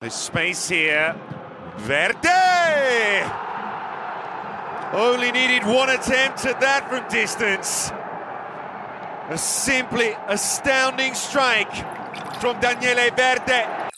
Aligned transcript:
There's 0.00 0.14
space 0.14 0.66
here. 0.66 1.14
Verde! 1.76 2.28
Only 4.94 5.30
needed 5.30 5.62
one 5.66 5.90
attempt 5.90 6.46
at 6.46 6.58
that 6.62 6.88
from 6.88 7.06
distance. 7.10 7.90
A 9.28 9.36
simply 9.36 10.16
astounding 10.26 11.12
strike 11.12 11.74
from 12.40 12.58
Daniele 12.60 13.10
Verde. 13.14 13.90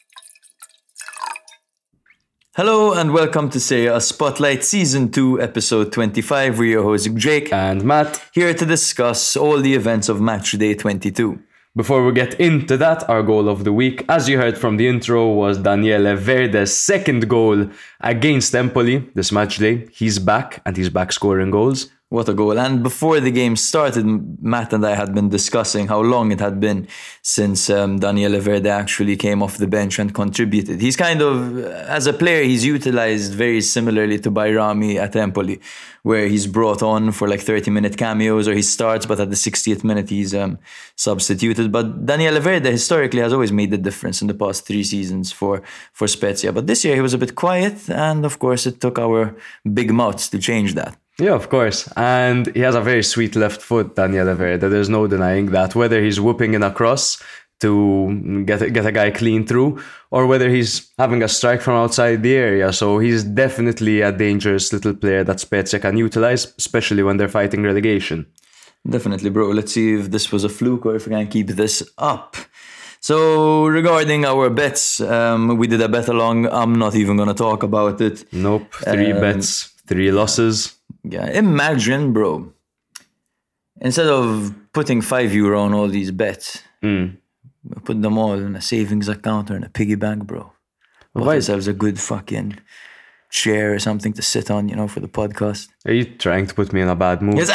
Hello 2.57 2.95
and 2.95 3.13
welcome 3.13 3.49
to 3.51 3.61
Serie 3.61 3.87
A 3.87 4.01
Spotlight 4.01 4.65
Season 4.65 5.09
2, 5.09 5.41
Episode 5.41 5.93
25. 5.93 6.59
We're 6.59 6.65
your 6.65 6.83
hosts 6.83 7.07
Jake 7.15 7.53
and 7.53 7.85
Matt. 7.85 8.21
here 8.33 8.53
to 8.53 8.67
discuss 8.67 9.37
all 9.37 9.61
the 9.61 9.75
events 9.75 10.09
of 10.09 10.21
Match 10.21 10.51
Day 10.51 10.75
22. 10.75 11.39
Before 11.75 12.05
we 12.05 12.13
get 12.13 12.39
into 12.39 12.77
that, 12.77 13.09
our 13.09 13.23
goal 13.23 13.49
of 13.49 13.65
the 13.65 13.73
week, 13.73 14.05
as 14.07 14.29
you 14.29 14.37
heard 14.37 14.59
from 14.59 14.77
the 14.77 14.87
intro, 14.87 15.29
was 15.29 15.57
Daniele 15.57 16.17
Verde's 16.17 16.77
second 16.77 17.31
goal 17.31 17.71
against 17.99 18.55
Empoli 18.55 19.09
this 19.15 19.33
match 19.33 19.57
day. 19.57 19.89
He's 19.91 20.19
back 20.19 20.61
and 20.67 20.77
he's 20.77 20.91
back 20.91 21.13
scoring 21.13 21.51
goals. 21.51 21.89
What 22.13 22.29
a 22.29 22.35
goal. 22.35 22.59
And 22.59 22.83
before 22.83 23.21
the 23.21 23.31
game 23.31 23.57
started, 23.57 24.05
Matt 24.43 24.75
and 24.75 24.85
I 24.85 24.95
had 24.95 25.15
been 25.15 25.31
discussing 25.31 25.87
how 25.89 26.01
long 26.03 26.31
it 26.31 26.41
had 26.41 26.61
been 26.61 26.87
since 27.23 27.71
um, 27.71 28.01
Daniele 28.01 28.39
Verde 28.39 28.69
actually 28.69 29.17
came 29.17 29.43
off 29.43 29.57
the 29.57 29.67
bench 29.67 29.99
and 29.99 30.13
contributed. 30.13 30.83
He's 30.83 30.95
kind 30.95 31.23
of, 31.23 31.65
as 31.65 32.07
a 32.07 32.13
player, 32.13 32.45
he's 32.45 32.67
utilized 32.67 33.33
very 33.33 33.63
similarly 33.63 34.19
to 34.19 34.31
Bajrami 34.31 34.97
at 34.97 35.17
Empoli, 35.17 35.59
where 36.03 36.29
he's 36.29 36.47
brought 36.47 36.83
on 36.83 37.13
for 37.13 37.29
like 37.29 37.41
30 37.41 37.71
minute 37.71 37.97
cameos 37.97 38.47
or 38.47 38.53
he 38.53 38.61
starts, 38.61 39.07
but 39.07 39.19
at 39.19 39.31
the 39.31 39.37
60th 39.37 39.83
minute 39.83 40.11
he's 40.11 40.35
um, 40.35 40.59
substituted. 40.97 41.73
But 41.73 42.05
Daniele 42.05 42.41
Verde 42.41 42.71
historically 42.71 43.23
has 43.23 43.33
always 43.33 43.53
made 43.53 43.71
the 43.71 43.79
difference 43.79 44.21
in 44.21 44.29
the 44.29 44.35
past 44.35 44.67
three 44.67 44.85
seasons 44.85 45.33
for, 45.33 45.63
for 45.95 46.07
Spezia. 46.07 46.53
But 46.53 46.67
this 46.67 46.85
year 46.85 46.95
he 46.95 47.01
was 47.01 47.15
a 47.15 47.19
bit 47.19 47.37
quiet, 47.37 47.89
and 47.89 48.27
of 48.27 48.39
course 48.39 48.67
it 48.67 48.83
took 48.83 48.99
our 48.99 49.35
big 49.73 49.91
mouths 49.91 50.29
to 50.29 50.39
change 50.39 50.75
that. 50.75 50.99
Yeah, 51.23 51.35
of 51.35 51.49
course. 51.49 51.89
And 51.97 52.43
he 52.57 52.63
has 52.69 52.75
a 52.75 52.81
very 52.81 53.05
sweet 53.05 53.37
left 53.37 53.63
foot, 53.63 53.95
Daniele 53.95 54.35
Verde. 54.35 54.69
There's 54.69 54.89
no 54.89 55.07
denying 55.07 55.47
that. 55.53 55.75
Whether 55.75 56.03
he's 56.03 56.21
whooping 56.21 56.55
in 56.55 56.63
a 56.65 56.73
cross 56.73 57.23
to 57.61 58.43
get 58.45 58.61
a, 58.63 58.71
get 58.71 58.87
a 58.87 58.91
guy 59.01 59.11
clean 59.13 59.47
through, 59.47 59.81
or 60.11 60.27
whether 60.27 60.49
he's 60.51 60.91
having 60.99 61.23
a 61.23 61.29
strike 61.29 61.61
from 61.63 61.75
outside 61.77 62.23
the 62.25 62.35
area. 62.35 62.73
So 62.73 62.99
he's 62.99 63.23
definitely 63.23 64.01
a 64.01 64.11
dangerous 64.11 64.73
little 64.73 64.95
player 64.95 65.23
that 65.23 65.39
Spezia 65.39 65.79
can 65.79 65.97
utilize, 65.97 66.53
especially 66.59 67.05
when 67.05 67.19
they're 67.19 67.29
fighting 67.41 67.63
relegation. 67.63 68.27
Definitely, 68.89 69.31
bro. 69.31 69.51
Let's 69.51 69.73
see 69.75 69.95
if 69.95 70.11
this 70.11 70.33
was 70.33 70.43
a 70.43 70.49
fluke 70.49 70.87
or 70.87 70.97
if 70.97 71.07
we 71.07 71.13
can 71.13 71.29
keep 71.29 71.47
this 71.49 71.89
up. 71.99 72.37
So 73.01 73.67
regarding 73.67 74.25
our 74.25 74.51
bets, 74.51 75.01
um, 75.01 75.57
we 75.57 75.69
did 75.69 75.81
a 75.81 75.89
bet 75.89 76.09
along. 76.09 76.47
I'm 76.47 76.75
not 76.75 76.95
even 76.97 77.17
gonna 77.17 77.35
talk 77.35 77.63
about 77.63 78.01
it. 78.01 78.25
Nope. 78.33 78.73
Three 78.75 79.13
Um, 79.13 79.21
bets, 79.21 79.72
three 79.93 80.11
losses. 80.11 80.55
Yeah, 81.05 81.27
imagine, 81.31 82.13
bro. 82.13 82.53
Instead 83.81 84.07
of 84.07 84.55
putting 84.73 85.03
five 85.03 85.35
euro 85.35 85.61
on 85.61 85.75
all 85.75 85.89
these 85.89 86.11
bets, 86.13 86.63
Mm. 86.83 87.17
put 87.85 88.01
them 88.03 88.17
all 88.19 88.35
in 88.47 88.57
a 88.57 88.61
savings 88.61 89.09
account 89.09 89.51
or 89.51 89.57
in 89.57 89.65
a 89.65 89.69
piggy 89.69 89.95
bank, 89.97 90.27
bro. 90.27 90.53
Buy 91.15 91.35
ourselves 91.37 91.69
a 91.69 91.73
good 91.73 91.99
fucking 92.01 92.59
chair 93.33 93.73
or 93.75 93.79
something 93.79 94.13
to 94.13 94.23
sit 94.23 94.51
on, 94.51 94.69
you 94.69 94.77
know, 94.77 94.87
for 94.87 95.01
the 95.01 95.09
podcast. 95.09 95.69
Are 95.87 95.93
you 95.93 96.05
trying 96.05 96.47
to 96.47 96.55
put 96.55 96.73
me 96.73 96.83
in 96.83 96.89
a 96.89 96.95
bad 96.95 97.23
mood? 97.23 97.39
Yes. 97.39 97.51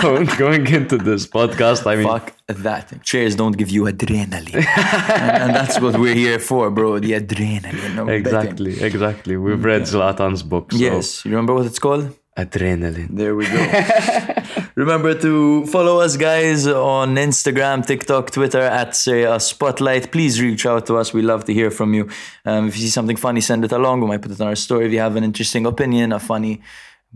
going, 0.02 0.26
going, 0.38 0.66
into 0.68 0.96
this 0.96 1.26
podcast, 1.26 1.86
I 1.86 1.96
mean, 1.96 2.06
Fuck 2.06 2.32
that. 2.46 3.02
Chairs 3.02 3.34
don't 3.34 3.56
give 3.56 3.68
you 3.68 3.82
adrenaline. 3.84 4.54
and, 4.54 5.42
and 5.42 5.50
that's 5.56 5.80
what 5.80 5.98
we're 5.98 6.14
here 6.14 6.38
for, 6.38 6.70
bro. 6.70 7.00
The 7.00 7.12
adrenaline. 7.20 7.96
No 7.96 8.06
betting. 8.06 8.20
exactly, 8.20 8.80
exactly. 8.80 9.36
We've 9.36 9.62
read 9.62 9.82
Zlatan's 9.82 10.44
book. 10.44 10.72
So. 10.72 10.78
Yes. 10.78 11.24
You 11.24 11.32
remember 11.32 11.54
what 11.54 11.66
it's 11.66 11.80
called? 11.80 12.16
Adrenaline. 12.38 13.08
There 13.10 13.34
we 13.34 13.46
go. 13.46 14.62
Remember 14.76 15.12
to 15.12 15.66
follow 15.66 16.00
us, 16.00 16.16
guys, 16.16 16.68
on 16.68 17.16
Instagram, 17.16 17.84
TikTok, 17.84 18.30
Twitter 18.30 18.60
at 18.60 18.94
Serie 18.94 19.24
A 19.24 19.40
Spotlight. 19.40 20.12
Please 20.12 20.40
reach 20.40 20.64
out 20.64 20.86
to 20.86 20.96
us. 20.98 21.12
We 21.12 21.22
love 21.22 21.44
to 21.46 21.52
hear 21.52 21.72
from 21.72 21.94
you. 21.94 22.08
Um, 22.44 22.68
if 22.68 22.76
you 22.76 22.82
see 22.82 22.90
something 22.90 23.16
funny, 23.16 23.40
send 23.40 23.64
it 23.64 23.72
along. 23.72 24.02
We 24.02 24.06
might 24.06 24.22
put 24.22 24.30
it 24.30 24.40
on 24.40 24.46
our 24.46 24.54
story. 24.54 24.86
If 24.86 24.92
you 24.92 25.00
have 25.00 25.16
an 25.16 25.24
interesting 25.24 25.66
opinion, 25.66 26.12
a 26.12 26.20
funny 26.20 26.62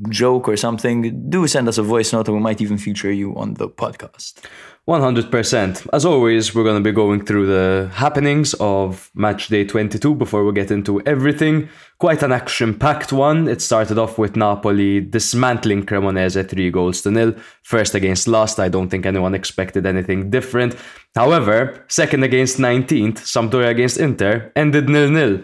joke 0.09 0.49
or 0.49 0.57
something, 0.57 1.31
do 1.31 1.47
send 1.47 1.69
us 1.69 1.79
a 1.79 1.83
voice 1.85 2.13
note 2.13 2.27
and 2.27 2.37
we 2.37 2.43
might 2.43 2.61
even 2.61 2.77
feature 2.77 3.13
you 3.13 3.37
on 3.37 3.55
the 3.55 3.69
podcast. 3.69 4.45
100%. 4.89 5.89
As 5.93 6.05
always, 6.05 6.55
we're 6.55 6.65
going 6.65 6.83
to 6.83 6.91
be 6.91 6.95
going 6.95 7.25
through 7.25 7.47
the 7.47 7.89
happenings 7.95 8.53
of 8.59 9.13
match 9.15 9.47
day 9.47 9.65
22 9.65 10.17
before 10.17 10.45
we 10.45 10.53
get 10.53 10.73
into 10.73 11.01
everything. 11.03 11.69
Quite 11.99 12.25
an 12.25 12.33
action 12.33 12.77
packed 12.77 13.13
one. 13.13 13.47
It 13.47 13.63
started 13.63 13.97
off 13.97 14.19
with 14.19 14.35
Napoli 14.35 15.01
dismantling 15.01 15.87
Cremonese 15.87 16.49
3 16.49 16.71
goals 16.73 17.01
to 17.03 17.13
nil. 17.13 17.33
First 17.63 17.95
against 17.95 18.27
last, 18.27 18.59
I 18.59 18.69
don't 18.69 18.89
think 18.89 19.07
anyone 19.07 19.37
expected 19.37 19.87
anything 19.87 20.31
different. 20.31 20.75
However, 21.15 21.85
second 21.87 22.25
against 22.25 22.59
19th, 22.59 23.19
Sampdoria 23.19 23.69
against 23.69 23.99
Inter, 23.99 24.51
ended 24.57 24.89
nil 24.89 25.11
nil. 25.11 25.43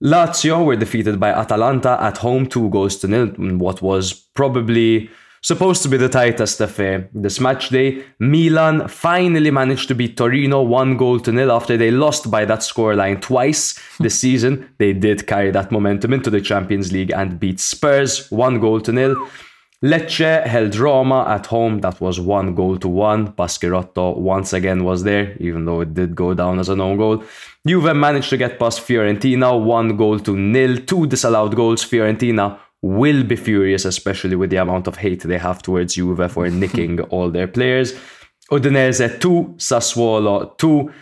Lazio 0.00 0.64
were 0.64 0.76
defeated 0.76 1.18
by 1.18 1.30
Atalanta 1.30 2.00
at 2.00 2.18
home 2.18 2.46
2 2.46 2.70
goals 2.70 2.98
to 2.98 3.08
nil 3.08 3.34
in 3.34 3.58
what 3.58 3.82
was 3.82 4.12
probably 4.12 5.10
supposed 5.46 5.80
to 5.80 5.88
be 5.88 5.96
the 5.96 6.08
tightest 6.08 6.60
affair. 6.60 7.08
This 7.14 7.38
match 7.38 7.68
day, 7.68 8.04
Milan 8.18 8.88
finally 8.88 9.52
managed 9.52 9.86
to 9.86 9.94
beat 9.94 10.16
Torino 10.16 10.62
1 10.62 10.96
goal 10.96 11.20
to 11.20 11.30
nil 11.30 11.52
after 11.52 11.76
they 11.76 11.92
lost 11.92 12.32
by 12.32 12.44
that 12.46 12.60
scoreline 12.60 13.20
twice 13.22 13.78
this 14.00 14.16
hmm. 14.16 14.26
season. 14.26 14.74
They 14.78 14.92
did 14.92 15.28
carry 15.28 15.52
that 15.52 15.70
momentum 15.70 16.12
into 16.12 16.30
the 16.30 16.40
Champions 16.40 16.92
League 16.92 17.12
and 17.12 17.38
beat 17.38 17.60
Spurs 17.60 18.28
1 18.32 18.58
goal 18.58 18.80
to 18.80 18.92
nil. 18.92 19.14
Lecce 19.84 20.44
held 20.46 20.74
Roma 20.74 21.24
at 21.28 21.46
home. 21.46 21.80
That 21.80 22.00
was 22.00 22.18
one 22.18 22.56
goal 22.56 22.76
to 22.78 22.88
one. 22.88 23.32
Baschirotto 23.32 24.16
once 24.16 24.52
again 24.52 24.82
was 24.82 25.04
there, 25.04 25.36
even 25.38 25.64
though 25.64 25.82
it 25.82 25.94
did 25.94 26.16
go 26.16 26.34
down 26.34 26.58
as 26.58 26.70
an 26.70 26.80
own 26.80 26.96
goal. 26.96 27.22
Juve 27.64 27.94
managed 27.94 28.30
to 28.30 28.36
get 28.36 28.58
past 28.58 28.80
Fiorentina, 28.80 29.62
one 29.62 29.96
goal 29.96 30.18
to 30.20 30.36
nil. 30.36 30.78
Two 30.78 31.06
disallowed 31.06 31.54
goals. 31.54 31.84
Fiorentina 31.84 32.58
will 32.86 33.24
be 33.24 33.36
furious, 33.36 33.84
especially 33.84 34.36
with 34.36 34.50
the 34.50 34.56
amount 34.56 34.86
of 34.86 34.96
hate 34.96 35.22
they 35.22 35.38
have 35.38 35.62
towards 35.62 35.94
Juve 35.94 36.30
for 36.30 36.48
nicking 36.62 37.00
all 37.02 37.30
their 37.30 37.48
players. 37.48 37.94
Udinese 38.50 39.20
2, 39.20 39.54
Sassuolo 39.58 40.56
2. 40.58 40.92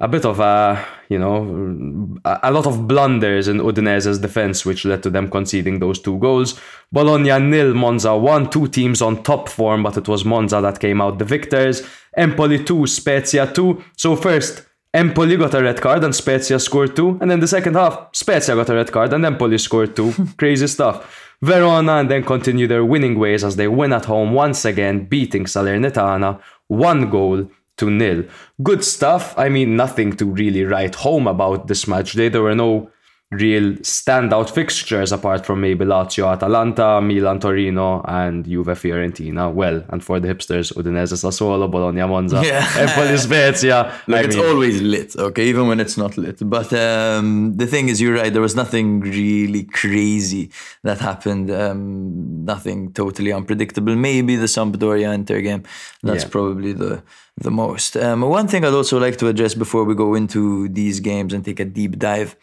A 0.00 0.06
bit 0.06 0.24
of 0.24 0.38
a, 0.38 0.84
you 1.08 1.18
know, 1.18 2.16
a 2.24 2.52
lot 2.52 2.66
of 2.66 2.86
blunders 2.86 3.48
in 3.48 3.58
Udinese's 3.58 4.20
defense, 4.20 4.64
which 4.64 4.84
led 4.84 5.02
to 5.02 5.10
them 5.10 5.28
conceding 5.28 5.80
those 5.80 5.98
two 5.98 6.18
goals. 6.18 6.58
Bologna 6.92 7.36
nil, 7.40 7.74
Monza 7.74 8.16
1, 8.16 8.50
two 8.50 8.68
teams 8.68 9.02
on 9.02 9.22
top 9.24 9.48
form, 9.48 9.82
but 9.82 9.96
it 9.96 10.06
was 10.06 10.24
Monza 10.24 10.60
that 10.60 10.78
came 10.78 11.00
out 11.00 11.18
the 11.18 11.24
victors. 11.24 11.82
Empoli 12.16 12.62
2, 12.62 12.86
Spezia 12.86 13.52
2. 13.52 13.82
So 13.96 14.14
first, 14.14 14.68
Empoli 14.94 15.36
got 15.36 15.54
a 15.54 15.62
red 15.62 15.80
card 15.80 16.02
and 16.02 16.14
Spezia 16.14 16.58
scored 16.58 16.96
two. 16.96 17.18
And 17.20 17.30
then 17.30 17.40
the 17.40 17.48
second 17.48 17.74
half, 17.74 18.08
Spezia 18.12 18.54
got 18.54 18.70
a 18.70 18.74
red 18.74 18.90
card 18.90 19.12
and 19.12 19.24
Empoli 19.24 19.58
scored 19.58 19.94
two. 19.94 20.12
Crazy 20.38 20.66
stuff. 20.66 21.27
Verona 21.42 21.92
and 21.98 22.10
then 22.10 22.24
continue 22.24 22.66
their 22.66 22.84
winning 22.84 23.18
ways 23.18 23.44
as 23.44 23.56
they 23.56 23.68
win 23.68 23.92
at 23.92 24.06
home 24.06 24.32
once 24.32 24.64
again, 24.64 25.04
beating 25.04 25.44
Salernitana 25.44 26.40
one 26.66 27.10
goal 27.10 27.48
to 27.76 27.90
nil. 27.90 28.24
Good 28.62 28.84
stuff. 28.84 29.38
I 29.38 29.48
mean, 29.48 29.76
nothing 29.76 30.16
to 30.16 30.26
really 30.26 30.64
write 30.64 30.96
home 30.96 31.26
about 31.26 31.68
this 31.68 31.86
match. 31.86 32.14
There 32.14 32.42
were 32.42 32.54
no 32.54 32.90
real 33.30 33.72
standout 33.82 34.48
fixtures 34.48 35.12
apart 35.12 35.44
from 35.44 35.60
maybe 35.60 35.84
Lazio, 35.84 36.32
Atalanta, 36.32 36.98
Milan, 37.02 37.38
Torino, 37.38 38.00
and 38.08 38.46
Juve, 38.46 38.68
Fiorentina. 38.68 39.52
Well, 39.52 39.84
and 39.90 40.02
for 40.02 40.18
the 40.18 40.28
hipsters, 40.28 40.72
Udinese, 40.72 41.12
Sassuolo, 41.12 41.70
Bologna, 41.70 42.00
Monza, 42.06 42.40
Yeah. 42.42 42.66
Empoli, 42.78 43.18
Spezia. 43.18 43.92
Like 44.06 44.22
I 44.22 44.28
it's 44.28 44.36
mean, 44.36 44.46
always 44.46 44.80
lit, 44.80 45.14
okay, 45.16 45.46
even 45.46 45.68
when 45.68 45.78
it's 45.78 45.98
not 45.98 46.16
lit. 46.16 46.38
But 46.40 46.72
um, 46.72 47.54
the 47.56 47.66
thing 47.66 47.90
is, 47.90 48.00
you're 48.00 48.14
right. 48.14 48.32
There 48.32 48.40
was 48.40 48.56
nothing 48.56 49.00
really 49.00 49.64
crazy 49.64 50.50
that 50.82 50.98
happened. 50.98 51.50
Um, 51.50 52.44
nothing 52.46 52.92
totally 52.94 53.32
unpredictable. 53.32 53.94
Maybe 53.94 54.36
the 54.36 54.46
Sampdoria 54.46 55.12
Inter 55.12 55.42
game. 55.42 55.64
That's 56.02 56.24
Yeah. 56.24 56.30
probably 56.30 56.72
the 56.72 57.02
the 57.40 57.50
most. 57.50 57.96
Um, 57.96 58.22
one 58.22 58.48
thing 58.48 58.64
I'd 58.64 58.72
also 58.74 58.98
like 58.98 59.16
to 59.18 59.28
address 59.28 59.54
before 59.54 59.84
we 59.84 59.94
go 59.94 60.14
into 60.14 60.68
these 60.70 60.98
games 60.98 61.32
and 61.34 61.44
take 61.44 61.60
a 61.60 61.64
deep 61.64 61.96
dive 61.98 62.34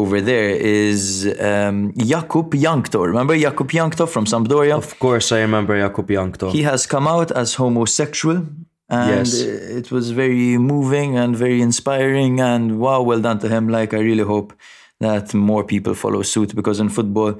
over 0.00 0.20
there 0.20 0.50
is 0.50 1.24
um, 1.50 1.92
Jakub 2.10 2.50
Jankto. 2.64 3.06
Remember 3.06 3.34
Jakub 3.36 3.70
Jankto 3.78 4.04
from 4.08 4.24
Sampdoria? 4.26 4.74
Of 4.76 4.98
course, 4.98 5.30
I 5.30 5.40
remember 5.40 5.74
Jakub 5.78 6.08
Jankto. 6.08 6.50
He 6.52 6.62
has 6.64 6.84
come 6.86 7.06
out 7.06 7.30
as 7.42 7.54
homosexual. 7.54 8.38
And 8.90 9.26
Yes. 9.26 9.40
it 9.80 9.90
was 9.90 10.10
very 10.10 10.58
moving 10.58 11.16
and 11.16 11.34
very 11.36 11.60
inspiring. 11.62 12.40
And 12.40 12.78
wow, 12.78 13.00
well 13.02 13.20
done 13.20 13.38
to 13.44 13.48
him. 13.48 13.68
Like, 13.68 13.94
I 13.94 14.00
really 14.00 14.24
hope 14.34 14.52
that 15.00 15.32
more 15.32 15.64
people 15.64 15.94
follow 15.94 16.22
suit 16.22 16.54
because 16.54 16.80
in 16.80 16.88
football, 16.88 17.32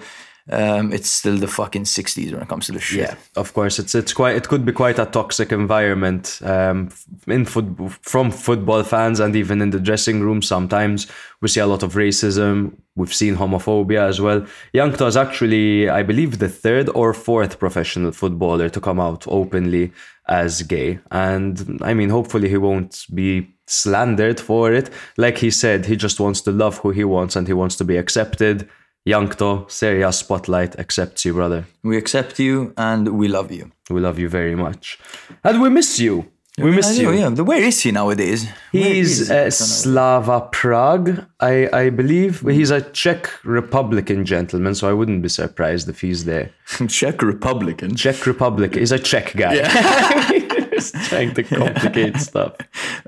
um, 0.51 0.93
it's 0.93 1.09
still 1.09 1.39
the 1.39 1.49
fucking 1.49 1.85
60s 1.85 2.31
when 2.33 2.43
it 2.43 2.49
comes 2.49 2.67
to 2.67 2.73
the 2.73 2.81
shit. 2.81 2.99
Yeah, 2.99 3.15
of 3.37 3.55
course, 3.55 3.79
it's 3.79 3.95
it's 3.95 4.13
quite 4.13 4.37
it 4.37 4.47
could 4.47 4.65
be 4.65 4.73
quite 4.73 4.99
a 4.99 5.07
toxic 5.07 5.53
environment 5.53 6.39
um, 6.45 6.91
in 7.27 7.47
football 7.47 7.89
from 8.03 8.31
football 8.31 8.83
fans 8.83 9.21
and 9.21 9.35
even 9.37 9.63
in 9.63 9.71
the 9.71 9.81
dressing 9.81 10.21
room. 10.21 10.43
Sometimes 10.43 11.07
we 11.41 11.49
see 11.49 11.61
a 11.61 11.67
lot 11.67 11.83
of 11.83 11.95
racism. 11.95 12.77
We've 12.95 13.15
seen 13.15 13.37
homophobia 13.37 14.07
as 14.07 14.21
well. 14.21 14.47
Jankto 14.75 15.07
is 15.07 15.17
actually, 15.17 15.89
I 15.89 16.03
believe, 16.03 16.39
the 16.39 16.49
third 16.49 16.91
or 16.91 17.15
fourth 17.15 17.59
professional 17.59 18.13
footballer 18.13 18.69
to 18.69 18.81
come 18.81 19.01
out 19.01 19.25
openly 19.27 19.93
as 20.29 20.63
gay, 20.63 20.99
and 21.11 21.81
I 21.83 21.95
mean, 21.95 22.11
hopefully, 22.11 22.51
he 22.51 22.59
won't 22.59 23.07
be 23.15 23.49
slandered 23.67 24.39
for 24.39 24.75
it. 24.75 24.91
Like 25.17 25.39
he 25.39 25.51
said, 25.51 25.87
he 25.87 25.97
just 25.97 26.21
wants 26.21 26.43
to 26.43 26.53
love 26.53 26.79
who 26.79 26.91
he 26.91 27.05
wants 27.05 27.35
and 27.35 27.47
he 27.47 27.55
wants 27.55 27.77
to 27.77 27.85
be 27.85 27.97
accepted 27.97 28.69
Jankto, 29.07 29.71
Serie 29.71 30.03
A 30.03 30.13
Spotlight 30.13 30.79
accepts 30.79 31.25
you, 31.25 31.35
brother. 31.35 31.65
We 31.83 31.97
accept 31.99 32.39
you 32.39 32.73
and 32.77 33.09
we 33.09 33.29
love 33.29 33.53
you. 33.53 33.71
We 33.91 34.01
love 34.01 34.19
you 34.19 34.31
very 34.31 34.55
much. 34.55 34.99
And 35.43 35.61
we 35.61 35.69
miss 35.69 35.99
you. 35.99 36.25
We 36.57 36.71
miss 36.71 36.97
you. 36.97 37.11
yeah. 37.13 37.31
Where 37.31 37.61
is 37.61 37.81
he 37.81 37.91
nowadays? 37.91 38.47
He's 38.71 39.21
is 39.23 39.29
he? 39.29 39.35
I 39.35 39.37
don't 39.37 39.45
know. 39.45 39.51
Slavia 39.51 40.41
Prague, 40.53 41.25
I, 41.41 41.69
I 41.73 41.91
believe. 41.91 42.41
He's 42.43 42.71
a 42.71 42.81
Czech 42.81 43.29
Republican 43.45 44.25
gentleman, 44.25 44.75
so 44.77 44.89
I 44.89 44.93
wouldn't 44.93 45.21
be 45.21 45.29
surprised 45.29 45.89
if 45.89 46.01
he's 46.01 46.25
there. 46.27 46.51
Czech 46.89 47.23
Republican. 47.23 47.97
Czech 47.97 48.25
Republic. 48.27 48.75
He's 48.77 48.93
a 48.93 49.01
Czech 49.01 49.35
guy. 49.37 49.57
Just 50.75 50.95
trying 51.11 51.35
to 51.35 51.43
complicate 51.43 52.17
stuff. 52.31 52.53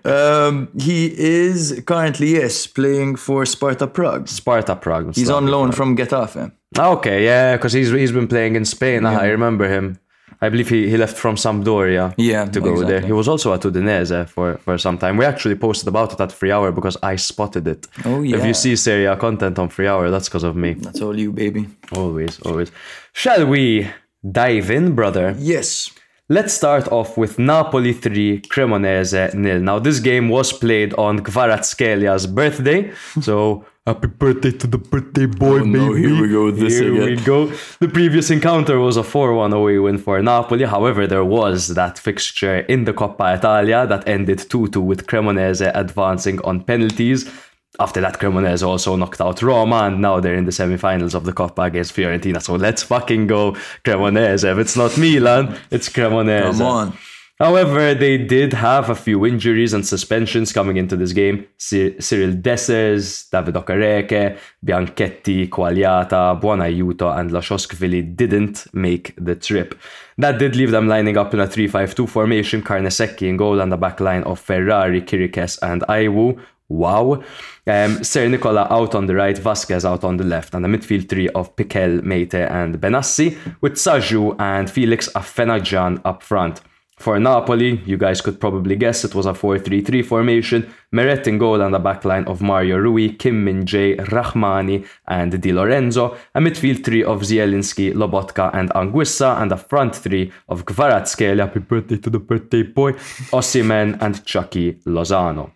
Um, 0.05 0.69
he 0.79 1.07
is 1.19 1.83
currently, 1.87 2.29
yes, 2.35 2.67
playing 2.67 3.17
for 3.17 3.45
Sparta 3.47 3.87
Prague. 3.87 4.29
Sparta 4.29 4.77
Prague. 4.77 5.15
He's 5.15 5.31
on 5.31 5.47
loan 5.47 5.73
from 5.73 5.97
Getafe. 5.97 6.53
Okay, 6.79 7.25
yeah, 7.25 7.57
because 7.57 7.73
he's 7.73 7.91
he's 7.91 8.13
been 8.13 8.29
playing 8.29 8.57
in 8.57 8.65
Spain. 8.65 9.05
Ah, 9.07 9.19
I 9.21 9.29
remember 9.29 9.69
him. 9.69 9.99
I 10.43 10.51
believe 10.51 10.69
he, 10.69 10.91
he 10.91 10.97
left 10.99 11.17
from 11.17 11.37
Sampdoria 11.37 12.13
Yeah, 12.19 12.45
to 12.45 12.61
go 12.61 12.73
exactly. 12.73 12.93
there. 12.93 13.01
He 13.07 13.13
was 13.13 13.27
also 13.27 13.55
at 13.55 13.61
Udinese 13.63 14.29
for, 14.29 14.59
for 14.59 14.77
some 14.77 14.99
time. 14.99 15.17
We 15.17 15.25
actually 15.25 15.55
posted 15.55 15.89
about 15.89 16.13
it 16.13 16.21
at 16.21 16.31
Free 16.31 16.51
Hour 16.53 16.73
because 16.73 16.97
I 17.03 17.17
spotted 17.17 17.67
it. 17.67 17.87
Oh, 18.05 18.21
yeah. 18.21 18.37
If 18.37 18.45
you 18.45 18.53
see 18.53 18.77
Serie 18.77 19.07
A 19.07 19.17
content 19.17 19.59
on 19.59 19.71
Free 19.71 19.87
Hour, 19.89 20.11
that's 20.11 20.29
because 20.29 20.45
of 20.45 20.55
me. 20.55 20.75
That's 20.75 21.01
all 21.01 21.19
you, 21.19 21.33
baby. 21.33 21.69
Always, 21.93 22.39
always. 22.41 22.71
Shall 23.15 23.47
we 23.47 23.89
dive 24.31 24.71
in, 24.71 24.95
brother? 24.95 25.35
Yes. 25.39 25.91
Let's 26.29 26.53
start 26.53 26.89
off 26.89 27.17
with 27.17 27.39
Napoli 27.39 27.93
3, 27.93 28.41
Cremonese 28.43 29.33
nil. 29.35 29.61
Now, 29.61 29.79
this 29.79 30.01
game 30.01 30.29
was 30.29 30.53
played 30.53 30.93
on 30.95 31.21
Kvaratskhelia's 31.21 32.27
birthday, 32.27 32.93
so 33.21 33.65
happy 33.87 34.09
birthday 34.09 34.51
to 34.51 34.67
the 34.67 34.77
birthday 34.79 35.27
boy, 35.27 35.61
Oh, 35.61 35.65
no, 35.65 35.91
baby. 35.95 36.09
here 36.09 36.21
we 36.23 36.29
go 36.29 36.47
with 36.47 36.59
this 36.59 36.81
Here 36.81 36.93
again. 36.93 37.05
we 37.07 37.17
go. 37.25 37.47
The 37.79 37.87
previous 37.87 38.29
encounter 38.33 38.81
was 38.81 38.97
a 38.97 39.03
4-1 39.05 39.55
away 39.55 39.79
win 39.79 39.99
for 39.99 40.21
Napoli. 40.21 40.65
However, 40.65 41.07
there 41.07 41.25
was 41.25 41.69
that 41.69 41.97
fixture 41.97 42.59
in 42.59 42.87
the 42.87 42.93
Coppa 42.93 43.39
Italia 43.39 43.87
that 43.87 44.09
ended 44.09 44.39
2-2 44.41 44.83
with 44.83 45.07
Cremonese 45.07 45.71
advancing 45.77 46.41
on 46.43 46.65
penalties. 46.65 47.31
After 47.79 48.01
that, 48.01 48.19
Cremonese 48.19 48.67
also 48.67 48.97
knocked 48.97 49.21
out 49.21 49.43
Roma, 49.43 49.85
and 49.85 50.01
now 50.01 50.19
they're 50.21 50.35
in 50.35 50.47
the 50.47 50.53
semi-finals 50.53 51.15
of 51.15 51.25
the 51.25 51.33
Coppa 51.33 51.67
against 51.67 51.95
Fiorentina. 51.95 52.41
So 52.43 52.55
let's 52.55 52.83
fucking 52.83 53.27
go 53.27 53.53
Cremonese. 53.85 54.51
If 54.51 54.59
it's 54.59 54.77
not 54.77 54.97
Milan, 54.97 55.59
it's 55.71 55.89
Cremonese. 55.89 56.53
Come 56.59 56.63
on. 56.63 56.99
However, 57.39 57.93
they 57.93 58.17
did 58.17 58.55
have 58.55 58.89
a 58.89 58.95
few 58.95 59.27
injuries 59.27 59.75
and 59.75 59.87
suspensions 59.87 60.55
coming 60.55 60.79
into 60.79 60.97
this 60.97 61.13
game. 61.13 61.47
Cy- 61.59 61.95
Cyriel 61.99 62.41
Dessers, 62.41 63.29
David 63.31 63.57
Okereke, 63.57 64.39
Bianchetti, 64.65 65.47
Quagliata, 65.51 66.41
Buonaiuto, 66.41 67.15
and 67.19 67.31
Lochoshvili 67.31 68.17
didn't 68.17 68.67
make 68.73 69.13
the 69.19 69.35
trip. 69.35 69.79
That 70.17 70.39
did 70.39 70.57
leave 70.57 70.71
them 70.71 70.89
lining 70.89 71.19
up 71.19 71.35
in 71.35 71.41
a 71.41 71.47
3-5-2 71.47 72.09
formation, 72.09 72.63
Carnesecchi 72.63 73.29
in 73.29 73.37
goal 73.37 73.61
and 73.61 73.71
the 73.71 73.77
back 73.77 74.01
line 74.01 74.23
of 74.23 74.41
Ferrari, 74.41 75.03
Chiriches, 75.03 75.59
and 75.61 75.83
Aiwu. 75.83 76.41
Wow. 76.71 77.23
Um, 77.69 77.99
Sernicola 77.99 78.71
out 78.71 78.95
on 78.95 79.07
the 79.07 79.15
right, 79.17 79.37
Vasquez 79.37 79.85
out 79.85 80.05
on 80.05 80.19
the 80.19 80.25
left, 80.25 80.55
and 80.55 80.65
a 80.65 80.69
midfield 80.69 81.09
three 81.09 81.29
of 81.31 81.57
Pickel, 81.57 82.01
Meite, 82.03 82.49
and 82.49 82.81
Benassi, 82.81 83.37
with 83.61 83.75
Tsadjout 83.75 84.37
and 84.39 84.71
Felix 84.71 85.09
Afena-Gyan 85.15 86.01
up 86.05 86.23
front. 86.23 86.61
For 86.99 87.19
Napoli, 87.19 87.83
you 87.85 87.99
guys 87.99 88.23
could 88.23 88.41
probably 88.41 88.75
guess 88.75 89.05
it 89.05 89.15
was 89.15 89.27
a 89.27 89.33
4-3-3 89.33 90.05
formation, 90.05 90.73
Meret 90.93 91.27
in 91.27 91.39
goal 91.39 91.61
and 91.61 91.75
a 91.75 91.79
backline 91.79 92.27
of 92.27 92.41
Mario 92.41 92.79
Rui, 92.79 93.11
Kim 93.11 93.45
Min-jae, 93.45 93.97
Rahmani 93.97 94.87
and 95.07 95.43
Di 95.43 95.53
Lorenzo, 95.53 96.17
a 96.35 96.41
midfield 96.41 96.85
three 96.85 97.05
of 97.05 97.21
Zielinski, 97.21 97.93
Lobotka 97.93 98.51
and 98.55 98.71
Anguissa, 98.71 99.43
and 99.43 99.53
a 99.53 99.59
front 99.59 99.95
three 99.95 100.33
of 100.49 100.65
Kvaratskhelia, 100.65 101.41
happy 101.41 101.61
birthday 101.61 101.99
to 101.99 102.09
the 102.09 102.21
birthday 102.21 102.63
boy, 102.63 102.93
Osimhen 103.33 104.01
and 104.01 104.25
Chucky 104.25 104.75
Lozano. 104.87 105.56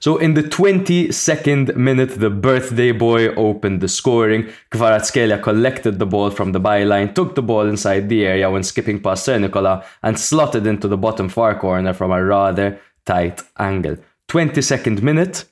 So 0.00 0.16
in 0.18 0.34
the 0.34 0.42
22nd 0.42 1.76
minute, 1.76 2.18
the 2.20 2.30
birthday 2.30 2.92
boy 2.92 3.28
opened 3.34 3.80
the 3.80 3.88
scoring. 3.88 4.48
Kvaratskhelia 4.70 5.42
collected 5.42 5.98
the 5.98 6.06
ball 6.06 6.30
from 6.30 6.52
the 6.52 6.60
byline, 6.60 7.14
took 7.14 7.34
the 7.34 7.42
ball 7.42 7.66
inside 7.68 8.08
the 8.08 8.24
area 8.26 8.50
when 8.50 8.62
skipping 8.62 9.00
past 9.00 9.26
Sernicola, 9.26 9.84
and 10.02 10.18
slotted 10.18 10.66
into 10.66 10.88
the 10.88 10.96
bottom 10.98 11.28
far 11.28 11.58
corner 11.58 11.92
from 11.92 12.10
a 12.12 12.22
rather 12.24 12.78
tight 13.06 13.40
angle. 13.58 13.96
22nd 14.28 15.02
minute, 15.02 15.44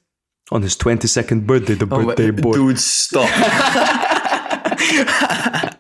on 0.53 0.63
his 0.63 0.77
22nd 0.77 1.47
birthday, 1.47 1.75
the 1.75 1.87
Oh, 1.91 2.05
birthday 2.07 2.31
boy. 2.31 2.53
Dude, 2.55 2.79
stop. 2.81 3.29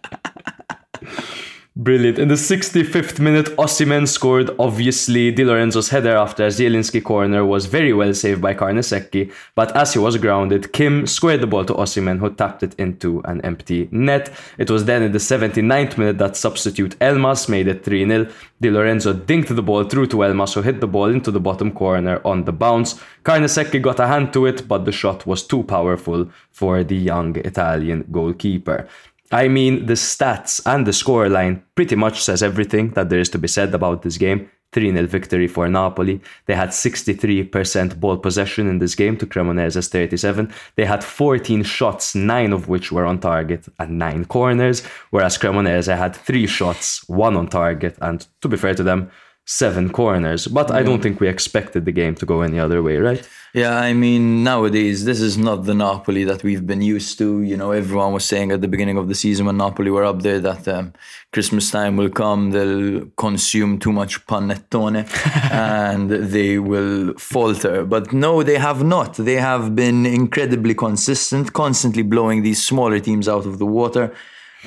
Brilliant. 1.83 2.19
In 2.19 2.29
the 2.29 2.35
65th 2.35 3.21
minute, 3.21 3.47
Osimhen 3.57 4.07
scored. 4.07 4.51
Obviously, 4.59 5.31
Di 5.33 5.47
Lorenzo's 5.47 5.89
header 5.89 6.15
after 6.15 6.47
Zielinski 6.49 7.03
corner 7.03 7.43
was 7.43 7.65
very 7.65 7.95
well 7.95 8.13
saved 8.13 8.43
by 8.43 8.53
Carnesecchi, 8.53 9.33
but 9.55 9.75
as 9.75 9.95
he 9.95 9.99
was 9.99 10.19
grounded, 10.19 10.75
Kim 10.75 11.07
squared 11.07 11.41
the 11.41 11.47
ball 11.47 11.65
to 11.65 11.73
Osimhen, 11.73 12.19
who 12.19 12.35
tapped 12.35 12.63
it 12.63 12.75
into 12.75 13.23
an 13.25 13.41
empty 13.47 13.89
net. 13.93 14.31
It 14.59 14.69
was 14.69 14.85
then 14.85 15.03
in 15.03 15.13
the 15.13 15.19
79th 15.19 15.97
minute 15.97 16.19
that 16.19 16.37
substitute 16.37 16.99
Elmas 17.01 17.49
made 17.49 17.67
it 17.67 17.83
3 17.83 18.07
0. 18.07 18.27
Di 18.61 18.71
Lorenzo 18.71 19.15
dinked 19.15 19.57
the 19.57 19.63
ball 19.63 19.85
through 19.85 20.09
to 20.09 20.19
Elmas, 20.19 20.53
who 20.53 20.61
hit 20.61 20.81
the 20.81 20.87
ball 20.87 21.07
into 21.07 21.31
the 21.31 21.41
bottom 21.41 21.73
corner 21.73 22.21
on 22.27 22.45
the 22.45 22.53
bounce. 22.53 23.01
Carnesecchi 23.25 23.81
got 23.81 24.01
a 24.01 24.07
hand 24.07 24.35
to 24.35 24.45
it, 24.45 24.69
but 24.69 24.85
the 24.85 24.93
shot 24.93 25.27
was 25.27 25.47
too 25.47 25.63
powerful 25.63 26.29
for 26.51 26.85
the 26.85 26.97
young 26.97 27.37
Italian 27.37 28.05
goalkeeper. 28.13 28.87
I 29.31 29.49
mean, 29.49 29.87
the 29.87 29.95
stats 29.95 30.61
and 30.67 30.87
the 30.87 30.91
scoreline 30.91 31.63
pretty 31.75 31.97
much 31.97 32.23
says 32.23 32.43
everything 32.43 32.91
that 32.91 33.09
there 33.09 33.21
is 33.21 33.29
to 33.31 33.39
be 33.39 33.49
said 33.49 33.75
about 33.75 34.03
this 34.03 34.19
game. 34.19 34.51
3 34.73 34.93
0 34.93 35.07
victory 35.07 35.49
for 35.49 35.69
Napoli. 35.69 36.21
They 36.47 36.55
had 36.55 36.69
63% 36.69 37.99
ball 37.99 38.17
possession 38.19 38.69
in 38.69 38.79
this 38.79 38.95
game 38.95 39.17
to 39.17 39.27
Cremonese's 39.27 39.89
37. 39.89 40.53
They 40.77 40.85
had 40.85 41.03
14 41.03 41.65
shots, 41.65 42.15
9 42.15 42.53
of 42.53 42.69
which 42.69 42.93
were 42.93 43.05
on 43.05 43.19
target 43.19 43.67
and 43.79 43.99
9 43.99 44.27
corners, 44.27 44.85
whereas 45.11 45.39
Cremonese 45.39 45.97
had 45.97 46.15
3 46.15 46.47
shots, 46.47 47.09
1 47.09 47.37
on 47.37 47.49
target, 47.49 47.99
and 48.01 48.27
to 48.43 48.49
be 48.49 48.57
fair 48.57 48.75
to 48.75 48.85
them, 48.85 49.11
7 49.47 49.91
corners. 49.91 50.47
But 50.47 50.71
I 50.71 50.83
don't 50.83 51.03
think 51.03 51.21
we 51.21 51.29
expected 51.29 51.85
the 51.85 51.93
game 51.93 52.15
to 52.17 52.27
go 52.27 52.43
any 52.43 52.59
other 52.59 52.83
way, 52.83 52.99
right? 52.99 53.29
Yeah, 53.53 53.77
I 53.77 53.95
mean, 53.95 54.45
nowadays, 54.45 55.05
this 55.05 55.21
is 55.21 55.37
not 55.37 55.65
the 55.65 55.75
Napoli 55.75 56.23
that 56.23 56.45
we've 56.45 56.65
been 56.65 56.83
used 56.83 57.19
to. 57.19 57.43
You 57.43 57.57
know, 57.57 57.73
everyone 57.73 58.13
was 58.13 58.25
saying 58.25 58.53
at 58.53 58.61
the 58.61 58.69
beginning 58.69 58.97
of 58.97 59.09
the 59.09 59.15
season 59.15 59.47
when 59.47 59.57
Napoli 59.57 59.91
were 59.91 60.05
up 60.05 60.23
there 60.23 60.39
that 60.39 60.69
um, 60.69 60.93
Christmas 61.33 61.69
time 61.69 61.97
will 61.97 62.11
come, 62.11 62.53
they'll 62.53 63.07
consume 63.17 63.81
too 63.81 63.91
much 63.91 64.25
panettone 64.27 65.05
and 65.51 66.11
they 66.11 66.61
will 66.61 67.15
falter. 67.15 67.85
But 67.85 68.13
no, 68.13 68.45
they 68.45 68.59
have 68.59 68.85
not. 68.85 69.15
They 69.15 69.37
have 69.51 69.75
been 69.75 70.07
incredibly 70.07 70.75
consistent, 70.75 71.53
constantly 71.53 72.05
blowing 72.05 72.43
these 72.43 72.63
smaller 72.63 73.01
teams 73.01 73.29
out 73.29 73.47
of 73.47 73.59
the 73.59 73.67
water. 73.67 74.15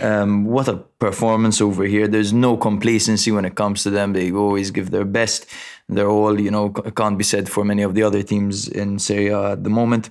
Um, 0.01 0.45
what 0.45 0.67
a 0.67 0.77
performance 0.99 1.61
over 1.61 1.83
here. 1.83 2.07
There's 2.07 2.33
no 2.33 2.57
complacency 2.57 3.31
when 3.31 3.45
it 3.45 3.55
comes 3.55 3.83
to 3.83 3.89
them. 3.89 4.13
They 4.13 4.31
always 4.31 4.71
give 4.71 4.89
their 4.89 5.05
best. 5.05 5.45
They're 5.87 6.09
all, 6.09 6.39
you 6.39 6.49
know, 6.49 6.69
can't 6.69 7.17
be 7.17 7.23
said 7.23 7.49
for 7.49 7.63
many 7.63 7.83
of 7.83 7.93
the 7.93 8.03
other 8.03 8.23
teams 8.23 8.67
in 8.67 8.99
Serie 8.99 9.27
A 9.27 9.51
at 9.51 9.63
the 9.63 9.69
moment. 9.69 10.09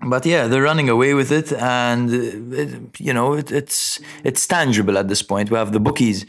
But 0.00 0.24
yeah, 0.24 0.46
they're 0.46 0.62
running 0.62 0.88
away 0.88 1.14
with 1.14 1.32
it, 1.32 1.52
and 1.52 2.08
uh, 2.08 2.56
it, 2.56 3.00
you 3.00 3.12
know 3.12 3.32
it, 3.32 3.50
it's 3.50 3.98
it's 4.22 4.46
tangible 4.46 4.96
at 4.96 5.08
this 5.08 5.22
point. 5.22 5.50
We 5.50 5.58
have 5.58 5.72
the 5.72 5.80
bookies; 5.80 6.24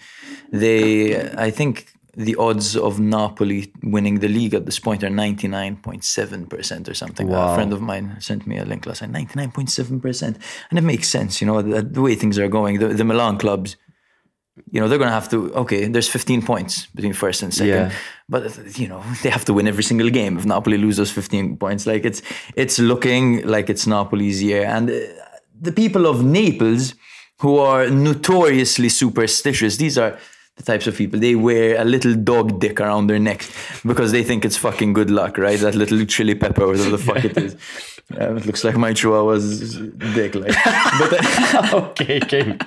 they, 0.51 1.29
I 1.33 1.51
think, 1.51 1.85
the 2.27 2.35
odds 2.35 2.75
of 2.75 2.99
Napoli 2.99 3.71
winning 3.81 4.19
the 4.19 4.27
league 4.27 4.53
at 4.53 4.65
this 4.65 4.79
point 4.79 5.03
are 5.05 5.09
ninety 5.09 5.47
nine 5.47 5.77
point 5.77 6.03
seven 6.03 6.45
percent 6.53 6.89
or 6.89 6.93
something. 6.93 7.27
Wow. 7.27 7.51
A 7.51 7.55
friend 7.55 7.71
of 7.71 7.81
mine 7.81 8.17
sent 8.19 8.45
me 8.45 8.57
a 8.57 8.65
link 8.65 8.85
last 8.85 9.01
night. 9.01 9.11
Ninety 9.11 9.35
nine 9.41 9.51
point 9.51 9.69
seven 9.69 10.01
percent, 10.01 10.37
and 10.69 10.77
it 10.77 10.85
makes 10.93 11.07
sense. 11.07 11.39
You 11.39 11.47
know 11.47 11.61
the, 11.61 11.81
the 11.81 12.01
way 12.01 12.15
things 12.15 12.37
are 12.37 12.49
going. 12.49 12.79
The, 12.79 12.89
the 12.89 13.05
Milan 13.05 13.37
clubs, 13.37 13.77
you 14.73 14.79
know, 14.81 14.87
they're 14.89 14.97
going 15.03 15.13
to 15.15 15.19
have 15.21 15.29
to. 15.29 15.37
Okay, 15.63 15.81
there's 15.87 16.09
fifteen 16.09 16.41
points 16.41 16.87
between 16.87 17.13
first 17.13 17.41
and 17.43 17.53
second, 17.53 17.69
Yeah. 17.91 17.91
but 18.27 18.41
you 18.77 18.89
know 18.89 19.01
they 19.23 19.29
have 19.29 19.45
to 19.45 19.53
win 19.53 19.65
every 19.67 19.83
single 19.83 20.09
game. 20.09 20.37
If 20.37 20.45
Napoli 20.45 20.77
lose 20.77 20.97
those 20.97 21.11
fifteen 21.11 21.55
points, 21.57 21.87
like 21.87 22.03
it's 22.03 22.21
it's 22.55 22.79
looking 22.79 23.47
like 23.47 23.69
it's 23.69 23.85
Napoli's 23.87 24.43
year, 24.43 24.65
and 24.65 24.89
uh, 24.89 24.95
the 25.61 25.71
people 25.71 26.05
of 26.05 26.23
Naples 26.23 26.95
who 27.41 27.57
are 27.59 27.89
notoriously 27.89 28.89
superstitious. 28.89 29.77
These 29.77 29.97
are 29.97 30.17
types 30.63 30.87
of 30.87 30.95
people. 30.95 31.19
They 31.19 31.35
wear 31.35 31.79
a 31.79 31.85
little 31.85 32.15
dog 32.15 32.59
dick 32.59 32.79
around 32.79 33.07
their 33.07 33.19
neck 33.19 33.45
because 33.85 34.11
they 34.11 34.23
think 34.23 34.45
it's 34.45 34.57
fucking 34.57 34.93
good 34.93 35.09
luck, 35.09 35.37
right? 35.37 35.59
That 35.59 35.75
little 35.75 36.03
chili 36.05 36.35
pepper, 36.35 36.67
whatever 36.67 36.89
the 36.91 36.97
fuck 36.97 37.23
it 37.25 37.37
is. 37.37 37.55
Um, 38.17 38.37
it 38.37 38.45
looks 38.47 38.63
like 38.63 38.75
my 38.75 38.91
chihuahua's 38.91 39.77
dick, 40.15 40.33
like. 40.35 40.55
But, 40.99 41.73
okay, 41.73 42.19
okay 42.23 42.57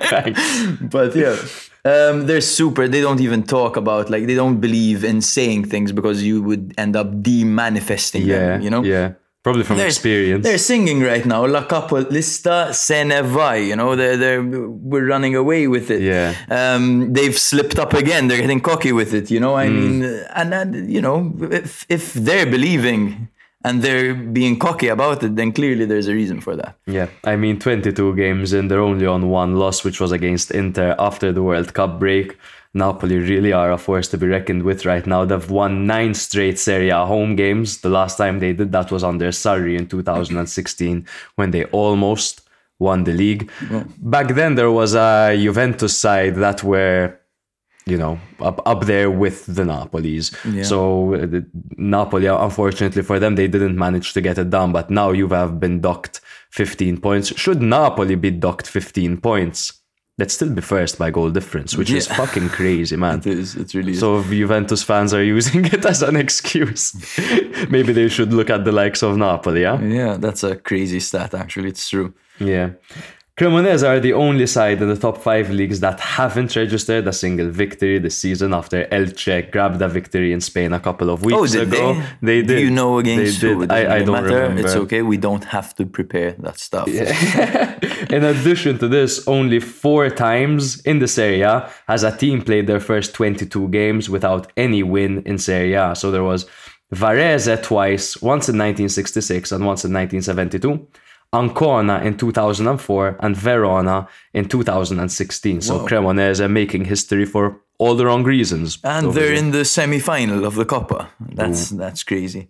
Thanks. 0.00 0.76
but 0.80 1.14
yeah, 1.14 1.36
um, 1.84 2.26
they're 2.26 2.40
super. 2.40 2.88
They 2.88 3.00
don't 3.00 3.20
even 3.20 3.44
talk 3.44 3.76
about 3.76 4.10
like 4.10 4.26
they 4.26 4.34
don't 4.34 4.60
believe 4.60 5.04
in 5.04 5.20
saying 5.20 5.66
things 5.66 5.92
because 5.92 6.22
you 6.24 6.42
would 6.42 6.74
end 6.76 6.96
up 6.96 7.22
de-manifesting 7.22 8.22
Yeah, 8.26 8.38
them. 8.38 8.62
You 8.62 8.70
know. 8.70 8.82
Yeah, 8.82 9.12
probably 9.42 9.64
from 9.64 9.76
They're- 9.78 9.86
experience. 9.86 10.44
They're 10.44 10.58
singing 10.58 11.00
right 11.02 11.24
now. 11.24 11.46
La 11.46 11.62
capolista 11.66 12.72
se 12.74 13.04
ne 13.04 13.22
vai. 13.22 13.58
You 13.68 13.76
know, 13.76 13.96
they're, 13.96 14.16
they're 14.16 14.42
we're 14.42 15.06
running 15.06 15.34
away 15.34 15.66
with 15.68 15.90
it. 15.90 16.02
Yeah. 16.02 16.34
Um, 16.50 17.12
they've 17.12 17.38
slipped 17.38 17.78
up 17.78 17.92
again. 17.94 18.28
They're 18.28 18.40
getting 18.40 18.60
cocky 18.60 18.92
with 18.92 19.14
it. 19.14 19.30
You 19.30 19.40
know, 19.40 19.54
I 19.56 19.66
Mm. 19.68 19.74
mean, 19.80 20.02
and, 20.34 20.54
and 20.54 20.90
you 20.92 21.00
know, 21.00 21.32
if 21.50 21.84
if 21.88 22.14
they're 22.14 22.46
believing 22.46 23.28
and 23.64 23.82
they're 23.82 24.14
being 24.14 24.58
cocky 24.58 24.88
about 24.88 25.22
it, 25.22 25.36
then 25.36 25.52
clearly 25.52 25.84
there's 25.84 26.08
a 26.08 26.14
reason 26.14 26.40
for 26.40 26.56
that. 26.56 26.76
Yeah, 26.86 27.08
I 27.24 27.36
mean, 27.36 27.58
22 27.58 28.14
games 28.16 28.54
and 28.54 28.70
they're 28.70 28.80
only 28.80 29.04
on 29.06 29.28
one 29.28 29.56
loss, 29.56 29.84
which 29.84 30.00
was 30.00 30.12
against 30.12 30.50
Inter 30.50 30.94
after 30.98 31.30
the 31.32 31.42
World 31.42 31.74
Cup 31.74 31.98
break. 32.00 32.38
Napoli 32.72 33.18
really 33.18 33.52
are 33.52 33.72
a 33.72 33.78
force 33.78 34.08
to 34.08 34.18
be 34.18 34.26
reckoned 34.26 34.62
with 34.62 34.84
right 34.84 35.06
now. 35.06 35.24
They've 35.24 35.50
won 35.50 35.86
nine 35.86 36.14
straight 36.14 36.58
Serie 36.58 36.90
A 36.90 37.04
home 37.04 37.34
games. 37.36 37.80
The 37.80 37.88
last 37.88 38.16
time 38.16 38.38
they 38.38 38.52
did 38.52 38.70
that 38.72 38.92
was 38.92 39.02
under 39.02 39.28
Sarri 39.28 39.76
in 39.76 39.88
2016 39.88 41.06
when 41.34 41.50
they 41.50 41.64
almost 41.64 42.42
won 42.78 43.04
the 43.04 43.12
league. 43.12 43.50
Back 43.98 44.34
then, 44.34 44.54
there 44.54 44.70
was 44.70 44.94
a 44.94 45.36
Juventus 45.36 45.98
side 45.98 46.36
that 46.36 46.62
were 46.62 47.16
you 47.86 47.96
know, 47.96 48.20
up 48.40 48.60
up 48.66 48.84
there 48.86 49.10
with 49.10 49.46
the 49.46 49.64
Napolis. 49.64 50.32
So 50.64 51.14
uh, 51.14 51.40
Napoli, 51.76 52.26
unfortunately 52.26 53.02
for 53.02 53.18
them, 53.18 53.34
they 53.34 53.48
didn't 53.48 53.76
manage 53.76 54.12
to 54.12 54.20
get 54.20 54.38
it 54.38 54.50
done. 54.50 54.70
But 54.72 54.90
now 54.90 55.10
you 55.10 55.28
have 55.28 55.58
been 55.58 55.80
docked 55.80 56.20
15 56.50 57.00
points. 57.00 57.36
Should 57.36 57.62
Napoli 57.62 58.14
be 58.14 58.30
docked 58.30 58.66
15 58.68 59.20
points, 59.20 59.79
they'd 60.20 60.30
still 60.30 60.50
be 60.50 60.60
first 60.60 60.98
by 60.98 61.10
goal 61.10 61.30
difference, 61.30 61.76
which 61.78 61.90
is 61.90 62.06
fucking 62.06 62.50
crazy, 62.50 62.94
man. 62.94 63.20
It 63.20 63.26
is. 63.26 63.56
It 63.56 63.72
really 63.72 63.92
is. 63.92 64.00
So 64.00 64.18
if 64.18 64.26
Juventus 64.28 64.82
fans 64.82 65.14
are 65.14 65.24
using 65.24 65.64
it 65.64 65.84
as 65.86 66.02
an 66.02 66.16
excuse, 66.16 66.94
maybe 67.70 67.94
they 67.94 68.08
should 68.08 68.34
look 68.34 68.50
at 68.50 68.66
the 68.66 68.72
likes 68.72 69.02
of 69.02 69.16
Napoli, 69.16 69.62
yeah? 69.62 69.80
yeah, 69.80 70.18
that's 70.18 70.44
a 70.44 70.56
crazy 70.56 71.00
stat. 71.00 71.32
Actually, 71.32 71.70
it's 71.70 71.88
true. 71.88 72.12
Yeah. 72.38 72.72
Cremonese 73.40 73.88
are 73.88 73.98
the 74.00 74.12
only 74.12 74.46
side 74.46 74.82
in 74.82 74.88
the 74.90 74.96
top 74.98 75.16
five 75.16 75.48
leagues 75.48 75.80
that 75.80 75.98
haven't 75.98 76.54
registered 76.54 77.08
a 77.08 77.12
single 77.12 77.48
victory 77.48 77.98
this 77.98 78.14
season 78.18 78.52
after 78.52 78.84
Elche 78.92 79.50
grabbed 79.50 79.80
a 79.80 79.88
victory 79.88 80.34
in 80.34 80.42
Spain 80.42 80.74
a 80.74 80.78
couple 80.78 81.08
of 81.08 81.24
weeks 81.24 81.38
Oh, 81.38 81.46
did 81.46 81.68
ago. 81.72 82.02
they? 82.20 82.42
did. 82.42 82.48
Do 82.48 82.58
you 82.58 82.70
know 82.70 82.98
against 82.98 83.40
They 83.40 83.48
who? 83.54 83.60
did. 83.60 83.72
I, 83.72 83.96
I 83.96 83.98
don't 84.00 84.12
matter. 84.12 84.26
remember. 84.42 84.60
It's 84.60 84.74
okay. 84.74 85.00
We 85.00 85.16
don't 85.16 85.44
have 85.44 85.74
to 85.76 85.86
prepare 85.86 86.32
that 86.40 86.58
stuff. 86.58 86.86
In 88.10 88.24
addition 88.24 88.76
to 88.78 88.88
this, 88.88 89.26
only 89.26 89.58
four 89.58 90.10
times 90.10 90.80
in 90.82 90.98
the 90.98 91.08
Serie 91.08 91.40
A 91.40 91.70
has 91.88 92.02
a 92.02 92.14
team 92.14 92.42
played 92.42 92.66
their 92.66 92.80
first 92.80 93.14
22 93.14 93.68
games 93.68 94.10
without 94.10 94.52
any 94.58 94.82
win 94.82 95.22
in 95.24 95.38
Serie 95.38 95.72
A. 95.72 95.94
So 95.96 96.10
there 96.10 96.24
was 96.24 96.44
Varese 96.94 97.62
twice, 97.62 98.20
once 98.20 98.50
in 98.50 98.58
1966 98.58 99.50
and 99.52 99.64
once 99.64 99.82
in 99.86 99.94
1972. 99.94 100.86
Ancona 101.32 102.00
in 102.00 102.16
2004 102.16 103.16
and 103.20 103.36
Verona 103.36 104.08
in 104.34 104.48
2016. 104.48 105.60
So 105.60 105.86
Cremonese 105.86 106.50
making 106.50 106.86
history 106.86 107.24
for 107.24 107.60
all 107.78 107.94
the 107.94 108.04
wrong 108.04 108.24
reasons. 108.24 108.78
And 108.84 109.14
they're 109.14 109.32
in 109.32 109.52
the 109.52 109.64
semi-final 109.64 110.44
of 110.44 110.54
the 110.54 110.66
Coppa. 110.66 111.08
That's 111.20 111.70
that's 111.70 112.02
crazy. 112.02 112.48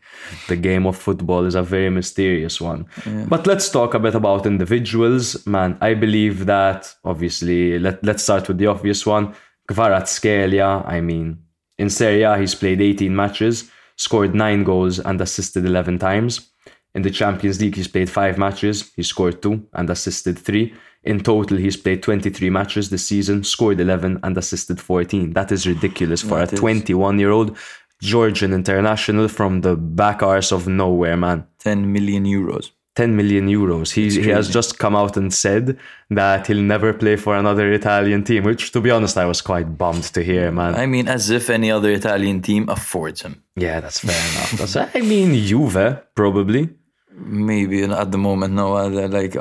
the 0.49 0.56
game 0.56 0.87
of 0.87 0.96
football 0.96 1.46
is 1.46 1.54
a 1.54 1.62
very 1.62 1.90
mysterious 1.90 2.60
one. 2.60 2.87
But 3.28 3.46
let's 3.46 3.68
talk 3.70 3.94
a 3.94 3.99
bit 3.99 4.14
about 4.14 4.46
individuals. 4.46 5.46
Man, 5.46 5.78
I 5.80 5.94
believe 5.94 6.46
that 6.46 6.92
obviously 7.04 7.78
let, 7.78 8.02
let's 8.02 8.22
start 8.22 8.49
with 8.49 8.58
the 8.58 8.66
obvious 8.66 9.06
one. 9.06 9.34
Kvaratskhelia, 9.70 10.84
I 10.87 11.00
mean, 11.00 11.44
in 11.78 11.90
Serie 11.90 12.22
A 12.22 12.37
he's 12.37 12.56
played 12.56 12.80
18 12.80 13.14
matches, 13.14 13.70
scored 13.96 14.34
9 14.34 14.64
goals 14.64 14.99
and 14.99 15.20
assisted 15.20 15.64
11 15.64 15.99
times. 15.99 16.50
In 16.94 17.02
the 17.02 17.11
Champions 17.11 17.61
League 17.61 17.76
he's 17.76 17.88
played 17.88 18.11
5 18.11 18.38
matches, 18.38 18.92
he 18.97 19.02
scored 19.02 19.42
2 19.42 19.68
and 19.75 19.88
assisted 19.90 20.38
3. 20.38 20.75
In 21.04 21.20
total 21.20 21.56
he's 21.56 21.76
played 21.76 22.02
23 22.02 22.50
matches 22.50 22.90
this 22.90 23.06
season, 23.06 23.44
scored 23.44 23.80
11 23.80 24.20
and 24.23 24.37
assisted 24.37 24.80
14. 24.80 25.32
That 25.32 25.52
is 25.52 25.66
ridiculous 25.66 26.23
for 26.23 26.38
That 26.38 26.52
a 26.52 26.56
21 26.56 27.18
year 27.18 27.30
old 27.30 27.56
Georgian 28.02 28.52
international 28.52 29.28
from 29.28 29.61
the 29.61 29.76
back 29.76 30.23
arse 30.23 30.52
of 30.52 30.66
nowhere, 30.66 31.16
man. 31.16 31.47
10 31.61 31.92
million 31.92 32.25
euros. 32.25 32.70
10 32.97 33.14
million 33.14 33.47
euros. 33.47 33.92
He, 33.92 34.11
he 34.11 34.30
has 34.30 34.49
just 34.49 34.78
come 34.78 34.97
out 34.97 35.16
and 35.16 35.32
said 35.32 35.78
that 36.11 36.47
he'll 36.47 36.62
never 36.62 36.92
play 36.92 37.16
for 37.16 37.37
another 37.37 37.73
Italian 37.73 38.25
team, 38.25 38.44
which, 38.44 38.73
to 38.73 38.80
be 38.80 38.90
honest, 38.90 39.16
I 39.16 39.26
was 39.26 39.40
quite 39.40 39.78
bummed 39.78 40.04
to 40.14 40.23
hear, 40.23 40.50
man. 40.50 40.75
I 40.75 40.87
mean, 40.87 41.09
as 41.09 41.30
if 41.30 41.50
any 41.50 41.70
other 41.70 41.90
Italian 41.92 42.42
team 42.42 42.68
affords 42.68 43.23
him. 43.23 43.42
yeah, 43.54 43.80
that's 43.80 44.00
fair 44.00 44.20
enough. 44.32 44.52
That's, 44.52 44.76
I 44.97 45.00
mean, 45.00 45.35
Juve, 45.35 46.02
probably. 46.14 46.68
Maybe 47.12 47.83
at 47.83 48.12
the 48.12 48.19
moment, 48.19 48.55
no. 48.55 48.76
uh, 48.76 48.88
Like, 49.09 49.35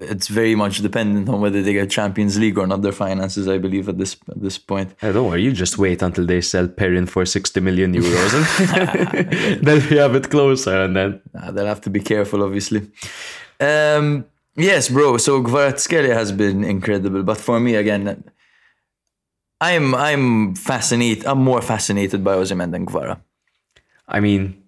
it's 0.00 0.28
very 0.28 0.54
much 0.54 0.78
dependent 0.78 1.28
on 1.28 1.40
whether 1.40 1.62
they 1.62 1.74
get 1.74 1.90
Champions 1.90 2.38
League 2.38 2.58
or 2.58 2.66
not. 2.66 2.80
Their 2.82 2.92
finances, 2.92 3.46
I 3.46 3.58
believe, 3.58 3.88
at 3.88 3.98
this 3.98 4.16
at 4.28 4.40
this 4.40 4.58
point. 4.58 4.94
Hey, 4.98 5.12
don't 5.12 5.28
worry, 5.28 5.42
you 5.42 5.52
just 5.52 5.76
wait 5.78 6.02
until 6.02 6.24
they 6.26 6.40
sell 6.40 6.66
Perin 6.66 7.06
for 7.06 7.26
60 7.26 7.60
million 7.60 7.92
euros 7.92 8.32
and 8.34 8.46
then 9.66 9.88
we 9.90 9.96
have 9.98 10.14
it 10.14 10.30
closer 10.30 10.82
and 10.82 10.96
then. 10.96 11.20
Uh, 11.38 11.50
they'll 11.52 11.66
have 11.66 11.82
to 11.82 11.90
be 11.90 12.00
careful, 12.00 12.42
obviously. 12.42 12.90
Um, 13.60 14.24
yes, 14.56 14.88
bro. 14.88 15.18
So 15.18 15.42
Kvaratskhelia 15.42 16.14
has 16.14 16.32
been 16.32 16.64
incredible, 16.64 17.22
but 17.22 17.36
for 17.36 17.60
me, 17.60 17.74
again, 17.74 18.24
I'm 19.60 19.94
I'm 19.94 20.54
fascinated. 20.54 21.26
I'm 21.26 21.44
more 21.44 21.60
fascinated 21.60 22.24
by 22.24 22.36
Osimhen 22.36 22.72
than 22.72 22.86
Kvara. 22.86 23.20
I 24.08 24.20
mean, 24.20 24.59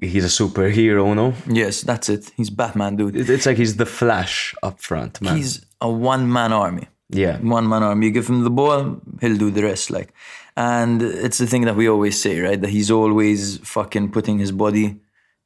he's 0.00 0.24
a 0.24 0.28
superhero, 0.42 1.14
no? 1.14 1.34
Yes, 1.48 1.82
that's 1.82 2.08
it. 2.08 2.30
He's 2.36 2.50
Batman, 2.50 2.96
dude. 2.96 3.16
It's 3.16 3.46
like 3.46 3.56
he's 3.56 3.76
the 3.76 3.86
Flash 3.86 4.54
up 4.62 4.80
front, 4.80 5.20
man. 5.20 5.36
He's 5.36 5.64
a 5.80 5.90
one 5.90 6.32
man 6.32 6.52
army. 6.52 6.86
yeah. 7.10 7.38
One 7.38 7.68
man 7.68 7.82
army. 7.82 8.06
You 8.06 8.12
give 8.12 8.26
him 8.28 8.44
the 8.44 8.50
ball, 8.50 9.00
he'll 9.20 9.36
do 9.36 9.50
the 9.50 9.62
rest. 9.62 9.90
Like, 9.90 10.12
and 10.56 11.02
it's 11.02 11.38
the 11.38 11.46
thing 11.46 11.62
that 11.66 11.76
we 11.76 11.88
always 11.88 12.20
say, 12.20 12.40
right? 12.40 12.60
That 12.60 12.70
he's 12.70 12.90
always 12.90 13.58
fucking 13.58 14.10
putting 14.12 14.38
his 14.38 14.52
body 14.52 14.96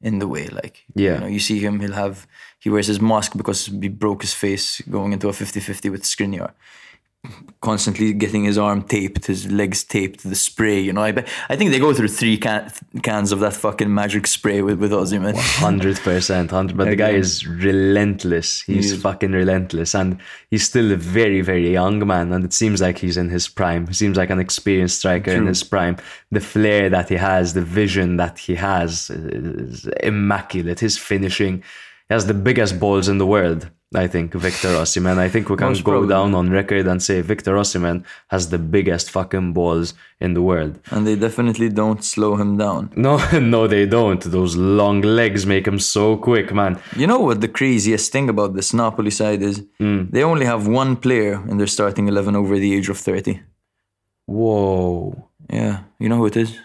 in 0.01 0.19
the 0.21 0.29
way. 0.29 0.47
Like, 0.49 0.85
Yeah. 0.95 1.15
you 1.15 1.21
know, 1.21 1.27
you 1.27 1.41
see 1.41 1.59
him, 1.59 1.81
he'll 1.81 1.93
have 2.05 2.27
he 2.61 2.71
wears 2.71 2.87
his 2.89 3.01
mask 3.01 3.37
because 3.37 3.67
he 3.67 3.89
broke 3.89 4.23
his 4.23 4.35
face 4.35 4.81
going 4.91 5.13
into 5.13 5.29
a 5.29 5.33
50-50 5.33 5.91
with 5.91 6.03
Skriniar. 6.03 6.51
Constantly 7.61 8.13
getting 8.13 8.45
his 8.45 8.57
arm 8.57 8.83
taped, 8.83 9.27
his 9.27 9.51
legs 9.51 9.83
taped, 9.83 10.23
the 10.23 10.37
spray. 10.37 10.79
You 10.79 10.93
know, 10.93 11.03
I 11.03 11.11
bet, 11.11 11.29
I 11.49 11.57
think 11.57 11.73
they 11.73 11.81
go 11.81 11.93
through 11.93 12.09
three 12.09 12.39
can, 12.39 12.71
cans 13.03 13.33
of 13.33 13.41
that 13.41 13.55
fucking 13.55 13.93
magic 13.93 14.29
spray 14.29 14.63
with 14.63 14.79
with 14.79 14.93
Ozzy, 14.93 15.21
man. 15.21 15.35
Hundred 15.37 15.97
percent, 15.97 16.53
hundred. 16.53 16.77
But 16.77 16.85
the 16.85 16.95
guy 16.95 17.11
is 17.11 17.45
relentless. 17.45 18.63
He's 18.63 18.93
is. 18.93 19.03
fucking 19.03 19.33
relentless, 19.33 19.97
and 19.97 20.21
he's 20.51 20.65
still 20.65 20.93
a 20.93 20.97
very, 20.97 21.41
very 21.41 21.73
young 21.73 22.07
man. 22.07 22.33
And 22.33 22.45
it 22.45 22.53
seems 22.53 22.81
like 22.81 22.99
he's 22.99 23.17
in 23.17 23.29
his 23.29 23.49
prime. 23.49 23.89
He 23.89 23.95
seems 23.95 24.17
like 24.17 24.31
an 24.31 24.39
experienced 24.39 24.99
striker 24.99 25.33
in 25.33 25.47
his 25.47 25.65
prime. 25.65 25.97
The 26.31 26.41
flair 26.41 26.89
that 26.89 27.09
he 27.09 27.17
has, 27.17 27.55
the 27.55 27.63
vision 27.63 28.17
that 28.19 28.39
he 28.39 28.55
has, 28.55 29.11
is 29.11 29.87
immaculate. 30.05 30.79
His 30.79 30.97
finishing, 30.97 31.65
he 32.09 32.15
has 32.15 32.27
the 32.27 32.35
biggest 32.35 32.79
balls 32.79 33.09
in 33.09 33.19
the 33.19 33.27
world. 33.27 33.69
I 33.95 34.07
think 34.07 34.35
Victor 34.35 34.69
Osimhen. 34.69 35.17
I 35.17 35.31
think 35.31 35.49
we 35.49 35.57
can 35.57 35.69
Most 35.69 35.83
go 35.83 35.93
probably. 35.93 36.09
down 36.11 36.35
on 36.35 36.51
record 36.51 36.87
and 36.87 37.03
say 37.03 37.23
Victor 37.23 37.55
Osimhen 37.55 38.05
has 38.29 38.51
the 38.51 38.59
biggest 38.59 39.11
fucking 39.11 39.55
balls 39.55 39.95
in 40.21 40.35
the 40.35 40.43
world. 40.43 40.79
And 40.91 41.07
they 41.07 41.17
definitely 41.17 41.71
don't 41.71 42.05
slow 42.05 42.37
him 42.37 42.59
down. 42.59 42.93
No, 42.97 43.17
no, 43.41 43.67
they 43.67 43.87
don't. 43.87 44.23
Those 44.23 44.57
long 44.57 45.01
legs 45.01 45.47
make 45.47 45.67
him 45.67 45.79
so 45.79 46.19
quick, 46.19 46.53
man. 46.53 46.79
You 46.97 47.07
know 47.07 47.19
what 47.21 47.41
the 47.41 47.49
craziest 47.49 48.13
thing 48.13 48.29
about 48.29 48.55
this 48.55 48.75
Napoli 48.75 49.11
side 49.11 49.41
is? 49.41 49.65
Hmm. 49.79 50.05
They 50.11 50.23
only 50.23 50.45
have 50.45 50.67
one 50.69 50.97
player 50.97 51.43
in 51.49 51.57
their 51.57 51.67
starting 51.67 52.09
11 52.09 52.37
over 52.37 52.59
the 52.59 52.75
age 52.75 52.91
of 52.91 52.99
30. 52.99 53.41
Whoa. 54.27 55.31
Yeah, 55.51 55.85
you 55.99 56.11
know 56.11 56.19
who 56.19 56.27
it 56.27 56.37
is? 56.37 56.59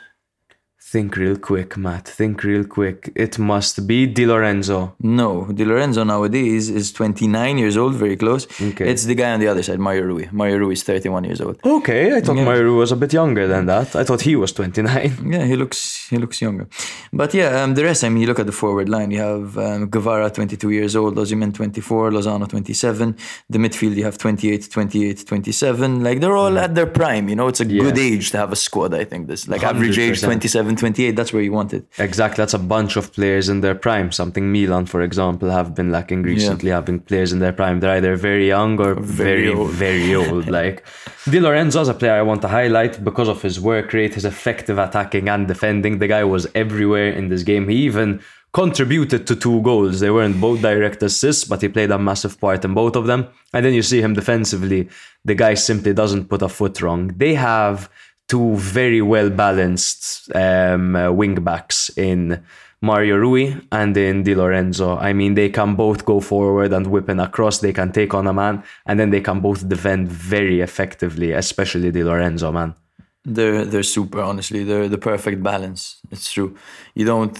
Think 0.93 1.15
real 1.17 1.37
quick, 1.37 1.75
Matt. 1.75 2.07
Think 2.07 2.43
real 2.43 2.63
quick. 2.65 3.11
It 3.15 3.39
must 3.39 3.87
be 3.87 4.05
Di 4.05 4.27
Lorenzo. 4.27 4.93
No, 4.99 5.47
Di 5.51 5.65
Lorenzo 5.65 6.03
nowadays 6.03 6.69
is 6.69 6.91
29 6.93 7.57
years 7.57 7.77
old, 7.77 7.95
very 7.95 8.15
close. 8.15 8.45
Okay. 8.61 8.87
It's 8.91 9.05
the 9.05 9.15
guy 9.15 9.31
on 9.31 9.39
the 9.39 9.47
other 9.47 9.63
side, 9.63 9.79
Mario 9.79 10.03
Rui. 10.03 10.27
Mario 10.31 10.57
Rui 10.57 10.73
is 10.73 10.83
31 10.83 11.23
years 11.23 11.41
old. 11.41 11.57
Okay, 11.65 12.15
I 12.15 12.21
thought 12.21 12.37
Yeah. 12.37 12.45
Mario 12.45 12.65
Rui 12.65 12.77
was 12.77 12.91
a 12.91 12.95
bit 12.95 13.11
younger 13.11 13.47
than 13.47 13.65
that. 13.65 13.95
I 13.95 14.03
thought 14.03 14.21
he 14.21 14.35
was 14.35 14.51
29. 14.51 15.17
Yeah, 15.33 15.45
he 15.45 15.55
looks 15.55 16.09
he 16.11 16.17
looks 16.19 16.39
younger. 16.39 16.67
But 17.11 17.33
yeah, 17.33 17.63
um, 17.63 17.73
the 17.73 17.83
rest, 17.85 18.03
I 18.03 18.09
mean, 18.09 18.21
you 18.21 18.27
look 18.27 18.39
at 18.39 18.45
the 18.45 18.51
forward 18.51 18.87
line. 18.87 19.09
You 19.09 19.21
have 19.21 19.57
um, 19.57 19.89
Kvara, 19.89 20.29
22 20.31 20.69
years 20.69 20.95
old, 20.95 21.15
Osimhen, 21.15 21.55
24, 21.55 22.11
Lozano, 22.11 22.47
27. 22.47 23.15
The 23.49 23.57
midfield, 23.57 23.95
you 23.95 24.03
have 24.03 24.19
28, 24.19 24.69
28, 24.69 25.25
27. 25.25 26.03
Like 26.03 26.19
they're 26.19 26.37
all 26.37 26.55
at 26.59 26.75
their 26.75 26.85
prime. 26.85 27.29
You 27.29 27.35
know, 27.35 27.47
it's 27.47 27.61
a 27.61 27.65
good 27.65 27.97
age 27.97 28.29
to 28.31 28.37
have 28.37 28.51
a 28.51 28.55
squad. 28.55 28.93
I 28.93 29.05
think 29.05 29.25
this 29.25 29.47
like 29.47 29.63
average 29.63 29.97
age 29.97 30.21
27, 30.21 30.75
28. 30.83 31.15
That's 31.15 31.31
where 31.31 31.41
you 31.41 31.53
want 31.53 31.73
it. 31.73 31.85
Exactly, 31.97 32.41
that's 32.41 32.53
a 32.53 32.59
bunch 32.59 32.97
of 32.97 33.13
players 33.13 33.47
in 33.47 33.61
their 33.61 33.73
prime. 33.73 34.11
Something 34.11 34.51
Milan, 34.51 34.85
for 34.85 35.01
example, 35.01 35.49
have 35.49 35.73
been 35.73 35.91
lacking 35.93 36.23
recently, 36.23 36.71
having 36.71 36.99
players 36.99 37.31
in 37.31 37.39
their 37.39 37.53
prime. 37.53 37.79
They're 37.79 37.95
either 37.95 38.17
very 38.17 38.47
young 38.49 38.77
or 38.81 38.95
very, 38.95 39.53
Very 39.53 39.67
very 39.83 40.13
old. 40.15 40.27
old. 40.33 40.47
like 40.59 40.83
Di 41.31 41.39
Lorenzo 41.39 41.79
is 41.79 41.87
a 41.87 41.93
player 41.93 42.15
I 42.15 42.21
want 42.21 42.41
to 42.41 42.49
highlight 42.49 43.01
because 43.01 43.29
of 43.29 43.41
his 43.41 43.61
work 43.61 43.93
rate, 43.93 44.15
his 44.15 44.25
effective 44.25 44.77
attacking 44.77 45.29
and 45.29 45.47
defending. 45.47 45.99
The 45.99 46.07
guy 46.15 46.25
was 46.25 46.47
everywhere 46.53 47.11
in 47.19 47.29
this 47.29 47.43
game. 47.43 47.69
He 47.69 47.77
even 47.89 48.19
contributed 48.51 49.25
to 49.27 49.35
two 49.37 49.61
goals. 49.61 50.01
They 50.01 50.11
weren't 50.11 50.41
both 50.41 50.61
direct 50.61 51.01
assists, 51.01 51.45
but 51.45 51.61
he 51.61 51.69
played 51.69 51.91
a 51.91 51.97
massive 51.97 52.39
part 52.41 52.65
in 52.65 52.73
both 52.73 52.97
of 52.97 53.05
them. 53.07 53.27
And 53.53 53.65
then 53.65 53.73
you 53.73 53.81
see 53.81 54.01
him 54.01 54.13
defensively. 54.13 54.89
The 55.23 55.35
guy 55.35 55.53
simply 55.53 55.93
doesn't 55.93 56.25
put 56.27 56.41
a 56.41 56.49
foot 56.49 56.81
wrong. 56.81 57.07
They 57.23 57.35
have 57.35 57.89
two 58.27 58.55
very 58.55 59.01
well 59.01 59.29
balanced 59.29 60.33
um, 60.35 60.95
uh, 60.95 61.11
wing 61.11 61.35
backs 61.35 61.89
in 61.97 62.43
Mario 62.83 63.15
Rui 63.15 63.53
and 63.71 63.95
in 63.95 64.23
Di 64.23 64.35
Lorenzo. 64.35 64.97
I 64.97 65.13
mean, 65.13 65.35
they 65.35 65.49
can 65.49 65.75
both 65.75 66.03
go 66.03 66.19
forward 66.19 66.73
and 66.73 66.87
whip 66.87 67.09
in 67.09 67.19
across. 67.19 67.59
They 67.59 67.71
can 67.71 67.91
take 67.91 68.13
on 68.13 68.27
a 68.27 68.33
man, 68.33 68.63
and 68.85 68.99
then 68.99 69.09
they 69.09 69.21
can 69.21 69.39
both 69.39 69.67
defend 69.67 70.09
very 70.09 70.59
effectively, 70.59 71.31
especially 71.31 71.91
Di 71.91 72.03
Lorenzo, 72.03 72.51
man. 72.51 72.75
They're 73.23 73.63
they're 73.63 73.83
super. 73.83 74.19
Honestly, 74.19 74.65
they're 74.65 74.89
the 74.89 74.97
perfect 74.97 75.41
balance. 75.41 76.01
It's 76.11 76.31
true. 76.31 76.57
You 76.93 77.05
don't. 77.05 77.37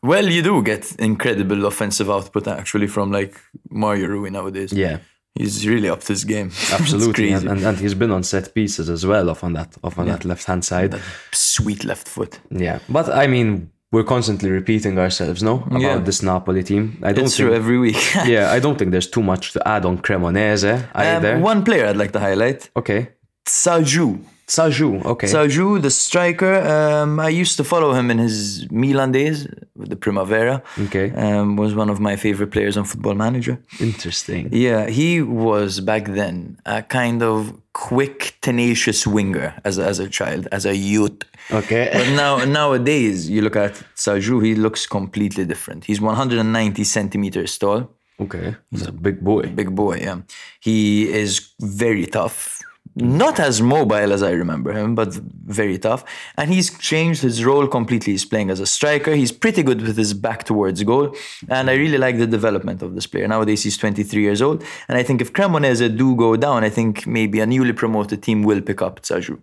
Well, 0.00 0.28
you 0.28 0.42
do 0.42 0.62
get 0.62 0.94
incredible 0.96 1.66
offensive 1.66 2.08
output 2.08 2.46
actually 2.46 2.86
from 2.86 3.10
like 3.10 3.34
Mario 3.68 4.06
Rui 4.08 4.30
nowadays. 4.30 4.72
Yeah, 4.72 4.98
He's 5.34 5.66
really 5.66 5.88
up 5.88 6.00
to 6.00 6.08
his 6.08 6.24
game. 6.24 6.50
Absolutely. 6.72 7.32
and, 7.32 7.48
and, 7.48 7.62
and 7.64 7.78
he's 7.78 7.94
been 7.94 8.10
on 8.10 8.22
set 8.22 8.54
pieces 8.54 8.90
as 8.90 9.06
well, 9.06 9.30
off 9.30 9.42
on 9.44 9.54
that, 9.54 9.74
off 9.82 9.98
on 9.98 10.06
that 10.08 10.24
left 10.24 10.44
hand 10.46 10.64
side. 10.64 10.94
Sweet 11.32 11.84
left 11.84 12.06
foot. 12.06 12.38
Yeah, 12.50 12.80
but 12.88 13.08
I 13.08 13.26
mean, 13.26 13.70
we're 13.92 14.04
constantly 14.04 14.50
repeating 14.50 14.98
ourselves, 14.98 15.42
no, 15.42 15.62
about 15.66 15.80
Yeah. 15.80 15.98
this 15.98 16.22
Napoli 16.22 16.62
team. 16.62 16.98
I 17.02 17.12
don't 17.12 17.24
It's 17.24 17.36
think. 17.36 17.48
true 17.48 17.56
every 17.56 17.78
week. 17.78 18.14
yeah, 18.26 18.52
I 18.52 18.58
don't 18.60 18.78
think 18.78 18.90
there's 18.90 19.08
too 19.10 19.22
much 19.22 19.52
to 19.54 19.66
add 19.66 19.84
on 19.86 19.98
Cremonese 19.98 20.88
either. 20.94 21.36
Um, 21.36 21.40
one 21.42 21.64
player 21.64 21.86
I'd 21.86 21.96
like 21.96 22.12
to 22.12 22.20
highlight: 22.20 22.68
okay, 22.76 23.08
Tsadjout. 23.46 24.24
Tsadjout. 24.52 25.04
Okay. 25.12 25.26
Tsadjout, 25.28 25.80
the 25.82 25.90
striker. 25.90 26.54
Um, 26.74 27.18
I 27.20 27.30
used 27.42 27.56
to 27.56 27.64
follow 27.64 27.90
him 27.98 28.10
in 28.10 28.18
his 28.18 28.66
Milan 28.70 29.10
days 29.12 29.46
with 29.74 29.88
the 29.88 29.96
Primavera. 29.96 30.62
Okay. 30.86 31.10
Um, 31.24 31.56
was 31.56 31.74
one 31.74 31.90
of 31.94 31.98
my 32.00 32.16
favorite 32.16 32.50
players 32.50 32.76
on 32.76 32.84
Football 32.84 33.14
Manager. 33.14 33.58
Interesting. 33.80 34.48
Yeah, 34.52 34.88
he 34.88 35.22
was 35.22 35.80
back 35.80 36.04
then 36.20 36.58
a 36.66 36.82
kind 36.82 37.22
of 37.22 37.38
quick, 37.72 38.36
tenacious 38.42 39.06
winger 39.06 39.54
as 39.64 39.78
a, 39.78 39.84
as 39.86 39.98
a 39.98 40.08
child, 40.08 40.48
as 40.52 40.66
a 40.66 40.76
youth. 40.76 41.18
Okay. 41.50 41.88
But 41.92 42.08
now 42.14 42.44
nowadays, 42.44 43.30
you 43.30 43.40
look 43.42 43.56
at 43.56 43.72
Tsadjout, 43.96 44.44
he 44.44 44.54
looks 44.54 44.86
completely 44.86 45.44
different. 45.46 45.84
He's 45.84 46.00
190 46.00 46.84
centimeters 46.84 47.56
tall, 47.58 47.90
Okay. 48.20 48.54
He's 48.70 48.86
a 48.86 48.92
big 48.92 49.20
boy. 49.20 49.42
big 49.46 49.74
boy. 49.74 49.96
Yeah, 49.96 50.18
he 50.60 51.08
is 51.08 51.52
very 51.60 52.06
tough. 52.06 52.61
Not 52.94 53.40
as 53.40 53.62
mobile 53.62 54.12
as 54.12 54.22
I 54.22 54.32
remember 54.32 54.72
him, 54.72 54.94
but 54.94 55.14
very 55.14 55.78
tough. 55.78 56.04
And 56.36 56.52
he's 56.52 56.76
changed 56.78 57.22
his 57.22 57.42
role 57.42 57.66
completely. 57.66 58.12
He's 58.12 58.26
playing 58.26 58.50
as 58.50 58.60
a 58.60 58.66
striker. 58.66 59.14
He's 59.14 59.32
pretty 59.32 59.62
good 59.62 59.80
with 59.80 59.96
his 59.96 60.12
back 60.12 60.44
towards 60.44 60.82
goal. 60.82 61.14
And 61.48 61.70
I 61.70 61.74
really 61.74 61.96
like 61.96 62.18
the 62.18 62.26
development 62.26 62.82
of 62.82 62.94
this 62.94 63.06
player. 63.06 63.26
Nowadays, 63.26 63.62
he's 63.62 63.78
23 63.78 64.22
years 64.22 64.42
old. 64.42 64.62
And 64.88 64.98
I 64.98 65.02
think 65.02 65.22
if 65.22 65.32
Cremonese 65.32 65.96
do 65.96 66.14
go 66.14 66.36
down, 66.36 66.64
I 66.64 66.68
think 66.68 67.06
maybe 67.06 67.40
a 67.40 67.46
newly 67.46 67.72
promoted 67.72 68.22
team 68.22 68.42
will 68.42 68.60
pick 68.60 68.82
up 68.82 69.00
Tsadjout. 69.00 69.40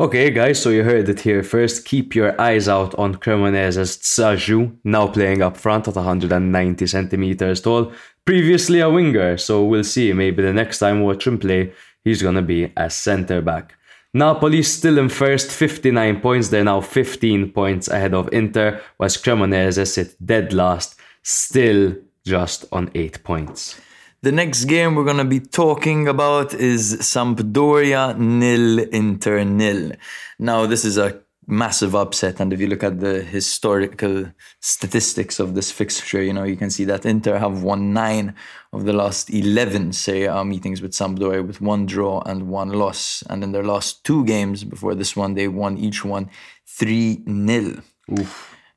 Okay, 0.00 0.30
guys, 0.30 0.60
so 0.60 0.70
you 0.70 0.82
heard 0.82 1.08
it 1.08 1.20
here 1.20 1.44
first. 1.44 1.84
Keep 1.84 2.16
your 2.16 2.40
eyes 2.40 2.66
out 2.66 2.94
on 2.96 3.14
Cremonese's 3.14 3.98
Tsadjout, 3.98 4.74
now 4.82 5.06
playing 5.06 5.42
up 5.42 5.56
front 5.56 5.86
at 5.86 5.94
190 5.94 6.86
centimeters 6.86 7.60
tall. 7.60 7.92
Previously 8.24 8.80
a 8.80 8.88
winger, 8.88 9.36
so 9.36 9.62
we'll 9.62 9.84
see. 9.84 10.12
Maybe 10.12 10.42
the 10.42 10.52
next 10.52 10.78
time 10.78 11.00
we 11.00 11.06
watch 11.06 11.26
him 11.26 11.38
play, 11.38 11.72
he's 12.04 12.22
gonna 12.22 12.42
be 12.42 12.72
a 12.76 12.88
centre 12.90 13.40
back. 13.42 13.74
Napoli 14.14 14.62
still 14.62 14.98
in 14.98 15.08
first, 15.08 15.50
59 15.50 16.20
points. 16.20 16.48
They're 16.48 16.64
now 16.64 16.82
15 16.82 17.52
points 17.52 17.88
ahead 17.88 18.12
of 18.12 18.28
Inter, 18.32 18.80
whilst 18.98 19.24
Cremonese 19.24 19.86
sit 19.86 20.14
dead 20.24 20.52
last, 20.52 20.96
still 21.22 21.94
just 22.24 22.66
on 22.72 22.90
8 22.94 23.24
points. 23.24 23.80
The 24.20 24.30
next 24.30 24.66
game 24.66 24.94
we're 24.94 25.04
going 25.04 25.16
to 25.16 25.24
be 25.24 25.40
talking 25.40 26.06
about 26.06 26.54
is 26.54 26.94
Sampdoria 27.00 28.16
nil 28.16 28.78
Inter 28.92 29.44
nil. 29.44 29.92
Now, 30.38 30.66
this 30.66 30.84
is 30.84 30.96
a 30.96 31.22
massive 31.52 31.94
upset, 31.94 32.40
and 32.40 32.52
if 32.52 32.60
you 32.60 32.66
look 32.66 32.82
at 32.82 33.00
the 33.00 33.22
historical 33.22 34.32
statistics 34.60 35.38
of 35.38 35.54
this 35.54 35.70
fixture, 35.70 36.22
you 36.22 36.32
know 36.32 36.44
you 36.44 36.56
can 36.56 36.70
see 36.70 36.84
that 36.84 37.04
Inter 37.04 37.38
have 37.38 37.62
won 37.62 37.92
nine 37.92 38.34
of 38.72 38.84
the 38.84 38.92
last 38.92 39.30
eleven 39.30 39.92
Serie 39.92 40.24
A 40.24 40.44
meetings 40.44 40.80
with 40.80 40.92
Sampdoria, 40.92 41.46
with 41.46 41.60
one 41.60 41.86
draw 41.86 42.22
and 42.22 42.48
one 42.48 42.70
loss, 42.70 43.22
and 43.28 43.44
in 43.44 43.52
their 43.52 43.64
last 43.64 44.02
two 44.04 44.24
games 44.24 44.64
before 44.64 44.94
this 44.94 45.14
one, 45.14 45.34
they 45.34 45.48
won 45.48 45.76
each 45.76 46.04
one 46.04 46.30
three 46.66 47.22
0 47.26 47.82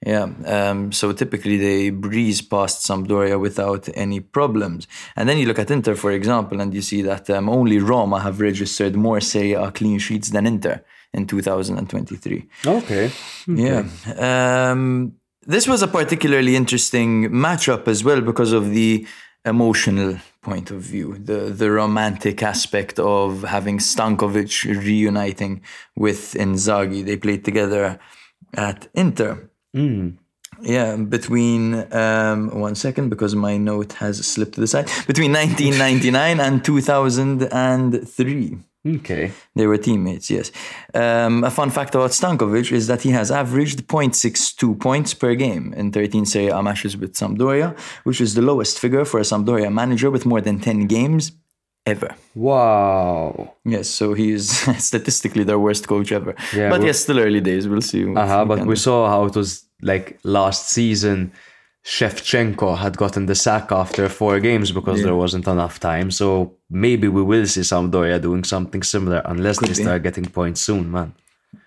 yeah, 0.06 0.28
um, 0.46 0.92
so 0.92 1.12
typically 1.14 1.58
they 1.58 1.90
breeze 1.90 2.42
past 2.42 2.88
Sampdoria 2.88 3.40
without 3.40 3.90
any 3.96 4.20
problems. 4.20 4.88
And 5.16 5.28
then 5.28 5.40
you 5.40 5.48
look 5.48 5.58
at 5.58 5.72
Inter, 5.72 5.96
for 5.96 6.12
example, 6.12 6.62
and 6.62 6.74
you 6.74 6.84
see 6.84 7.02
that 7.02 7.28
um, 7.32 7.50
only 7.50 7.80
Roma 7.80 8.20
have 8.20 8.40
registered 8.40 8.96
more 8.96 9.20
Serie 9.20 9.54
A 9.54 9.72
clean 9.72 9.98
sheets 9.98 10.30
than 10.30 10.46
Inter 10.46 10.84
in 11.12 11.26
2023. 11.26 12.48
Okay. 12.66 13.12
Yeah. 13.48 13.84
Um, 14.18 15.14
this 15.48 15.68
was 15.68 15.82
a 15.82 15.88
particularly 15.88 16.56
interesting 16.56 17.30
matchup 17.30 17.88
as 17.88 18.04
well 18.04 18.22
because 18.22 18.52
of 18.52 18.70
the 18.72 19.08
emotional 19.44 20.18
point 20.42 20.70
of 20.72 20.82
view, 20.82 21.18
the 21.18 21.52
the 21.62 21.72
romantic 21.72 22.44
aspect 22.44 23.00
of 23.00 23.44
having 23.44 23.80
Stankovic 23.80 24.54
reuniting 24.86 25.62
with 25.96 26.34
Inzaghi. 26.34 27.04
They 27.06 27.18
played 27.18 27.44
together 27.44 28.00
at 28.54 28.88
Inter. 28.94 29.50
Yeah, 30.62 30.96
between 30.96 31.92
um, 31.94 32.60
one 32.60 32.76
second 32.76 33.10
because 33.10 33.36
my 33.36 33.58
note 33.58 33.94
has 33.94 34.26
slipped 34.26 34.54
to 34.54 34.62
the 34.62 34.68
side. 34.68 34.86
Between 35.06 35.34
1999 35.34 36.40
and 36.40 36.64
2003. 36.64 38.58
Okay. 38.88 39.32
They 39.56 39.66
were 39.66 39.78
teammates, 39.78 40.30
yes. 40.30 40.52
Um, 40.94 41.44
a 41.44 41.50
fun 41.50 41.72
fact 41.72 41.96
about 41.96 42.12
Stankovic 42.12 42.72
is 42.72 42.86
that 42.88 43.02
he 43.02 43.10
has 43.12 43.32
averaged 43.32 43.88
0.62 43.88 44.80
points 44.80 45.14
per 45.14 45.34
game 45.34 45.74
in 45.74 45.92
13 45.92 46.26
Serie 46.26 46.50
A 46.50 46.62
matches 46.62 46.96
with 46.96 47.14
Sampdoria, 47.14 47.78
which 48.04 48.22
is 48.22 48.36
the 48.36 48.44
lowest 48.44 48.80
figure 48.80 49.04
for 49.04 49.20
a 49.20 49.24
Sampdoria 49.24 49.74
manager 49.74 50.12
with 50.12 50.26
more 50.26 50.40
than 50.40 50.60
10 50.60 50.86
games 50.86 51.32
ever. 51.88 52.16
Wow. 52.36 53.56
Yes, 53.66 53.90
so 53.90 54.14
he 54.14 54.32
is 54.32 54.50
statistically 54.78 55.44
their 55.44 55.60
worst 55.60 55.88
coach 55.88 56.12
ever. 56.12 56.36
Yeah, 56.54 56.70
but 56.70 56.84
yes, 56.84 57.00
still 57.00 57.20
early 57.20 57.42
days. 57.42 57.68
We'll 57.68 57.82
see. 57.82 58.04
Uh-huh, 58.04 58.46
we 58.48 58.56
but 58.56 58.66
we 58.68 58.76
saw 58.76 59.10
how 59.10 59.26
it 59.26 59.36
was 59.36 59.65
like 59.82 60.20
last 60.24 60.70
season. 60.70 61.32
Shevchenko 61.86 62.80
had 62.80 62.98
gotten 62.98 63.28
the 63.28 63.36
sack 63.36 63.72
after 63.72 64.10
four 64.10 64.40
games 64.40 64.72
because 64.72 65.04
there 65.04 65.16
wasn't 65.16 65.48
enough 65.48 65.80
time. 65.80 66.10
So 66.10 66.56
maybe 66.68 67.08
we 67.08 67.22
will 67.22 67.46
see 67.46 67.62
Sampdoria 67.62 68.20
doing 68.20 68.44
something 68.44 68.82
similar 68.82 69.22
unless 69.26 69.60
they 69.60 69.68
be. 69.68 69.76
start 69.76 70.02
getting 70.02 70.26
points 70.26 70.62
soon, 70.62 70.92
man. 70.92 71.14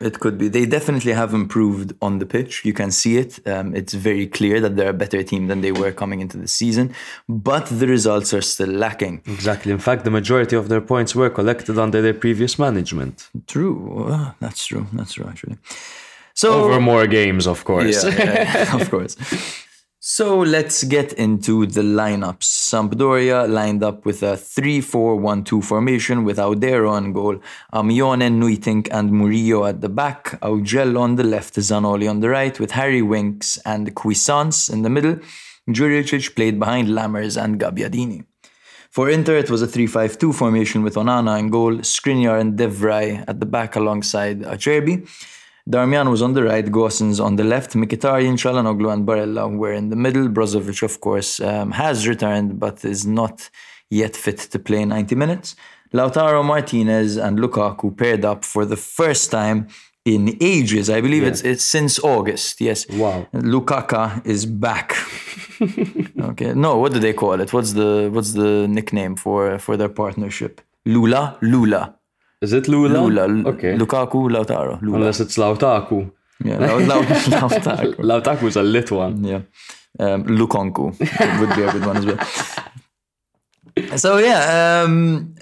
It 0.01 0.21
could 0.21 0.37
be. 0.37 0.49
They 0.49 0.66
definitely 0.66 1.12
have 1.12 1.35
improved 1.35 1.94
on 2.03 2.18
the 2.18 2.27
pitch. 2.27 2.64
You 2.64 2.73
can 2.73 2.90
see 2.90 3.16
it. 3.16 3.47
Um, 3.49 3.75
it's 3.75 3.94
very 3.94 4.27
clear 4.27 4.61
that 4.61 4.77
they're 4.77 4.90
a 4.90 4.92
better 4.92 5.23
team 5.23 5.47
than 5.47 5.61
they 5.61 5.73
were 5.73 5.92
coming 5.92 6.21
into 6.21 6.37
the 6.37 6.49
season, 6.49 6.94
but 7.29 7.66
the 7.66 7.87
results 7.87 8.35
are 8.35 8.42
still 8.42 8.68
lacking. 8.68 9.23
Exactly. 9.27 9.73
In 9.73 9.79
fact, 9.79 10.05
the 10.05 10.11
majority 10.11 10.57
of 10.57 10.68
their 10.68 10.81
points 10.81 11.14
were 11.14 11.31
collected 11.31 11.79
under 11.79 12.03
their 12.03 12.14
previous 12.14 12.59
management. 12.59 13.29
True. 13.47 14.14
That's 14.40 14.66
true. 14.66 14.87
That's 14.92 15.14
true, 15.14 15.27
actually. 15.29 15.59
So, 16.40 16.53
Over 16.64 16.81
more 16.81 17.09
games, 17.09 17.48
of 17.48 17.64
course. 17.64 18.05
yeah, 18.05 18.14
yeah, 18.16 18.77
of 18.77 18.88
course. 18.94 19.16
So 19.98 20.38
let's 20.38 20.85
get 20.85 21.12
into 21.14 21.66
the 21.66 21.83
lineups. 21.83 22.46
Sampdoria 22.70 23.48
lined 23.48 23.83
up 23.83 24.07
with 24.07 24.22
a 24.22 24.35
3-4-1-2 24.37 25.64
formation 25.64 26.22
with 26.22 26.38
Audero 26.38 26.92
on 26.92 27.12
goal, 27.12 27.40
Amione, 27.74 28.29
Nuytinck 28.40 28.87
and 28.92 29.11
Murillo 29.11 29.64
at 29.66 29.81
the 29.81 29.88
back, 29.88 30.40
Augello 30.40 31.01
on 31.01 31.16
the 31.16 31.24
left, 31.24 31.55
Zanoli 31.57 32.09
on 32.09 32.20
the 32.20 32.29
right, 32.29 32.61
with 32.61 32.70
Harry 32.70 33.03
Winks 33.03 33.59
and 33.64 33.92
Cuisance 33.96 34.68
in 34.68 34.83
the 34.83 34.90
middle. 34.90 35.16
Djuricic 35.68 36.37
played 36.37 36.61
behind 36.61 36.87
Lammers 36.88 37.37
and 37.37 37.59
Gabbiadini. 37.59 38.24
For 38.90 39.11
Inter, 39.11 39.37
it 39.38 39.51
was 39.51 39.61
a 39.61 39.66
3-5-2 39.66 40.33
formation 40.33 40.85
with 40.85 40.94
Onana 40.94 41.37
in 41.37 41.48
goal, 41.48 41.79
Skriniar 41.79 42.38
and 42.40 42.57
de 42.57 42.68
Vrij 42.68 43.24
at 43.27 43.40
the 43.40 43.46
back 43.46 43.74
alongside 43.74 44.42
Acerbi. 44.42 45.05
Darmian 45.69 46.11
was 46.11 46.23
on 46.23 46.33
the 46.33 46.43
right, 46.45 46.65
Gosens 46.65 47.23
on 47.23 47.37
the 47.37 47.45
left, 47.45 47.75
Mkhitaryan, 47.75 48.37
Calhanoglu 48.39 48.91
and 48.91 49.07
Barella 49.07 49.55
were 49.55 49.73
in 49.73 49.91
the 49.91 49.97
middle. 49.97 50.27
Brozovic, 50.29 50.83
of 50.83 51.01
course, 51.01 51.41
um, 51.41 51.73
has 51.73 52.09
returned 52.09 52.59
but 52.59 52.85
is 52.87 53.07
not 53.07 53.51
yet 53.91 54.17
fit 54.17 54.39
to 54.39 54.59
play 54.59 54.87
90 54.87 55.15
minutes. 55.15 55.57
Lautaro 55.93 56.43
Martinez 56.43 57.17
and 57.17 57.39
Lukaku 57.39 57.95
paired 57.95 58.25
up 58.25 58.45
for 58.45 58.65
the 58.65 58.77
first 58.77 59.31
time 59.31 59.69
in 60.05 60.37
ages. 60.41 60.89
I 60.89 61.01
believe 61.03 61.25
it's 61.25 61.43
it's 61.43 61.65
since 61.65 61.99
August. 61.99 62.61
Yes. 62.61 62.89
Wow. 62.89 63.27
Lukaka 63.35 64.25
is 64.27 64.47
back. 64.47 64.97
okay. 66.31 66.55
No, 66.55 66.79
what 66.79 66.93
do 66.93 66.99
they 66.99 67.13
call 67.13 67.41
it? 67.41 67.53
What's 67.53 67.73
the 67.73 68.09
what's 68.13 68.33
the 68.33 68.67
nickname 68.69 69.17
for 69.17 69.59
for 69.59 69.77
their 69.77 69.89
partnership? 69.89 70.61
Lula, 70.87 71.37
Lula, 71.43 71.98
Is 72.40 72.53
it 72.53 72.68
Lula? 72.68 72.98
Lula. 72.98 73.48
Okay. 73.51 73.74
Lukaku, 73.77 74.29
Lautaro, 74.31 74.81
Lula. 74.83 74.98
Unless 74.98 75.20
it's 75.20 75.37
Lautaku. 75.37 76.11
Yeah, 76.44 76.57
Lautaku. 76.59 77.31
Lau- 77.31 77.48
Lautaro. 77.48 77.94
Lautaku's 77.96 78.57
a 78.57 78.62
lit 78.62 78.90
one. 78.90 79.24
Yeah. 79.24 79.40
Um, 80.01 80.24
Lukonku 80.24 80.85
would 81.40 81.57
be 81.57 81.62
a 81.62 81.72
good 81.72 81.85
one 81.87 81.96
as 81.96 82.07
well. 82.07 82.18
So 83.96 84.18
yeah, 84.18 84.83
um, 84.85 85.35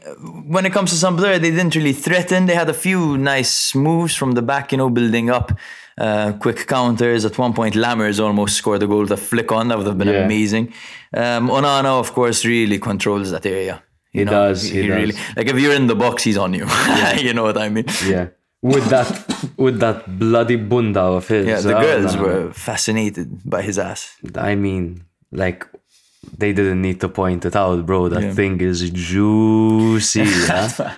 when 0.46 0.66
it 0.66 0.72
comes 0.72 0.90
to 0.90 1.06
Sampdoria, 1.06 1.40
they 1.40 1.50
didn't 1.50 1.74
really 1.74 1.94
threaten. 1.94 2.44
They 2.44 2.54
had 2.54 2.68
a 2.68 2.74
few 2.74 3.16
nice 3.16 3.74
moves 3.74 4.14
from 4.14 4.32
the 4.32 4.42
back, 4.42 4.72
you 4.72 4.78
know, 4.78 4.90
building 4.90 5.30
up 5.30 5.52
uh, 5.96 6.32
quick 6.38 6.66
counters. 6.66 7.24
At 7.24 7.38
one 7.38 7.54
point, 7.54 7.74
Lammers 7.76 8.22
almost 8.22 8.56
scored 8.56 8.82
a 8.82 8.86
goal 8.86 9.00
with 9.00 9.12
a 9.12 9.16
flick 9.16 9.52
on. 9.52 9.68
That 9.68 9.78
would 9.78 9.86
have 9.86 9.96
been 9.96 10.08
Yeah. 10.08 10.24
amazing. 10.26 10.74
Um, 11.14 11.48
Onana, 11.48 11.98
of 11.98 12.12
course, 12.12 12.44
really 12.44 12.78
controls 12.78 13.30
that 13.30 13.46
area. 13.46 13.82
He 14.18 14.24
know, 14.24 14.30
does, 14.30 14.62
he 14.62 14.82
does. 14.86 14.96
really 14.98 15.14
like 15.36 15.46
if 15.52 15.56
you're 15.62 15.74
in 15.74 15.86
the 15.86 15.98
box, 16.04 16.22
he's 16.24 16.38
on 16.44 16.52
you. 16.54 16.66
you 17.26 17.32
know 17.36 17.44
what 17.48 17.58
I 17.58 17.68
mean? 17.68 17.86
Yeah. 18.04 18.28
With 18.62 18.86
that 18.94 19.08
with 19.56 19.76
that 19.80 19.98
bloody 20.18 20.56
bunda 20.56 21.02
of 21.18 21.28
his. 21.28 21.46
Yeah, 21.46 21.60
the 21.60 21.76
oh, 21.78 21.80
girls 21.86 22.14
no. 22.16 22.22
were 22.22 22.52
fascinated 22.52 23.28
by 23.44 23.62
his 23.62 23.78
ass. 23.78 24.16
I 24.34 24.54
mean, 24.54 25.04
like 25.30 25.66
they 26.36 26.52
didn't 26.52 26.82
need 26.82 26.98
to 27.04 27.08
point 27.08 27.44
it 27.44 27.54
out, 27.54 27.84
bro. 27.86 28.08
That 28.08 28.22
Yeah. 28.22 28.32
thing 28.40 28.60
is 28.60 28.78
juicy. 28.90 30.24
yeah? 30.48 30.96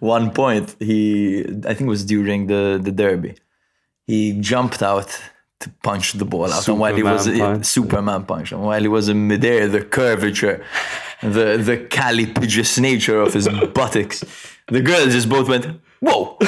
one 0.00 0.30
point 0.30 0.76
he 0.78 1.40
i 1.66 1.72
think 1.74 1.82
it 1.88 1.94
was 1.96 2.04
during 2.04 2.46
the 2.46 2.78
the 2.82 2.92
derby 2.92 3.34
he 4.06 4.38
jumped 4.40 4.82
out 4.82 5.08
to 5.60 5.70
punch 5.82 6.12
the 6.12 6.24
ball 6.24 6.52
out 6.52 6.66
and 6.68 6.78
while 6.78 6.94
he 6.94 7.02
was 7.02 7.24
Superman 7.24 7.38
yeah, 7.38 7.52
punch. 7.54 7.66
superman 7.66 8.24
punch 8.24 8.52
and 8.52 8.62
while 8.62 8.80
he 8.80 8.88
was 8.88 9.08
in 9.08 9.26
midair 9.26 9.66
the 9.68 9.82
curvature 9.82 10.62
the 11.24 11.56
the 11.58 11.76
calipagious 11.90 12.78
nature 12.78 13.20
of 13.20 13.32
his 13.34 13.48
buttocks 13.74 14.24
the 14.68 14.80
girls 14.80 15.12
just 15.12 15.28
both 15.28 15.48
went 15.48 15.66
whoa 16.00 16.36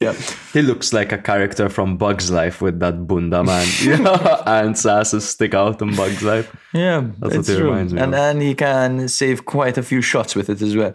yeah 0.00 0.14
He 0.52 0.62
looks 0.62 0.92
like 0.92 1.12
a 1.12 1.18
character 1.18 1.68
from 1.68 1.96
Bug's 1.96 2.28
Life 2.30 2.60
with 2.60 2.80
that 2.80 3.06
bunda 3.06 3.44
man. 3.44 3.66
yeah. 3.82 4.42
Ants 4.46 4.84
asses 4.84 5.28
stick 5.28 5.54
out 5.54 5.80
in 5.80 5.94
Bug's 5.94 6.22
Life. 6.22 6.48
Yeah, 6.74 7.02
That's 7.20 7.36
what 7.36 7.48
it 7.48 7.56
true. 7.56 7.70
reminds 7.70 7.92
me 7.94 8.00
and 8.00 8.14
of. 8.14 8.20
and 8.20 8.42
he 8.42 8.54
can 8.54 9.06
save 9.08 9.44
quite 9.44 9.78
a 9.78 9.82
few 9.82 10.02
shots 10.02 10.34
with 10.34 10.48
it 10.50 10.60
as 10.62 10.74
well. 10.74 10.92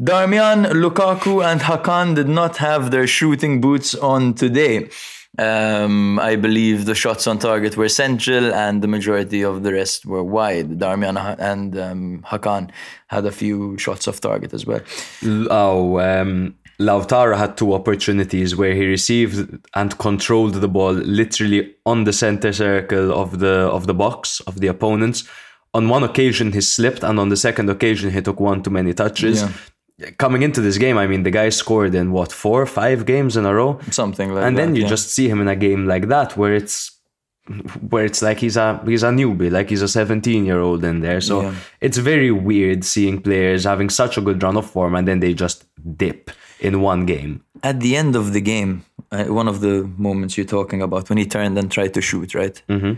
Darmian, 0.00 0.64
Lukaku, 0.82 1.44
and 1.44 1.60
Hakan 1.60 2.14
did 2.14 2.28
not 2.28 2.56
have 2.58 2.90
their 2.90 3.06
shooting 3.06 3.60
boots 3.60 3.94
on 3.94 4.32
today. 4.34 4.88
Um, 5.38 6.18
I 6.18 6.36
believe 6.36 6.86
the 6.86 6.94
shots 6.94 7.26
on 7.26 7.38
target 7.38 7.76
were 7.76 7.88
central, 7.88 8.54
and 8.54 8.82
the 8.82 8.88
majority 8.88 9.42
of 9.42 9.62
the 9.62 9.72
rest 9.72 10.06
were 10.06 10.24
wide. 10.24 10.78
Darmian 10.78 11.16
and 11.38 11.78
um, 11.78 12.24
Hakan 12.26 12.70
had 13.08 13.26
a 13.26 13.32
few 13.32 13.76
shots 13.78 14.08
off 14.08 14.20
target 14.20 14.54
as 14.54 14.66
well. 14.66 14.80
Oh, 15.50 15.98
um, 16.00 16.54
Lautaro 16.80 17.36
had 17.36 17.56
two 17.56 17.72
opportunities 17.72 18.54
where 18.56 18.74
he 18.74 18.86
received 18.86 19.58
and 19.74 19.98
controlled 19.98 20.54
the 20.54 20.68
ball 20.68 20.92
literally 20.92 21.74
on 21.86 22.04
the 22.04 22.12
center 22.12 22.52
circle 22.52 23.12
of 23.12 23.38
the 23.38 23.68
of 23.70 23.86
the 23.86 23.94
box 23.94 24.40
of 24.40 24.60
the 24.60 24.66
opponents. 24.66 25.24
On 25.74 25.88
one 25.88 26.04
occasion, 26.04 26.52
he 26.52 26.60
slipped, 26.62 27.02
and 27.02 27.18
on 27.20 27.28
the 27.28 27.36
second 27.36 27.68
occasion, 27.68 28.10
he 28.10 28.22
took 28.22 28.40
one 28.40 28.62
too 28.62 28.70
many 28.70 28.94
touches. 28.94 29.42
Coming 30.18 30.42
into 30.42 30.60
this 30.60 30.76
game, 30.78 30.98
I 30.98 31.06
mean, 31.06 31.22
the 31.22 31.30
guy 31.30 31.48
scored 31.48 31.94
in 31.94 32.12
what 32.12 32.30
four, 32.30 32.66
five 32.66 33.06
games 33.06 33.36
in 33.36 33.46
a 33.46 33.54
row, 33.54 33.80
Something 33.90 34.28
like 34.34 34.42
that. 34.42 34.46
and 34.48 34.56
that. 34.56 34.60
then 34.66 34.74
you 34.76 34.82
yeah. 34.82 34.88
just 34.88 35.10
see 35.10 35.26
him 35.28 35.40
in 35.40 35.48
a 35.48 35.56
game 35.56 35.86
like 35.86 36.08
that 36.08 36.36
where 36.36 36.54
it's 36.54 36.92
where 37.90 38.04
it's 38.04 38.22
like 38.22 38.38
he's 38.40 38.56
a 38.56 38.82
he's 38.84 39.02
a 39.04 39.10
newbie, 39.10 39.50
like 39.50 39.70
he's 39.70 39.80
a 39.82 39.88
17 39.88 40.44
year 40.44 40.58
old 40.60 40.84
in 40.84 41.00
there. 41.00 41.20
So 41.20 41.42
Yeah. 41.42 41.54
it's 41.80 41.96
very 41.96 42.30
weird 42.30 42.84
seeing 42.84 43.22
players 43.22 43.64
having 43.64 43.88
such 43.88 44.18
a 44.18 44.20
good 44.20 44.42
run 44.42 44.56
of 44.56 44.66
form 44.68 44.94
and 44.96 45.06
then 45.08 45.20
they 45.20 45.32
just 45.32 45.64
dip 45.96 46.30
in 46.60 46.80
one 46.82 47.06
game. 47.06 47.42
at 47.62 47.80
the 47.80 47.96
end 47.96 48.16
of 48.16 48.32
the 48.32 48.40
game, 48.40 48.84
uh, 49.12 49.24
one 49.24 49.48
of 49.48 49.60
the 49.60 49.88
moments 49.96 50.36
you're 50.36 50.44
talking 50.58 50.82
about 50.82 51.08
when 51.08 51.18
he 51.18 51.24
turned 51.26 51.56
and 51.58 51.70
tried 51.70 51.94
to 51.94 52.00
shoot, 52.02 52.34
right? 52.34 52.60
Mm-hmm. 52.68 52.94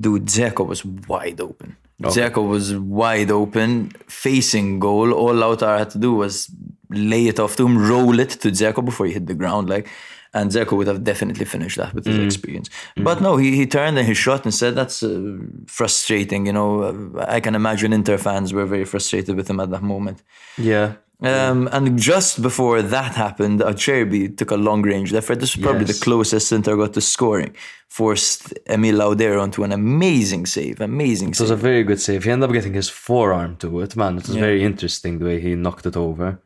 Dude, 0.00 0.24
Dzeko 0.26 0.66
was 0.66 0.84
wide 0.84 1.40
open. 1.40 1.76
Dzeko 2.08 2.48
was 2.48 2.74
wide 2.76 3.30
open, 3.30 3.90
facing 4.08 4.78
goal. 4.78 5.12
All 5.12 5.34
Lautaro 5.34 5.78
had 5.78 5.90
to 5.90 5.98
do 5.98 6.14
was 6.14 6.50
lay 6.88 7.26
it 7.28 7.38
off 7.38 7.56
to 7.56 7.66
him, 7.66 7.76
roll 7.78 8.18
it 8.18 8.30
to 8.30 8.50
Dzeko 8.50 8.84
before 8.84 9.06
he 9.06 9.12
hit 9.12 9.26
the 9.26 9.34
ground, 9.34 9.68
like. 9.68 9.88
And 10.32 10.48
Dzeko 10.50 10.76
would 10.76 10.86
have 10.86 11.02
definitely 11.02 11.44
finished 11.44 11.76
that 11.76 11.92
with 11.92 12.06
his 12.06 12.16
experience. 12.24 12.70
But 12.96 13.20
no, 13.20 13.36
he, 13.36 13.56
he 13.56 13.66
turned 13.66 13.98
and 13.98 14.06
he 14.06 14.14
shot 14.14 14.44
and 14.44 14.54
said, 14.54 14.76
That's 14.76 15.02
uh, 15.02 15.38
frustrating. 15.66 16.46
You 16.46 16.52
know, 16.52 17.12
I 17.26 17.40
can 17.40 17.56
imagine 17.56 17.92
Inter 17.92 18.16
fans 18.16 18.52
were 18.52 18.64
very 18.64 18.84
frustrated 18.84 19.34
with 19.34 19.50
him 19.50 19.58
at 19.58 19.70
that 19.70 19.82
moment. 19.82 20.22
Yeah. 20.56 20.94
Um, 21.22 21.68
and 21.72 21.98
just 21.98 22.40
before 22.40 22.80
that 22.82 23.14
happened, 23.14 23.60
Acerbi 23.60 24.34
took 24.36 24.50
a 24.50 24.56
long 24.56 24.82
range 24.82 25.12
effort. 25.12 25.38
This 25.40 25.54
was 25.56 25.62
probably 25.62 25.84
Yes. 25.86 25.98
the 25.98 26.04
closest 26.04 26.50
Inter 26.52 26.76
got 26.76 26.94
to 26.94 27.00
scoring. 27.00 27.54
Forced 27.88 28.54
Emil 28.68 28.98
Audero 29.00 29.42
onto 29.42 29.62
an 29.64 29.72
amazing 29.72 30.46
save. 30.46 30.80
Amazing 30.80 31.34
save. 31.34 31.40
It 31.40 31.50
was 31.52 31.60
a 31.60 31.68
very 31.70 31.82
good 31.84 32.00
save. 32.00 32.24
He 32.24 32.30
ended 32.30 32.48
up 32.48 32.54
getting 32.54 32.72
his 32.74 32.88
forearm 32.88 33.56
to 33.56 33.80
it, 33.80 33.96
man. 33.96 34.16
It 34.18 34.28
was 34.28 34.36
very 34.36 34.62
interesting 34.62 35.18
the 35.18 35.24
way 35.26 35.40
he 35.40 35.54
knocked 35.54 35.86
it 35.86 35.96
over. 35.96 36.40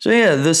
so 0.00 0.10
yeah, 0.10 0.34
the 0.36 0.54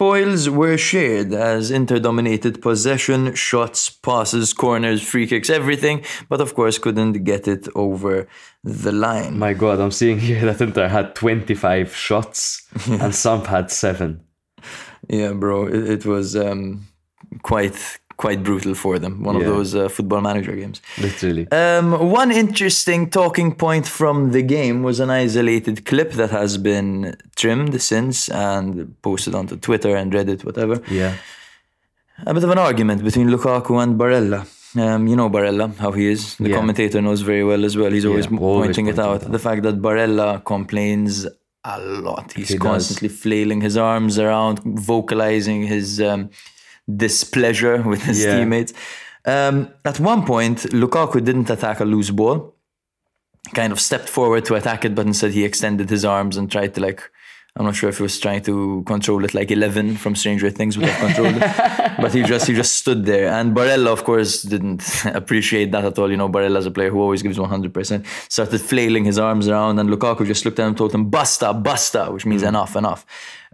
spoils 0.00 0.48
were 0.48 0.78
shared 0.78 1.30
as 1.34 1.70
Inter 1.70 1.98
dominated 1.98 2.62
possession, 2.62 3.34
shots, 3.34 3.90
passes, 3.90 4.54
corners, 4.54 5.02
free 5.02 5.26
kicks, 5.26 5.50
everything. 5.50 6.02
But 6.30 6.40
of 6.40 6.54
course, 6.54 6.78
couldn't 6.78 7.22
get 7.22 7.46
it 7.46 7.68
over 7.74 8.26
the 8.64 8.92
line. 8.92 9.38
My 9.38 9.52
god, 9.52 9.78
I'm 9.78 9.90
seeing 9.90 10.18
here 10.18 10.40
that 10.46 10.62
Inter 10.62 10.88
had 10.88 11.14
25 11.14 11.94
shots 11.94 12.66
and 12.88 13.14
Samp 13.14 13.44
had 13.44 13.70
7. 13.70 14.24
Yeah, 15.10 15.34
bro, 15.34 15.66
it, 15.66 15.90
it 15.90 16.06
was 16.06 16.34
um, 16.34 16.86
quite 17.42 17.99
quite 18.24 18.40
brutal 18.48 18.74
for 18.84 18.94
them. 19.04 19.14
One 19.28 19.36
Yeah. 19.36 19.42
of 19.42 19.48
those 19.54 19.70
uh, 19.74 19.88
football 19.96 20.20
manager 20.28 20.54
games. 20.62 20.78
Literally. 21.06 21.44
Um, 21.62 21.86
one 22.22 22.30
interesting 22.44 23.00
talking 23.20 23.48
point 23.66 23.86
from 23.98 24.16
the 24.36 24.42
game 24.56 24.76
was 24.88 24.96
an 25.04 25.10
isolated 25.24 25.76
clip 25.90 26.10
that 26.20 26.30
has 26.40 26.52
been 26.70 26.90
trimmed 27.40 27.74
since 27.92 28.16
and 28.48 28.68
posted 29.08 29.32
onto 29.38 29.54
Twitter 29.66 29.92
and 30.00 30.08
Reddit, 30.16 30.40
whatever. 30.48 30.76
Yeah. 31.00 31.12
A 32.30 32.32
bit 32.36 32.44
of 32.48 32.50
an 32.56 32.58
argument 32.68 32.98
between 33.10 33.28
Lukaku 33.34 33.72
and 33.82 33.90
Barella. 34.00 34.40
Um, 34.84 35.02
you 35.10 35.16
know 35.20 35.28
Barella, 35.36 35.66
how 35.84 35.92
he 35.98 36.04
is. 36.14 36.20
The 36.44 36.50
Yeah. 36.50 36.58
commentator 36.60 36.98
knows 37.06 37.20
very 37.32 37.44
well 37.50 37.62
as 37.68 37.74
well. 37.80 37.92
He's 37.96 38.08
always 38.10 38.26
Yeah, 38.30 38.38
always 38.48 38.66
pointing 38.66 38.86
it 38.92 38.96
pointing 38.96 39.12
out. 39.14 39.22
it 39.22 39.26
out. 39.26 39.32
The 39.36 39.42
fact 39.48 39.60
that 39.66 39.76
Barella 39.86 40.28
complains 40.52 41.12
a 41.74 41.76
lot. 42.06 42.26
He's 42.38 42.50
He 42.54 42.58
does. 42.58 42.66
constantly 42.70 43.10
flailing 43.22 43.60
his 43.68 43.76
arms 43.92 44.14
around, 44.24 44.56
vocalizing 44.92 45.60
his 45.74 45.86
um, 46.10 46.20
displeasure 46.96 47.82
with 47.82 48.02
his 48.02 48.24
Yeah. 48.24 48.36
teammates. 48.36 48.72
Um, 49.24 49.68
at 49.84 50.00
one 50.00 50.24
point, 50.24 50.58
Lukaku 50.72 51.22
didn't 51.24 51.50
attack 51.50 51.80
a 51.80 51.84
loose 51.84 52.10
ball. 52.10 52.54
Kind 53.54 53.72
of 53.72 53.80
stepped 53.80 54.08
forward 54.08 54.44
to 54.46 54.54
attack 54.54 54.84
it, 54.84 54.94
but 54.94 55.06
instead 55.06 55.32
he 55.32 55.44
extended 55.44 55.90
his 55.90 56.04
arms 56.04 56.36
and 56.36 56.50
tried 56.50 56.74
to 56.74 56.80
like. 56.80 57.02
I'm 57.56 57.64
not 57.64 57.74
sure 57.74 57.88
if 57.90 57.96
he 57.96 58.02
was 58.04 58.18
trying 58.20 58.42
to 58.42 58.82
control 58.86 59.24
it 59.24 59.34
like 59.34 59.50
Eleven 59.50 59.96
from 59.96 60.14
Stranger 60.14 60.50
Things 60.50 60.78
would 60.78 60.88
have 60.88 61.00
controlled 61.00 61.34
it, 61.36 61.96
but 62.00 62.14
he 62.14 62.22
just 62.22 62.46
he 62.46 62.54
just 62.54 62.74
stood 62.76 63.04
there. 63.04 63.28
And 63.32 63.54
Barella, 63.56 63.88
of 63.88 64.04
course, 64.04 64.42
didn't 64.42 64.82
appreciate 65.06 65.72
that 65.72 65.84
at 65.84 65.98
all. 65.98 66.10
You 66.10 66.16
know, 66.16 66.28
Barella's 66.28 66.66
a 66.66 66.70
player 66.70 66.90
who 66.90 67.00
always 67.00 67.22
gives 67.22 67.38
100. 67.40 67.74
percent 67.74 68.06
Started 68.28 68.60
flailing 68.60 69.04
his 69.04 69.18
arms 69.18 69.48
around, 69.48 69.78
and 69.80 69.90
Lukaku 69.90 70.24
just 70.26 70.44
looked 70.44 70.58
at 70.60 70.62
him, 70.62 70.68
and 70.68 70.78
told 70.78 70.94
him 70.94 71.10
"basta, 71.10 71.52
basta," 71.52 72.04
which 72.12 72.24
means 72.24 72.42
enough, 72.44 72.76
enough, 72.76 73.04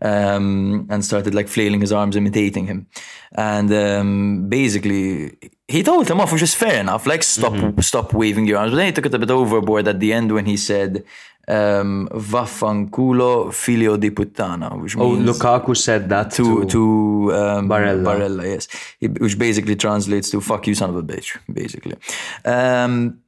um, 0.03 0.87
and 0.91 1.05
started 1.05 1.35
like 1.35 1.49
flailing 1.49 1.81
his 1.81 1.93
arms, 1.93 2.17
imitating 2.17 2.67
him. 2.67 2.87
And 3.33 3.73
um, 3.73 4.49
basically, 4.49 5.37
he 5.69 5.83
told 5.83 6.09
him 6.09 6.21
off, 6.21 6.33
which 6.33 6.43
is 6.43 6.55
fair 6.55 6.81
enough. 6.81 7.07
Like, 7.07 7.23
stop, 7.23 7.53
Mm-hmm. 7.53 7.81
stop 7.81 8.13
waving 8.13 8.47
your 8.47 8.59
arms. 8.59 8.71
But 8.73 8.77
then 8.77 8.87
he 8.87 8.93
took 8.93 9.07
it 9.07 9.15
a 9.15 9.19
bit 9.19 9.31
overboard 9.31 9.89
at 9.89 10.01
the 10.01 10.13
end 10.13 10.33
when 10.33 10.47
he 10.47 10.57
said, 10.57 11.05
um, 11.49 12.09
"Vaffanculo 12.13 13.51
figlio 13.53 13.97
di 13.97 14.11
puttana," 14.11 14.69
which 14.81 14.97
Oh, 14.97 15.17
Lukaku 15.17 15.75
said 15.75 16.09
that 16.09 16.31
to 16.33 16.61
to, 16.61 16.67
to 16.67 17.33
um, 17.35 17.69
Barella. 17.69 18.03
Barella, 18.03 18.45
yes, 18.45 18.69
which 19.01 19.39
basically 19.39 19.77
translates 19.77 20.31
to 20.31 20.41
"fuck 20.41 20.67
you, 20.67 20.75
son 20.75 20.91
of 20.91 20.97
a 20.97 21.03
bitch," 21.03 21.39
basically. 21.53 21.97
Um, 22.45 23.21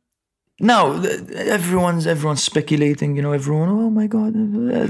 now 0.61 1.01
everyone's 1.35 2.07
everyone's 2.07 2.43
speculating. 2.43 3.17
You 3.17 3.23
know, 3.23 3.33
everyone. 3.33 3.69
Oh 3.69 3.91
my 3.91 4.07
god, 4.07 4.33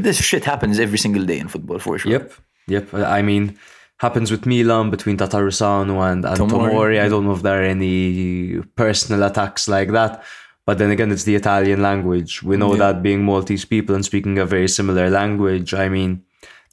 this 0.03 0.19
shit 0.19 0.45
happens 0.45 0.79
every 0.79 0.99
single 0.99 1.25
day 1.25 1.39
in 1.39 1.49
football 1.49 1.79
for 1.79 1.99
sure. 1.99 2.13
Yep, 2.13 2.33
yep. 2.69 2.95
I 2.95 3.21
mean, 3.23 3.59
happens 3.99 4.31
with 4.31 4.47
Milan 4.47 4.91
between 4.91 5.17
Tatarusanu 5.17 6.01
and, 6.11 6.25
and 6.25 6.39
Tomori. 6.39 6.73
Tomori. 6.73 7.01
I 7.01 7.09
don't 7.09 7.25
know 7.25 7.33
if 7.33 7.43
there 7.43 7.61
are 7.61 7.65
any 7.65 8.61
personal 8.77 9.23
attacks 9.25 9.69
like 9.69 9.91
that. 9.93 10.23
But 10.69 10.77
then 10.77 10.91
again, 10.91 11.11
it's 11.11 11.25
the 11.25 11.35
Italian 11.35 11.81
language. 11.81 12.43
We 12.43 12.59
know 12.59 12.77
that 12.77 13.03
being 13.03 13.25
Maltese 13.25 13.65
people 13.65 13.95
and 13.95 14.05
speaking 14.05 14.39
a 14.39 14.45
very 14.45 14.69
similar 14.69 15.09
language, 15.09 15.73
I 15.73 15.89
mean, 15.89 16.23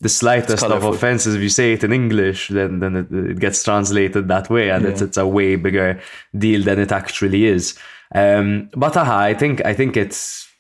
the 0.01 0.10
slightest 0.10 0.65
of 0.65 0.84
offenses, 0.84 1.34
if 1.34 1.41
you 1.41 1.47
say 1.47 1.71
it 1.71 1.81
in 1.81 1.93
English, 1.93 2.49
then 2.49 2.81
then 2.81 2.97
it, 2.97 3.10
it 3.10 3.39
gets 3.39 3.63
translated 3.63 4.27
that 4.27 4.49
way, 4.49 4.69
and 4.69 4.86
it's 4.86 5.01
it's 5.01 5.15
a 5.15 5.25
way 5.25 5.55
bigger 5.55 6.01
deal 6.38 6.62
than 6.63 6.77
it 6.77 6.91
actually 6.91 7.45
is. 7.45 7.79
Um, 8.13 8.69
but 8.75 8.97
aha, 8.97 9.17
I 9.17 9.34
think 9.34 9.63
I 9.63 9.73
think 9.73 9.95
it's 9.95 10.51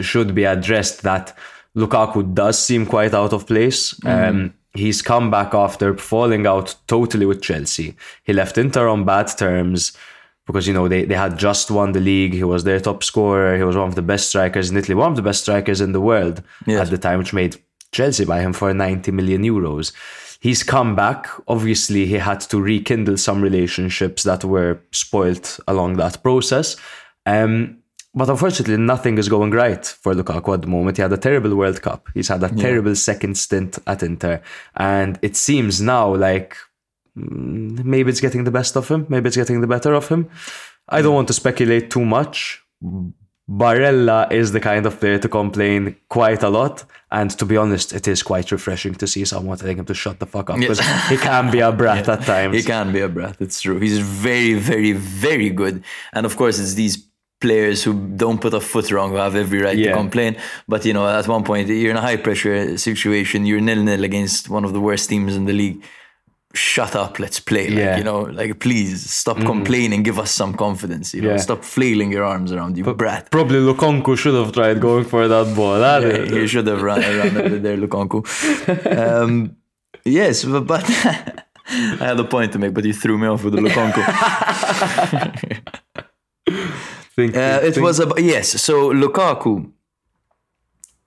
should 0.00 0.32
be 0.32 0.44
addressed 0.44 1.02
that 1.02 1.36
Lukaku 1.74 2.34
does 2.34 2.56
seem 2.56 2.86
quite 2.86 3.14
out 3.14 3.32
of 3.32 3.48
place. 3.48 3.98
Um, 4.06 4.54
he's 4.74 5.02
come 5.02 5.28
back 5.28 5.54
after 5.54 5.96
falling 5.96 6.46
out 6.46 6.76
totally 6.86 7.26
with 7.26 7.42
Chelsea. 7.42 7.96
He 8.22 8.32
left 8.32 8.56
Inter 8.56 8.86
on 8.86 9.04
bad 9.04 9.26
terms 9.36 9.96
because 10.46 10.66
you 10.66 10.72
know 10.74 10.88
they, 10.88 11.04
they 11.04 11.14
had 11.14 11.38
just 11.38 11.70
won 11.70 11.92
the 11.92 12.00
league. 12.00 12.32
He 12.34 12.44
was 12.44 12.64
their 12.64 12.80
top 12.80 13.02
scorer. 13.02 13.56
He 13.56 13.62
was 13.64 13.76
one 13.76 13.88
of 13.88 13.94
the 13.94 14.02
best 14.02 14.28
strikers 14.28 14.70
in 14.70 14.76
Italy, 14.76 14.94
one 14.94 15.10
of 15.12 15.16
the 15.16 15.22
best 15.22 15.42
strikers 15.42 15.80
in 15.80 15.92
the 15.92 16.00
world 16.00 16.42
Yes. 16.66 16.82
at 16.82 16.90
the 16.90 16.98
time, 16.98 17.18
which 17.18 17.32
made 17.32 17.56
Chelsea 17.92 18.24
buy 18.24 18.40
him 18.40 18.52
for 18.52 18.72
90 18.72 19.10
million 19.12 19.42
euros. 19.42 19.92
He's 20.40 20.62
come 20.62 20.94
back. 20.94 21.28
Obviously, 21.48 22.06
he 22.06 22.14
had 22.14 22.40
to 22.42 22.60
rekindle 22.60 23.16
some 23.16 23.40
relationships 23.42 24.22
that 24.24 24.44
were 24.44 24.80
spoilt 24.92 25.58
along 25.66 25.96
that 25.96 26.22
process. 26.22 26.76
Um, 27.24 27.78
but 28.14 28.30
unfortunately, 28.30 28.76
nothing 28.76 29.18
is 29.18 29.28
going 29.28 29.50
right 29.50 29.84
for 29.84 30.14
Lukaku 30.14 30.54
at 30.54 30.62
the 30.62 30.68
moment. 30.68 30.96
He 30.96 31.02
had 31.02 31.12
a 31.12 31.16
terrible 31.18 31.54
World 31.56 31.82
Cup. 31.82 32.08
He's 32.14 32.28
had 32.28 32.42
a 32.42 32.48
terrible 32.54 32.94
second 32.94 33.36
stint 33.36 33.78
at 33.86 34.02
Inter. 34.02 34.40
And 34.76 35.18
it 35.22 35.36
seems 35.36 35.80
now 35.82 36.14
like 36.14 36.56
Mm, 37.18 37.84
maybe 37.84 38.10
it's 38.10 38.20
getting 38.20 38.44
the 38.44 38.50
best 38.50 38.76
of 38.76 38.88
him. 38.88 39.06
Maybe 39.08 39.28
it's 39.28 39.36
getting 39.36 39.60
the 39.60 39.66
better 39.66 39.94
of 39.94 40.08
him. 40.08 40.28
I 40.88 41.02
don't 41.02 41.14
want 41.14 41.28
to 41.28 41.34
speculate 41.34 41.90
too 41.90 42.04
much. 42.04 42.62
Barella 43.48 44.30
is 44.32 44.50
the 44.50 44.58
kind 44.60 44.86
of 44.86 44.98
player 44.98 45.18
to 45.18 45.28
complain 45.28 45.96
quite 46.08 46.42
a 46.42 46.48
lot. 46.48 46.84
And 47.12 47.30
to 47.38 47.44
be 47.46 47.56
honest, 47.56 47.92
it 47.92 48.08
is 48.08 48.22
quite 48.22 48.50
refreshing 48.50 48.94
to 48.96 49.06
see 49.06 49.24
someone 49.24 49.56
telling 49.56 49.78
him 49.78 49.84
to 49.86 49.94
shut 49.94 50.18
the 50.18 50.26
fuck 50.26 50.50
up 50.50 50.58
because 50.58 50.80
he 51.08 51.16
can 51.16 51.50
be 51.52 51.60
a 51.60 51.70
brat 51.80 52.08
at 52.08 52.22
times. 52.22 52.56
He 52.56 52.62
can 52.64 52.92
be 52.92 53.00
a 53.00 53.08
brat. 53.08 53.36
It's 53.38 53.60
true. 53.60 53.78
He's 53.78 54.00
very, 54.00 54.54
very, 54.54 54.92
very 54.92 55.50
good. 55.50 55.84
And 56.12 56.26
of 56.26 56.36
course, 56.36 56.58
it's 56.58 56.74
these 56.74 57.06
players 57.40 57.84
who 57.84 57.92
don't 58.16 58.40
put 58.40 58.52
a 58.52 58.60
foot 58.60 58.90
wrong 58.90 59.10
who 59.10 59.16
have 59.16 59.36
every 59.36 59.60
right 59.62 59.76
Yeah. 59.78 59.90
to 59.92 59.96
complain. 59.96 60.36
But 60.66 60.84
you 60.84 60.92
know, 60.92 61.06
at 61.06 61.28
one 61.28 61.44
point, 61.44 61.68
you're 61.68 61.92
in 61.92 61.96
a 61.96 62.00
high 62.00 62.16
pressure 62.16 62.76
situation. 62.78 63.46
You're 63.46 63.60
nil 63.60 63.82
nil 63.82 64.02
against 64.02 64.50
one 64.50 64.64
of 64.64 64.72
the 64.72 64.80
worst 64.80 65.08
teams 65.08 65.36
in 65.36 65.44
the 65.44 65.52
league. 65.52 65.84
Shut 66.56 66.96
up. 66.96 67.18
Let's 67.18 67.40
play. 67.40 67.68
Like, 67.68 67.78
Yeah. 67.78 67.98
You 67.98 68.04
know, 68.04 68.20
like 68.22 68.58
please 68.58 69.10
stop 69.10 69.36
complaining. 69.52 70.02
Give 70.02 70.18
us 70.18 70.30
some 70.30 70.54
confidence. 70.54 71.14
You 71.14 71.22
know, 71.22 71.30
Yeah. 71.30 71.36
stop 71.48 71.62
flailing 71.64 72.10
your 72.12 72.24
arms 72.24 72.52
around. 72.52 72.76
You 72.78 72.84
brat. 72.94 73.30
Probably 73.30 73.58
Lukonku 73.60 74.16
should 74.16 74.34
have 74.34 74.52
tried 74.52 74.80
going 74.80 75.04
for 75.04 75.28
that 75.28 75.54
ball. 75.54 75.78
That 75.80 76.02
Yeah, 76.02 76.08
is- 76.08 76.30
he 76.32 76.46
should 76.46 76.66
have 76.66 76.82
run 76.82 77.02
around 77.04 77.34
bit 77.34 77.62
there, 77.62 77.76
Lukaku. 77.76 78.18
Um, 78.98 79.56
yes, 80.04 80.44
but, 80.44 80.66
but 80.66 80.84
I 82.00 82.04
had 82.10 82.20
a 82.20 82.24
point 82.24 82.52
to 82.52 82.58
make, 82.58 82.74
but 82.74 82.84
you 82.84 82.92
threw 82.92 83.18
me 83.18 83.26
off 83.26 83.44
with 83.44 83.54
the 83.54 83.60
Lukaku. 83.60 84.02
think, 87.16 87.36
Uh, 87.36 87.60
it 87.62 87.74
think- 87.74 87.84
was 87.84 87.98
about 88.00 88.22
yes. 88.22 88.60
So 88.62 88.90
Lukaku 88.92 89.70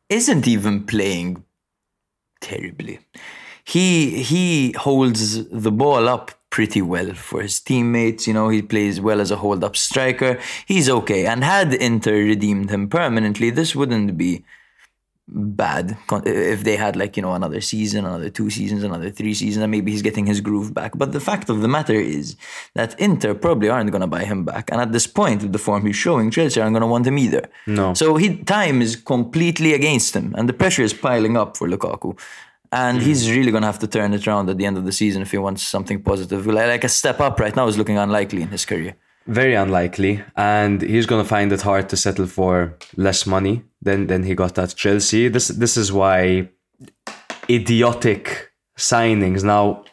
isn't 0.09 0.47
even 0.47 0.83
playing 0.85 1.43
terribly. 2.41 2.99
He 3.73 4.23
he 4.31 4.73
holds 4.85 5.21
the 5.65 5.71
ball 5.71 6.07
up 6.15 6.31
pretty 6.49 6.81
well 6.93 7.13
for 7.13 7.39
his 7.47 7.59
teammates. 7.59 8.25
You 8.27 8.33
know, 8.37 8.49
he 8.49 8.61
plays 8.73 8.99
well 9.07 9.19
as 9.21 9.29
a 9.31 9.35
hold 9.43 9.63
up 9.63 9.75
striker. 9.75 10.39
He's 10.71 10.89
okay. 10.99 11.21
And 11.31 11.43
had 11.43 11.73
Inter 11.89 12.13
redeemed 12.33 12.69
him 12.71 12.83
permanently, 12.89 13.49
this 13.51 13.75
wouldn't 13.79 14.17
be 14.17 14.43
bad 15.31 15.95
if 16.25 16.63
they 16.63 16.75
had 16.75 16.95
like 16.95 17.15
you 17.15 17.21
know 17.21 17.33
another 17.33 17.61
season 17.61 18.03
another 18.03 18.31
two 18.31 18.49
seasons 18.49 18.83
another 18.83 19.11
three 19.11 19.35
seasons 19.35 19.61
and 19.61 19.69
maybe 19.69 19.91
he's 19.91 20.01
getting 20.01 20.25
his 20.25 20.41
groove 20.41 20.73
back 20.73 20.91
but 20.97 21.11
the 21.11 21.19
fact 21.19 21.49
of 21.51 21.61
the 21.61 21.67
matter 21.67 21.93
is 21.93 22.35
that 22.73 22.99
inter 22.99 23.35
probably 23.35 23.69
aren't 23.69 23.91
going 23.91 24.01
to 24.01 24.07
buy 24.07 24.23
him 24.23 24.43
back 24.43 24.71
and 24.71 24.81
at 24.81 24.91
this 24.91 25.05
point 25.05 25.43
with 25.43 25.53
the 25.53 25.59
form 25.59 25.85
he's 25.85 25.95
showing 25.95 26.31
chelsea 26.31 26.59
aren't 26.59 26.73
going 26.73 26.81
to 26.81 26.87
want 26.87 27.05
him 27.05 27.17
either 27.19 27.43
No. 27.67 27.93
so 27.93 28.15
he, 28.15 28.37
time 28.37 28.81
is 28.81 28.95
completely 28.95 29.73
against 29.73 30.15
him 30.15 30.33
and 30.35 30.49
the 30.49 30.53
pressure 30.61 30.81
is 30.81 30.93
piling 30.95 31.37
up 31.37 31.55
for 31.57 31.67
lukaku 31.67 32.17
and 32.71 33.01
he's 33.01 33.29
really 33.31 33.51
going 33.51 33.61
to 33.61 33.67
have 33.67 33.79
to 33.79 33.87
turn 33.87 34.13
it 34.13 34.27
around 34.27 34.49
at 34.49 34.57
the 34.57 34.65
end 34.65 34.77
of 34.77 34.85
the 34.85 34.91
season 34.91 35.21
if 35.21 35.31
he 35.31 35.37
wants 35.37 35.63
something 35.63 36.01
positive 36.01 36.45
like 36.45 36.67
like 36.67 36.83
a 36.83 36.89
step 36.89 37.19
up 37.19 37.39
right 37.39 37.55
now 37.55 37.67
is 37.67 37.77
looking 37.77 37.97
unlikely 37.97 38.41
in 38.41 38.49
his 38.49 38.65
career 38.65 38.95
Very 39.29 39.53
unlikely, 39.53 40.23
and 40.35 40.81
he's 40.81 41.05
gonna 41.05 41.23
find 41.23 41.51
it 41.51 41.61
hard 41.61 41.87
to 41.89 41.97
settle 41.97 42.25
for 42.25 42.75
less 42.95 43.27
money 43.27 43.63
than 43.79 44.07
than 44.07 44.23
he 44.23 44.33
got 44.33 44.57
at 44.57 44.75
Chelsea. 44.75 45.29
This 45.29 45.49
this 45.49 45.77
is 45.77 45.91
why 45.91 46.49
idiotic 47.47 48.51
signings 48.75 49.43
now. 49.43 49.83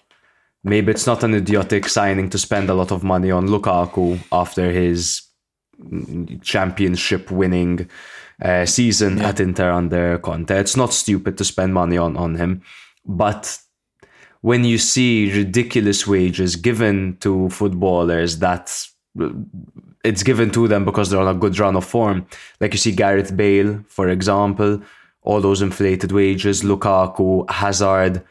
Maybe 0.65 0.91
it's 0.91 1.07
not 1.07 1.23
an 1.23 1.35
idiotic 1.35 1.89
signing 1.89 2.31
to 2.31 2.39
spend 2.39 2.71
a 2.71 2.75
lot 2.75 2.91
of 2.91 3.05
money 3.05 3.31
on 3.31 3.47
Lukaku 3.49 4.19
after 4.33 4.73
his 4.73 5.23
mm, 5.79 6.43
championship 6.43 7.31
winning 7.31 7.89
uh, 8.42 8.66
season 8.66 9.20
at 9.20 9.40
Inter 9.40 9.70
under 9.70 10.18
Conte. 10.18 10.51
It's 10.51 10.77
not 10.77 10.92
stupid 10.92 11.38
to 11.38 11.44
spend 11.44 11.75
money 11.75 11.96
on 11.96 12.16
on 12.16 12.37
him, 12.37 12.62
but 13.05 13.59
when 14.40 14.64
you 14.64 14.79
see 14.79 15.33
ridiculous 15.33 16.07
wages 16.07 16.57
given 16.57 17.16
to 17.20 17.49
footballers 17.51 18.38
that 18.38 18.87
it's 20.05 20.22
given 20.22 20.51
to 20.51 20.68
them 20.68 20.85
because 20.85 21.11
they're 21.11 21.20
on 21.20 21.35
a 21.35 21.38
good 21.38 21.59
run 21.59 21.77
of 21.77 21.85
form. 21.85 22.27
Like 22.61 22.72
you 22.72 22.79
see 22.79 22.92
Gareth 22.92 23.37
Bale, 23.37 23.83
for 23.88 24.09
example, 24.09 24.83
all 25.22 25.40
those 25.40 25.62
inflated 25.62 26.12
wages, 26.12 26.62
Lukaku, 26.62 27.49
Hazard. 27.51 28.22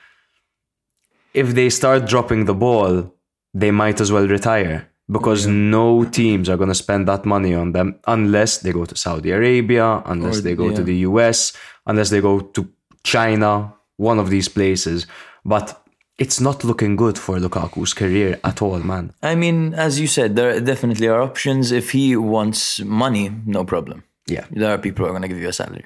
If 1.33 1.53
they 1.53 1.69
start 1.69 2.05
dropping 2.05 2.45
the 2.45 2.53
ball, 2.53 3.13
they 3.53 3.71
might 3.71 3.99
as 3.99 4.11
well 4.11 4.27
retire 4.27 4.89
because 5.07 5.45
no 5.47 6.03
teams 6.05 6.49
are 6.49 6.57
going 6.57 6.69
to 6.69 6.75
spend 6.75 7.07
that 7.07 7.25
money 7.25 7.53
on 7.53 7.71
them 7.73 7.99
unless 8.07 8.59
they 8.59 8.71
go 8.71 8.85
to 8.85 8.95
Saudi 8.95 9.31
Arabia, 9.31 10.01
unless 10.05 10.37
Or- 10.39 10.41
they 10.41 10.55
go 10.55 10.71
to 10.75 10.83
the 10.83 10.95
US, 11.09 11.53
unless 11.85 12.09
they 12.09 12.21
go 12.21 12.39
to 12.39 12.67
China, 13.03 13.73
one 13.97 14.19
of 14.19 14.29
these 14.29 14.49
places. 14.49 15.05
But 15.43 15.81
it's 16.17 16.39
not 16.39 16.63
looking 16.63 16.95
good 16.95 17.17
for 17.19 17.37
Lukaku's 17.39 17.93
career 17.93 18.39
at 18.43 18.61
all, 18.61 18.79
man. 18.79 19.11
i 19.21 19.35
mean 19.35 19.73
as 19.73 19.99
you 19.99 20.07
said 20.07 20.35
there 20.37 20.61
definitely 20.61 21.07
are 21.09 21.21
options 21.21 21.71
if 21.71 21.91
he 21.91 22.15
wants 22.15 22.79
money 23.03 23.29
no 23.45 23.63
problem 23.65 23.99
Yeah. 24.27 24.45
There 24.59 24.71
are 24.73 24.79
people 24.79 25.01
who 25.03 25.09
are 25.09 25.15
going 25.17 25.21
to 25.21 25.33
give 25.33 25.41
you 25.45 25.49
a 25.49 25.53
salary, 25.53 25.85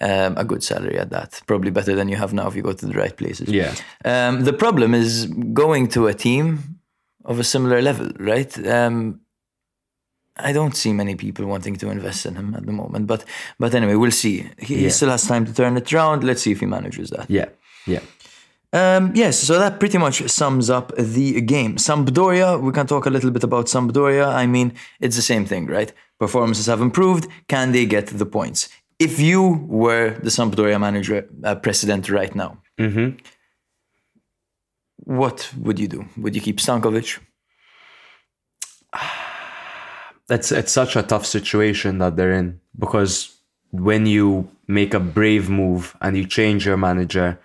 um, 0.00 0.32
a 0.36 0.44
good 0.44 0.62
salary 0.62 0.98
at 0.98 1.10
that. 1.10 1.30
Probably 1.46 1.70
better 1.70 1.94
than 1.98 2.08
you 2.08 2.16
have 2.16 2.32
now 2.32 2.46
if 2.48 2.54
you 2.56 2.62
go 2.62 2.72
to 2.72 2.86
the 2.86 2.98
right 3.02 3.14
places. 3.22 3.48
Yeah. 3.48 3.72
Um, 4.12 4.44
the 4.44 4.52
problem 4.64 4.94
is 4.94 5.26
going 5.52 5.88
to 5.88 6.06
a 6.06 6.14
team 6.14 6.75
of 7.26 7.38
a 7.38 7.44
similar 7.44 7.82
level, 7.82 8.10
right? 8.18 8.66
Um, 8.66 9.20
I 10.38 10.52
don't 10.52 10.76
see 10.76 10.92
many 10.92 11.14
people 11.14 11.46
wanting 11.46 11.76
to 11.76 11.90
invest 11.90 12.26
in 12.26 12.36
him 12.36 12.54
at 12.54 12.66
the 12.66 12.72
moment, 12.72 13.06
but 13.06 13.24
but 13.58 13.74
anyway, 13.74 13.94
we'll 13.94 14.10
see. 14.10 14.50
He, 14.58 14.76
he 14.76 14.90
still 14.90 15.10
has 15.10 15.26
time 15.26 15.44
to 15.46 15.52
turn 15.52 15.76
it 15.76 15.92
around. 15.92 16.24
Let's 16.24 16.42
see 16.42 16.52
if 16.52 16.60
he 16.60 16.66
manages 16.66 17.10
that. 17.10 17.30
Yeah. 17.30 17.48
Yeah. 17.86 18.00
Um, 18.72 19.12
yes, 19.14 19.38
so 19.38 19.58
that 19.58 19.78
pretty 19.80 19.96
much 19.96 20.28
sums 20.28 20.68
up 20.68 20.92
the 20.96 21.40
game. 21.40 21.76
Sampdoria, 21.76 22.60
we 22.60 22.72
can 22.72 22.86
talk 22.86 23.06
a 23.06 23.10
little 23.10 23.30
bit 23.30 23.44
about 23.44 23.66
Sampdoria. 23.66 24.26
I 24.26 24.46
mean, 24.46 24.74
it's 25.00 25.16
the 25.16 25.22
same 25.22 25.46
thing, 25.46 25.66
right? 25.66 25.92
Performances 26.18 26.66
have 26.66 26.82
improved. 26.82 27.26
Can 27.48 27.72
they 27.72 27.86
get 27.86 28.08
the 28.08 28.26
points? 28.26 28.68
If 28.98 29.20
you 29.20 29.64
were 29.68 30.18
the 30.22 30.30
Sampdoria 30.30 30.78
manager, 30.80 31.26
uh, 31.44 31.54
president 31.54 32.10
right 32.10 32.34
now, 32.34 32.58
what 35.06 35.52
would 35.56 35.78
you 35.78 35.88
do? 35.88 36.04
Would 36.18 36.34
you 36.34 36.40
keep 36.42 36.58
Stankovic? 36.58 37.20
That's 40.28 40.50
it's 40.50 40.72
such 40.72 40.96
a 40.96 41.04
tough 41.04 41.24
situation 41.24 41.98
that 41.98 42.16
they're 42.16 42.32
in 42.32 42.60
because 42.76 43.36
when 43.70 44.06
you 44.06 44.50
make 44.66 44.94
a 44.94 45.00
brave 45.00 45.48
move 45.48 45.96
and 46.00 46.16
you 46.16 46.26
change 46.26 46.66
your 46.66 46.76
manager, 46.76 47.38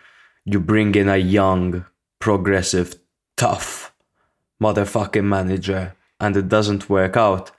you 0.43 0.59
bring 0.59 0.95
in 0.95 1.07
a 1.07 1.17
young, 1.17 1.85
progressive, 2.19 2.95
tough 3.37 3.93
motherfucking 4.59 5.23
manager 5.23 5.95
and 6.19 6.35
it 6.35 6.49
doesn't 6.49 6.89
work 6.89 7.15
out, 7.15 7.51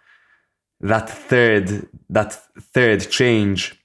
that 0.81 1.09
third 1.09 1.89
that 2.11 2.33
third 2.61 3.09
change 3.09 3.79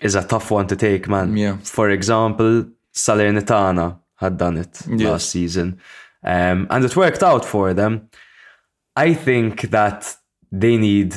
is 0.00 0.16
a 0.16 0.24
tough 0.24 0.50
one 0.50 0.66
to 0.66 0.74
take, 0.74 1.08
man. 1.08 1.36
Yeah. 1.36 1.58
For 1.58 1.90
example, 1.90 2.66
Salernitana 2.92 4.00
had 4.26 4.34
done 4.44 4.56
it 4.64 4.72
Yeah. 4.88 5.10
last 5.10 5.26
season, 5.36 5.68
um, 6.34 6.58
and 6.72 6.80
it 6.88 6.94
worked 7.04 7.22
out 7.30 7.44
for 7.52 7.64
them. 7.80 7.92
I 9.08 9.08
think 9.26 9.54
that 9.76 10.00
they 10.62 10.76
need 10.88 11.10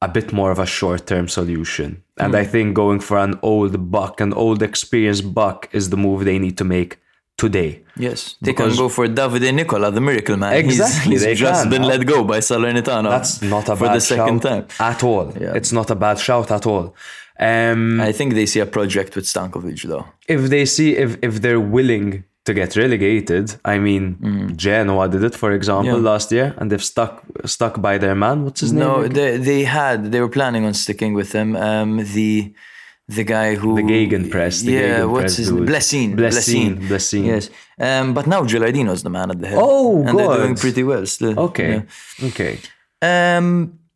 a 0.00 0.08
bit 0.16 0.28
more 0.38 0.50
of 0.54 0.58
a 0.66 0.66
short-term 0.78 1.26
solution, 1.38 1.88
and 2.22 2.32
Hmm. 2.32 2.40
I 2.42 2.44
think 2.52 2.66
going 2.82 3.00
for 3.08 3.16
an 3.26 3.34
old 3.52 3.72
buck, 3.96 4.14
an 4.26 4.32
old 4.44 4.60
experienced 4.70 5.26
buck, 5.40 5.58
is 5.78 5.84
the 5.92 5.96
move 6.06 6.18
they 6.24 6.38
need 6.46 6.56
to 6.62 6.64
make 6.76 6.90
today. 7.44 7.70
Yes, 8.06 8.18
they 8.42 8.50
Because- 8.52 8.72
can 8.74 8.82
go 8.84 8.88
for 8.96 9.04
Davide 9.18 9.50
Nicola, 9.60 9.88
the 9.98 10.04
miracle 10.10 10.36
man. 10.42 10.52
Exactly, 10.64 11.12
he's, 11.12 11.24
he's 11.24 11.40
just 11.46 11.62
can, 11.62 11.70
been 11.74 11.82
let 11.92 12.02
go 12.14 12.18
by 12.32 12.38
Salernitana. 12.50 13.08
That's 13.16 13.34
not 13.54 13.64
a 13.72 13.74
for 13.76 13.86
bad 13.86 13.96
the 13.96 14.00
second 14.14 14.38
time. 14.48 14.64
at 14.92 15.00
all. 15.08 15.26
Yeah. 15.44 15.58
It's 15.58 15.72
not 15.78 15.86
a 15.96 15.98
bad 16.04 16.16
shout 16.26 16.48
at 16.58 16.64
all. 16.72 16.86
Um, 17.50 18.00
I 18.08 18.10
think 18.18 18.28
they 18.38 18.46
see 18.52 18.60
a 18.68 18.70
project 18.78 19.10
with 19.16 19.24
Stankovic 19.32 19.80
though. 19.92 20.06
if 20.34 20.40
they 20.52 20.64
see 20.76 20.88
if 21.04 21.10
if 21.28 21.34
they're 21.42 21.64
willing 21.78 22.08
to 22.48 22.52
get 22.60 22.70
relegated, 22.82 23.46
I 23.74 23.76
mean, 23.86 24.04
Genoa 24.64 25.04
did 25.14 25.22
it 25.28 25.34
for 25.42 25.50
example 25.58 25.94
Mm. 25.96 26.02
Yeah. 26.02 26.10
last 26.12 26.26
year, 26.36 26.46
and 26.58 26.64
they've 26.70 26.88
stuck 26.94 27.12
stuck 27.56 27.74
by 27.88 27.94
their 28.04 28.16
man. 28.24 28.36
What's 28.44 28.60
his 28.64 28.72
No, 28.72 28.90
name? 29.02 29.12
they 29.16 29.30
they 29.50 29.60
had 29.80 29.98
they 30.12 30.20
were 30.24 30.32
planning 30.38 30.64
on 30.68 30.74
sticking 30.84 31.12
with 31.20 31.30
him. 31.38 31.48
Um, 31.68 31.90
the 32.16 32.32
the 33.18 33.24
guy 33.36 33.48
who 33.60 33.70
The 33.80 33.86
Gegenpress, 33.94 34.54
the 34.66 34.72
yeah, 34.72 34.80
Gegenpress 34.82 35.12
what's 35.14 35.36
his 35.42 35.48
name? 35.50 35.58
dude. 35.60 35.68
Blessin, 35.70 36.08
Blessin, 36.20 36.70
Blessin. 36.88 37.22
Yes, 37.32 37.44
um, 37.88 38.06
but 38.16 38.24
now 38.32 38.40
Gilardino's 38.52 39.02
the 39.06 39.12
man 39.18 39.28
at 39.34 39.38
the 39.42 39.48
head. 39.52 39.58
Oh, 39.60 40.04
and 40.06 40.14
they're 40.18 40.36
doing 40.40 40.56
pretty 40.64 40.84
well 40.90 41.04
still. 41.16 41.34
Okay, 41.48 41.70
Yeah. 41.74 42.28
okay. 42.30 42.52
Um, 43.02 43.46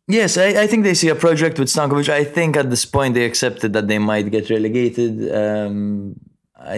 yes, 0.07 0.37
I, 0.37 0.63
I 0.63 0.67
think 0.67 0.83
they 0.83 0.93
see 0.95 1.09
a 1.09 1.15
project 1.15 1.59
with 1.59 1.69
Stankovic. 1.75 2.09
I 2.09 2.23
think 2.23 2.55
at 2.57 2.69
this 2.69 2.85
point 2.85 3.13
they 3.13 3.25
accepted 3.25 3.73
that 3.73 3.87
they 3.87 3.99
might 3.99 4.31
get 4.31 4.49
relegated. 4.49 5.13
Um, 5.43 6.15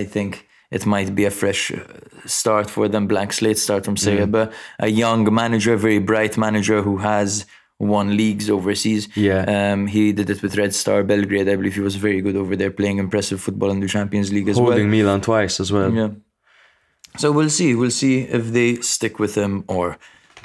I 0.02 0.04
think 0.04 0.45
it 0.71 0.86
might 0.86 1.15
be 1.15 1.25
a 1.25 1.32
fresh 1.32 1.71
uh, 1.71 1.78
start 2.25 2.69
for 2.69 2.88
them, 2.88 3.08
blank 3.08 3.34
slate 3.34 3.58
start 3.58 3.86
from 3.86 3.97
Serie 3.97 4.25
B. 4.25 4.45
A 4.80 4.88
young 4.88 5.34
manager, 5.34 5.75
very 5.78 5.99
bright 5.99 6.38
manager 6.38 6.82
who 6.82 6.97
has 6.97 7.45
won 7.80 8.15
leagues 8.15 8.49
overseas. 8.49 9.08
Yeah. 9.15 9.43
Um, 9.73 9.88
he 9.88 10.13
did 10.13 10.30
it 10.30 10.41
with 10.41 10.58
Red 10.58 10.73
Star 10.73 11.04
Belgrade. 11.04 11.49
I 11.49 11.56
believe 11.56 11.75
he 11.75 11.82
was 11.82 11.95
very 11.95 12.21
good 12.21 12.36
over 12.36 12.56
there, 12.56 12.71
playing 12.71 12.99
impressive 12.99 13.41
football 13.41 13.71
in 13.71 13.80
the 13.80 13.88
Champions 13.88 14.32
League 14.32 14.47
as 14.47 14.58
Holding 14.58 14.69
well. 14.69 14.78
Holding 14.78 14.91
Milan 14.91 15.21
twice 15.21 15.60
as 15.60 15.71
well. 15.71 15.93
Yeah. 15.93 16.10
So 17.17 17.32
we'll 17.32 17.49
see. 17.49 17.75
We'll 17.75 17.91
see 17.91 18.21
if 18.21 18.47
they 18.51 18.75
stick 18.78 19.19
with 19.19 19.36
him 19.36 19.63
or 19.67 19.97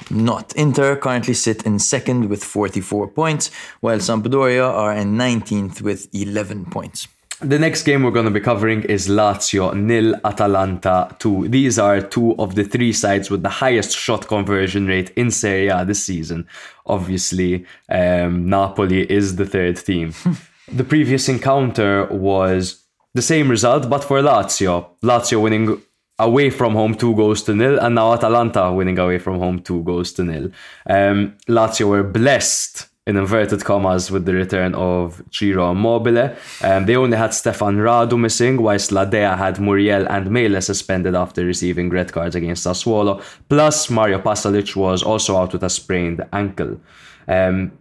not. 0.09 0.53
Inter 0.55 0.95
currently 0.95 1.33
sit 1.33 1.63
in 1.63 1.79
second 1.79 2.29
with 2.29 2.43
44 2.43 3.09
points, 3.09 3.51
while 3.81 3.97
Sampdoria 3.97 4.69
are 4.69 4.93
in 4.93 5.15
19th 5.15 5.81
with 5.81 6.07
11 6.13 6.65
points. 6.65 7.07
The 7.43 7.57
next 7.57 7.83
game 7.83 8.03
we're 8.03 8.11
going 8.11 8.25
to 8.25 8.31
be 8.31 8.39
covering 8.39 8.83
is 8.83 9.07
Lazio 9.07 9.73
nil 9.73 10.13
Atalanta 10.23 11.15
2. 11.17 11.47
These 11.47 11.79
are 11.79 11.99
two 11.99 12.35
of 12.37 12.53
the 12.53 12.63
three 12.63 12.93
sides 12.93 13.31
with 13.31 13.41
the 13.41 13.49
highest 13.49 13.97
shot 13.97 14.27
conversion 14.27 14.85
rate 14.85 15.09
in 15.15 15.31
Serie 15.31 15.69
A 15.69 15.83
this 15.83 16.03
season. 16.03 16.47
Obviously, 16.85 17.65
um, 17.89 18.47
Napoli 18.47 19.11
is 19.11 19.37
the 19.37 19.47
third 19.47 19.77
team. 19.77 20.13
the 20.71 20.83
previous 20.83 21.27
encounter 21.29 22.05
was 22.11 22.83
the 23.15 23.23
same 23.23 23.49
result, 23.49 23.89
but 23.89 24.03
for 24.03 24.21
Lazio. 24.21 24.89
Lazio 25.01 25.41
winning 25.41 25.81
away 26.19 26.51
from 26.51 26.73
home 26.73 26.93
two 26.93 27.15
goals 27.15 27.41
to 27.43 27.55
nil, 27.55 27.79
and 27.79 27.95
now 27.95 28.13
Atalanta 28.13 28.71
winning 28.71 28.99
away 28.99 29.17
from 29.17 29.39
home 29.39 29.59
two 29.59 29.83
goals 29.83 30.13
to 30.13 30.23
nil. 30.23 30.51
Um, 30.87 31.35
Lazio 31.47 31.87
were 31.89 32.03
blessed 32.03 32.87
in 33.07 33.17
inverted 33.17 33.63
commas 33.63 34.11
with 34.11 34.25
the 34.25 34.33
return 34.33 34.75
of 34.75 35.23
Ciro 35.31 35.71
Immobile. 35.71 36.35
Um, 36.61 36.85
they 36.85 36.95
only 36.95 37.17
had 37.17 37.33
Stefan 37.33 37.77
Radu 37.77 38.19
missing, 38.19 38.61
whilst 38.61 38.91
Ladea 38.91 39.35
had 39.35 39.59
Muriel 39.59 40.07
and 40.07 40.27
Maehle 40.27 40.61
suspended 40.61 41.15
after 41.15 41.43
receiving 41.43 41.89
red 41.89 42.11
cards 42.11 42.35
against 42.35 42.65
Sassuolo. 42.65 43.23
Plus, 43.49 43.89
Mario 43.89 44.19
Pasalic 44.19 44.75
was 44.75 45.01
also 45.01 45.35
out 45.37 45.51
with 45.51 45.63
a 45.63 45.69
sprained 45.69 46.23
ankle. 46.31 46.79
Um, 47.27 47.71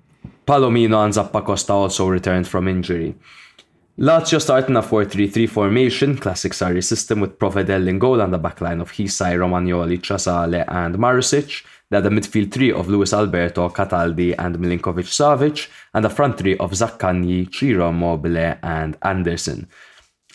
Palomino 0.46 1.04
and 1.04 1.12
Zappacosta 1.12 1.70
also 1.70 2.08
returned 2.08 2.48
from 2.48 2.66
injury. 2.66 3.14
Lazio 3.98 4.40
starting 4.40 4.76
a 4.76 4.82
4-3-3 4.82 5.46
formation, 5.50 6.16
classic 6.16 6.52
Sarri 6.52 6.82
system 6.82 7.20
with 7.20 7.38
Provedel 7.38 7.86
in 7.86 7.98
goal 7.98 8.22
and 8.22 8.32
the 8.32 8.38
backline 8.38 8.80
of 8.80 8.92
Hysaj, 8.92 9.36
Romagnoli, 9.36 10.02
Casale 10.02 10.64
and 10.66 10.96
Marusic. 10.96 11.62
Had 11.92 12.06
a 12.06 12.10
midfield 12.10 12.52
three 12.52 12.70
of 12.70 12.88
Luis 12.88 13.12
Alberto, 13.12 13.68
Cataldi 13.68 14.34
and 14.38 14.56
Milinkovic 14.58 15.08
Savic, 15.08 15.68
and 15.92 16.04
the 16.04 16.10
front 16.10 16.38
three 16.38 16.56
of 16.58 16.70
Zaccagni, 16.70 17.52
Ciro 17.52 17.88
Immobile 17.88 18.58
and 18.62 18.96
Anderson. 19.02 19.68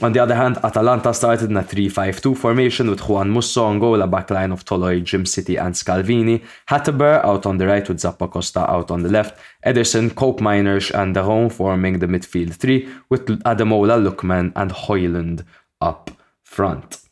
On 0.02 0.12
the 0.12 0.20
other 0.20 0.36
hand, 0.36 0.58
Atalanta 0.62 1.14
started 1.14 1.50
in 1.50 1.56
a 1.56 1.64
3-5-2 1.64 2.38
formation 2.38 2.90
with 2.90 3.08
Juan 3.08 3.30
Musso 3.30 3.64
on 3.64 3.80
goal, 3.80 4.02
a 4.02 4.08
backline 4.08 4.52
of 4.52 4.66
Toloi, 4.66 5.02
Djimsiti 5.02 5.58
and 5.58 5.74
Scalvini, 5.74 6.44
Hateboer 6.68 7.24
out 7.24 7.46
on 7.46 7.58
the 7.58 7.66
right 7.66 7.88
with 7.88 8.00
Zappacosta 8.00 8.68
out 8.68 8.92
on 8.92 9.04
the 9.04 9.10
left, 9.10 9.40
Ederson, 9.66 10.10
Koopmeiners 10.10 10.94
and 10.94 11.14
de 11.14 11.24
Roon 11.24 11.50
forming 11.50 12.00
the 12.00 12.08
midfield 12.08 12.54
three 12.54 12.90
with 13.08 13.26
Ademola, 13.46 13.98
Lookman 13.98 14.52
and 14.58 14.72
Højlund 14.72 15.46
up 15.80 16.12
front. 16.44 17.05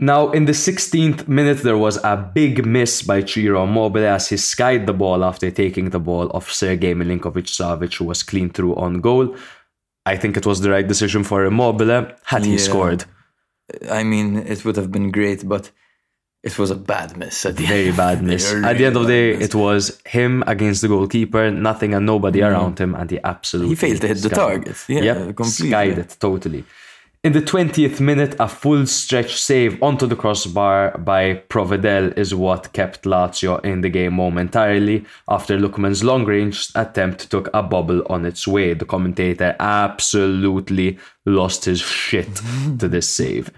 Now, 0.00 0.30
in 0.30 0.44
the 0.44 0.52
16th 0.52 1.26
minute, 1.26 1.62
there 1.62 1.76
was 1.76 1.96
a 2.04 2.16
big 2.16 2.64
miss 2.64 3.02
by 3.02 3.24
Ciro 3.24 3.64
Immobile 3.64 4.06
as 4.06 4.28
he 4.28 4.36
skied 4.36 4.86
the 4.86 4.92
ball 4.92 5.24
after 5.24 5.50
taking 5.50 5.90
the 5.90 5.98
ball 5.98 6.30
off 6.32 6.52
Sergei 6.52 6.94
Milinkovic 6.94 7.46
Savic, 7.46 7.96
who 7.96 8.04
was 8.04 8.22
clean 8.22 8.48
through 8.50 8.76
on 8.76 9.00
goal. 9.00 9.34
I 10.06 10.16
think 10.16 10.36
it 10.36 10.46
was 10.46 10.60
the 10.60 10.70
right 10.70 10.86
decision 10.86 11.24
for 11.24 11.44
Immobile 11.44 12.12
had 12.24 12.44
he 12.44 12.58
scored. 12.58 13.04
I 13.90 14.04
mean, 14.04 14.36
it 14.36 14.64
would 14.64 14.76
have 14.76 14.92
been 14.92 15.10
great, 15.10 15.46
but 15.46 15.72
it 16.44 16.56
was 16.58 16.70
a 16.70 16.76
bad 16.76 17.16
miss 17.16 17.44
at 17.44 17.56
the 17.56 17.66
Very 17.66 17.88
end. 17.88 17.96
bad 17.96 18.22
miss. 18.22 18.52
At 18.52 18.78
the 18.78 18.84
end 18.86 18.96
of 18.96 19.02
the 19.02 19.08
day, 19.08 19.36
miss. 19.36 19.48
it 19.48 19.54
was 19.56 20.00
him 20.06 20.44
against 20.46 20.80
the 20.82 20.88
goalkeeper, 20.88 21.50
nothing 21.50 21.92
and 21.94 22.06
nobody 22.06 22.38
mm. 22.38 22.48
around 22.48 22.78
him, 22.78 22.94
and 22.94 23.10
he 23.10 23.18
absolutely 23.24 23.70
He 23.70 23.74
failed 23.74 24.00
to 24.02 24.08
hit 24.08 24.18
the 24.18 24.30
target. 24.30 24.76
Yeah, 24.88 25.02
yep, 25.02 25.16
completely. 25.36 25.70
skied 25.70 25.98
it 25.98 26.16
totally. 26.20 26.64
In 27.28 27.34
the 27.34 27.42
20th 27.42 28.00
minute, 28.00 28.36
a 28.40 28.48
full 28.48 28.86
stretch 28.86 29.38
save 29.38 29.82
onto 29.82 30.06
the 30.06 30.16
crossbar 30.16 30.96
by 30.96 31.34
Provedel 31.50 32.16
is 32.16 32.34
what 32.34 32.72
kept 32.72 33.02
Lazio 33.02 33.62
in 33.66 33.82
the 33.82 33.90
game 33.90 34.14
momentarily 34.14 35.04
after 35.28 35.58
Lookman's 35.58 36.02
long 36.02 36.24
range 36.24 36.70
attempt 36.74 37.30
took 37.30 37.50
a 37.52 37.62
bubble 37.62 38.02
on 38.08 38.24
its 38.24 38.48
way. 38.48 38.72
The 38.72 38.86
commentator 38.86 39.54
absolutely 39.60 40.98
lost 41.26 41.66
his 41.66 41.82
shit 41.82 42.34
to 42.78 42.88
this 42.88 43.10
save. 43.10 43.50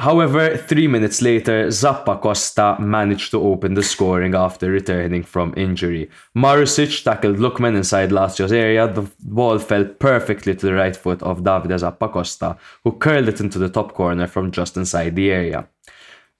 However, 0.00 0.56
three 0.56 0.88
minutes 0.88 1.20
later, 1.20 1.66
Zappacosta 1.66 2.80
managed 2.80 3.32
to 3.32 3.42
open 3.42 3.74
the 3.74 3.82
scoring 3.82 4.34
after 4.34 4.70
returning 4.70 5.22
from 5.22 5.52
injury. 5.58 6.08
Marusic 6.34 7.04
tackled 7.04 7.36
Lookman 7.36 7.76
inside 7.76 8.08
Lazio's 8.08 8.50
area. 8.50 8.90
The 8.90 9.10
ball 9.20 9.58
fell 9.58 9.84
perfectly 9.84 10.54
to 10.54 10.66
the 10.66 10.72
right 10.72 10.96
foot 10.96 11.22
of 11.22 11.42
Davide 11.42 11.78
Zappacosta, 11.78 12.56
who 12.82 12.92
curled 12.92 13.28
it 13.28 13.40
into 13.40 13.58
the 13.58 13.68
top 13.68 13.92
corner 13.92 14.26
from 14.26 14.50
just 14.50 14.78
inside 14.78 15.16
the 15.16 15.30
area. 15.30 15.68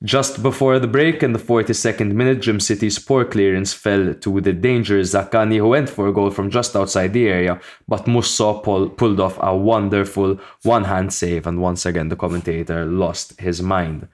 Just 0.03 0.43
before 0.43 0.79
the 0.79 0.87
break, 0.87 1.23
in 1.23 1.35
the 1.35 1.39
42nd 1.39 2.13
minute, 2.13 2.39
Djimsiti's 2.39 2.99
poor 2.99 3.27
clearance 3.27 3.75
fell 3.75 4.15
to 4.15 4.41
the 4.41 4.55
dangerous 4.55 5.13
Zaccagni, 5.13 5.59
who 5.59 5.69
went 5.69 5.91
for 5.91 6.09
a 6.09 6.13
goal 6.13 6.31
from 6.31 6.51
just 6.51 6.75
outside 6.75 7.13
the 7.13 7.29
area, 7.29 7.61
but 7.87 8.07
Musso 8.07 8.61
pull, 8.61 8.89
pulled 8.89 9.21
off 9.21 9.39
a 9.43 9.55
wonderful 9.55 10.41
one 10.63 10.85
hand 10.85 11.13
save, 11.13 11.47
and 11.47 11.61
once 11.61 11.85
again 11.85 12.09
the 12.09 12.17
commentator 12.17 12.87
lost 12.87 13.39
his 13.41 13.61
mind. 13.61 14.09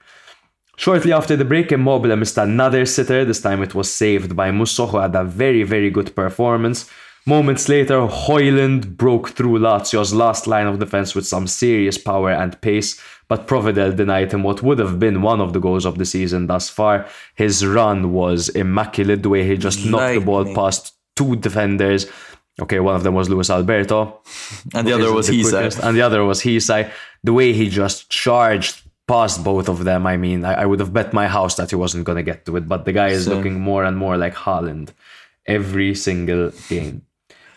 Shortly 0.77 1.12
after 1.12 1.37
the 1.37 1.44
break, 1.44 1.70
Immobile 1.70 2.16
missed 2.16 2.37
another 2.37 2.85
sitter. 2.85 3.25
This 3.25 3.40
time 3.40 3.62
it 3.62 3.75
was 3.75 3.90
saved 3.90 4.35
by 4.35 4.51
Musso, 4.51 4.87
who 4.87 4.99
had 4.99 5.14
a 5.14 5.22
very, 5.22 5.62
very 5.62 5.90
good 5.90 6.16
performance. 6.16 6.90
Moments 7.29 7.68
later, 7.68 8.07
Højlund 8.07 8.96
broke 8.96 9.31
through 9.31 9.59
Lazio's 9.59 10.14
last 10.14 10.46
line 10.46 10.68
of 10.68 10.79
defense 10.79 11.14
with 11.14 11.27
some 11.27 11.49
serious 11.49 11.99
power 11.99 12.31
and 12.31 12.61
pace, 12.61 13.01
but 13.28 13.46
Provedel 13.46 13.96
denied 13.96 14.32
him 14.32 14.42
what 14.42 14.62
would 14.62 14.78
have 14.78 14.98
been 14.98 15.20
one 15.22 15.40
of 15.40 15.52
the 15.52 15.58
goals 15.60 15.84
of 15.84 15.98
the 15.98 16.04
season 16.04 16.46
thus 16.46 16.68
far. 16.68 17.06
His 17.34 17.66
run 17.66 18.12
was 18.12 18.48
immaculate, 18.50 19.22
the 19.22 19.28
way 19.28 19.46
he 19.46 19.56
just 19.56 19.84
knocked 19.84 20.14
the 20.14 20.20
ball 20.20 20.44
past 20.54 20.94
two 21.16 21.36
defenders. 21.36 22.06
Okay, 22.60 22.80
one 22.80 22.94
of 22.94 23.02
them 23.02 23.14
was 23.14 23.28
Luis 23.28 23.50
Alberto, 23.50 24.20
and 24.74 24.86
the 24.88 24.92
other 24.92 25.12
was 25.12 25.26
the 25.26 25.42
quickest, 25.42 25.78
and 25.80 25.96
the 25.96 26.02
other 26.02 26.24
was 26.24 26.40
Hysaj. 26.42 26.90
The 27.22 27.32
way 27.32 27.52
he 27.52 27.68
just 27.68 28.08
charged 28.08 28.82
past 29.06 29.44
both 29.44 29.68
of 29.68 29.84
them, 29.84 30.06
I 30.06 30.16
mean, 30.16 30.44
I, 30.44 30.62
I 30.62 30.66
would 30.66 30.80
have 30.80 30.92
bet 30.92 31.12
my 31.12 31.28
house 31.28 31.56
that 31.56 31.70
he 31.70 31.76
wasn't 31.76 32.04
going 32.04 32.16
to 32.16 32.22
get 32.22 32.46
to 32.46 32.56
it, 32.56 32.66
but 32.66 32.84
the 32.84 32.92
guy 32.92 33.08
is 33.08 33.28
looking 33.28 33.60
more 33.60 33.84
and 33.84 33.96
more 33.96 34.16
like 34.16 34.34
Haaland 34.34 34.90
every 35.46 35.94
single 35.94 36.50
game. 36.68 37.02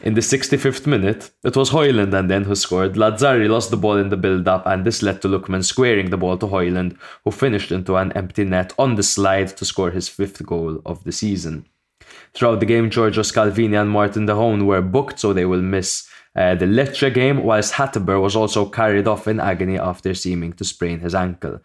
In 0.01 0.13
the 0.13 0.21
65th 0.21 0.87
minute, 0.87 1.31
it 1.43 1.57
was 1.57 1.71
Højlund 1.71 2.13
and 2.13 2.31
then 2.31 2.45
who 2.45 2.55
scored. 2.55 2.93
Lazzari 2.93 3.49
lost 3.49 3.69
the 3.69 3.75
ball 3.75 3.97
in 3.97 4.07
the 4.07 4.15
build-up 4.15 4.65
and 4.65 4.85
this 4.85 5.01
led 5.03 5.21
to 5.21 5.27
Lookman 5.27 5.61
squaring 5.65 6.09
the 6.09 6.17
ball 6.17 6.37
to 6.37 6.45
Højlund, 6.45 6.97
who 7.25 7.31
finished 7.31 7.69
into 7.69 7.97
an 7.97 8.13
empty 8.13 8.45
net 8.45 8.71
on 8.79 8.95
the 8.95 9.03
slide 9.03 9.49
to 9.57 9.65
score 9.65 9.91
his 9.91 10.07
fifth 10.07 10.45
goal 10.45 10.81
of 10.85 11.03
the 11.03 11.11
season. 11.11 11.65
Throughout 12.33 12.61
the 12.61 12.65
game, 12.65 12.89
Giorgio 12.89 13.23
Scalvini 13.23 13.79
and 13.79 13.89
Martin 13.89 14.25
De 14.25 14.33
Haan 14.33 14.65
were 14.65 14.81
booked, 14.81 15.19
so 15.19 15.33
they 15.33 15.45
will 15.45 15.61
miss 15.61 16.07
uh, 16.33 16.55
the 16.55 16.65
Lecce 16.65 17.13
game, 17.13 17.43
whilst 17.43 17.73
Hateboer 17.73 18.21
was 18.21 18.37
also 18.37 18.69
carried 18.69 19.07
off 19.07 19.27
in 19.27 19.41
agony 19.41 19.77
after 19.77 20.13
seeming 20.13 20.53
to 20.53 20.63
sprain 20.63 20.99
his 20.99 21.13
ankle. 21.13 21.59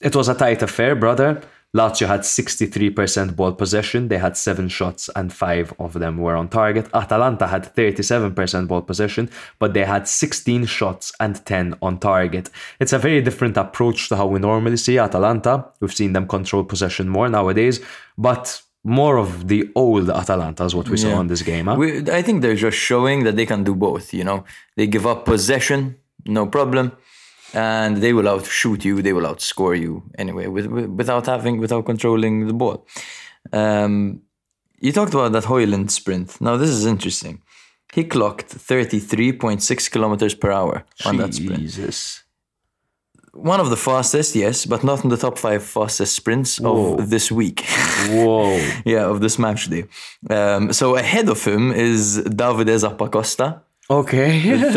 It 0.00 0.16
was 0.16 0.28
a 0.28 0.34
tight 0.34 0.62
affair, 0.62 0.96
brother. 0.96 1.40
Lazio 1.74 2.06
had 2.06 2.20
63% 2.20 3.36
ball 3.36 3.52
possession. 3.52 4.08
They 4.08 4.18
had 4.18 4.36
seven 4.36 4.68
shots 4.68 5.10
and 5.14 5.32
five 5.32 5.74
of 5.78 5.94
them 5.94 6.16
were 6.18 6.36
on 6.36 6.48
target. 6.48 6.88
Atalanta 6.94 7.46
had 7.46 7.74
37% 7.74 8.68
ball 8.68 8.82
possession, 8.82 9.28
but 9.58 9.74
they 9.74 9.84
had 9.84 10.08
16 10.08 10.66
shots 10.66 11.12
and 11.20 11.44
10 11.44 11.74
on 11.82 11.98
target. 11.98 12.50
It's 12.80 12.92
a 12.92 12.98
very 12.98 13.20
different 13.20 13.56
approach 13.56 14.08
to 14.08 14.16
how 14.16 14.26
we 14.26 14.38
normally 14.38 14.78
see 14.78 14.98
Atalanta. 14.98 15.66
We've 15.80 15.92
seen 15.92 16.12
them 16.12 16.26
control 16.26 16.64
possession 16.64 17.08
more 17.08 17.28
nowadays, 17.28 17.80
but 18.16 18.62
more 18.86 19.18
of 19.18 19.48
the 19.48 19.68
old 19.74 20.08
Atalanta 20.08 20.64
is 20.64 20.74
what 20.74 20.88
we 20.88 20.96
saw 20.96 21.20
in 21.20 21.26
this 21.26 21.42
game. 21.42 21.66
Huh? 21.66 21.74
We, 21.76 22.08
I 22.08 22.22
think 22.22 22.40
they're 22.40 22.54
just 22.54 22.78
showing 22.78 23.24
that 23.24 23.34
they 23.34 23.44
can 23.44 23.64
do 23.64 23.74
both. 23.74 24.14
You 24.14 24.22
know, 24.22 24.44
they 24.76 24.86
give 24.86 25.06
up 25.06 25.24
possession, 25.24 25.96
no 26.24 26.46
problem, 26.46 26.92
and 27.56 27.96
they 27.96 28.12
will 28.12 28.28
outshoot 28.28 28.84
you. 28.84 29.02
They 29.02 29.14
will 29.14 29.22
outscore 29.22 29.80
you 29.80 30.02
anyway, 30.18 30.46
with, 30.46 30.66
with, 30.66 30.90
without 30.90 31.26
having 31.26 31.58
without 31.58 31.86
controlling 31.86 32.46
the 32.46 32.52
ball. 32.52 32.86
Um, 33.52 34.20
you 34.78 34.92
talked 34.92 35.14
about 35.14 35.32
that 35.32 35.44
Højlund 35.44 35.90
sprint. 35.90 36.40
Now 36.40 36.56
this 36.58 36.70
is 36.70 36.84
interesting. 36.84 37.40
He 37.94 38.04
clocked 38.04 38.50
thirty 38.50 39.00
three 39.00 39.32
point 39.32 39.62
six 39.62 39.88
kilometers 39.88 40.34
per 40.34 40.50
hour 40.52 40.84
on 41.06 41.16
that 41.16 41.34
sprint. 41.34 41.60
Jesus. 41.60 42.22
One 43.32 43.60
of 43.60 43.68
the 43.68 43.76
fastest, 43.76 44.34
yes, 44.34 44.64
but 44.64 44.82
not 44.82 45.04
in 45.04 45.10
the 45.10 45.16
top 45.18 45.36
five 45.38 45.62
fastest 45.62 46.14
sprints 46.14 46.58
Whoa. 46.58 46.94
of 46.94 47.10
this 47.10 47.30
week. 47.30 47.64
Whoa. 48.08 48.56
yeah, 48.86 49.04
of 49.04 49.20
this 49.20 49.38
match 49.38 49.68
day. 49.68 49.84
Um, 50.30 50.72
so 50.72 50.96
ahead 50.96 51.28
of 51.28 51.44
him 51.44 51.70
is 51.70 52.18
Davide 52.24 52.78
Zappacosta, 52.78 53.60
Okay. 53.88 54.40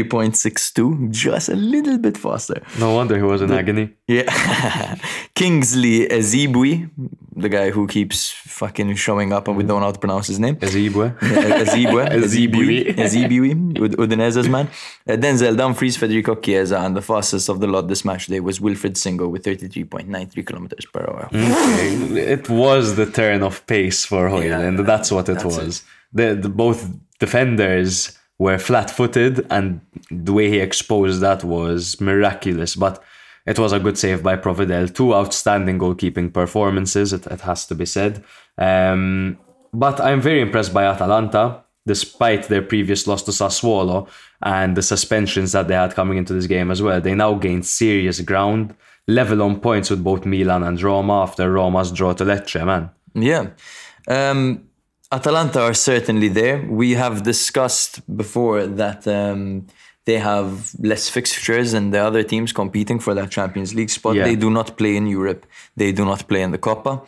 33.62, 0.00 1.10
just 1.10 1.48
a 1.48 1.54
little 1.54 1.98
bit 1.98 2.16
faster. 2.16 2.60
no 2.78 2.92
wonder 2.94 3.16
he 3.16 3.22
was 3.22 3.42
in 3.42 3.50
agony. 3.52 3.90
Yeah. 4.08 4.24
Kingsley 5.34 6.08
Ezibui, 6.08 6.90
the 7.36 7.48
guy 7.48 7.70
who 7.70 7.86
keeps 7.86 8.30
fucking 8.30 8.94
showing 8.96 9.32
up 9.32 9.46
and 9.48 9.56
we 9.56 9.62
don't 9.62 9.80
know 9.80 9.86
how 9.86 9.92
to 9.92 9.98
pronounce 10.00 10.26
his 10.26 10.38
name. 10.40 10.56
Ezibwe. 10.56 11.16
Ezibui. 11.20 12.06
Ezibui, 12.10 12.94
Ezibui, 12.96 13.78
Ud- 13.80 13.96
Udinese's 13.96 14.48
man. 14.48 14.68
Uh, 15.08 15.12
Denzel 15.16 15.56
Dumfries, 15.56 15.96
Federico 15.96 16.34
Chiesa, 16.34 16.78
and 16.80 16.96
the 16.96 17.02
fastest 17.02 17.48
of 17.48 17.60
the 17.60 17.66
lot 17.68 17.86
this 17.88 18.04
match 18.04 18.26
day 18.26 18.40
was 18.40 18.58
Wilfried 18.58 18.96
Singo 18.96 19.30
with 19.30 19.44
33.93 19.44 20.44
kilometers 20.46 20.86
per 20.92 21.00
hour. 21.08 21.28
Okay, 21.32 21.94
it 22.32 22.48
was 22.50 22.96
the 22.96 23.06
turn 23.06 23.42
of 23.42 23.64
pace 23.66 24.04
for 24.04 24.28
Højlund. 24.28 24.76
Yeah, 24.78 24.82
that's 24.84 25.10
what 25.12 25.28
it 25.28 25.34
that's 25.34 25.44
was. 25.44 25.82
The, 26.12 26.34
the 26.34 26.48
both 26.48 26.90
defenders 27.20 28.18
were 28.40 28.58
flat-footed, 28.58 29.46
and 29.50 29.80
the 30.10 30.32
way 30.32 30.48
he 30.48 30.60
exposed 30.60 31.20
that 31.20 31.44
was 31.44 32.00
miraculous. 32.00 32.74
But 32.74 33.02
it 33.44 33.58
was 33.58 33.72
a 33.72 33.78
good 33.78 33.98
save 33.98 34.22
by 34.22 34.36
Provedel. 34.36 34.94
Two 34.94 35.14
outstanding 35.14 35.78
goalkeeping 35.78 36.32
performances. 36.32 37.12
It, 37.12 37.26
it 37.26 37.42
has 37.42 37.66
to 37.66 37.74
be 37.74 37.84
said. 37.84 38.24
Um, 38.56 39.38
but 39.74 40.00
I'm 40.00 40.22
very 40.22 40.40
impressed 40.40 40.72
by 40.72 40.84
Atalanta, 40.86 41.64
despite 41.86 42.48
their 42.48 42.62
previous 42.62 43.06
loss 43.06 43.22
to 43.24 43.30
Sassuolo 43.30 44.08
and 44.40 44.74
the 44.74 44.82
suspensions 44.82 45.52
that 45.52 45.68
they 45.68 45.74
had 45.74 45.94
coming 45.94 46.16
into 46.16 46.32
this 46.32 46.46
game 46.46 46.70
as 46.70 46.80
well. 46.80 47.00
They 47.00 47.14
now 47.14 47.34
gained 47.34 47.66
serious 47.66 48.22
ground, 48.22 48.74
level 49.06 49.42
on 49.42 49.60
points 49.60 49.90
with 49.90 50.02
both 50.02 50.24
Milan 50.24 50.62
and 50.62 50.80
Roma 50.80 51.22
after 51.22 51.52
Roma's 51.52 51.92
draw 51.92 52.14
to 52.14 52.24
Lecce, 52.24 52.64
man. 52.64 52.88
Yeah. 53.14 53.50
Um, 54.08 54.69
Atalanta 55.12 55.60
are 55.62 55.74
certainly 55.74 56.28
there. 56.28 56.64
We 56.68 56.92
have 56.92 57.22
discussed 57.22 58.00
before 58.16 58.66
that 58.66 59.06
um, 59.08 59.66
they 60.04 60.18
have 60.18 60.72
less 60.78 61.08
fixtures 61.08 61.72
than 61.72 61.90
the 61.90 61.98
other 61.98 62.22
teams 62.22 62.52
competing 62.52 63.00
for 63.00 63.12
that 63.14 63.30
Champions 63.30 63.74
League 63.74 63.90
spot. 63.90 64.14
Yeah. 64.14 64.24
They 64.24 64.36
do 64.36 64.50
not 64.50 64.76
play 64.76 64.96
in 64.96 65.06
Europe. 65.06 65.46
They 65.76 65.92
do 65.92 66.04
not 66.04 66.28
play 66.28 66.42
in 66.42 66.52
the 66.52 66.58
Coppa. 66.58 67.02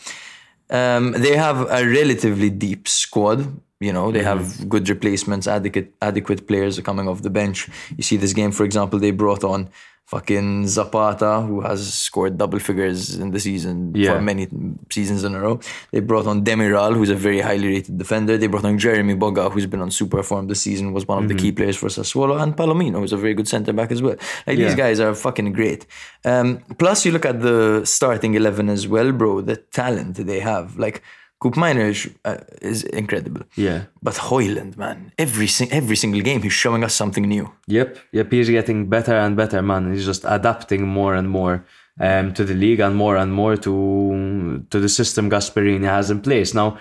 Um, 0.69 1.13
they 1.13 1.37
have 1.37 1.61
a 1.71 1.87
relatively 1.87 2.51
deep 2.51 2.89
squad. 2.89 3.61
You 3.79 3.93
know, 3.93 4.13
they 4.13 4.23
have 4.23 4.69
good 4.69 4.89
replacements, 4.89 5.49
adequate 5.49 5.93
adequate 6.01 6.47
players 6.47 6.79
coming 6.81 7.09
off 7.09 7.23
the 7.23 7.31
bench. 7.31 7.69
You 7.97 8.05
see 8.05 8.17
this 8.17 8.33
game, 8.33 8.53
for 8.53 8.65
example, 8.65 8.99
they 9.01 9.11
brought 9.11 9.43
on 9.43 9.71
fucking 10.07 10.67
Zapata, 10.67 11.41
who 11.41 11.63
has 11.63 11.93
scored 11.95 12.37
double 12.37 12.59
figures 12.59 13.17
in 13.17 13.31
the 13.31 13.41
season 13.41 13.93
Yeah. 13.95 14.15
for 14.15 14.21
many 14.21 14.47
seasons 14.91 15.25
in 15.25 15.35
a 15.35 15.41
row. 15.41 15.59
They 15.91 16.01
brought 16.01 16.27
on 16.27 16.45
Demiral, 16.45 16.95
who's 16.95 17.09
a 17.09 17.15
very 17.15 17.41
highly 17.41 17.69
rated 17.69 17.97
defender. 17.97 18.37
They 18.37 18.47
brought 18.47 18.65
on 18.67 18.79
Jeremy 18.79 19.15
Boga, 19.15 19.51
who's 19.51 19.67
been 19.67 19.81
on 19.81 19.91
super 19.91 20.23
form 20.23 20.49
this 20.49 20.61
season, 20.61 20.93
was 20.93 21.09
one 21.09 21.23
of 21.23 21.29
the 21.29 21.35
Mm-hmm. 21.35 21.43
key 21.43 21.53
players 21.53 21.77
for 21.77 21.89
Sassuolo, 21.89 22.41
and 22.43 22.55
Palomino, 22.57 22.99
who's 23.01 23.13
a 23.13 23.17
very 23.17 23.33
good 23.35 23.49
centre 23.49 23.73
back 23.73 23.91
as 23.91 24.03
well. 24.03 24.17
Like 24.47 24.59
Yeah. 24.59 24.67
these 24.67 24.75
guys 24.75 25.01
are 25.01 25.15
fucking 25.15 25.53
great. 25.53 25.87
Um, 26.25 26.59
plus, 26.79 27.07
you 27.07 27.13
look 27.13 27.25
at 27.25 27.41
the 27.41 27.83
starting 27.85 28.35
eleven 28.35 28.69
as 28.69 28.87
well, 28.87 29.13
bro. 29.13 29.41
The 29.41 29.57
talent 29.57 30.17
they 30.27 30.41
have, 30.41 30.77
like. 30.79 31.03
Coop 31.43 31.57
Miner 31.57 31.87
is, 31.91 32.09
uh, 32.25 32.37
is 32.63 32.85
incredible. 32.85 33.43
Yeah. 33.57 33.81
But 34.03 34.15
Højlund, 34.15 34.77
man, 34.77 35.11
every 35.19 35.49
sing- 35.49 35.73
every 35.73 35.97
single 35.97 36.21
game 36.23 36.41
he's 36.43 36.53
showing 36.65 36.85
us 36.85 36.95
something 36.95 37.27
new. 37.29 37.47
Yep, 37.67 37.99
yep, 38.13 38.31
he's 38.31 38.49
getting 38.49 38.89
better 38.89 39.15
and 39.25 39.37
better, 39.37 39.61
man. 39.63 39.93
He's 39.93 40.07
just 40.07 40.25
adapting 40.25 40.87
more 40.87 41.17
and 41.19 41.29
more 41.29 41.65
um, 42.01 42.33
to 42.35 42.45
the 42.45 42.55
league 42.55 42.81
and 42.81 42.95
more 42.95 43.17
and 43.23 43.33
more 43.33 43.57
to 43.57 44.65
to 44.71 44.81
the 44.81 44.89
system 44.89 45.29
Gasperini 45.29 45.89
has 45.97 46.11
in 46.11 46.21
place. 46.21 46.55
Now, 46.55 46.79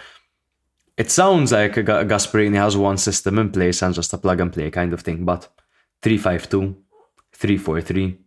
it 0.98 1.10
sounds 1.12 1.52
like 1.52 1.74
Ga- 1.86 2.06
Gasperini 2.06 2.58
has 2.58 2.76
one 2.78 2.98
system 2.98 3.40
in 3.40 3.50
place 3.50 3.82
and 3.86 3.96
just 3.96 4.14
a 4.14 4.18
plug 4.18 4.40
and 4.42 4.54
play 4.54 4.70
kind 4.72 4.94
of 4.94 5.02
thing, 5.02 5.26
but 5.26 5.48
352, 6.04 6.76
343, 7.34 8.18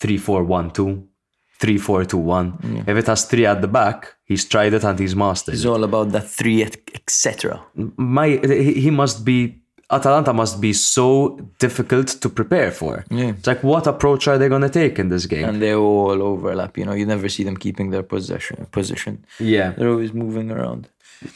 3412, 0.00 1.07
3421. 1.60 2.84
If 2.86 2.96
it 2.96 3.06
has 3.06 3.24
three 3.24 3.46
at 3.46 3.60
the 3.60 3.68
back, 3.68 4.14
he's 4.24 4.44
tried 4.44 4.74
it 4.74 4.84
and 4.84 4.98
he's 4.98 5.14
mastered. 5.16 5.54
It's 5.54 5.64
all 5.64 5.84
about 5.84 6.12
that 6.12 6.28
three, 6.28 6.62
etc. 6.94 7.60
My 7.96 8.28
he 8.28 8.90
must 8.90 9.24
be 9.24 9.60
Atalanta 9.90 10.32
must 10.34 10.60
be 10.60 10.72
so 10.74 11.38
difficult 11.58 12.08
to 12.08 12.28
prepare 12.28 12.70
for. 12.70 13.04
Yeah. 13.10 13.28
It's 13.30 13.46
like 13.46 13.62
what 13.64 13.86
approach 13.86 14.28
are 14.28 14.36
they 14.38 14.48
gonna 14.48 14.68
take 14.68 14.98
in 14.98 15.08
this 15.08 15.26
game? 15.26 15.48
And 15.48 15.62
they 15.62 15.74
all 15.74 16.22
overlap. 16.22 16.76
You 16.78 16.84
know, 16.84 16.92
you 16.92 17.06
never 17.06 17.28
see 17.28 17.42
them 17.44 17.56
keeping 17.56 17.90
their 17.90 18.02
possession 18.02 18.66
position. 18.70 19.24
yeah. 19.40 19.70
They're 19.72 19.88
always 19.90 20.12
moving 20.12 20.50
around. 20.50 20.88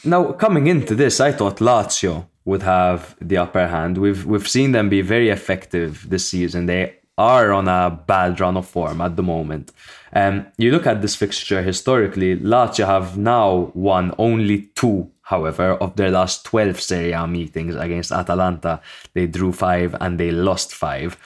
Now 0.05 0.31
coming 0.33 0.67
into 0.67 0.93
this, 0.95 1.19
I 1.19 1.31
thought 1.31 1.57
Lazio 1.57 2.27
would 2.45 2.61
have 2.61 3.15
the 3.19 3.37
upper 3.37 3.67
hand. 3.67 3.97
We've 3.97 4.23
we've 4.25 4.47
seen 4.47 4.71
them 4.71 4.87
be 4.89 5.01
very 5.01 5.29
effective 5.29 6.07
this 6.09 6.27
season. 6.29 6.67
They 6.67 6.95
are 7.17 7.51
on 7.53 7.67
a 7.67 7.89
bad 8.07 8.39
run 8.39 8.55
of 8.57 8.67
form 8.67 9.01
at 9.01 9.15
the 9.15 9.23
moment. 9.23 9.71
Um, 10.15 10.45
you 10.57 10.71
look 10.71 10.85
at 10.87 11.01
this 11.01 11.15
fixture 11.15 11.61
historically, 11.61 12.37
Lazio 12.37 12.85
have 12.85 13.17
now 13.17 13.71
won 13.73 14.13
only 14.17 14.69
two, 14.75 15.09
however, 15.23 15.71
of 15.73 15.95
their 15.95 16.11
last 16.11 16.45
12 16.45 16.79
Serie 16.79 17.11
A 17.13 17.25
meetings 17.27 17.75
against 17.75 18.11
Atalanta. 18.11 18.79
They 19.13 19.25
drew 19.27 19.51
five 19.51 19.95
and 19.99 20.19
they 20.19 20.31
lost 20.31 20.73
five. 20.73 21.17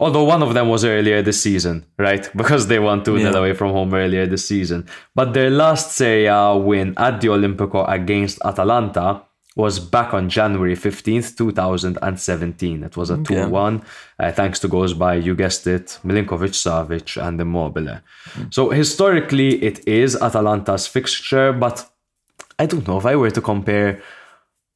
Although 0.00 0.24
one 0.24 0.42
of 0.44 0.54
them 0.54 0.68
was 0.68 0.84
earlier 0.84 1.22
this 1.22 1.42
season, 1.42 1.84
right? 1.98 2.28
Because 2.36 2.68
they 2.68 2.78
won 2.78 3.02
2 3.04 3.18
0 3.18 3.30
Yeah. 3.32 3.38
away 3.38 3.52
from 3.52 3.72
home 3.72 3.92
earlier 3.92 4.26
this 4.26 4.46
season. 4.46 4.86
But 5.14 5.34
their 5.34 5.50
last 5.50 5.92
Serie 5.92 6.26
A 6.26 6.56
win 6.56 6.94
at 6.96 7.20
the 7.20 7.28
Olimpico 7.28 7.84
against 7.90 8.38
Atalanta 8.44 9.22
was 9.58 9.80
back 9.80 10.14
on 10.14 10.28
January 10.28 10.76
15th, 10.76 11.36
2017. 11.36 12.84
It 12.84 12.96
was 12.96 13.10
a 13.10 13.22
2 13.24 13.48
1, 13.48 13.82
uh, 14.20 14.32
thanks 14.32 14.60
to 14.60 14.68
goals 14.68 14.94
by, 14.94 15.16
you 15.16 15.34
guessed 15.34 15.66
it, 15.66 15.98
Milinkovic 16.04 16.54
Savic 16.54 17.20
and 17.20 17.40
Immobile. 17.40 17.98
So 18.50 18.70
historically, 18.70 19.62
it 19.62 19.86
is 19.86 20.14
Atalanta's 20.14 20.86
fixture, 20.86 21.52
but 21.52 21.84
I 22.56 22.66
don't 22.66 22.86
know 22.86 22.98
if 22.98 23.06
I 23.06 23.16
were 23.16 23.32
to 23.32 23.40
compare 23.40 24.00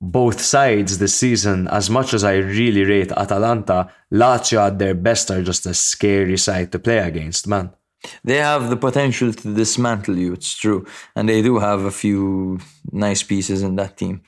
both 0.00 0.40
sides 0.40 0.98
this 0.98 1.14
season, 1.14 1.68
as 1.68 1.88
much 1.88 2.12
as 2.12 2.24
I 2.24 2.34
really 2.38 2.82
rate 2.82 3.12
Atalanta, 3.12 3.88
Lazio 4.12 4.66
at 4.66 4.80
their 4.80 4.94
best 4.94 5.30
are 5.30 5.44
just 5.44 5.64
a 5.64 5.74
scary 5.74 6.36
side 6.36 6.72
to 6.72 6.80
play 6.80 6.98
against, 6.98 7.46
man. 7.46 7.70
They 8.24 8.38
have 8.38 8.68
the 8.68 8.76
potential 8.76 9.32
to 9.32 9.54
dismantle 9.54 10.18
you, 10.18 10.32
it's 10.32 10.56
true. 10.56 10.84
And 11.14 11.28
they 11.28 11.40
do 11.40 11.60
have 11.60 11.82
a 11.82 11.92
few 11.92 12.58
nice 12.90 13.22
pieces 13.22 13.62
in 13.62 13.76
that 13.76 13.96
team. 13.96 14.22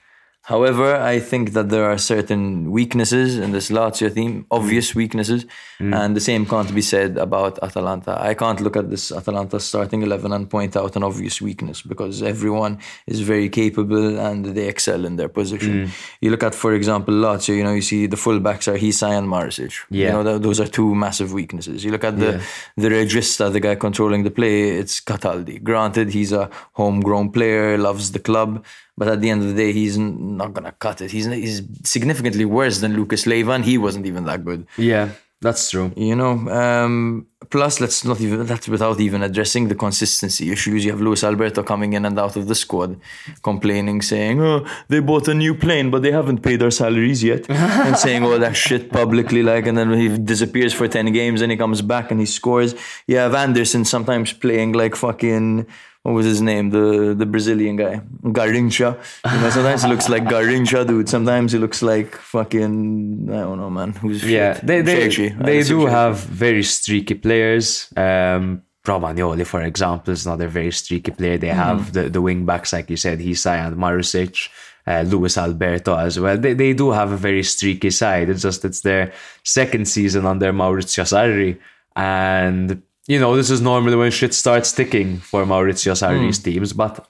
However, 0.45 0.97
I 0.97 1.21
think 1.21 1.55
that 1.55 1.71
there 1.71 1.87
are 1.91 1.97
certain 1.97 2.71
weaknesses 2.71 3.39
in 3.39 3.53
this 3.53 3.71
Lazio 3.71 4.15
team, 4.15 4.43
mm. 4.43 4.47
obvious 4.51 4.95
weaknesses, 4.95 5.47
mm. 5.81 5.97
and 5.99 6.15
the 6.15 6.21
same 6.21 6.45
can't 6.45 6.75
be 6.75 6.83
said 6.83 7.17
about 7.17 7.59
Atalanta. 7.63 8.21
I 8.21 8.35
can't 8.35 8.61
look 8.61 8.77
at 8.77 8.91
this 8.91 9.11
Atalanta 9.11 9.59
starting 9.59 10.03
11 10.03 10.33
and 10.35 10.51
point 10.51 10.77
out 10.77 10.97
an 10.97 11.03
obvious 11.03 11.41
weakness 11.41 11.81
because 11.81 12.23
everyone 12.23 12.79
is 13.07 13.21
very 13.21 13.49
capable 13.49 14.21
and 14.21 14.45
they 14.45 14.69
excel 14.69 15.07
in 15.07 15.17
their 15.17 15.31
position. 15.31 15.87
Mm. 15.87 16.17
You 16.21 16.31
look 16.31 16.43
at, 16.43 16.55
for 16.55 16.75
example, 16.75 17.15
Lazio, 17.15 17.57
you 17.57 17.65
know, 17.65 17.73
you 17.73 17.81
see 17.81 18.05
the 18.07 18.17
fullbacks 18.17 18.69
are 18.69 18.77
Hysaj 18.77 19.17
and 19.17 19.27
Marusic. 19.27 19.73
Yeah. 19.89 20.09
You 20.09 20.13
know, 20.13 20.25
th- 20.25 20.43
those 20.43 20.61
are 20.61 20.69
two 20.69 20.95
massive 20.95 21.33
weaknesses. 21.33 21.83
You 21.83 21.91
look 21.91 22.05
at 22.05 22.19
the, 22.19 22.45
the 22.77 22.89
regista, 22.91 23.51
the 23.51 23.61
guy 23.61 23.77
controlling 23.77 24.25
the 24.25 24.31
play, 24.31 24.73
it's 24.73 25.01
Cataldi. 25.01 25.63
Granted, 25.63 26.11
he's 26.11 26.33
a 26.33 26.51
homegrown 26.75 27.31
player, 27.31 27.79
loves 27.79 28.13
the 28.13 28.19
club, 28.19 28.63
but 28.97 29.09
at 29.09 29.21
the 29.21 29.31
end 29.31 29.43
of 29.43 29.49
the 29.49 29.55
day, 29.55 29.73
he's 29.73 29.99
not 29.99 30.53
gonna 30.55 30.73
cut 30.73 31.01
it. 31.01 31.11
He's 31.11 31.27
he's 31.27 31.63
significantly 31.83 32.45
worse 32.45 32.79
than 32.81 32.95
Lucas 32.95 33.27
Leiva, 33.27 33.53
and 33.53 33.65
he 33.65 33.79
wasn't 33.79 34.07
even 34.07 34.25
that 34.25 34.45
good. 34.45 34.67
Yeah, 34.77 35.11
that's 35.41 35.71
true. 35.71 35.93
You 35.97 36.17
know. 36.17 36.33
Um, 36.49 37.27
plus, 37.51 37.81
let's 37.81 38.05
not 38.05 38.21
even 38.21 38.47
that's 38.47 38.69
without 38.69 39.01
even 39.01 39.23
addressing 39.23 39.69
the 39.69 39.75
consistency 39.75 40.53
issues. 40.53 40.85
You 40.85 40.93
have 40.93 41.01
Luis 41.01 41.25
Alberto 41.25 41.63
coming 41.63 41.93
in 41.93 42.05
and 42.05 42.19
out 42.19 42.37
of 42.37 42.47
the 42.47 42.55
squad, 42.55 43.01
complaining, 43.43 44.01
saying, 44.01 44.41
"Oh, 44.41 44.65
they 44.89 45.01
bought 45.01 45.27
a 45.29 45.35
new 45.35 45.55
plane, 45.55 45.91
but 45.91 46.03
they 46.03 46.13
haven't 46.13 46.43
paid 46.43 46.63
our 46.63 46.71
salaries 46.71 47.23
yet," 47.25 47.51
and 47.87 47.99
saying 47.99 48.23
all 48.23 48.39
that 48.39 48.57
shit 48.57 48.91
publicly, 48.91 49.43
like, 49.43 49.67
and 49.67 49.77
then 49.77 49.93
he 49.93 50.17
disappears 50.17 50.73
for 50.73 50.87
ten 50.87 51.13
games, 51.13 51.43
and 51.43 51.51
he 51.51 51.59
comes 51.59 51.83
back 51.83 52.11
and 52.11 52.21
he 52.21 52.27
scores. 52.27 52.75
You 53.09 53.17
have 53.17 53.35
Anderson 53.35 53.85
sometimes 53.85 54.33
playing 54.33 54.73
like 54.73 54.95
fucking 54.95 55.67
what 56.05 56.13
was 56.13 56.27
his 56.27 56.41
name? 56.41 56.71
The 56.71 57.15
the 57.17 57.27
Brazilian 57.27 57.77
guy, 57.77 58.01
Garrincha. 58.39 58.91
You 59.33 59.41
know, 59.41 59.51
sometimes 59.51 59.83
he 59.85 59.89
looks 59.89 60.09
like 60.15 60.25
Garrincha, 60.35 60.87
dude. 60.87 61.09
Sometimes 61.09 61.53
he 61.53 61.59
looks 61.59 61.81
like 61.83 62.15
fucking 62.15 63.29
I 63.33 63.41
don't 63.49 63.59
know, 63.59 63.71
man. 63.71 63.93
Who's 64.03 64.23
Yeah, 64.23 64.55
shit? 64.55 64.67
they 64.67 64.81
they, 64.83 65.09
Cerci. 65.09 65.29
they 65.49 65.63
do 65.63 65.79
Cerci. 65.81 65.91
have 65.91 66.17
very 66.45 66.63
streaky 66.63 67.15
players. 67.15 67.89
Um, 67.97 68.63
Romagnoli, 68.87 69.47
for 69.47 69.63
example, 69.63 70.13
is 70.13 70.27
another 70.27 70.47
very 70.47 70.71
streaky 70.71 71.11
player. 71.11 71.39
They 71.39 71.49
have 71.49 71.95
the, 71.97 72.11
the 72.11 72.21
wing 72.21 72.45
backs, 72.45 72.75
like 72.75 72.91
you 72.91 72.99
said, 72.99 73.19
Hysaj 73.19 73.69
and 73.69 73.77
Marusic, 73.79 74.51
uh, 74.87 75.05
Luis 75.09 75.39
Alberto 75.39 75.97
as 75.97 76.21
well. 76.21 76.37
They, 76.37 76.53
they 76.53 76.75
do 76.75 76.91
have 76.91 77.11
a 77.11 77.17
very 77.17 77.43
streaky 77.45 77.89
side. 77.91 78.29
It's 78.29 78.43
just 78.43 78.63
it's 78.63 78.83
their 78.83 79.15
second 79.43 79.89
season 79.89 80.27
under 80.27 80.53
Maurizio 80.53 81.05
Sarri. 81.09 81.59
And, 81.97 82.83
you 83.07 83.21
know, 83.21 83.37
this 83.37 83.51
is 83.51 83.61
normally 83.61 83.97
when 83.97 84.11
shit 84.11 84.35
starts 84.35 84.73
ticking 84.73 85.19
for 85.19 85.45
Maurizio 85.45 85.93
Sarri's 85.93 86.39
hmm. 86.39 86.45
teams. 86.45 86.73
But 86.73 87.07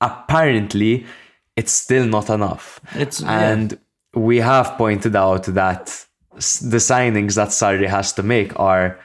apparently, 0.00 1.06
it's 1.56 1.72
still 1.72 2.06
not 2.06 2.30
enough. 2.30 2.80
It's- 2.94 3.20
yeah. 3.20 3.50
and 3.50 3.78
we 4.14 4.38
have 4.38 4.76
pointed 4.76 5.16
out 5.16 5.44
that 5.44 6.06
the 6.34 6.78
signings 6.78 7.34
that 7.34 7.48
Sarri 7.48 7.86
has 7.86 8.12
to 8.14 8.22
make 8.22 8.58
are 8.58 8.98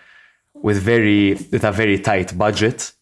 with 0.53 0.77
very 0.81 1.33
with 1.51 1.63
a 1.63 1.71
very 1.71 1.99
tight 1.99 2.37
budget. 2.37 2.93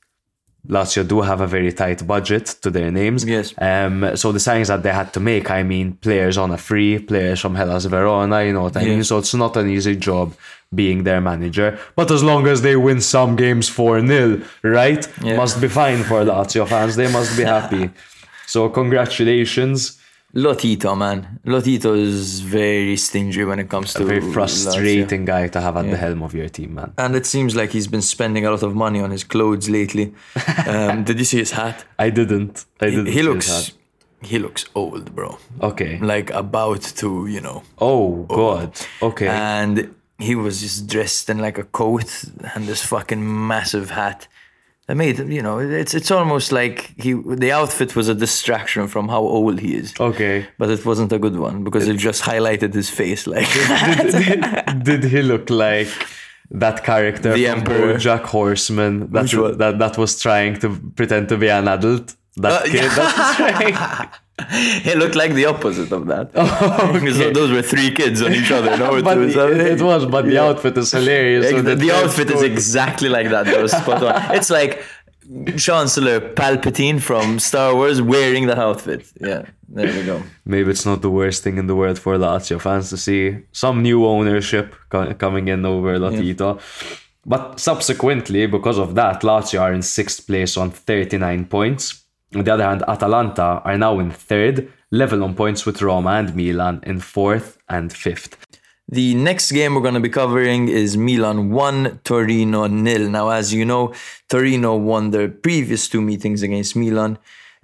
Lazio 0.68 1.07
do 1.07 1.22
have 1.22 1.41
a 1.41 1.47
very 1.47 1.72
tight 1.72 2.05
budget 2.07 2.45
to 2.61 2.70
their 2.72 2.91
names. 2.91 3.24
Yes. 3.26 3.53
Um. 3.57 4.16
So 4.16 4.32
the 4.32 4.39
signings 4.39 4.68
that 4.68 4.84
they 4.84 4.91
had 4.91 5.13
to 5.13 5.20
make, 5.20 5.49
I 5.51 5.63
mean, 5.63 5.93
players 5.93 6.38
on 6.38 6.51
a 6.51 6.57
free, 6.57 6.99
players 6.99 7.39
from 7.39 7.55
Hellas 7.55 7.86
Verona. 7.86 8.43
You 8.43 8.53
know 8.53 8.63
what 8.63 8.78
I 8.78 8.82
Yeah. 8.82 8.89
mean. 8.95 9.03
So 9.03 9.18
it's 9.20 9.34
not 9.34 9.55
an 9.57 9.70
easy 9.70 9.95
job 9.95 10.34
being 10.74 11.03
their 11.03 11.22
manager. 11.22 11.78
But 11.95 12.11
as 12.11 12.24
long 12.24 12.47
as 12.47 12.61
they 12.61 12.76
win 12.76 12.99
some 13.01 13.36
games 13.36 13.70
four 13.70 13.99
0 14.05 14.41
right, 14.63 15.07
Yeah. 15.22 15.38
must 15.38 15.61
be 15.61 15.68
fine 15.68 16.03
for 16.03 16.24
Lazio 16.26 16.68
fans. 16.68 16.95
They 16.95 17.11
must 17.11 17.38
be 17.38 17.43
happy. 17.43 17.89
so 18.47 18.70
congratulations. 18.70 19.97
Lotito, 20.36 20.97
man. 20.97 21.39
Lotito 21.45 21.95
is 21.97 22.41
very 22.41 22.97
stingy 22.97 23.45
when 23.45 23.57
it 23.59 23.69
comes 23.69 23.93
to 23.93 24.03
A 24.03 24.05
very 24.05 24.19
Lazio. 24.21 24.33
frustrating 24.33 25.23
guy 25.23 25.47
to 25.47 25.61
have 25.61 25.77
at 25.77 25.89
the 25.89 25.95
helm 25.97 26.21
of 26.23 26.33
your 26.33 26.49
team, 26.49 26.73
man. 26.75 26.93
And 26.97 27.15
it 27.15 27.25
seems 27.25 27.55
like 27.55 27.71
he's 27.71 27.88
been 27.88 28.01
spending 28.01 28.45
a 28.45 28.51
lot 28.51 28.61
of 28.63 28.75
money 28.75 28.99
on 28.99 29.11
his 29.11 29.23
clothes 29.23 29.69
lately. 29.69 30.13
Um, 30.67 31.03
did 31.03 31.19
you 31.19 31.25
see 31.25 31.38
his 31.38 31.51
hat? 31.51 31.86
I 31.99 32.09
didn't. 32.09 32.65
I 32.81 32.86
He, 32.86 32.91
didn't. 32.91 33.05
he 33.07 33.11
see 33.13 33.17
his 33.19 33.25
looks 33.27 33.47
hat. 33.47 33.71
he 34.23 34.39
looks 34.39 34.65
old, 34.75 35.15
bro. 35.15 35.38
okay. 35.61 35.99
Like 35.99 36.31
about 36.31 36.81
to, 36.81 37.27
you 37.27 37.39
know. 37.39 37.63
Oh 37.79 38.23
God. 38.23 38.73
Okay. 39.01 39.27
And 39.27 39.93
he 40.17 40.33
was 40.36 40.59
just 40.61 40.88
dressed 40.88 41.29
in 41.29 41.38
like 41.39 41.57
a 41.57 41.63
coat 41.63 42.25
and 42.55 42.65
this 42.65 42.83
fucking 42.83 43.23
massive 43.47 43.91
hat. 43.91 44.27
That 44.88 44.95
made 44.97 45.17
you 45.17 45.41
know, 45.41 45.57
it's 45.59 45.93
it's 45.95 46.11
almost 46.11 46.51
like 46.51 46.93
he 47.01 47.13
the 47.13 47.51
outfit 47.51 47.95
was 47.95 48.07
a 48.07 48.13
distraction 48.13 48.88
from 48.88 49.09
how 49.09 49.21
old 49.21 49.59
he 49.59 49.75
is. 49.75 49.93
okay. 49.99 50.45
But 50.59 50.69
it 50.69 50.86
wasn't 50.86 51.11
a 51.11 51.17
good 51.19 51.38
one 51.38 51.63
because 51.63 51.88
it 51.88 51.97
just 51.97 52.21
highlighted 52.23 52.73
his 52.73 52.89
face 52.89 53.25
like 53.25 53.47
Did 54.83 55.03
he 55.03 55.21
look 55.23 55.49
like 55.49 55.88
that 56.51 56.83
character 56.83 57.33
The 57.33 57.47
Emperor. 57.47 57.97
Jack 57.97 58.23
Horseman 58.25 59.11
that, 59.11 59.33
one? 59.33 59.57
that 59.57 59.79
that 59.79 59.97
was 59.97 60.21
trying 60.21 60.59
to 60.59 60.69
pretend 60.95 61.29
to 61.29 61.38
be 61.38 61.49
an 61.49 61.67
adult? 61.67 62.15
That 62.38 62.61
Uh, 62.61 62.65
kid 62.65 62.91
that 62.97 63.11
was 63.17 63.36
trying. 63.38 64.09
He 64.83 64.93
looked 64.95 65.15
like 65.15 65.33
the 65.33 65.45
opposite 65.45 65.91
of 65.91 66.07
that. 66.07 66.36
okay. 66.95 67.13
So 67.13 67.31
those 67.31 67.51
were 67.51 67.61
three 67.61 67.91
kids 67.91 68.21
on 68.21 68.33
each 68.33 68.51
other. 68.51 68.77
No, 68.77 69.01
but 69.09 69.17
was, 69.17 69.36
it, 69.36 69.79
it 69.79 69.81
was, 69.81 70.05
but 70.05 70.25
the 70.25 70.38
outfit 70.38 70.77
is 70.77 70.91
hilarious. 70.91 71.49
so 71.49 71.61
the, 71.61 71.75
the 71.75 71.91
outfit 71.91 72.29
is 72.29 72.41
exactly 72.41 73.09
like 73.09 73.29
that. 73.29 73.45
Though, 73.45 73.67
spot 73.67 74.03
on. 74.03 74.36
It's 74.36 74.49
like 74.49 74.83
Chancellor 75.57 76.19
Palpatine 76.19 77.01
from 77.01 77.39
Star 77.39 77.73
Wars 77.73 78.01
wearing 78.01 78.47
that 78.47 78.59
outfit. 78.59 79.07
Yeah, 79.19 79.43
there 79.69 79.91
we 79.91 80.03
go. 80.05 80.21
Maybe 80.45 80.69
it's 80.69 80.86
not 80.86 81.01
the 81.01 81.09
worst 81.09 81.43
thing 81.43 81.57
in 81.57 81.67
the 81.67 81.75
world 81.75 81.97
for 81.97 82.17
Lazio 82.17 82.61
fans 82.61 82.89
to 82.89 82.97
see 82.97 83.38
some 83.51 83.81
new 83.81 84.05
ownership 84.05 84.75
co- 84.89 85.13
coming 85.15 85.47
in 85.47 85.65
over 85.65 85.97
Lotito. 85.97 86.59
But 87.25 87.59
subsequently, 87.59 88.45
because 88.45 88.77
of 88.77 88.93
that, 88.95 89.21
Lazio 89.21 89.61
are 89.61 89.73
in 89.73 89.81
sixth 89.81 90.27
place 90.27 90.57
on 90.57 90.69
39 90.69 91.45
points. 91.45 92.04
On 92.36 92.43
the 92.43 92.53
other 92.53 92.65
hand, 92.65 92.83
Atalanta 92.88 93.61
are 93.63 93.77
now 93.77 93.97
in 93.99 94.11
third, 94.11 94.71
level 94.91 95.23
on 95.23 95.36
points 95.36 95.65
with 95.65 95.81
Roma 95.81 96.11
and 96.11 96.36
Milan 96.36 96.81
in 96.83 96.99
fourth 96.99 97.57
and 97.69 97.93
fifth. 97.93 98.38
The 98.89 99.15
next 99.15 99.51
game 99.53 99.73
we're 99.73 99.81
going 99.81 99.93
to 99.95 99.99
be 100.01 100.09
covering 100.09 100.67
is 100.67 100.97
Milan 100.97 101.49
1, 101.49 102.01
Torino 102.03 102.67
nil. 102.67 103.09
Now, 103.09 103.29
as 103.29 103.53
you 103.53 103.63
know, 103.63 103.93
Torino 104.29 104.75
won 104.75 105.11
their 105.11 105.29
previous 105.29 105.88
two 105.88 106.01
meetings 106.01 106.43
against 106.43 106.75
Milan 106.75 107.17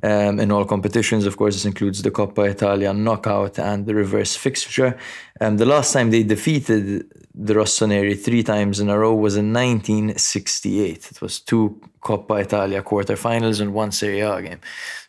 um, 0.04 0.40
in 0.40 0.52
all 0.52 0.66
competitions. 0.66 1.26
Of 1.26 1.36
course, 1.38 1.56
this 1.56 1.66
includes 1.66 2.02
the 2.02 2.10
Coppa 2.10 2.50
Italia 2.50 2.94
knockout 2.94 3.60
and 3.60 3.86
the 3.86 3.94
reverse 3.94 4.36
fixture. 4.36 4.98
Um, 5.42 5.58
the 5.58 5.66
last 5.66 5.92
time 5.94 6.12
they 6.12 6.24
defeated 6.24 7.12
the 7.36 7.54
Rossoneri 7.54 8.18
three 8.18 8.42
times 8.42 8.80
in 8.80 8.90
a 8.90 8.98
row 8.98 9.14
was 9.14 9.36
in 9.36 9.54
1968. 9.54 11.12
It 11.12 11.22
was 11.22 11.40
two 11.42 11.80
Coppa 12.02 12.42
Italia 12.42 12.82
quarterfinals 12.82 13.62
and 13.62 13.74
one 13.74 13.92
Serie 13.92 14.22
A 14.22 14.42
game. 14.42 14.60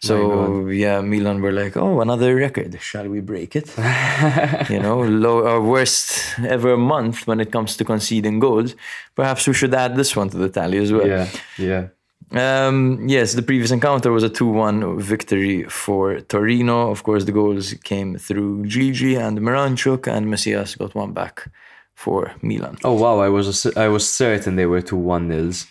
So, 0.01 0.69
yeah, 0.69 1.01
Milan 1.01 1.41
were 1.41 1.53
like, 1.53 1.77
oh, 1.77 2.01
another 2.01 2.35
record. 2.35 2.79
Shall 2.81 3.09
we 3.09 3.21
break 3.21 3.57
it? 3.57 3.69
you 4.71 4.81
know, 4.81 5.01
low, 5.03 5.47
our 5.47 5.61
worst 5.61 6.39
ever 6.47 6.77
month 6.77 7.27
when 7.27 7.41
it 7.41 7.51
comes 7.53 7.77
to 7.77 7.85
conceding 7.85 8.41
goals. 8.41 8.75
Perhaps 9.15 9.47
we 9.47 9.55
should 9.55 9.75
add 9.75 9.97
this 9.97 10.15
one 10.17 10.29
to 10.31 10.37
the 10.37 10.49
tally 10.49 10.79
as 10.79 10.93
well. 10.93 11.07
Yeah, 11.07 11.29
yeah. 11.57 11.87
Um, 12.33 13.07
yes, 13.09 13.35
the 13.35 13.43
previous 13.43 13.71
encounter 13.71 14.11
was 14.11 14.23
a 14.23 14.29
2 14.29 14.47
1 14.47 15.01
victory 15.01 15.65
for 15.65 16.21
Torino. 16.21 16.91
Of 16.91 17.03
course, 17.03 17.25
the 17.25 17.33
goals 17.33 17.75
came 17.85 18.17
through 18.17 18.65
Djidji 18.65 19.19
and 19.19 19.39
Miranchuk, 19.39 20.07
and 20.07 20.31
Messias 20.31 20.75
got 20.75 20.95
one 20.95 21.13
back 21.13 21.51
for 21.95 22.33
Milan. 22.43 22.79
Oh 22.85 22.95
wow, 22.95 23.19
I 23.19 23.29
was 23.29 23.67
I 23.77 23.89
was 23.89 24.09
certain 24.09 24.57
they 24.57 24.67
were 24.67 24.83
two 24.83 24.97
one 24.97 25.29
nils. 25.29 25.67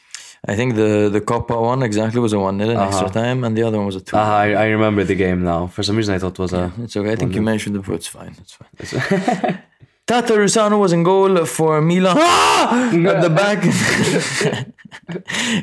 I 0.48 0.56
think 0.56 0.76
the, 0.76 1.10
the 1.12 1.22
Coppa 1.22 1.62
one 1.62 1.84
exactly 1.84 2.20
was 2.20 2.34
a 2.34 2.40
1 2.40 2.58
0 2.58 2.72
in 2.72 2.78
extra 2.78 3.10
time, 3.10 3.44
and 3.44 3.56
the 3.56 3.62
other 3.62 3.78
one 3.78 3.86
was 3.86 3.96
a 3.96 4.02
2 4.02 4.18
Ah, 4.18 4.38
I, 4.40 4.54
I 4.54 4.66
remember 4.70 5.04
the 5.04 5.14
game 5.14 5.44
now. 5.44 5.68
For 5.68 5.84
some 5.84 5.96
reason, 5.96 6.16
I 6.16 6.20
thought 6.20 6.34
it 6.34 6.40
was 6.40 6.54
a. 6.54 6.72
It's 6.80 6.98
okay. 6.98 7.12
I 7.12 7.16
think 7.16 7.36
you 7.36 7.44
mentioned 7.44 7.76
it 7.76 7.80
before. 7.80 7.96
It's 7.96 8.08
fine. 8.08 8.36
It's 8.40 8.54
fine. 8.94 9.64
Tatarusanu 10.08 10.80
was 10.80 10.92
in 10.94 11.04
goal 11.04 11.46
for 11.46 11.82
Milan. 11.82 12.18
Ah! 12.20 12.90
At 12.92 13.22
the 13.22 13.30
back. 13.30 13.60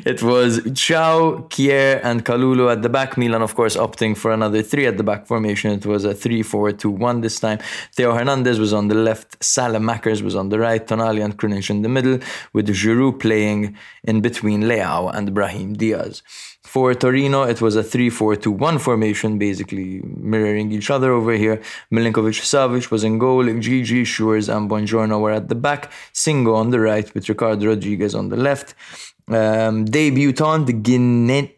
it 0.05 0.23
was 0.23 0.59
Thiaw, 0.59 1.49
Kjaer, 1.49 2.01
and 2.03 2.25
Kalulu 2.25 2.71
at 2.71 2.81
the 2.81 2.89
back. 2.89 3.17
Milan, 3.17 3.41
of 3.41 3.55
course, 3.55 3.75
opting 3.77 4.17
for 4.17 4.31
another 4.31 4.61
three 4.61 4.85
at 4.85 4.97
the 4.97 5.03
back 5.03 5.27
formation. 5.27 5.71
It 5.71 5.85
was 5.85 6.03
a 6.03 6.13
3 6.13 6.41
4 6.41 6.71
2 6.71 6.89
1 6.89 7.21
this 7.21 7.39
time. 7.39 7.59
Theo 7.95 8.13
Hernandez 8.13 8.59
was 8.59 8.73
on 8.73 8.87
the 8.87 8.95
left. 8.95 9.39
Saelemaekers 9.39 10.21
was 10.21 10.35
on 10.35 10.49
the 10.49 10.59
right. 10.59 10.85
Tonali 10.85 11.23
and 11.23 11.37
Krunic 11.37 11.69
in 11.69 11.83
the 11.83 11.89
middle, 11.89 12.19
with 12.53 12.67
Giroud 12.67 13.19
playing 13.19 13.77
in 14.03 14.21
between 14.21 14.63
Leao 14.63 15.13
and 15.13 15.33
Brahim 15.33 15.73
Diaz. 15.73 16.23
For 16.63 16.93
Torino, 16.93 17.43
it 17.43 17.61
was 17.61 17.75
a 17.75 17.83
3 17.83 18.09
4 18.09 18.35
2 18.35 18.51
1 18.51 18.77
formation, 18.79 19.39
basically 19.39 20.01
mirroring 20.03 20.71
each 20.71 20.91
other 20.91 21.11
over 21.11 21.33
here. 21.33 21.61
Milinkovic 21.91 22.41
Savic 22.41 22.91
was 22.91 23.03
in 23.03 23.17
goal, 23.17 23.43
Djidji, 23.45 24.05
Schuurs, 24.29 24.55
and 24.55 24.69
Buongiorno 24.69 25.19
were 25.19 25.31
at 25.31 25.49
the 25.49 25.55
back. 25.55 25.91
Singo 26.13 26.55
on 26.55 26.69
the 26.69 26.79
right, 26.79 27.13
with 27.13 27.27
Ricardo 27.29 27.67
Rodriguez 27.67 28.15
on 28.15 28.29
the 28.29 28.37
left. 28.37 28.75
Um, 29.27 29.85
debutant 29.85 30.67
Gineitis. 30.67 31.51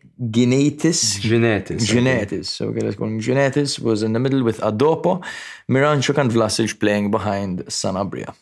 Genetis. 1.19 1.89
Genetis. 1.89 2.61
Okay, 2.61 2.82
let's 2.82 2.95
go. 2.95 3.05
Genetis 3.05 3.80
was 3.80 4.03
in 4.03 4.13
the 4.13 4.19
middle 4.19 4.43
with 4.43 4.59
Adopo, 4.59 5.24
Miranchuk 5.69 6.17
and 6.17 6.32
Vlasic 6.32 6.80
playing 6.80 7.09
behind 7.09 7.65
Sanabria. 7.65 8.36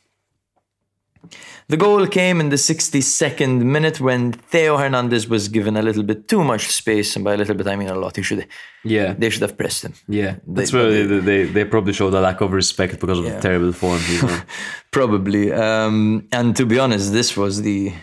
The 1.70 1.78
goal 1.78 2.08
came 2.08 2.40
in 2.42 2.50
the 2.50 2.56
62nd 2.58 3.62
minute 3.62 4.02
when 4.02 4.32
Theo 4.32 4.76
Hernandez 4.78 5.30
was 5.30 5.48
given 5.50 5.78
a 5.78 5.84
little 5.84 6.02
bit 6.02 6.28
too 6.28 6.44
much 6.44 6.64
space, 6.72 7.16
and 7.16 7.24
by 7.24 7.34
a 7.36 7.38
little 7.38 7.54
bit 7.56 7.68
I 7.68 7.76
mean 7.76 7.90
a 7.90 7.96
lot. 7.96 8.16
He 8.16 8.24
should 8.24 8.48
Yeah. 8.84 9.14
they 9.18 9.30
should 9.30 9.44
have 9.44 9.56
pressed 9.56 9.84
him. 9.86 9.94
Yeah. 10.08 10.36
That's 10.48 10.72
They- 10.72 10.78
where 10.78 11.08
they, 11.08 11.20
they, 11.20 11.44
they 11.56 11.66
probably 11.66 11.94
showed 11.94 12.14
a 12.16 12.22
lack 12.22 12.42
of 12.42 12.52
respect 12.54 13.00
because 13.00 13.20
of 13.20 13.26
Yeah. 13.26 13.36
the 13.36 13.42
terrible 13.42 13.72
form. 13.74 14.02
Probably. 14.92 15.52
Um, 15.54 16.28
and 16.32 16.56
to 16.56 16.66
be 16.66 16.80
honest, 16.80 17.12
this 17.14 17.38
was 17.38 17.62
the 17.62 17.94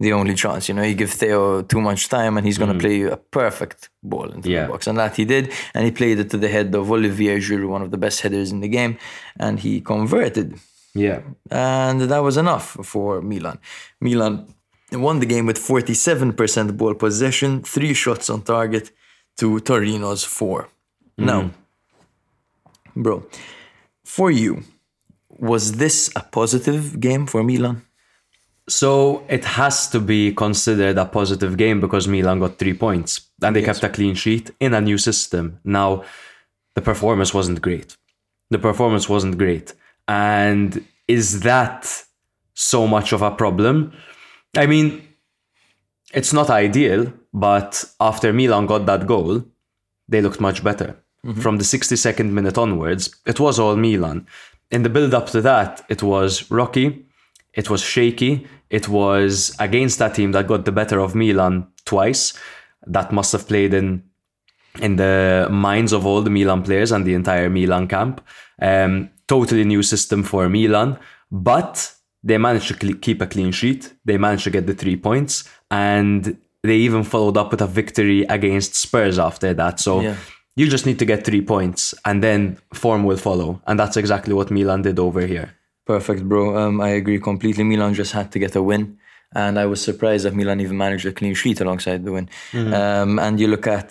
the 0.00 0.12
only 0.14 0.34
chance. 0.34 0.66
You 0.68 0.74
know, 0.74 0.82
you 0.82 0.94
give 0.94 1.10
Theo 1.10 1.60
too 1.62 1.80
much 1.80 2.08
time 2.08 2.38
and 2.38 2.46
he's 2.46 2.56
going 2.56 2.72
to 2.72 2.78
play 2.78 2.96
you 2.96 3.10
a 3.12 3.18
perfect 3.18 3.90
ball 4.02 4.30
into 4.32 4.48
Yeah. 4.48 4.62
the 4.64 4.72
box. 4.72 4.86
And 4.86 4.96
that 4.98 5.14
he 5.16 5.26
did. 5.26 5.52
And 5.74 5.84
he 5.84 5.90
played 5.92 6.18
it 6.18 6.30
to 6.30 6.38
the 6.38 6.48
head 6.48 6.74
of 6.74 6.90
Olivier 6.90 7.36
Giroud, 7.38 7.68
one 7.68 7.82
of 7.82 7.90
the 7.90 7.98
best 7.98 8.22
headers 8.22 8.50
in 8.50 8.60
the 8.60 8.68
game. 8.68 8.96
And 9.38 9.60
he 9.60 9.82
converted. 9.82 10.58
Yeah. 10.94 11.20
And 11.50 12.00
that 12.02 12.22
was 12.22 12.36
enough 12.36 12.76
for 12.82 13.20
Milan. 13.22 13.58
Milan 14.00 14.46
won 14.92 15.20
the 15.20 15.26
game 15.26 15.46
with 15.46 15.58
47% 15.58 16.76
ball 16.76 16.94
possession, 16.94 17.62
three 17.62 17.94
shots 17.94 18.28
on 18.30 18.42
target 18.42 18.90
to 19.38 19.60
Torino's 19.60 20.24
four. 20.24 20.68
Mm-hmm. 21.18 21.26
Now, 21.26 21.50
bro, 22.96 23.26
for 24.04 24.30
you, 24.30 24.64
was 25.28 25.72
this 25.72 26.10
a 26.16 26.20
positive 26.20 27.00
game 27.00 27.26
for 27.26 27.42
Milan? 27.42 27.82
So 28.68 29.24
it 29.28 29.44
has 29.44 29.88
to 29.90 30.00
be 30.00 30.32
considered 30.32 30.96
a 30.98 31.04
positive 31.04 31.56
game 31.56 31.80
because 31.80 32.06
Milan 32.06 32.38
got 32.38 32.58
three 32.58 32.74
points 32.74 33.20
and 33.42 33.56
they 33.56 33.62
kept 33.62 33.82
a 33.82 33.88
clean 33.88 34.14
sheet 34.14 34.50
in 34.60 34.74
a 34.74 34.80
new 34.80 34.98
system. 34.98 35.58
Now, 35.64 36.04
the 36.74 36.80
performance 36.80 37.34
wasn't 37.34 37.60
great. 37.62 37.96
The 38.50 38.58
performance 38.58 39.08
wasn't 39.08 39.38
great. 39.38 39.74
And 40.10 40.84
is 41.06 41.40
that 41.42 42.04
so 42.54 42.88
much 42.88 43.12
of 43.12 43.22
a 43.22 43.30
problem? 43.30 43.92
I 44.56 44.66
mean, 44.66 45.06
it's 46.12 46.32
not 46.32 46.50
ideal, 46.50 47.12
but 47.32 47.84
after 48.00 48.32
Milan 48.32 48.66
got 48.66 48.86
that 48.86 49.06
goal, 49.06 49.44
they 50.08 50.20
looked 50.20 50.40
much 50.40 50.64
better. 50.64 50.96
From 51.36 51.58
the 51.58 51.64
62nd 51.64 52.30
minute 52.32 52.58
onwards, 52.58 53.14
it 53.24 53.38
was 53.38 53.60
all 53.60 53.76
Milan. 53.76 54.26
In 54.72 54.82
the 54.82 54.88
build 54.88 55.14
up 55.14 55.28
to 55.28 55.40
that, 55.42 55.84
it 55.88 56.02
was 56.02 56.50
rocky, 56.50 57.06
it 57.54 57.70
was 57.70 57.80
shaky, 57.80 58.48
it 58.68 58.88
was 58.88 59.54
against 59.60 60.00
that 60.00 60.16
team 60.16 60.32
that 60.32 60.48
got 60.48 60.64
the 60.64 60.72
better 60.72 60.98
of 60.98 61.14
Milan 61.14 61.68
twice. 61.84 62.36
That 62.84 63.12
must 63.12 63.30
have 63.30 63.46
played 63.46 63.74
in 63.74 64.02
in 64.80 64.96
the 64.96 65.46
minds 65.50 65.92
of 65.92 66.04
all 66.04 66.22
the 66.22 66.30
Milan 66.30 66.62
players 66.64 66.90
and 66.90 67.04
the 67.04 67.14
entire 67.14 67.48
Milan 67.48 67.86
camp. 67.86 68.20
Um, 68.60 69.10
totally 69.34 69.64
new 69.74 69.82
system 69.94 70.20
for 70.30 70.42
Milan, 70.56 70.90
but 71.50 71.74
they 72.28 72.38
managed 72.48 72.68
to 72.72 72.76
keep 73.06 73.18
a 73.22 73.26
clean 73.34 73.52
sheet. 73.60 73.82
They 74.08 74.18
managed 74.26 74.44
to 74.48 74.52
get 74.56 74.64
the 74.70 74.74
three 74.82 74.96
points, 75.08 75.32
and 75.70 76.20
they 76.68 76.76
even 76.86 77.02
followed 77.12 77.36
up 77.40 77.48
with 77.52 77.62
a 77.68 77.70
victory 77.80 78.20
against 78.36 78.72
Spurs 78.84 79.18
after 79.28 79.50
that. 79.60 79.74
So 79.86 79.92
Yeah. 80.00 80.16
you 80.58 80.66
just 80.74 80.84
need 80.88 80.98
to 81.02 81.06
get 81.12 81.24
three 81.28 81.44
points, 81.54 81.94
and 82.08 82.16
then 82.26 82.40
form 82.82 83.00
will 83.08 83.20
follow, 83.28 83.50
and 83.66 83.74
that's 83.80 83.96
exactly 83.96 84.34
what 84.38 84.50
Milan 84.50 84.82
did 84.82 84.98
over 84.98 85.22
here. 85.34 85.48
Perfect, 85.86 86.22
bro. 86.30 86.42
Um, 86.60 86.74
I 86.88 86.90
agree 87.00 87.20
completely. 87.30 87.64
Milan 87.64 87.92
just 87.94 88.12
had 88.18 88.26
to 88.32 88.38
get 88.44 88.54
a 88.56 88.62
win. 88.70 88.82
And 89.32 89.54
I 89.58 89.66
was 89.72 89.80
surprised 89.90 90.24
that 90.24 90.34
Milan 90.34 90.60
even 90.60 90.76
managed 90.76 91.06
a 91.06 91.12
clean 91.12 91.34
sheet 91.34 91.60
alongside 91.60 92.00
the 92.04 92.12
win. 92.16 92.26
Um, 92.52 93.18
and 93.24 93.34
you 93.40 93.48
look 93.54 93.66
at 93.78 93.88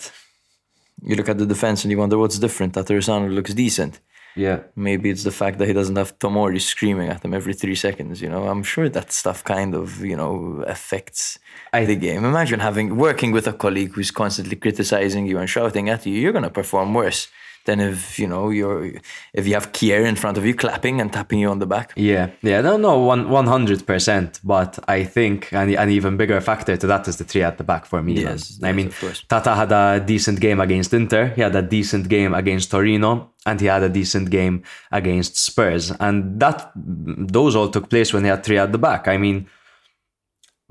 you 1.08 1.14
look 1.16 1.28
at 1.30 1.38
the 1.38 1.46
defense 1.54 1.78
and 1.84 1.90
you 1.92 1.98
wonder 2.02 2.18
what's 2.18 2.38
different. 2.46 2.70
That 2.74 2.86
Terzano 2.86 3.28
looks 3.38 3.54
decent. 3.54 3.94
Yeah. 4.36 4.60
Maybe 4.76 5.10
it's 5.10 5.24
the 5.24 5.32
fact 5.32 5.58
that 5.58 5.66
he 5.66 5.72
doesn't 5.72 5.96
have 5.96 6.18
Tomori 6.18 6.60
screaming 6.60 7.08
at 7.08 7.24
him 7.24 7.34
every 7.34 7.54
three 7.54 7.74
seconds. 7.74 8.22
You 8.22 8.28
know, 8.28 8.48
I'm 8.48 8.62
sure 8.62 8.88
that 8.88 9.12
stuff 9.12 9.42
kind 9.44 9.74
of 9.74 10.00
you 10.04 10.16
know 10.16 10.64
affects 10.66 11.38
the 11.72 11.96
game. 11.96 12.24
Imagine 12.24 12.60
having 12.60 12.96
working 12.96 13.32
with 13.32 13.46
a 13.46 13.52
colleague 13.52 13.92
who's 13.94 14.10
constantly 14.10 14.56
criticizing 14.56 15.26
you 15.26 15.38
and 15.38 15.48
shouting 15.48 15.88
at 15.88 16.06
you. 16.06 16.14
You're 16.14 16.32
gonna 16.32 16.50
perform 16.50 16.94
worse 16.94 17.28
than 17.66 17.80
if 17.80 18.18
you 18.18 18.26
know 18.26 18.50
you're 18.50 18.92
if 19.34 19.46
you 19.46 19.54
have 19.54 19.72
Kjaer 19.72 20.06
in 20.06 20.16
front 20.16 20.38
of 20.38 20.44
you 20.44 20.54
clapping 20.54 21.00
and 21.00 21.12
tapping 21.12 21.38
you 21.38 21.48
on 21.48 21.58
the 21.58 21.66
back. 21.66 21.92
Yeah, 21.96 22.30
yeah, 22.42 22.60
no, 22.60 22.76
no, 22.76 22.98
one 22.98 23.28
one 23.28 23.46
hundred 23.46 23.86
percent. 23.86 24.40
But 24.44 24.78
I 24.88 25.04
think 25.04 25.52
an, 25.52 25.74
an 25.74 25.90
even 25.90 26.16
bigger 26.16 26.40
factor 26.40 26.76
to 26.76 26.86
that 26.86 27.08
is 27.08 27.16
the 27.16 27.24
three 27.24 27.42
at 27.42 27.58
the 27.58 27.64
back 27.64 27.86
for 27.86 28.02
me. 28.02 28.14
Yes, 28.14 28.60
I 28.62 28.72
mean. 28.72 28.92
Tata 29.28 29.54
had 29.54 29.72
a 29.72 30.00
decent 30.00 30.40
game 30.40 30.60
against 30.60 30.92
Inter. 30.94 31.28
He 31.36 31.42
had 31.42 31.54
a 31.54 31.62
decent 31.62 32.08
game 32.08 32.34
against 32.34 32.70
Torino, 32.70 33.30
and 33.46 33.60
he 33.60 33.66
had 33.66 33.82
a 33.82 33.88
decent 33.88 34.30
game 34.30 34.62
against 34.90 35.36
Spurs. 35.36 35.92
And 36.00 36.40
that 36.40 36.72
those 36.74 37.56
all 37.56 37.68
took 37.68 37.88
place 37.88 38.12
when 38.12 38.24
he 38.24 38.30
had 38.30 38.44
three 38.44 38.58
at 38.58 38.72
the 38.72 38.78
back. 38.78 39.08
I 39.08 39.16
mean, 39.16 39.46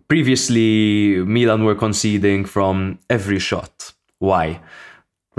previously 0.08 1.24
Milan 1.24 1.64
were 1.64 1.76
conceding 1.76 2.46
from 2.46 3.00
every 3.10 3.40
shot. 3.40 3.94
Why? 4.20 4.60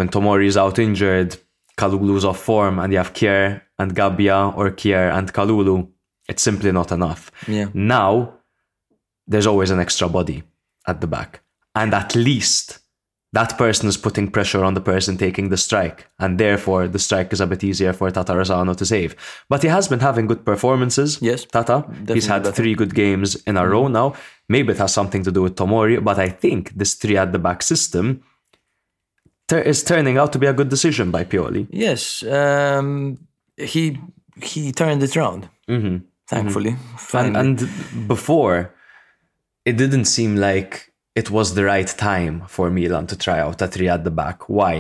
When 0.01 0.09
Tomori 0.09 0.47
is 0.47 0.57
out 0.57 0.79
injured, 0.79 1.37
Kalulu's 1.77 2.25
off 2.25 2.41
form, 2.41 2.79
and 2.79 2.91
you 2.91 2.97
have 2.97 3.13
Kjaer 3.13 3.61
and 3.79 3.95
Gabbia 3.95 4.57
or 4.57 4.71
Kjaer 4.71 5.13
and 5.13 5.31
Kalulu, 5.31 5.89
it's 6.27 6.43
simply 6.43 6.73
not 6.73 6.91
enough. 6.91 7.31
Yeah. 7.47 7.67
Now, 7.75 8.33
there's 9.27 9.47
always 9.47 9.71
an 9.71 9.79
extra 9.79 10.09
body 10.09 10.43
at 10.87 11.03
the 11.03 11.07
back. 11.07 11.43
And 11.75 11.93
at 11.93 12.15
least 12.15 12.79
that 13.35 13.59
person 13.59 13.91
is 13.91 13.99
putting 13.99 14.31
pressure 14.31 14.65
on 14.65 14.73
the 14.73 14.81
person 14.81 15.19
taking 15.19 15.51
the 15.51 15.59
strike. 15.59 16.09
And 16.19 16.39
therefore, 16.39 16.89
the 16.89 16.99
strike 16.99 17.31
is 17.35 17.43
a 17.43 17.47
bit 17.47 17.63
easier 17.63 17.93
for 17.93 18.11
Tatarusanu 18.11 18.75
to 18.79 18.87
save. 18.87 19.15
But 19.51 19.63
he 19.63 19.69
has 19.69 19.87
been 19.87 20.01
having 20.01 20.27
good 20.27 20.47
performances. 20.47 21.19
Yes, 21.21 21.45
Tata. 21.45 21.85
He's 22.09 22.27
had 22.27 22.45
better. 22.45 22.55
three 22.55 22.75
good 22.75 22.95
games 22.95 23.37
in 23.47 23.59
a 23.59 23.69
row 23.69 23.87
now. 23.89 24.15
Maybe 24.49 24.73
it 24.73 24.79
has 24.79 24.95
something 24.95 25.25
to 25.25 25.31
do 25.31 25.43
with 25.43 25.57
Tomori, 25.57 26.03
but 26.03 26.19
I 26.19 26.31
think 26.31 26.71
this 26.71 26.95
three 26.95 27.19
at 27.19 27.33
the 27.33 27.39
back 27.39 27.63
system 27.63 28.23
tur- 29.51 29.67
is 29.73 29.83
turning 29.93 30.17
out 30.21 30.31
to 30.33 30.39
be 30.39 30.47
a 30.47 30.53
good 30.61 30.69
decision 30.77 31.07
by 31.17 31.23
Pioli. 31.31 31.67
Yes, 31.87 32.23
um, 32.41 33.19
he 33.57 33.83
he 34.51 34.73
turned 34.73 35.03
it 35.03 35.17
around. 35.17 35.49
Mm-hmm. 35.69 35.97
Thankfully, 36.35 36.71
And, 36.71 37.01
Finally. 37.15 37.41
and 37.41 37.57
before, 38.15 38.59
it 39.69 39.77
didn't 39.83 40.05
seem 40.17 40.37
like 40.37 40.73
it 41.21 41.29
was 41.37 41.55
the 41.55 41.65
right 41.65 41.91
time 42.11 42.35
for 42.55 42.71
Milan 42.71 43.07
to 43.09 43.17
try 43.27 43.39
out 43.41 43.61
a 43.63 43.67
three 43.67 43.89
at 43.89 44.05
the 44.05 44.11
back. 44.23 44.39
Why? 44.49 44.75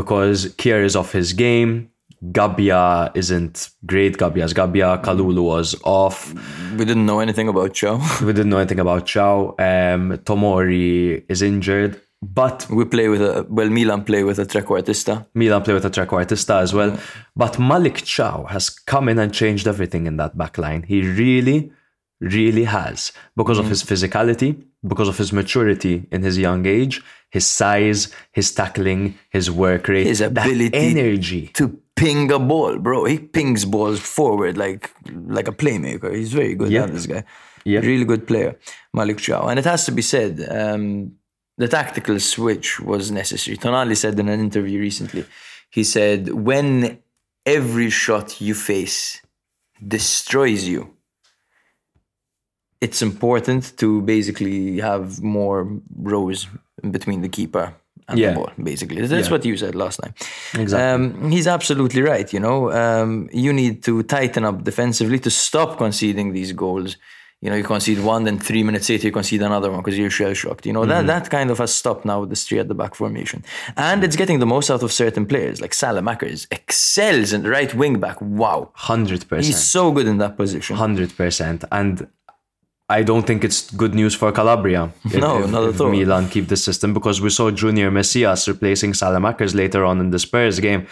Because 0.00 0.38
Kjaer 0.60 0.82
is 0.84 0.96
off 0.96 1.12
his 1.12 1.32
game. 1.34 1.90
Gabbia 2.38 3.10
isn't 3.14 3.68
great. 3.84 4.16
Gabbia's 4.16 4.54
Gabbia. 4.54 4.90
Kalulu 5.04 5.42
was 5.54 5.76
off. 5.84 6.32
we 6.78 6.84
didn't 6.86 7.04
know 7.10 7.20
anything 7.20 7.48
about 7.48 7.70
Thiaw. 7.74 8.00
We 8.26 8.32
didn't 8.32 8.48
know 8.50 8.58
anything 8.64 8.80
about 8.80 9.04
Thiaw. 9.06 9.38
Um, 9.60 10.02
Tomori 10.28 11.22
is 11.28 11.42
injured. 11.42 12.00
But 12.32 12.66
we 12.70 12.84
play 12.84 13.08
with 13.08 13.20
a 13.22 13.46
well, 13.48 13.68
Milan 13.68 14.04
play 14.04 14.22
with 14.24 14.38
a 14.38 14.46
trequartista. 14.46 15.26
Milan 15.34 15.62
play 15.62 15.74
with 15.74 15.84
a 15.84 15.90
trequartista 15.90 16.60
as 16.62 16.72
well. 16.72 16.98
But 17.36 17.54
Malick 17.54 17.98
Thiaw 18.02 18.48
has 18.50 18.70
come 18.70 19.08
in 19.08 19.18
and 19.18 19.32
changed 19.32 19.66
everything 19.68 20.06
in 20.06 20.16
that 20.16 20.36
back 20.38 20.56
line. 20.58 20.82
He 20.84 21.02
really, 21.02 21.70
really 22.20 22.64
has. 22.64 23.12
Because 23.36 23.58
of 23.58 23.66
his 23.68 23.82
physicality, 23.82 24.62
because 24.86 25.08
of 25.08 25.18
his 25.18 25.32
maturity 25.32 26.06
in 26.10 26.22
his 26.22 26.38
young 26.38 26.66
age, 26.66 27.02
his 27.30 27.46
size, 27.46 28.12
his 28.32 28.52
tackling, 28.52 29.18
his 29.30 29.50
work 29.50 29.88
rate, 29.88 30.06
His 30.06 30.20
ability 30.20 30.70
energy. 30.72 31.48
to 31.54 31.78
ping 31.96 32.30
a 32.32 32.38
ball, 32.38 32.78
bro. 32.78 33.04
He 33.04 33.18
pings 33.18 33.64
balls 33.64 34.00
forward 34.00 34.56
like 34.56 34.90
like 35.38 35.48
a 35.48 35.52
playmaker. 35.52 36.14
He's 36.14 36.32
very 36.32 36.54
good 36.54 36.70
Yeah. 36.70 36.84
at 36.84 36.92
this 36.92 37.06
guy. 37.06 37.24
Yeah. 37.64 37.80
Really 37.80 38.04
good 38.04 38.26
player, 38.26 38.56
Malick 38.96 39.16
Thiaw. 39.24 39.48
And 39.50 39.58
it 39.58 39.64
has 39.64 39.84
to 39.86 39.92
be 39.92 40.02
said, 40.02 40.32
um, 40.50 41.12
the 41.56 41.68
tactical 41.68 42.18
switch 42.20 42.80
was 42.80 43.10
necessary. 43.10 43.56
Tonali 43.56 43.96
said 43.96 44.18
in 44.18 44.28
an 44.28 44.40
interview 44.40 44.80
recently, 44.80 45.24
he 45.70 45.84
said, 45.84 46.28
when 46.32 46.98
every 47.46 47.90
shot 47.90 48.40
you 48.40 48.54
face 48.54 49.20
destroys 49.86 50.66
you, 50.66 50.94
it's 52.80 53.00
important 53.02 53.76
to 53.78 54.02
basically 54.02 54.78
have 54.80 55.22
more 55.22 55.66
rows 55.96 56.46
between 56.90 57.22
the 57.22 57.28
keeper 57.28 57.74
and 58.08 58.18
Yeah. 58.18 58.30
the 58.30 58.34
ball, 58.38 58.50
basically. 58.62 59.00
That's 59.06 59.28
Yeah. 59.28 59.32
what 59.34 59.44
you 59.44 59.56
said 59.56 59.74
last 59.74 59.96
time. 60.02 60.12
Exactly. 60.62 61.06
Um, 61.22 61.30
he's 61.30 61.46
absolutely 61.46 62.02
right. 62.02 62.30
You 62.32 62.40
know, 62.40 62.70
um, 62.72 63.28
you 63.32 63.52
need 63.52 63.82
to 63.84 64.02
tighten 64.02 64.44
up 64.44 64.64
defensively 64.64 65.18
to 65.20 65.30
stop 65.30 65.78
conceding 65.78 66.32
these 66.32 66.52
goals. 66.52 66.96
You 67.44 67.50
know, 67.50 67.56
you 67.56 67.62
concede 67.62 68.02
one, 68.02 68.24
then 68.24 68.38
three 68.38 68.62
minutes 68.62 68.88
later 68.88 69.08
you 69.08 69.12
concede 69.12 69.42
another 69.42 69.70
one 69.70 69.80
because 69.80 69.98
you're 69.98 70.08
shell 70.08 70.32
shocked. 70.32 70.64
You 70.64 70.72
know, 70.72 70.86
that 70.86 71.00
mm-hmm. 71.00 71.08
that 71.08 71.28
kind 71.28 71.50
of 71.50 71.58
has 71.58 71.74
stopped 71.74 72.06
now 72.06 72.20
with 72.20 72.30
the 72.30 72.36
three 72.36 72.58
at 72.58 72.68
the 72.68 72.74
back 72.74 72.94
formation, 72.94 73.44
and 73.76 74.02
it's 74.02 74.16
getting 74.16 74.38
the 74.38 74.46
most 74.46 74.70
out 74.70 74.82
of 74.82 74.90
certain 74.90 75.26
players 75.26 75.60
like 75.60 75.72
Saelemaekers 75.72 76.46
excels 76.50 77.34
in 77.34 77.42
the 77.42 77.50
right 77.50 77.72
wing 77.74 78.00
back. 78.00 78.18
Wow, 78.22 78.72
100%. 78.78 79.44
he's 79.44 79.62
so 79.62 79.92
good 79.92 80.06
in 80.06 80.16
that 80.18 80.38
position. 80.38 80.76
Hundred 80.76 81.14
percent, 81.14 81.64
and 81.70 82.08
I 82.88 83.02
don't 83.02 83.26
think 83.26 83.44
it's 83.44 83.70
good 83.70 83.94
news 83.94 84.14
for 84.14 84.30
Calabria. 84.30 84.92
if- 85.04 85.14
No, 85.14 85.44
if, 85.44 85.50
not 85.50 85.64
at 85.68 85.80
all. 85.80 85.90
Milan 85.90 86.28
keep 86.28 86.48
the 86.48 86.56
system 86.56 86.92
because 86.92 87.20
we 87.20 87.30
saw 87.30 87.50
Junior 87.50 87.90
Messias 87.90 88.46
replacing 88.46 88.92
Saelemaekers 88.92 89.54
later 89.54 89.84
on 89.84 90.00
in 90.00 90.10
the 90.10 90.18
Spurs 90.18 90.60
game. 90.60 90.86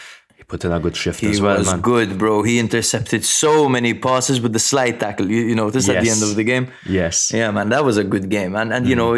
Put 0.53 0.67
in 0.67 0.73
a 0.73 0.79
good 0.79 0.95
shift 0.95 1.21
He 1.21 1.31
as 1.31 1.41
well, 1.41 1.55
He 1.55 1.61
was 1.61 1.73
man. 1.73 1.81
good, 1.81 2.19
bro. 2.19 2.43
He 2.43 2.59
intercepted 2.59 3.25
so 3.25 3.71
many 3.71 3.95
passes 3.95 4.39
with 4.39 4.53
the 4.53 4.59
slide 4.59 5.01
tackle. 5.01 5.31
You, 5.31 5.41
you 5.47 5.55
noticed 5.55 5.89
at 5.89 6.05
the 6.05 6.11
end 6.11 6.23
of 6.23 6.37
the 6.37 6.45
game. 6.45 6.71
Yes. 6.85 7.33
Yeah, 7.33 7.51
man, 7.53 7.71
that 7.71 7.87
was 7.87 7.97
a 7.97 8.05
good 8.05 8.29
game. 8.29 8.55
And 8.55 8.71
and 8.71 8.87
you 8.87 8.95
mm. 8.95 8.99
know, 8.99 9.13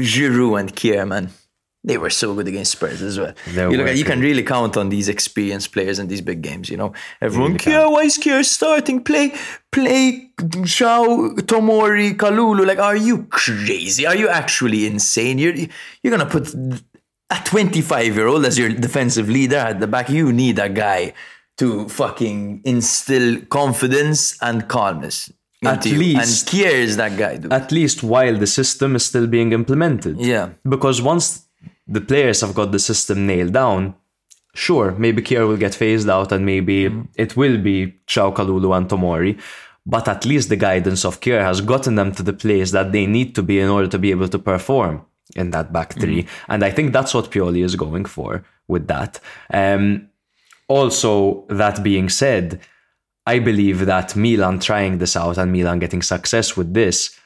Giroud 0.00 0.60
and 0.60 0.74
Kjaer, 0.74 1.06
man, 1.06 1.28
they 1.84 1.98
were 1.98 2.08
so 2.08 2.34
good 2.34 2.48
against 2.48 2.72
Spurs 2.72 3.02
as 3.02 3.18
well. 3.20 3.34
They 3.48 3.64
you 3.70 3.76
look 3.76 3.88
at, 3.88 3.98
you 3.98 4.06
can 4.06 4.20
really 4.20 4.42
count 4.42 4.78
on 4.78 4.88
these 4.88 5.10
experienced 5.10 5.72
players 5.72 5.98
in 5.98 6.08
these 6.08 6.22
big 6.22 6.40
games. 6.40 6.70
You 6.70 6.78
know, 6.78 6.94
everyone, 7.20 7.52
really. 7.52 7.64
Kjaer, 7.66 7.92
why 7.92 8.04
is 8.04 8.16
Kjaer 8.16 8.46
starting? 8.46 9.04
Play, 9.04 9.34
play, 9.72 10.30
Thiaw, 10.38 11.36
Tomori, 11.50 12.16
Kalulu. 12.16 12.66
Like, 12.66 12.78
are 12.78 12.96
you 12.96 13.24
crazy? 13.24 14.06
Are 14.06 14.16
you 14.16 14.30
actually 14.30 14.86
insane? 14.86 15.36
You're 15.36 15.54
you're 16.02 16.16
gonna 16.16 16.24
put 16.24 16.46
a 17.30 17.40
25 17.44 18.14
year 18.16 18.26
old 18.26 18.44
as 18.44 18.58
your 18.58 18.68
defensive 18.70 19.28
leader 19.28 19.56
at 19.56 19.80
the 19.80 19.86
back. 19.86 20.08
You 20.08 20.32
need 20.32 20.58
a 20.58 20.68
guy 20.68 21.14
to 21.58 21.88
fucking 21.88 22.62
instill 22.64 23.40
confidence 23.46 24.36
and 24.42 24.68
calmness. 24.68 25.32
At 25.64 25.86
you. 25.86 25.96
least- 25.98 26.52
and 26.52 26.60
Kjaer 26.60 26.74
is 26.74 26.96
that 26.96 27.16
guy, 27.16 27.36
dude. 27.38 27.52
At 27.52 27.72
least 27.72 28.02
while 28.02 28.36
the 28.36 28.46
system 28.46 28.96
is 28.96 29.04
still 29.04 29.26
being 29.26 29.52
implemented. 29.52 30.20
Yeah. 30.20 30.50
Because 30.68 31.00
once 31.00 31.42
the 31.88 32.00
players 32.00 32.40
have 32.42 32.54
got 32.54 32.70
the 32.72 32.78
system 32.78 33.26
nailed 33.26 33.52
down, 33.52 33.94
sure, 34.54 34.94
maybe 34.98 35.22
Kjaer 35.22 35.48
will 35.48 35.56
get 35.56 35.74
phased 35.74 36.08
out 36.08 36.32
and 36.32 36.44
maybe 36.44 36.88
Mm. 36.90 37.08
it 37.16 37.36
will 37.36 37.56
be 37.58 37.94
Thiaw 38.06 38.34
Kalulu 38.34 38.76
and 38.76 38.88
Tomori. 38.88 39.38
But 39.86 40.08
at 40.08 40.24
least 40.26 40.48
the 40.48 40.56
guidance 40.56 41.04
of 41.04 41.20
Kjaer 41.20 41.42
has 41.44 41.60
gotten 41.62 41.94
them 41.94 42.12
to 42.12 42.22
the 42.22 42.32
place 42.32 42.70
that 42.72 42.92
they 42.92 43.06
need 43.06 43.34
to 43.34 43.42
be 43.42 43.58
in 43.60 43.68
order 43.68 43.86
to 43.88 43.98
be 43.98 44.10
able 44.10 44.28
to 44.28 44.38
perform 44.38 45.02
in 45.36 45.50
that 45.50 45.72
back 45.72 45.94
3 45.94 46.26
And 46.48 46.64
I 46.64 46.70
think 46.70 46.92
that's 46.92 47.14
what 47.14 47.30
Pioli 47.30 47.64
is 47.64 47.76
going 47.76 48.04
for 48.04 48.44
with 48.68 48.86
that. 48.88 49.20
Um, 49.50 50.08
also, 50.68 51.44
that 51.48 51.82
being 51.82 52.08
said, 52.08 52.60
I 53.26 53.38
believe 53.38 53.86
that 53.86 54.16
Milan 54.16 54.58
trying 54.60 54.98
this 54.98 55.16
out 55.16 55.38
and 55.38 55.52
Milan 55.52 55.78
getting 55.78 56.02
success 56.02 56.56
with 56.56 56.74
this 56.74 57.18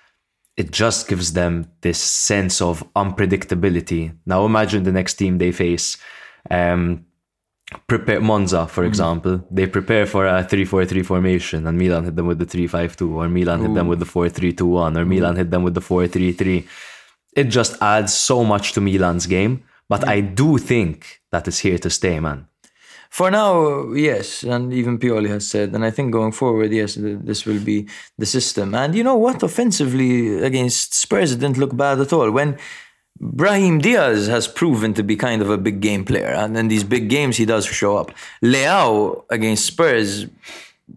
it 0.59 0.73
just 0.73 1.07
gives 1.07 1.35
them 1.35 1.71
this 1.83 2.01
sense 2.01 2.61
of 2.61 2.83
unpredictability. 2.95 4.13
Now 4.27 4.45
imagine 4.45 4.83
the 4.83 4.91
next 4.91 5.15
team 5.15 5.39
they 5.39 5.53
face. 5.53 5.97
Um, 6.51 7.07
prepare 7.87 8.21
Monza, 8.21 8.67
for 8.67 8.83
example. 8.85 9.47
They 9.53 9.69
prepare 9.69 10.05
for 10.05 10.27
a 10.27 10.43
3-4-3 10.43 11.07
formation 11.07 11.65
and 11.65 11.79
Milan 11.79 12.05
hit 12.05 12.17
them 12.17 12.27
with 12.27 12.41
the 12.41 12.45
3-5-2 12.45 13.09
or 13.09 13.29
Milan 13.29 13.61
hit 13.61 13.75
them 13.75 13.87
with 13.87 14.01
the 14.01 14.05
4-3-2-1 14.05 14.97
or 14.99 15.05
Milan 15.05 15.37
hit 15.37 15.53
them 15.53 15.63
with 15.63 15.75
the 15.75 15.81
4-3-3. 15.81 16.67
It 17.35 17.45
just 17.45 17.81
adds 17.83 18.15
so 18.15 18.45
much 18.45 18.73
to 18.73 18.81
Milan's 18.81 19.27
game. 19.27 19.65
But 19.89 20.07
I 20.07 20.21
mm. 20.21 20.35
do 20.35 20.59
think 20.59 21.23
that 21.33 21.49
it's 21.49 21.61
here 21.61 21.79
to 21.79 21.91
stay, 21.91 22.21
man. 22.21 22.47
For 23.11 23.31
now, 23.31 23.95
yes, 23.95 24.43
and 24.43 24.73
even 24.73 24.99
Pioli 24.99 25.29
has 25.29 25.49
said, 25.49 25.75
and 25.75 25.83
I 25.83 25.91
think 25.91 26.13
going 26.13 26.33
forward, 26.33 26.73
yes, 26.73 26.99
this 27.01 27.47
will 27.47 27.61
be 27.61 27.89
the 28.19 28.27
system. 28.27 28.75
And 28.75 28.95
you 28.95 29.03
know 29.03 29.17
what? 29.17 29.43
Offensively 29.43 30.43
against 30.45 30.93
Spurs, 30.95 31.33
it 31.33 31.41
didn't 31.41 31.57
look 31.57 31.75
bad 31.75 32.01
at 32.01 32.13
all. 32.13 32.31
When 32.31 32.59
Brahim 33.19 33.79
Diaz 33.79 34.27
has 34.29 34.47
proven 34.47 34.93
to 34.93 35.03
be 35.03 35.17
kind 35.17 35.41
of 35.41 35.49
a 35.49 35.57
big 35.57 35.81
game 35.81 36.05
player, 36.05 36.35
and 36.35 36.55
in 36.57 36.69
these 36.69 36.85
big 36.85 37.09
games, 37.09 37.39
he 37.39 37.47
does 37.47 37.65
show 37.65 37.97
up. 37.97 38.13
Leao 38.45 39.25
against 39.31 39.65
Spurs 39.65 40.27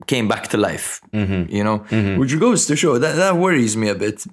came 0.05 0.27
back 0.27 0.49
to 0.49 0.57
life, 0.57 0.99
mm-hmm. 1.13 1.53
you 1.53 1.63
know, 1.63 1.79
mm-hmm. 1.79 2.19
which 2.19 2.37
goes 2.39 2.65
to 2.65 2.75
show 2.75 2.97
that 2.97 3.15
that 3.15 3.37
worries 3.37 3.77
me 3.77 3.87
a 3.87 3.95
bit. 3.95 4.25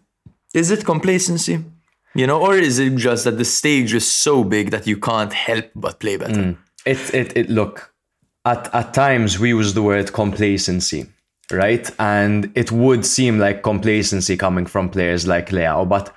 Is 0.53 0.72
it 0.72 0.84
complacency? 0.84 1.64
You 2.18 2.26
know, 2.26 2.40
or 2.40 2.56
is 2.56 2.80
it 2.80 2.96
just 2.96 3.22
that 3.26 3.38
the 3.38 3.44
stage 3.44 3.94
is 3.94 4.10
so 4.10 4.42
big 4.42 4.72
that 4.72 4.88
you 4.88 4.96
can't 4.96 5.32
help 5.32 5.66
but 5.76 6.00
play 6.00 6.16
better? 6.16 6.34
Mm. 6.34 6.56
It, 6.84 7.14
it, 7.14 7.36
it 7.36 7.48
look, 7.48 7.94
at, 8.44 8.74
at 8.74 8.92
times 8.92 9.38
we 9.38 9.50
use 9.50 9.74
the 9.74 9.84
word 9.84 10.12
complacency, 10.12 11.06
right? 11.52 11.88
And 12.00 12.50
it 12.56 12.72
would 12.72 13.06
seem 13.06 13.38
like 13.38 13.62
complacency 13.62 14.36
coming 14.36 14.66
from 14.66 14.88
players 14.88 15.28
like 15.28 15.50
Leao, 15.50 15.88
but 15.88 16.12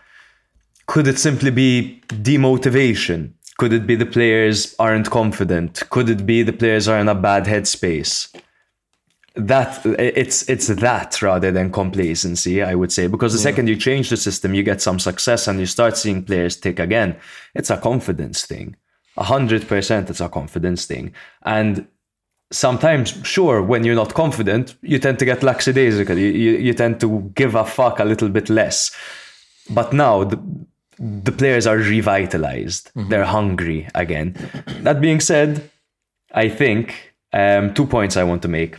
could 0.88 1.08
it 1.08 1.20
simply 1.20 1.52
be 1.52 2.02
demotivation? 2.08 3.34
Could 3.60 3.72
it 3.72 3.86
be 3.86 3.96
the 3.96 4.08
players 4.08 4.76
aren't 4.80 5.12
confident? 5.12 5.88
Could 5.92 6.10
it 6.10 6.26
be 6.26 6.42
the 6.42 6.52
players 6.52 6.88
are 6.88 6.98
in 6.98 7.10
a 7.10 7.14
bad 7.14 7.46
headspace? 7.46 8.36
That 9.48 9.86
it's 9.86 10.50
it's 10.50 10.68
that 10.68 11.22
rather 11.22 11.52
than 11.52 11.72
complacency, 11.72 12.62
I 12.62 12.76
would 12.76 12.92
say, 12.92 13.08
because 13.08 13.32
the 13.34 13.40
second 13.40 13.68
you 13.68 13.78
change 13.78 14.10
the 14.10 14.18
system, 14.18 14.54
you 14.54 14.64
get 14.64 14.82
some 14.82 15.00
success 15.00 15.48
and 15.48 15.60
you 15.60 15.66
start 15.66 15.98
seeing 15.98 16.24
players 16.24 16.58
tick 16.58 16.80
again. 16.80 17.16
It's 17.56 17.70
a 17.70 17.78
confidence 17.78 18.46
thing. 18.46 18.76
A 19.16 19.24
hundred 19.24 19.68
percent, 19.68 20.10
it's 20.10 20.22
a 20.22 20.28
confidence 20.30 20.86
thing. 20.86 21.14
And 21.44 21.88
sometimes, 22.52 23.20
sure, 23.24 23.62
when 23.62 23.84
you're 23.86 23.96
not 23.96 24.14
confident, 24.14 24.76
you 24.82 25.00
tend 25.00 25.18
to 25.20 25.26
get 25.26 25.44
lackadaisical. 25.44 26.18
You, 26.18 26.28
you, 26.28 26.52
you 26.58 26.74
tend 26.74 27.00
to 27.00 27.32
give 27.34 27.56
a 27.56 27.66
fuck 27.66 28.00
a 28.00 28.06
little 28.06 28.30
bit 28.30 28.50
less. 28.50 28.92
But 29.70 29.94
now 29.94 30.26
the, 30.26 30.40
the 31.00 31.32
players 31.32 31.66
are 31.68 31.78
revitalized. 31.78 32.92
They're 33.10 33.26
hungry 33.26 33.88
again. 33.96 34.36
That 34.82 35.00
being 35.00 35.22
said, 35.22 35.70
I 36.34 36.50
think 36.50 37.14
um, 37.34 37.74
two 37.74 37.86
points 37.86 38.18
I 38.18 38.24
want 38.24 38.42
to 38.42 38.48
make. 38.48 38.78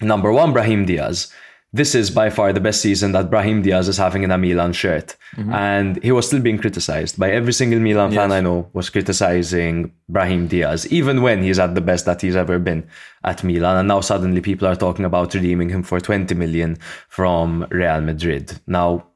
Number 0.00 0.32
one, 0.32 0.52
Brahim 0.52 0.84
Diaz. 0.84 1.32
This 1.72 1.96
is 1.96 2.08
by 2.08 2.30
far 2.30 2.52
the 2.52 2.60
best 2.60 2.80
season 2.80 3.10
that 3.12 3.30
Brahim 3.30 3.60
Diaz 3.62 3.88
is 3.88 3.96
having 3.96 4.22
in 4.22 4.30
a 4.30 4.38
Milan 4.38 4.72
shirt. 4.72 5.16
Mm-hmm. 5.36 5.52
And 5.52 6.02
he 6.04 6.12
was 6.12 6.28
still 6.28 6.40
being 6.40 6.58
criticized 6.58 7.18
by 7.18 7.32
every 7.32 7.52
single 7.52 7.80
Milan 7.80 8.12
fan 8.12 8.30
I 8.30 8.40
know 8.40 8.70
was 8.74 8.90
criticizing 8.90 9.92
Brahim 10.08 10.46
Diaz, 10.46 10.86
even 10.92 11.20
when 11.20 11.42
he's 11.42 11.58
at 11.58 11.74
the 11.74 11.80
best 11.80 12.04
that 12.04 12.20
he's 12.20 12.36
ever 12.36 12.60
been 12.60 12.86
at 13.24 13.42
Milan. 13.42 13.76
And 13.76 13.88
now 13.88 14.00
suddenly 14.02 14.40
people 14.40 14.68
are 14.68 14.76
talking 14.76 15.04
about 15.04 15.34
redeeming 15.34 15.68
him 15.68 15.82
for 15.82 15.98
20 15.98 16.32
million 16.36 16.78
from 17.08 17.66
Real 17.70 18.00
Madrid. 18.00 18.60
Now, 18.68 19.08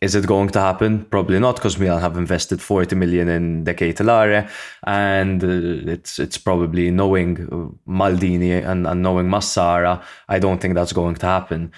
is 0.00 0.14
it 0.14 0.26
going 0.26 0.48
to 0.50 0.60
happen? 0.60 1.04
Probably 1.04 1.38
not, 1.38 1.56
because 1.56 1.78
Milan 1.78 2.00
have 2.00 2.16
invested 2.16 2.60
40 2.60 2.96
million 2.96 3.28
in 3.28 3.64
De 3.64 3.74
Ketelaere, 3.74 4.48
and 4.86 5.42
uh, 5.42 5.92
it's 5.92 6.18
it's 6.18 6.38
probably 6.38 6.90
knowing 6.90 7.40
uh, 7.40 7.90
Maldini 7.90 8.64
and, 8.64 8.86
and 8.86 9.02
knowing 9.02 9.26
Massara. 9.26 10.02
I 10.28 10.38
don't 10.38 10.60
think 10.60 10.74
that's 10.74 10.92
going 10.92 11.16
to 11.16 11.26
happen. 11.26 11.72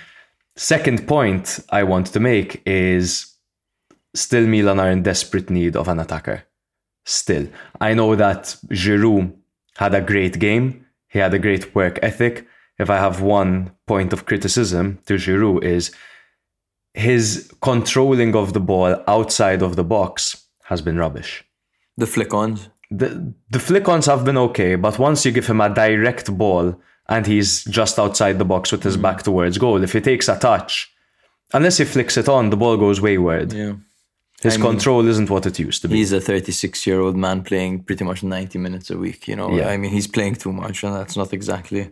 Second 0.56 1.06
point 1.06 1.60
I 1.70 1.84
want 1.84 2.08
to 2.08 2.20
make 2.20 2.62
is 2.66 3.34
still 4.14 4.46
Milan 4.46 4.80
are 4.80 4.90
in 4.90 5.02
desperate 5.02 5.50
need 5.50 5.76
of 5.76 5.88
an 5.88 6.00
attacker. 6.00 6.42
Still, 7.04 7.48
I 7.80 7.94
know 7.94 8.16
that 8.16 8.56
Giroud 8.70 9.32
had 9.76 9.94
a 9.94 10.00
great 10.00 10.38
game. 10.38 10.84
He 11.08 11.20
had 11.20 11.32
a 11.32 11.38
great 11.38 11.74
work 11.74 11.98
ethic. 12.02 12.46
If 12.78 12.90
I 12.90 12.96
have 12.96 13.22
one 13.22 13.72
point 13.86 14.12
of 14.12 14.26
criticism 14.26 14.98
to 15.06 15.14
Giroud 15.14 15.64
is 15.64 15.92
his 16.98 17.50
controlling 17.62 18.34
of 18.34 18.52
the 18.52 18.60
ball 18.60 19.02
outside 19.06 19.62
of 19.62 19.76
the 19.76 19.84
box 19.84 20.44
has 20.64 20.82
been 20.82 20.98
rubbish. 20.98 21.44
The 21.96 22.06
flick 22.06 22.34
ons. 22.34 22.68
The 22.90 23.34
the 23.50 23.60
flick-ons 23.60 24.06
have 24.06 24.24
been 24.24 24.38
okay, 24.38 24.74
but 24.74 24.98
once 24.98 25.24
you 25.24 25.30
give 25.30 25.46
him 25.46 25.60
a 25.60 25.68
direct 25.68 26.36
ball 26.36 26.80
and 27.08 27.26
he's 27.26 27.64
just 27.64 27.98
outside 27.98 28.38
the 28.38 28.44
box 28.44 28.72
with 28.72 28.82
his 28.82 28.96
hmm. 28.96 29.02
back 29.02 29.22
towards 29.22 29.58
goal, 29.58 29.82
if 29.82 29.92
he 29.92 30.00
takes 30.00 30.28
a 30.28 30.38
touch, 30.38 30.90
unless 31.52 31.76
he 31.78 31.84
flicks 31.84 32.16
it 32.16 32.28
on, 32.28 32.50
the 32.50 32.56
ball 32.56 32.76
goes 32.76 33.00
wayward. 33.00 33.52
Yeah. 33.52 33.74
His 34.42 34.54
I 34.54 34.56
mean- 34.56 34.70
control 34.70 35.06
isn't 35.06 35.30
what 35.30 35.46
it 35.46 35.58
used 35.58 35.82
to 35.82 35.88
be. 35.88 35.96
He's 35.96 36.12
a 36.12 36.20
36 36.20 36.86
year 36.86 37.00
old 37.00 37.16
man 37.16 37.42
playing 37.42 37.84
pretty 37.84 38.04
much 38.04 38.22
90 38.22 38.58
minutes 38.58 38.90
a 38.90 38.96
week, 38.96 39.28
you 39.28 39.36
know. 39.36 39.50
Yeah. 39.54 39.68
I 39.68 39.76
mean, 39.76 39.90
he's 39.90 40.06
playing 40.06 40.36
too 40.36 40.52
much, 40.52 40.82
and 40.82 40.94
that's 40.94 41.16
not 41.16 41.32
exactly 41.32 41.90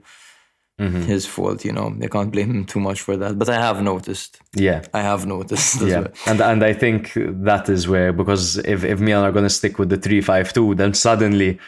Mm-hmm. 0.78 1.02
his 1.02 1.24
fault, 1.24 1.64
you 1.64 1.72
know. 1.72 1.88
They 1.98 2.06
can't 2.08 2.30
blame 2.30 2.50
him 2.50 2.64
too 2.66 2.80
much 2.80 3.00
for 3.00 3.16
that. 3.16 3.38
But 3.38 3.48
I 3.48 3.54
have 3.58 3.82
noticed. 3.82 4.38
Yeah. 4.54 4.82
I 4.92 5.00
have 5.00 5.24
noticed 5.24 5.80
Yeah, 5.80 6.00
well. 6.00 6.12
and 6.26 6.40
and 6.42 6.62
I 6.62 6.74
think 6.74 7.12
that 7.50 7.68
is 7.70 7.88
where 7.88 8.12
because 8.12 8.58
if 8.58 8.84
if 8.84 9.00
Milan 9.00 9.24
are 9.24 9.32
going 9.32 9.46
to 9.46 9.56
stick 9.60 9.78
with 9.78 9.88
the 9.88 9.96
three 9.96 10.20
five 10.20 10.52
two, 10.52 10.74
then 10.74 10.92
suddenly 10.92 11.58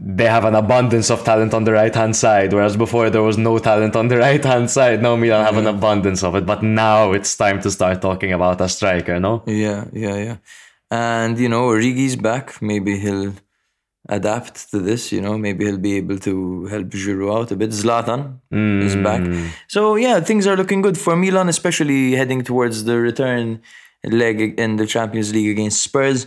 they 0.00 0.26
have 0.26 0.44
an 0.44 0.54
abundance 0.54 1.10
of 1.10 1.22
talent 1.22 1.54
on 1.54 1.64
the 1.64 1.72
right 1.72 1.94
hand 1.94 2.16
side, 2.16 2.52
whereas 2.52 2.76
before 2.76 3.10
there 3.10 3.22
was 3.22 3.38
no 3.38 3.58
talent 3.58 3.94
on 3.94 4.08
the 4.08 4.16
right 4.16 4.42
hand 4.44 4.68
side. 4.70 5.00
Now 5.02 5.14
Milan 5.16 5.44
have 5.44 5.58
an 5.58 5.66
abundance 5.66 6.24
of 6.24 6.34
it, 6.34 6.44
but 6.46 6.62
now 6.62 7.12
it's 7.12 7.36
time 7.36 7.60
to 7.60 7.70
start 7.70 8.00
talking 8.02 8.32
about 8.32 8.60
a 8.60 8.68
striker. 8.68 9.20
No, 9.20 9.42
Yeah, 9.46 9.84
yeah, 9.92 10.16
yeah. 10.16 10.36
And, 10.90 11.38
you 11.38 11.48
know, 11.48 11.64
Origi's 11.68 12.16
back. 12.16 12.60
Maybe 12.60 12.98
he'll 12.98 13.34
adapt 14.08 14.70
to 14.70 14.78
this, 14.78 15.12
you 15.12 15.20
know. 15.20 15.38
Maybe 15.38 15.64
he'll 15.64 15.78
be 15.78 15.96
able 15.96 16.18
to 16.20 16.66
help 16.66 16.86
Giroud 16.88 17.42
out 17.42 17.50
a 17.52 17.56
bit. 17.56 17.70
Zlatan 17.70 18.38
is 18.84 18.96
back. 18.96 19.22
So, 19.68 19.96
yeah, 19.96 20.20
things 20.20 20.46
are 20.46 20.56
looking 20.56 20.82
good 20.82 20.98
for 20.98 21.16
Milan, 21.16 21.48
especially 21.48 22.12
heading 22.12 22.42
towards 22.42 22.84
the 22.84 22.98
return 22.98 23.62
leg 24.04 24.58
in 24.58 24.76
the 24.76 24.86
Champions 24.86 25.32
League 25.32 25.50
against 25.50 25.82
Spurs. 25.82 26.26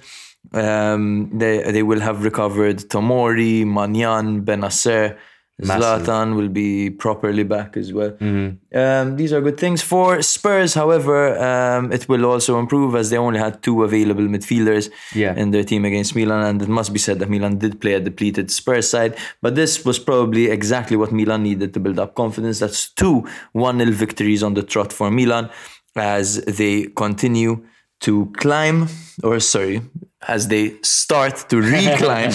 Um, 0.53 1.31
they 1.33 1.71
they 1.71 1.83
will 1.83 1.99
have 1.99 2.23
recovered 2.23 2.77
Tomori, 2.77 3.65
Maignan, 3.65 4.45
Bennacer, 4.45 5.17
Massive. 5.57 6.05
Zlatan 6.05 6.35
will 6.35 6.49
be 6.49 6.89
properly 6.89 7.43
back 7.43 7.77
as 7.77 7.93
well. 7.93 8.11
Um, 8.19 9.15
these 9.15 9.31
are 9.31 9.39
good 9.39 9.57
things. 9.57 9.81
For 9.81 10.21
Spurs, 10.21 10.73
however, 10.73 11.37
um, 11.39 11.93
it 11.93 12.09
will 12.09 12.25
also 12.25 12.59
improve 12.59 12.93
as 12.95 13.09
they 13.09 13.17
only 13.17 13.39
had 13.39 13.63
two 13.63 13.83
available 13.83 14.23
midfielders 14.23 14.89
Yeah. 15.13 15.33
in 15.35 15.51
their 15.51 15.63
team 15.63 15.85
against 15.85 16.13
Milan. 16.13 16.43
And 16.45 16.61
it 16.61 16.67
must 16.67 16.91
be 16.91 16.99
said 16.99 17.19
that 17.19 17.29
Milan 17.29 17.57
did 17.57 17.79
play 17.79 17.93
a 17.93 18.01
depleted 18.01 18.51
Spurs 18.51 18.89
side. 18.89 19.15
But 19.41 19.55
this 19.55 19.85
was 19.85 19.97
probably 19.97 20.47
exactly 20.51 20.97
what 20.97 21.13
Milan 21.13 21.43
needed 21.43 21.73
to 21.75 21.79
build 21.79 21.99
up 21.99 22.15
confidence. 22.15 22.59
That's 22.59 22.89
two 22.89 23.25
1 23.53 23.77
0 23.79 23.91
victories 23.91 24.43
on 24.43 24.55
the 24.55 24.63
trot 24.63 24.91
for 24.91 25.09
Milan 25.09 25.49
as 25.95 26.43
they 26.43 26.87
continue 26.97 27.63
to 28.01 28.25
climb, 28.35 28.87
or 29.23 29.39
sorry, 29.39 29.81
as 30.27 30.47
they 30.47 30.77
start 30.81 31.49
to 31.49 31.57
reclimb. 31.57 32.31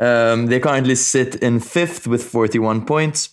um, 0.00 0.46
they 0.46 0.60
currently 0.60 0.94
sit 0.94 1.36
in 1.36 1.60
fifth 1.60 2.06
with 2.06 2.22
41 2.24 2.86
points, 2.86 3.30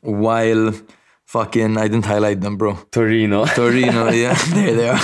while 0.00 0.72
fucking, 1.26 1.76
I 1.76 1.88
didn't 1.88 2.06
highlight 2.06 2.40
them, 2.40 2.56
bro. 2.56 2.74
Torino. 2.90 3.44
Torino, 3.54 4.10
yeah, 4.10 4.34
there 4.54 4.74
they 4.74 4.88
are. 4.88 5.00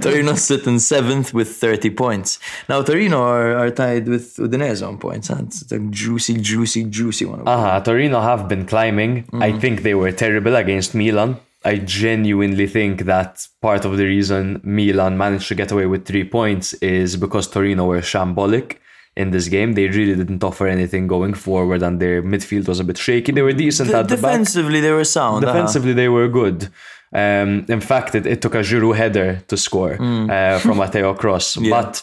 Torino 0.00 0.34
sit 0.34 0.66
in 0.66 0.78
seventh 0.78 1.34
with 1.34 1.48
30 1.48 1.90
points. 1.90 2.38
Now, 2.68 2.82
Torino 2.82 3.20
are, 3.22 3.56
are 3.56 3.70
tied 3.70 4.08
with 4.08 4.36
Udinese 4.36 4.86
on 4.86 4.98
points. 4.98 5.28
Huh? 5.28 5.42
It's 5.46 5.70
a 5.72 5.78
juicy, 5.78 6.38
juicy, 6.38 6.84
juicy 6.84 7.24
one. 7.24 7.46
Uh-huh. 7.46 7.80
Torino 7.80 8.20
have 8.20 8.48
been 8.48 8.64
climbing. 8.64 9.28
I 9.32 9.58
think 9.58 9.82
they 9.82 9.94
were 9.94 10.12
terrible 10.12 10.54
against 10.56 10.94
Milan. 10.94 11.40
I 11.64 11.76
genuinely 11.76 12.66
think 12.66 13.02
that 13.02 13.46
part 13.60 13.84
of 13.84 13.96
the 13.98 14.04
reason 14.04 14.60
Milan 14.64 15.18
managed 15.18 15.48
to 15.48 15.54
get 15.54 15.70
away 15.72 15.86
with 15.86 16.06
three 16.06 16.24
points 16.24 16.72
is 16.74 17.16
because 17.16 17.48
Torino 17.48 17.84
were 17.84 18.00
shambolic 18.00 18.76
in 19.16 19.30
this 19.30 19.48
game. 19.48 19.74
They 19.74 19.88
really 19.88 20.14
didn't 20.14 20.42
offer 20.42 20.66
anything 20.66 21.06
going 21.06 21.34
forward, 21.34 21.82
and 21.82 22.00
their 22.00 22.22
midfield 22.22 22.66
was 22.68 22.80
a 22.80 22.84
bit 22.84 22.96
shaky. 22.96 23.32
They 23.32 23.42
were 23.42 23.52
decent 23.52 23.90
De- 23.90 23.96
at 23.98 24.08
the 24.08 24.16
back. 24.16 24.22
defensively, 24.32 24.80
they 24.80 24.92
were 24.92 25.04
sound. 25.04 25.44
uh-huh. 25.44 25.52
Defensively, 25.52 25.92
they 25.92 26.08
were 26.08 26.28
good. 26.28 26.68
Um, 27.12 27.66
in 27.68 27.80
fact, 27.80 28.14
it, 28.14 28.24
it 28.26 28.40
took 28.40 28.54
a 28.54 28.58
Giroud 28.62 28.96
header 28.96 29.42
to 29.48 29.56
score 29.56 29.94
uh, 30.00 30.58
from 30.60 30.78
Matteo 30.82 31.12
Cross, 31.14 31.56
but 31.56 32.02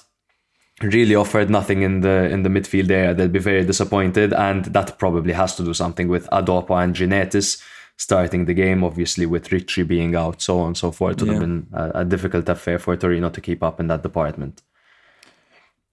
really 0.83 1.15
offered 1.15 1.49
nothing 1.49 1.81
in 1.81 2.01
the 2.01 2.29
in 2.29 2.43
the 2.43 2.49
midfield 2.49 2.91
area. 2.91 3.13
They'll 3.13 3.27
be 3.27 3.39
very 3.39 3.63
disappointed, 3.65 4.33
and 4.33 4.65
that 4.65 4.99
probably 4.99 5.33
has 5.33 5.55
to 5.55 5.63
do 5.63 5.73
something 5.73 6.09
with 6.09 6.27
Adopo 6.29 6.75
and 6.83 6.93
Ginetis 6.93 7.63
starting 7.97 8.45
the 8.45 8.53
game. 8.53 8.83
Obviously, 8.83 9.25
with 9.25 9.51
Ricci 9.51 9.83
being 9.83 10.15
out, 10.15 10.41
so 10.41 10.59
on 10.59 10.67
and 10.67 10.77
so 10.77 10.91
forth, 10.91 11.17
it 11.17 11.23
would 11.23 11.31
have 11.31 11.41
been 11.41 11.67
a, 11.73 11.91
a 12.01 12.05
difficult 12.05 12.47
affair 12.47 12.79
for 12.79 12.95
Torino 12.95 13.29
to 13.29 13.41
keep 13.41 13.61
up 13.63 13.79
in 13.79 13.87
that 13.87 14.03
department. 14.03 14.61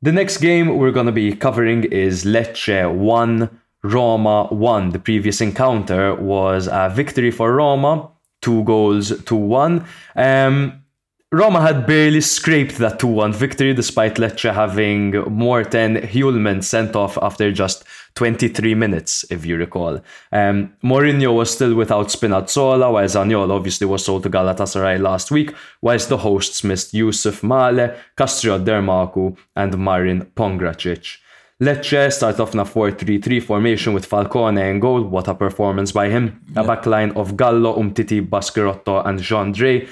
The 0.03 0.13
next 0.13 0.39
game 0.39 0.77
we're 0.77 0.93
going 0.93 1.07
to 1.07 1.13
be 1.13 1.35
covering 1.35 1.85
is 1.85 2.25
Lecce 2.25 2.95
1, 2.95 3.61
Roma 3.83 4.47
1. 4.51 4.91
The 4.91 4.99
previous 4.99 5.41
encounter 5.41 6.15
was 6.15 6.69
a 6.71 6.93
victory 6.95 7.31
for 7.31 7.55
Roma, 7.55 8.11
two 8.43 8.63
goals 8.65 9.23
to 9.25 9.35
one. 9.35 9.87
Um, 10.15 10.85
Roma 11.33 11.63
had 11.63 11.87
barely 11.87 12.21
scraped 12.21 12.77
that 12.79 13.01
2 13.01 13.07
1 13.07 13.33
victory 13.33 13.75
despite 13.75 14.17
Lecce 14.17 14.53
having 14.53 15.13
more 15.13 15.31
Morten 15.31 15.97
Hjulmand 15.97 16.63
sent 16.63 16.95
off 16.95 17.19
after 17.21 17.51
just 17.51 17.85
23 18.15 18.75
minutes, 18.75 19.25
if 19.31 19.45
you 19.45 19.57
recall. 19.57 20.01
Um, 20.31 20.73
Mourinho 20.83 21.35
was 21.35 21.53
still 21.53 21.75
without 21.75 22.09
Spinazzola, 22.09 22.93
while 22.93 23.05
Zaniolo 23.05 23.51
obviously 23.51 23.87
was 23.87 24.05
sold 24.05 24.23
to 24.23 24.31
Galatasaray 24.31 25.01
last 25.01 25.31
week, 25.31 25.53
whilst 25.83 26.09
the 26.09 26.19
hosts 26.19 26.63
missed 26.63 26.95
Youssef 26.95 27.43
Maleh, 27.43 27.97
Kastriot 28.17 28.65
Dermaku, 28.65 29.37
and 29.57 29.79
Marin 29.79 30.27
Pongracic. 30.37 31.19
Lecce 31.61 32.13
start 32.13 32.41
off 32.41 32.53
in 32.53 32.61
a 32.61 32.65
4-3-3 32.65 33.43
formation 33.43 33.95
with 33.95 34.07
Falcone 34.07 34.61
in 34.61 34.81
goal. 34.81 35.03
What 35.03 35.29
a 35.29 35.35
performance 35.35 35.93
by 35.93 36.09
him. 36.09 36.45
A 36.57 36.65
backline 36.65 37.17
of 37.17 37.37
Gallo, 37.37 37.79
Umtiti, 37.79 38.29
Baschirotto, 38.29 39.07
and 39.07 39.21
Gendrey. 39.21 39.89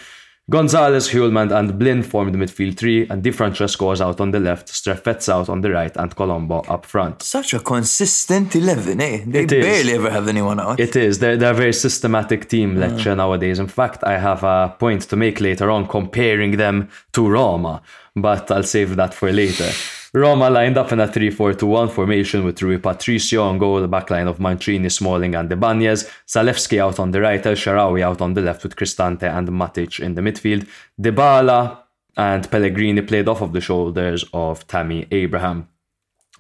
Gonzalez, 0.50 1.08
Hjulmand, 1.08 1.52
and 1.56 1.78
Blin 1.78 2.02
formed 2.02 2.34
the 2.34 2.38
midfield 2.38 2.76
three, 2.76 3.06
and 3.08 3.22
Di 3.22 3.30
Francesco 3.30 3.86
was 3.86 4.00
out 4.00 4.20
on 4.20 4.32
the 4.32 4.40
left, 4.40 4.66
Strefezza 4.68 5.32
out 5.32 5.48
on 5.48 5.60
the 5.60 5.70
right, 5.70 5.96
and 5.96 6.14
Colombo 6.16 6.62
up 6.68 6.84
front. 6.84 7.22
Such 7.22 7.54
a 7.54 7.60
consistent 7.60 8.56
11, 8.56 9.00
eh? 9.00 9.22
They 9.24 9.44
It 9.44 9.52
is. 9.52 9.64
barely 9.64 9.92
ever 9.92 10.10
have 10.10 10.26
anyone 10.26 10.58
out. 10.58 10.80
It 10.80 10.96
is. 10.96 11.20
They're, 11.20 11.36
they're 11.36 11.52
a 11.52 11.54
very 11.54 11.72
systematic 11.72 12.48
team, 12.48 12.74
Lecce, 12.76 13.16
nowadays. 13.16 13.60
In 13.60 13.68
fact, 13.68 14.02
I 14.04 14.18
have 14.18 14.42
a 14.42 14.74
point 14.78 15.02
to 15.02 15.16
make 15.16 15.40
later 15.40 15.70
on 15.70 15.86
comparing 15.86 16.56
them 16.56 16.88
to 17.12 17.28
Roma, 17.28 17.80
but 18.16 18.50
I'll 18.50 18.64
save 18.64 18.96
that 18.96 19.14
for 19.14 19.30
later. 19.32 19.70
Roma 20.14 20.50
lined 20.50 20.76
up 20.76 20.92
in 20.92 21.00
a 21.00 21.08
3 21.08 21.30
4 21.30 21.54
2 21.54 21.66
1 21.66 21.88
formation 21.88 22.44
with 22.44 22.60
Rui 22.60 22.76
Patricio 22.76 23.44
on 23.44 23.56
goal, 23.56 23.80
the 23.80 23.88
backline 23.88 24.28
of 24.28 24.38
Mancini, 24.38 24.90
Smalling, 24.90 25.34
and 25.34 25.50
Ibanez, 25.50 26.10
Zalewski 26.28 26.78
out 26.78 26.98
on 26.98 27.12
the 27.12 27.20
right, 27.22 27.44
El 27.46 27.54
Shaarawy 27.54 28.02
out 28.02 28.20
on 28.20 28.34
the 28.34 28.42
left 28.42 28.62
with 28.62 28.76
Cristante 28.76 29.22
and 29.22 29.48
Matic 29.48 30.00
in 30.00 30.14
the 30.14 30.20
midfield. 30.20 30.68
Dybala 31.00 31.78
and 32.14 32.50
Pellegrini 32.50 33.00
played 33.00 33.26
off 33.26 33.40
of 33.40 33.54
the 33.54 33.60
shoulders 33.62 34.22
of 34.34 34.66
Tammy 34.66 35.06
Abraham. 35.10 35.68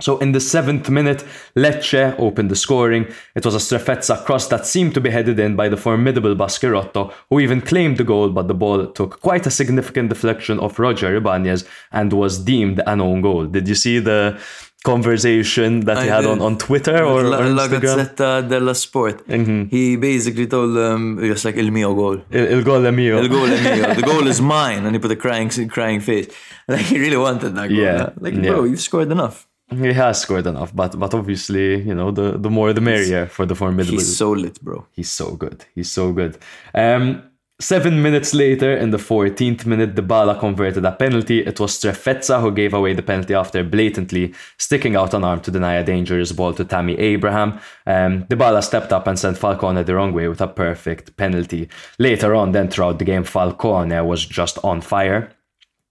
So 0.00 0.18
in 0.18 0.32
the 0.32 0.40
seventh 0.40 0.90
minute, 0.90 1.24
Lecce 1.56 2.18
opened 2.18 2.50
the 2.50 2.56
scoring. 2.56 3.06
It 3.34 3.44
was 3.44 3.54
a 3.54 3.58
Strefezza 3.58 4.24
cross 4.24 4.48
that 4.48 4.66
seemed 4.66 4.94
to 4.94 5.00
be 5.00 5.10
headed 5.10 5.38
in 5.38 5.54
by 5.54 5.68
the 5.68 5.76
formidable 5.76 6.34
Baschirotto, 6.34 7.12
who 7.28 7.40
even 7.40 7.60
claimed 7.60 7.98
the 7.98 8.04
goal, 8.04 8.30
but 8.30 8.48
the 8.48 8.54
ball 8.54 8.86
took 8.86 9.20
quite 9.20 9.46
a 9.46 9.50
significant 9.50 10.08
deflection 10.08 10.58
of 10.58 10.78
Roger 10.78 11.14
Ibanez 11.14 11.64
and 11.92 12.12
was 12.12 12.38
deemed 12.38 12.82
an 12.86 13.00
own 13.00 13.20
goal. 13.20 13.46
Did 13.46 13.68
you 13.68 13.74
see 13.74 13.98
the 14.00 14.40
conversation 14.82 15.80
that 15.80 16.02
he 16.02 16.08
had 16.08 16.22
did. 16.22 16.30
on, 16.30 16.40
on 16.40 16.58
Twitter 16.58 17.04
or, 17.04 17.22
La, 17.22 17.38
or 17.38 17.48
La 17.50 17.68
Gazzetta 17.68 18.42
della 18.42 18.74
Sport. 18.74 19.24
Mm-hmm. 19.28 19.68
He 19.68 19.96
basically 19.96 20.46
told 20.46 20.76
um, 20.76 21.16
them, 21.16 21.28
just 21.28 21.44
like, 21.44 21.56
il 21.56 21.70
mio 21.70 21.94
gol. 21.94 22.24
Il, 22.30 22.44
il 22.44 22.62
gol 22.64 22.84
è 22.84 22.90
mio. 22.90 23.20
Il 23.20 23.28
goal 23.28 23.48
is 23.48 23.62
mio. 23.62 23.94
The 24.02 24.02
goal 24.02 24.26
is 24.26 24.40
mine. 24.40 24.84
And 24.84 24.94
he 24.94 24.98
put 24.98 25.12
a 25.12 25.16
crying, 25.16 25.50
crying 25.68 26.00
face. 26.00 26.28
Like, 26.66 26.86
he 26.86 26.98
really 26.98 27.16
wanted 27.16 27.54
that 27.54 27.68
goal. 27.68 27.78
Yeah? 27.78 28.10
Like, 28.18 28.34
yeah. 28.34 28.50
bro, 28.50 28.64
you've 28.64 28.80
scored 28.80 29.10
enough. 29.12 29.46
He 29.72 29.92
has 29.92 30.20
scored 30.20 30.46
enough, 30.46 30.74
but 30.74 30.98
but 30.98 31.14
obviously, 31.14 31.82
you 31.82 31.94
know, 31.94 32.10
the, 32.10 32.38
the 32.38 32.50
more 32.50 32.72
the 32.72 32.80
merrier 32.80 33.26
for 33.26 33.46
the 33.46 33.54
formidable. 33.54 33.98
He's 33.98 34.16
so 34.16 34.30
lit, 34.30 34.60
bro. 34.62 34.86
He's 34.92 35.10
so 35.10 35.36
good. 35.36 35.64
He's 35.74 35.90
so 35.90 36.12
good. 36.12 36.38
Um, 36.74 37.22
seven 37.60 38.02
minutes 38.02 38.34
later, 38.34 38.76
in 38.76 38.90
the 38.90 38.98
14th 38.98 39.64
minute, 39.66 39.94
Dybala 39.94 40.38
converted 40.38 40.84
a 40.84 40.92
penalty. 40.92 41.40
It 41.40 41.60
was 41.60 41.78
Strefezza 41.78 42.40
who 42.40 42.50
gave 42.50 42.74
away 42.74 42.92
the 42.92 43.02
penalty 43.02 43.34
after 43.34 43.62
blatantly 43.62 44.34
sticking 44.58 44.96
out 44.96 45.14
an 45.14 45.24
arm 45.24 45.40
to 45.40 45.50
deny 45.50 45.74
a 45.74 45.84
dangerous 45.84 46.32
ball 46.32 46.52
to 46.54 46.64
Tammy 46.64 46.98
Abraham. 46.98 47.60
Um, 47.86 48.24
Dybala 48.24 48.62
stepped 48.62 48.92
up 48.92 49.06
and 49.06 49.18
sent 49.18 49.38
Falcone 49.38 49.82
the 49.84 49.94
wrong 49.94 50.12
way 50.12 50.28
with 50.28 50.40
a 50.40 50.48
perfect 50.48 51.16
penalty. 51.16 51.68
Later 51.98 52.34
on, 52.34 52.52
then 52.52 52.68
throughout 52.68 52.98
the 52.98 53.04
game, 53.04 53.24
Falcone 53.24 54.00
was 54.00 54.26
just 54.26 54.58
on 54.64 54.80
fire. 54.80 55.32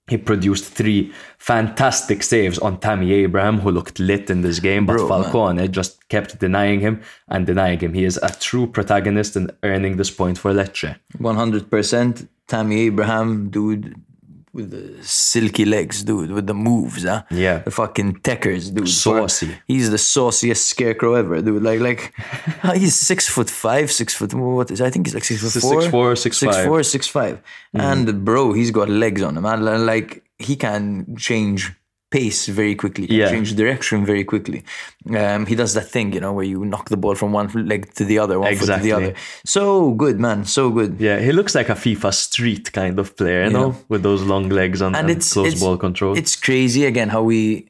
He 0.07 0.17
produced 0.17 0.65
three 0.65 1.13
fantastic 1.37 2.23
saves 2.23 2.59
on 2.59 2.79
Tammy 2.79 3.13
Abraham, 3.13 3.59
who 3.59 3.71
looked 3.71 3.99
lit 3.99 4.29
in 4.29 4.41
this 4.41 4.59
game, 4.59 4.85
but 4.85 4.97
Bro, 4.97 5.07
man. 5.07 5.23
Falcone 5.23 5.61
eh, 5.63 5.67
just 5.67 6.09
kept 6.09 6.39
denying 6.39 6.81
him 6.81 7.01
and 7.29 7.45
denying 7.45 7.79
him. 7.79 7.93
He 7.93 8.03
is 8.03 8.17
a 8.21 8.33
true 8.39 8.67
protagonist 8.67 9.35
in 9.35 9.51
earning 9.63 9.97
this 9.97 10.11
point 10.11 10.37
for 10.37 10.51
Lecce. 10.51 10.97
100% 11.17 12.27
Tammy 12.47 12.81
Abraham, 12.81 13.49
dude, 13.49 13.95
with 14.53 14.71
the 14.71 15.03
silky 15.03 15.65
legs, 15.65 16.03
dude, 16.03 16.31
with 16.31 16.45
the 16.47 16.53
moves, 16.53 17.03
huh? 17.03 17.23
Yeah. 17.31 17.59
The 17.59 17.71
fucking 17.71 18.15
techers, 18.19 18.73
dude. 18.73 18.89
Saucy. 18.89 19.57
He's 19.67 19.89
the 19.89 19.97
sauciest 19.97 20.67
scarecrow 20.67 21.13
ever, 21.13 21.41
dude. 21.41 21.63
Like, 21.63 21.79
like, 21.79 22.13
uh, 22.63 22.73
he's 22.73 22.95
six 22.95 23.27
foot 23.29 23.49
five, 23.49 23.91
six 23.91 24.13
foot, 24.13 24.33
what 24.33 24.69
is, 24.71 24.81
I 24.81 24.89
think 24.89 25.07
he's 25.07 25.13
like 25.15 25.23
six 25.23 25.41
foot 25.41 25.51
Six 25.51 25.63
four. 25.65 25.81
four, 25.89 26.15
six 26.15 26.37
six 26.37 26.55
five. 26.55 26.65
four, 26.65 26.83
six 26.83 27.07
five. 27.07 27.37
Mm-hmm. 27.75 27.79
And 27.79 28.25
bro, 28.25 28.53
he's 28.53 28.71
got 28.71 28.89
legs 28.89 29.21
on 29.21 29.37
him, 29.37 29.45
and 29.45 29.85
Like, 29.85 30.23
he 30.37 30.55
can 30.55 31.15
change 31.15 31.71
pace 32.11 32.47
very 32.47 32.75
quickly, 32.75 33.07
Yeah. 33.09 33.29
change 33.29 33.55
direction 33.55 34.05
very 34.05 34.23
quickly. 34.23 34.63
Um, 35.21 35.45
he 35.45 35.55
does 35.55 35.73
that 35.73 35.87
thing, 35.89 36.13
you 36.13 36.19
know, 36.19 36.33
where 36.33 36.45
you 36.45 36.63
knock 36.65 36.89
the 36.89 36.97
ball 36.97 37.15
from 37.15 37.31
one 37.31 37.47
leg 37.71 37.81
to 37.95 38.03
the 38.05 38.19
other, 38.19 38.39
one 38.39 38.55
foot 38.55 38.75
to 38.75 38.81
the 38.81 38.91
other. 38.91 39.13
So 39.45 39.91
good, 40.03 40.19
man. 40.19 40.45
So 40.45 40.69
good. 40.69 40.99
Yeah, 40.99 41.19
he 41.19 41.31
looks 41.31 41.55
like 41.55 41.69
a 41.69 41.75
FIFA 41.75 42.13
street 42.13 42.71
kind 42.73 42.99
of 42.99 43.15
player, 43.15 43.45
you 43.45 43.51
know, 43.51 43.75
with 43.87 44.03
those 44.03 44.21
long 44.23 44.49
legs 44.49 44.81
and, 44.81 44.95
and 44.95 45.09
and 45.09 45.17
it's 45.17 45.33
close 45.33 45.53
it's, 45.53 45.61
ball 45.61 45.77
control. 45.77 46.17
It's 46.17 46.35
crazy 46.35 46.85
again 46.85 47.09
how 47.09 47.23
we 47.23 47.69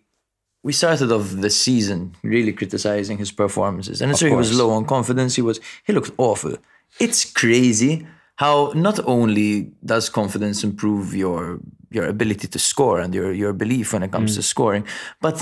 we 0.63 0.73
started 0.73 1.11
off 1.11 1.27
the 1.45 1.49
season 1.49 1.99
really 2.23 2.53
criticizing 2.53 3.17
his 3.17 3.31
performances, 3.31 4.01
and 4.01 4.17
so 4.17 4.25
he 4.27 4.33
was 4.33 4.49
low 4.61 4.69
on 4.71 4.85
confidence. 4.85 5.35
He 5.35 5.43
was 5.49 5.59
he 5.85 5.93
looked 5.93 6.11
awful. 6.17 6.53
It's 6.99 7.21
crazy 7.41 7.93
how 8.35 8.71
not 8.75 8.99
only 9.05 9.71
does 9.85 10.09
confidence 10.09 10.63
improve 10.63 11.15
your 11.15 11.59
your 11.91 12.05
ability 12.05 12.47
to 12.47 12.59
score 12.59 12.99
and 13.03 13.13
your 13.13 13.31
your 13.33 13.53
belief 13.53 13.93
when 13.93 14.03
it 14.03 14.09
Mm. 14.09 14.15
comes 14.15 14.35
to 14.35 14.41
scoring, 14.41 14.83
but 15.21 15.37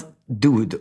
dude. 0.46 0.74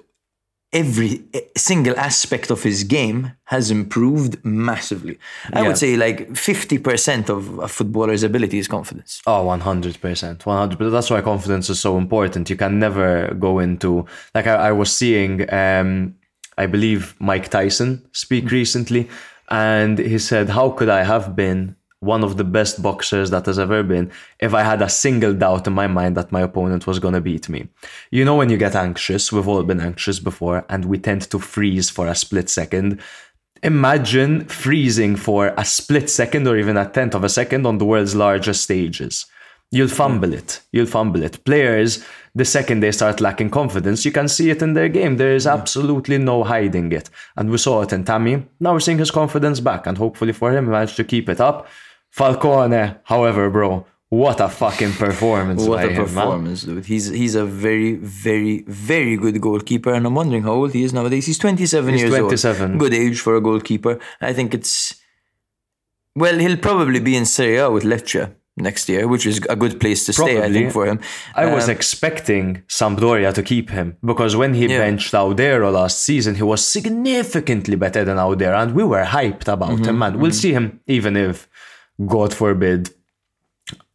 Every 0.70 1.22
single 1.56 1.96
aspect 1.98 2.50
of 2.50 2.62
his 2.62 2.84
game 2.84 3.32
has 3.44 3.70
improved 3.70 4.36
massively. 4.44 5.16
I 5.54 5.60
Yeah. 5.62 5.66
would 5.66 5.78
say 5.78 5.96
like 5.96 6.18
50% 6.36 7.30
of 7.30 7.58
a 7.58 7.68
footballer's 7.68 8.22
ability 8.22 8.58
is 8.58 8.68
confidence. 8.68 9.22
Oh, 9.26 9.42
100%. 9.44 10.44
100%. 10.44 10.90
That's 10.92 11.08
why 11.08 11.22
confidence 11.22 11.70
is 11.70 11.80
so 11.80 11.96
important. 11.96 12.50
You 12.50 12.56
can 12.56 12.78
never 12.78 13.34
go 13.40 13.60
into, 13.60 14.04
like, 14.34 14.46
I, 14.46 14.68
I 14.68 14.72
was 14.72 14.94
seeing 14.94 15.34
um, 15.54 16.14
I 16.58 16.66
believe, 16.66 17.14
Mike 17.18 17.48
Tyson 17.48 18.02
speak 18.12 18.50
recently, 18.50 19.08
and 19.48 19.98
he 19.98 20.18
said, 20.18 20.50
"How 20.50 20.68
could 20.76 20.90
I 20.90 21.02
have 21.04 21.34
been 21.34 21.76
one 22.00 22.22
of 22.22 22.36
the 22.36 22.44
best 22.44 22.80
boxers 22.82 23.30
that 23.30 23.46
has 23.46 23.58
ever 23.58 23.82
been 23.82 24.10
if 24.38 24.54
I 24.54 24.62
had 24.62 24.82
a 24.82 24.88
single 24.88 25.34
doubt 25.34 25.66
in 25.66 25.72
my 25.72 25.86
mind 25.86 26.16
that 26.16 26.30
my 26.30 26.42
opponent 26.42 26.86
was 26.86 26.98
going 26.98 27.14
to 27.14 27.20
beat 27.20 27.48
me. 27.48 27.68
You 28.10 28.24
know, 28.24 28.36
when 28.36 28.50
you 28.50 28.56
get 28.56 28.76
anxious, 28.76 29.32
we've 29.32 29.48
all 29.48 29.62
been 29.64 29.80
anxious 29.80 30.20
before, 30.20 30.64
and 30.68 30.84
we 30.84 30.98
tend 30.98 31.22
to 31.30 31.38
freeze 31.38 31.90
for 31.90 32.06
a 32.06 32.14
split 32.14 32.48
second. 32.48 33.00
Imagine 33.62 34.44
freezing 34.44 35.16
for 35.16 35.52
a 35.56 35.64
split 35.64 36.08
second 36.08 36.46
or 36.46 36.56
even 36.56 36.76
a 36.76 36.88
tenth 36.88 37.14
of 37.14 37.24
a 37.24 37.28
second 37.28 37.66
on 37.66 37.78
the 37.78 37.84
world's 37.84 38.14
largest 38.14 38.62
stages. 38.62 39.26
You'll 39.70 39.88
fumble 39.88 40.32
it. 40.32 40.62
You'll 40.72 40.86
fumble 40.86 41.22
it. 41.22 41.44
Players, 41.44 42.02
the 42.34 42.44
second 42.44 42.80
they 42.80 42.92
start 42.92 43.20
lacking 43.20 43.50
confidence, 43.50 44.04
you 44.04 44.12
can 44.12 44.28
see 44.28 44.48
it 44.48 44.62
in 44.62 44.72
their 44.72 44.88
game. 44.88 45.16
There 45.16 45.34
is 45.34 45.44
mm. 45.44 45.52
absolutely 45.52 46.16
no 46.16 46.44
hiding 46.44 46.90
it. 46.92 47.10
And 47.36 47.50
we 47.50 47.58
saw 47.58 47.82
it 47.82 47.92
in 47.92 48.04
Tammy. 48.04 48.46
Now 48.60 48.72
we're 48.72 48.80
seeing 48.80 48.98
his 48.98 49.10
confidence 49.10 49.60
back, 49.60 49.86
and 49.86 49.98
hopefully 49.98 50.32
for 50.32 50.56
him, 50.56 50.66
he 50.66 50.70
managed 50.70 50.96
to 50.96 51.04
keep 51.04 51.28
it 51.28 51.40
up. 51.40 51.68
Falcone, 52.10 52.94
however, 53.04 53.50
bro, 53.50 53.86
what 54.08 54.40
a 54.40 54.48
fucking 54.48 54.92
performance! 54.92 55.64
What 55.64 55.84
a 55.84 55.88
him, 55.88 55.96
man. 55.96 56.04
performance, 56.06 56.62
dude. 56.62 56.86
He's 56.86 57.08
he's 57.08 57.34
a 57.34 57.44
very, 57.44 57.96
very, 57.96 58.64
very 58.66 59.16
good 59.16 59.40
goalkeeper, 59.40 59.92
and 59.92 60.06
I'm 60.06 60.14
wondering 60.14 60.42
how 60.44 60.52
old 60.52 60.72
he 60.72 60.82
is 60.82 60.92
nowadays. 60.94 61.26
He's 61.26 61.38
27 61.38 61.92
He's 61.92 62.02
years 62.02 62.14
27. 62.16 62.70
old. 62.72 62.80
Good 62.80 62.94
age 62.94 63.20
for 63.20 63.36
a 63.36 63.40
goalkeeper. 63.40 63.98
I 64.20 64.32
think 64.32 64.54
it's 64.54 64.94
well, 66.16 66.38
he'll 66.38 66.56
probably 66.56 67.00
be 67.00 67.16
in 67.16 67.26
Serie 67.26 67.58
A 67.58 67.70
with 67.70 67.84
Lecce 67.84 68.34
next 68.56 68.88
year, 68.88 69.06
which 69.06 69.24
is 69.24 69.38
a 69.48 69.54
good 69.54 69.78
place 69.78 70.04
to 70.06 70.12
stay, 70.12 70.42
I 70.42 70.50
think, 70.50 70.72
for 70.72 70.84
him. 70.86 70.98
I 71.36 71.46
was 71.54 71.66
Um, 71.68 71.70
expecting 71.76 72.62
Sampdoria 72.66 73.32
to 73.34 73.42
keep 73.42 73.70
him 73.70 73.96
because 74.04 74.34
when 74.34 74.54
he 74.54 74.66
Yeah. 74.66 74.78
benched 74.78 75.12
Audero 75.14 75.70
last 75.72 76.02
season, 76.02 76.34
he 76.34 76.42
was 76.42 76.66
significantly 76.66 77.76
better 77.76 78.04
than 78.04 78.16
Audero, 78.16 78.60
and 78.60 78.74
we 78.74 78.82
were 78.82 79.04
hyped 79.04 79.46
about 79.46 79.70
Mm-hmm, 79.74 79.84
him. 79.84 79.98
Man, 79.98 80.18
we'll 80.18 80.32
see 80.32 80.52
him 80.54 80.80
even 80.88 81.14
if, 81.16 81.46
God 82.06 82.32
forbid, 82.34 82.90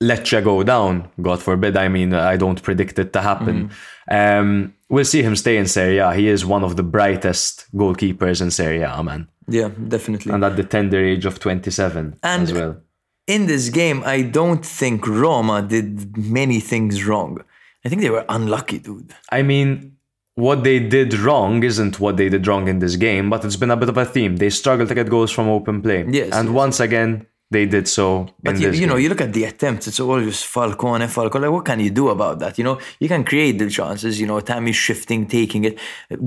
Lecce 0.02 0.44
go 0.44 0.64
down. 0.64 1.10
God 1.22 1.42
forbid. 1.42 1.76
I 1.78 1.88
mean, 1.88 2.14
I 2.14 2.38
don't 2.38 2.62
predict 2.62 3.00
it 3.00 3.14
to 3.14 3.22
happen. 3.22 3.70
Mm-hmm. 3.70 4.14
Um, 4.42 4.74
we'll 4.90 5.06
see 5.06 5.24
him 5.24 5.36
stay 5.36 5.58
in 5.58 5.66
Serie 5.68 5.98
A. 6.00 6.14
He 6.14 6.28
is 6.28 6.46
one 6.46 6.64
of 6.64 6.76
the 6.76 6.84
brightest 6.84 7.66
goalkeepers 7.74 8.42
in 8.42 8.52
Serie 8.52 8.82
A, 8.82 9.02
man, 9.04 9.28
yeah, 9.48 9.70
definitely. 9.88 10.32
and 10.34 10.44
at 10.44 10.56
the 10.58 10.64
tender 10.64 11.00
age 11.04 11.26
of 11.26 11.40
twenty-seven 11.40 12.20
And- 12.22 12.44
as 12.44 12.54
well. 12.54 12.78
in 13.26 13.46
this 13.48 13.70
game, 13.70 14.04
I 14.06 14.22
don't 14.22 14.66
think 14.66 15.08
Roma 15.08 15.62
did 15.62 16.18
many 16.18 16.60
things 16.60 17.06
wrong. 17.06 17.40
I 17.86 17.90
think 17.90 18.02
they 18.02 18.10
were 18.10 18.26
unlucky, 18.30 18.80
dude. 18.80 19.14
I 19.32 19.42
mean, 19.42 19.96
what 20.36 20.64
they 20.66 20.80
did 20.80 21.14
wrong 21.16 21.64
isn't 21.64 22.00
what 22.00 22.18
they 22.18 22.28
did 22.30 22.46
wrong 22.48 22.68
in 22.68 22.80
this 22.80 22.96
game, 22.98 23.30
but 23.30 23.44
it's 23.46 23.56
been 23.56 23.72
a 23.72 23.78
bit 23.78 23.90
of 23.90 23.98
a 23.98 24.06
theme. 24.06 24.36
They 24.38 24.50
struggled 24.50 24.90
to 24.90 24.96
get 24.96 25.10
goals 25.10 25.32
from 25.32 25.48
open 25.48 25.82
play. 25.82 26.06
Yes, 26.10 26.34
And 26.34 26.50
yes. 26.50 26.54
once 26.64 26.80
again, 26.82 27.26
they 27.56 27.66
did 27.76 27.86
so 27.98 28.06
But 28.46 28.56
you, 28.62 28.70
you 28.82 28.88
know, 28.90 28.98
you 29.04 29.08
look 29.12 29.22
at 29.28 29.32
the 29.38 29.44
attempts, 29.52 29.84
it's 29.90 30.00
all 30.06 30.20
just 30.30 30.44
Falcone, 30.56 31.08
Falcone. 31.18 31.42
Like, 31.46 31.54
what 31.58 31.66
can 31.72 31.80
you 31.86 31.92
do 32.02 32.06
about 32.16 32.36
that? 32.44 32.54
You 32.60 32.66
know, 32.68 32.76
you 33.02 33.08
can 33.14 33.24
create 33.32 33.56
the 33.62 33.70
chances. 33.80 34.14
You 34.22 34.28
know, 34.30 34.40
Tammy 34.52 34.74
shifting, 34.86 35.22
taking 35.40 35.62
it, 35.70 35.76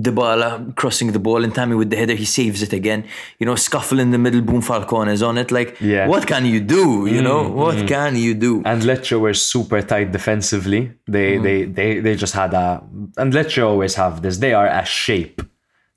Dybala 0.05 0.75
crossing 0.81 1.09
the 1.13 1.19
ball, 1.19 1.41
and 1.45 1.53
Tammy 1.55 1.75
with 1.81 1.91
the 1.91 1.97
header, 1.97 2.15
he 2.15 2.25
saves 2.25 2.61
it 2.67 2.73
again. 2.73 3.01
You 3.41 3.47
know, 3.49 3.57
scuffle 3.69 3.99
in 4.05 4.11
the 4.15 4.19
middle, 4.27 4.43
boom, 4.49 4.63
Falcone 4.63 5.13
is 5.13 5.23
on 5.23 5.37
it. 5.43 5.51
Like, 5.59 5.71
Yeah. 5.81 6.07
Mm, 6.07 6.09
what 6.13 6.27
can 6.33 6.45
you 6.47 6.61
do? 6.79 6.85
You 7.17 7.23
know, 7.29 7.41
what 7.63 7.79
can 7.95 8.13
you 8.17 8.33
do? 8.35 8.53
and 8.71 8.83
Lecce 8.83 9.19
were 9.25 9.35
super 9.35 9.81
tight 9.93 10.09
defensively. 10.19 10.83
They, 11.17 11.27
Mm-hmm. 11.35 11.43
they, 11.47 11.59
they, 11.79 11.91
they 12.05 12.15
just 12.25 12.35
had 12.43 12.53
a. 12.55 12.83
And 13.21 13.29
Lecce 13.33 13.63
always 13.73 13.95
have 14.03 14.15
this. 14.25 14.35
They 14.45 14.53
are 14.61 14.69
a 14.83 14.85
shape. 14.85 15.39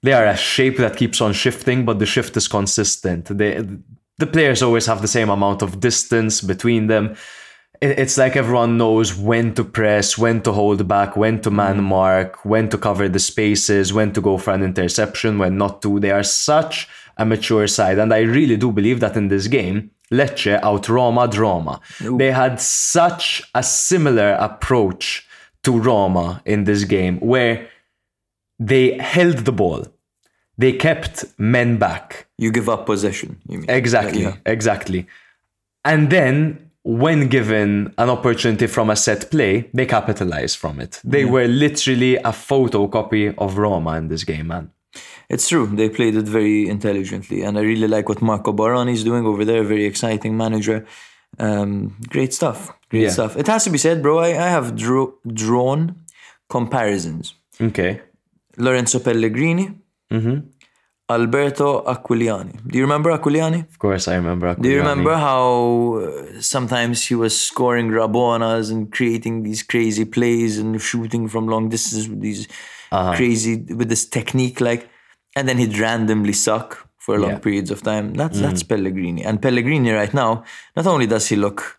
They 0.05 0.13
are 0.19 0.25
a 0.25 0.37
shape 0.53 0.77
that 0.77 0.93
keeps 1.01 1.19
on 1.25 1.31
shifting, 1.33 1.79
but 1.87 1.95
the 1.99 2.05
shift 2.15 2.33
is 2.41 2.47
consistent. 2.47 3.23
They, 3.39 3.51
the 4.19 4.27
players 4.27 4.61
always 4.61 4.85
have 4.85 5.01
the 5.01 5.07
same 5.07 5.29
amount 5.29 5.61
of 5.61 5.79
distance 5.79 6.41
between 6.41 6.87
them. 6.87 7.15
It's 7.81 8.17
like 8.17 8.35
everyone 8.35 8.77
knows 8.77 9.15
when 9.15 9.53
to 9.53 9.63
press, 9.63 10.17
when 10.17 10.41
to 10.41 10.51
hold 10.51 10.85
back, 10.85 11.15
when 11.15 11.39
to 11.41 11.49
man 11.49 11.77
mm-hmm. 11.77 11.85
mark, 11.85 12.43
when 12.43 12.67
to 12.69 12.77
cover 12.77 13.07
the 13.07 13.19
spaces, 13.19 13.93
when 13.93 14.11
to 14.11 14.19
go 14.19 14.37
for 14.37 14.51
an 14.51 14.63
interception, 14.63 15.39
when 15.39 15.57
not 15.57 15.81
to. 15.83 15.99
They 16.01 16.11
are 16.11 16.23
such 16.23 16.89
a 17.15 17.25
mature 17.25 17.67
side. 17.67 17.97
And 17.97 18.13
I 18.13 18.19
really 18.19 18.57
do 18.57 18.73
believe 18.73 18.99
that 18.99 19.15
in 19.15 19.29
this 19.29 19.47
game, 19.47 19.91
Lecce 20.11 20.59
out 20.61 20.89
Roma 20.89 21.27
Roma. 21.27 21.79
They 22.01 22.31
had 22.31 22.59
such 22.59 23.43
a 23.55 23.63
similar 23.63 24.31
approach 24.31 25.25
to 25.63 25.79
Roma 25.79 26.41
in 26.45 26.65
this 26.65 26.83
game 26.83 27.19
where 27.19 27.69
they 28.59 28.97
held 28.97 29.39
the 29.45 29.53
ball. 29.53 29.85
They 30.61 30.73
kept 30.87 31.15
men 31.37 31.77
back. 31.77 32.27
You 32.37 32.51
give 32.51 32.67
up 32.73 32.85
possession. 32.85 33.29
You 33.51 33.57
mean 33.59 33.69
Exactly, 33.69 34.21
Yeah. 34.23 34.35
exactly. 34.55 35.01
And 35.91 36.09
then, 36.09 36.35
when 36.83 37.19
given 37.29 37.93
an 37.97 38.09
opportunity 38.09 38.67
from 38.67 38.89
a 38.89 38.95
set 38.95 39.21
play, 39.31 39.53
they 39.73 39.85
capitalize 39.85 40.53
from 40.61 40.79
it. 40.85 40.99
They 41.15 41.25
were 41.25 41.47
literally 41.47 42.13
a 42.31 42.33
photocopy 42.49 43.33
of 43.37 43.57
Roma 43.57 43.91
in 43.97 44.07
this 44.09 44.23
game, 44.25 44.47
man. 44.47 44.65
It's 45.33 45.47
true. 45.47 45.67
They 45.79 45.89
played 45.89 46.15
it 46.21 46.27
very 46.39 46.67
intelligently, 46.75 47.39
and 47.45 47.57
I 47.57 47.61
really 47.61 47.87
like 47.95 48.09
what 48.09 48.21
Marco 48.21 48.51
Baroni 48.51 48.93
is 48.93 49.03
doing 49.03 49.25
over 49.31 49.45
there. 49.45 49.63
Very 49.63 49.85
exciting 49.85 50.35
manager. 50.35 50.85
Um, 51.37 51.95
great 52.09 52.33
stuff. 52.33 52.59
Great 52.89 53.03
Yeah. 53.03 53.11
stuff. 53.17 53.37
It 53.37 53.47
has 53.47 53.63
to 53.65 53.69
be 53.69 53.77
said, 53.77 54.01
bro. 54.01 54.17
I, 54.19 54.29
I 54.47 54.49
have 54.57 54.67
drawn 55.43 55.95
comparisons. 56.49 57.35
Okay. 57.61 58.01
Lorenzo 58.57 58.99
Pellegrini, 58.99 59.65
Mm-hmm. 60.11 60.37
Alberto 61.09 61.83
Aquilani. 61.85 62.53
Do 62.67 62.77
you 62.77 62.83
remember 62.83 63.09
Aquilani? 63.11 63.67
Of 63.67 63.79
course, 63.79 64.07
I 64.07 64.15
remember. 64.15 64.53
Do 64.55 64.69
you 64.69 64.77
remember 64.77 65.15
how 65.15 66.01
uh, 66.03 66.39
sometimes 66.41 67.03
he 67.07 67.15
was 67.15 67.39
scoring 67.39 67.89
rabonas 67.89 68.69
and 68.71 68.91
creating 68.91 69.41
these 69.43 69.63
crazy 69.63 70.05
plays 70.05 70.59
and 70.59 70.79
shooting 70.79 71.27
from 71.27 71.47
long 71.47 71.69
distance 71.69 72.07
with 72.07 72.21
these 72.21 72.47
Uh-huh. 72.91 73.13
crazy 73.15 73.53
with 73.79 73.87
this 73.89 74.03
technique 74.09 74.59
like 74.69 74.89
and 75.35 75.47
then 75.47 75.57
he'd 75.61 75.77
randomly 75.77 76.33
suck 76.33 76.69
for 76.97 77.19
long 77.19 77.31
Yeah. 77.31 77.37
Mm. 77.39 77.43
periods 77.43 77.71
of 77.71 77.81
time. 77.83 78.13
That's 78.13 78.39
that's 78.41 78.63
Pellegrini. 78.63 79.21
And 79.23 79.39
Pellegrini 79.41 79.91
right 79.91 80.13
now, 80.13 80.43
not 80.75 80.85
only 80.87 81.05
does 81.07 81.27
he 81.29 81.35
look 81.35 81.78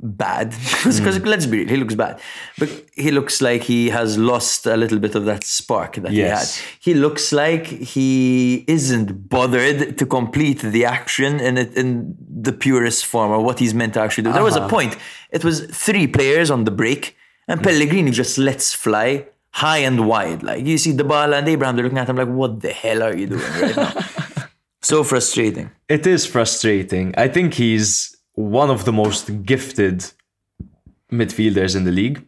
bad, 0.00 0.50
because 0.84 1.00
Mm. 1.00 1.26
let's 1.26 1.46
be 1.46 1.58
real, 1.58 1.68
he 1.68 1.76
looks 1.76 1.94
bad, 1.94 2.20
but 2.58 2.68
he 2.94 3.10
looks 3.10 3.40
like 3.40 3.62
he 3.62 3.90
has 3.90 4.16
lost 4.18 4.66
a 4.66 4.76
little 4.76 4.98
bit 4.98 5.14
of 5.14 5.24
that 5.24 5.44
spark 5.44 5.96
that 5.96 6.12
he 6.12 6.18
had. 6.20 6.46
He 6.80 6.94
looks 6.94 7.32
like 7.32 7.66
he 7.66 8.64
isn't 8.68 9.28
bothered 9.28 9.98
to 9.98 10.06
complete 10.06 10.60
the 10.60 10.84
action 10.84 11.40
in 11.40 11.58
it 11.58 11.74
in 11.74 12.16
the 12.42 12.52
purest 12.52 13.06
form 13.06 13.30
or 13.30 13.40
what 13.42 13.58
he's 13.58 13.74
meant 13.74 13.94
to 13.94 14.00
actually 14.00 14.24
do. 14.24 14.32
There 14.32 14.42
was 14.42 14.56
a 14.56 14.60
Uh-huh. 14.60 14.68
point. 14.76 14.96
It 15.30 15.44
was 15.44 15.66
three 15.86 16.06
players 16.06 16.50
on 16.50 16.64
the 16.64 16.70
break, 16.70 17.16
and 17.48 17.62
Pellegrini 17.62 18.10
just 18.10 18.38
lets 18.38 18.72
fly 18.74 19.26
high 19.50 19.78
and 19.78 20.06
wide. 20.06 20.42
Like 20.42 20.64
you 20.66 20.78
see 20.78 20.92
the 20.92 21.04
ball 21.04 21.32
and 21.34 21.48
Abraham, 21.48 21.74
they're 21.76 21.84
looking 21.84 21.98
at 21.98 22.08
him 22.08 22.16
like, 22.16 22.28
"What 22.28 22.60
the 22.60 22.70
hell 22.72 23.02
are 23.02 23.16
you 23.16 23.26
doing 23.26 23.50
right 23.60 23.76
now?" 23.76 23.92
so 24.82 25.02
frustrating. 25.02 25.70
It 25.88 26.06
is 26.06 26.26
frustrating. 26.26 27.14
I 27.16 27.28
think 27.28 27.54
he's 27.54 28.14
one 28.38 28.70
of 28.70 28.84
the 28.84 28.92
most 28.92 29.44
gifted 29.44 30.04
midfielders 31.10 31.74
in 31.74 31.84
the 31.84 31.90
league. 31.90 32.24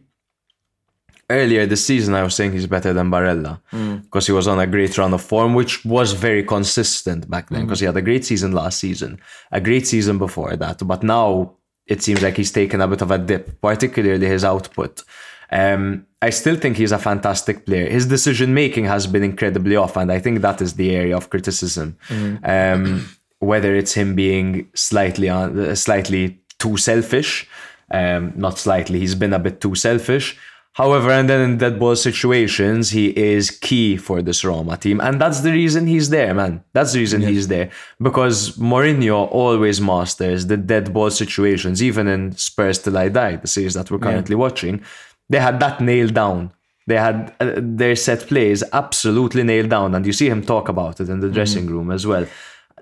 Earlier 1.29 1.65
this 1.65 1.85
season, 1.85 2.13
I 2.13 2.23
was 2.23 2.35
saying 2.35 2.51
he's 2.51 2.67
better 2.67 2.91
than 2.91 3.09
Barella 3.09 3.61
because 4.03 4.27
he 4.27 4.33
was 4.33 4.45
on 4.49 4.59
a 4.59 4.67
great 4.67 4.97
run 4.97 5.13
of 5.13 5.21
form, 5.21 5.53
which 5.53 5.85
was 5.85 6.11
very 6.11 6.43
consistent 6.43 7.29
back 7.29 7.49
then 7.49 7.61
because 7.63 7.79
he 7.79 7.85
had 7.85 7.95
a 7.95 8.01
great 8.01 8.25
season 8.25 8.51
last 8.51 8.79
season, 8.79 9.21
a 9.53 9.61
great 9.61 9.87
season 9.87 10.17
before 10.17 10.57
that. 10.57 10.85
But 10.85 11.03
now 11.03 11.53
it 11.87 12.03
seems 12.03 12.21
like 12.21 12.35
he's 12.35 12.51
taken 12.51 12.81
a 12.81 12.87
bit 12.89 13.01
of 13.01 13.11
a 13.11 13.17
dip, 13.17 13.61
particularly 13.61 14.27
his 14.27 14.43
output. 14.43 15.03
Um, 15.49 16.05
I 16.21 16.31
still 16.31 16.57
think 16.57 16.75
he's 16.75 16.91
a 16.91 16.99
fantastic 16.99 17.65
player. 17.65 17.89
His 17.89 18.05
decision 18.05 18.53
making 18.53 18.85
has 18.85 19.07
been 19.07 19.23
incredibly 19.23 19.77
off, 19.77 19.95
and 19.95 20.11
I 20.11 20.19
think 20.19 20.41
that 20.41 20.61
is 20.61 20.73
the 20.73 20.93
area 20.93 21.15
of 21.15 21.29
criticism. 21.29 21.97
Um, 22.43 23.09
whether 23.41 23.75
it's 23.75 23.93
him 23.93 24.15
being 24.15 24.69
slightly 24.75 25.27
on, 25.27 25.59
uh, 25.59 25.75
slightly 25.75 26.39
too 26.59 26.77
selfish, 26.77 27.47
um, 27.91 28.31
not 28.35 28.57
slightly, 28.57 28.99
he's 28.99 29.15
been 29.15 29.33
a 29.33 29.39
bit 29.39 29.59
too 29.59 29.75
selfish. 29.75 30.37
However, 30.73 31.11
and 31.11 31.27
then 31.29 31.41
in 31.41 31.57
dead 31.57 31.79
ball 31.79 31.97
situations, 31.97 32.91
he 32.91 33.07
is 33.17 33.51
key 33.51 33.97
for 33.97 34.21
this 34.21 34.45
Roma 34.45 34.77
team, 34.77 35.01
and 35.01 35.19
that's 35.19 35.41
the 35.41 35.51
reason 35.51 35.85
he's 35.85 36.09
there, 36.09 36.33
man. 36.33 36.63
That's 36.71 36.93
the 36.93 36.99
reason 36.99 37.21
he's 37.23 37.49
there 37.49 37.71
because 38.01 38.57
Mourinho 38.57 39.27
always 39.31 39.81
masters 39.81 40.45
the 40.45 40.55
dead 40.55 40.93
ball 40.93 41.09
situations, 41.09 41.83
even 41.83 42.07
in 42.07 42.31
Spurs 42.37 42.79
Till 42.79 42.97
I 42.97 43.09
Die, 43.09 43.35
the 43.35 43.47
series 43.47 43.73
that 43.73 43.91
we're 43.91 43.99
currently 43.99 44.35
watching. 44.35 44.81
They 45.29 45.39
had 45.39 45.59
that 45.59 45.81
nailed 45.81 46.13
down. 46.13 46.53
They 46.87 46.97
had 46.97 47.35
uh, 47.41 47.55
their 47.57 47.97
set 47.97 48.27
plays 48.27 48.63
absolutely 48.71 49.43
nailed 49.43 49.69
down, 49.69 49.93
and 49.93 50.05
you 50.05 50.13
see 50.13 50.29
him 50.29 50.41
talk 50.41 50.69
about 50.69 51.01
it 51.01 51.09
in 51.09 51.19
the 51.19 51.29
dressing 51.29 51.67
room 51.67 51.91
as 51.91 52.07
well. 52.07 52.25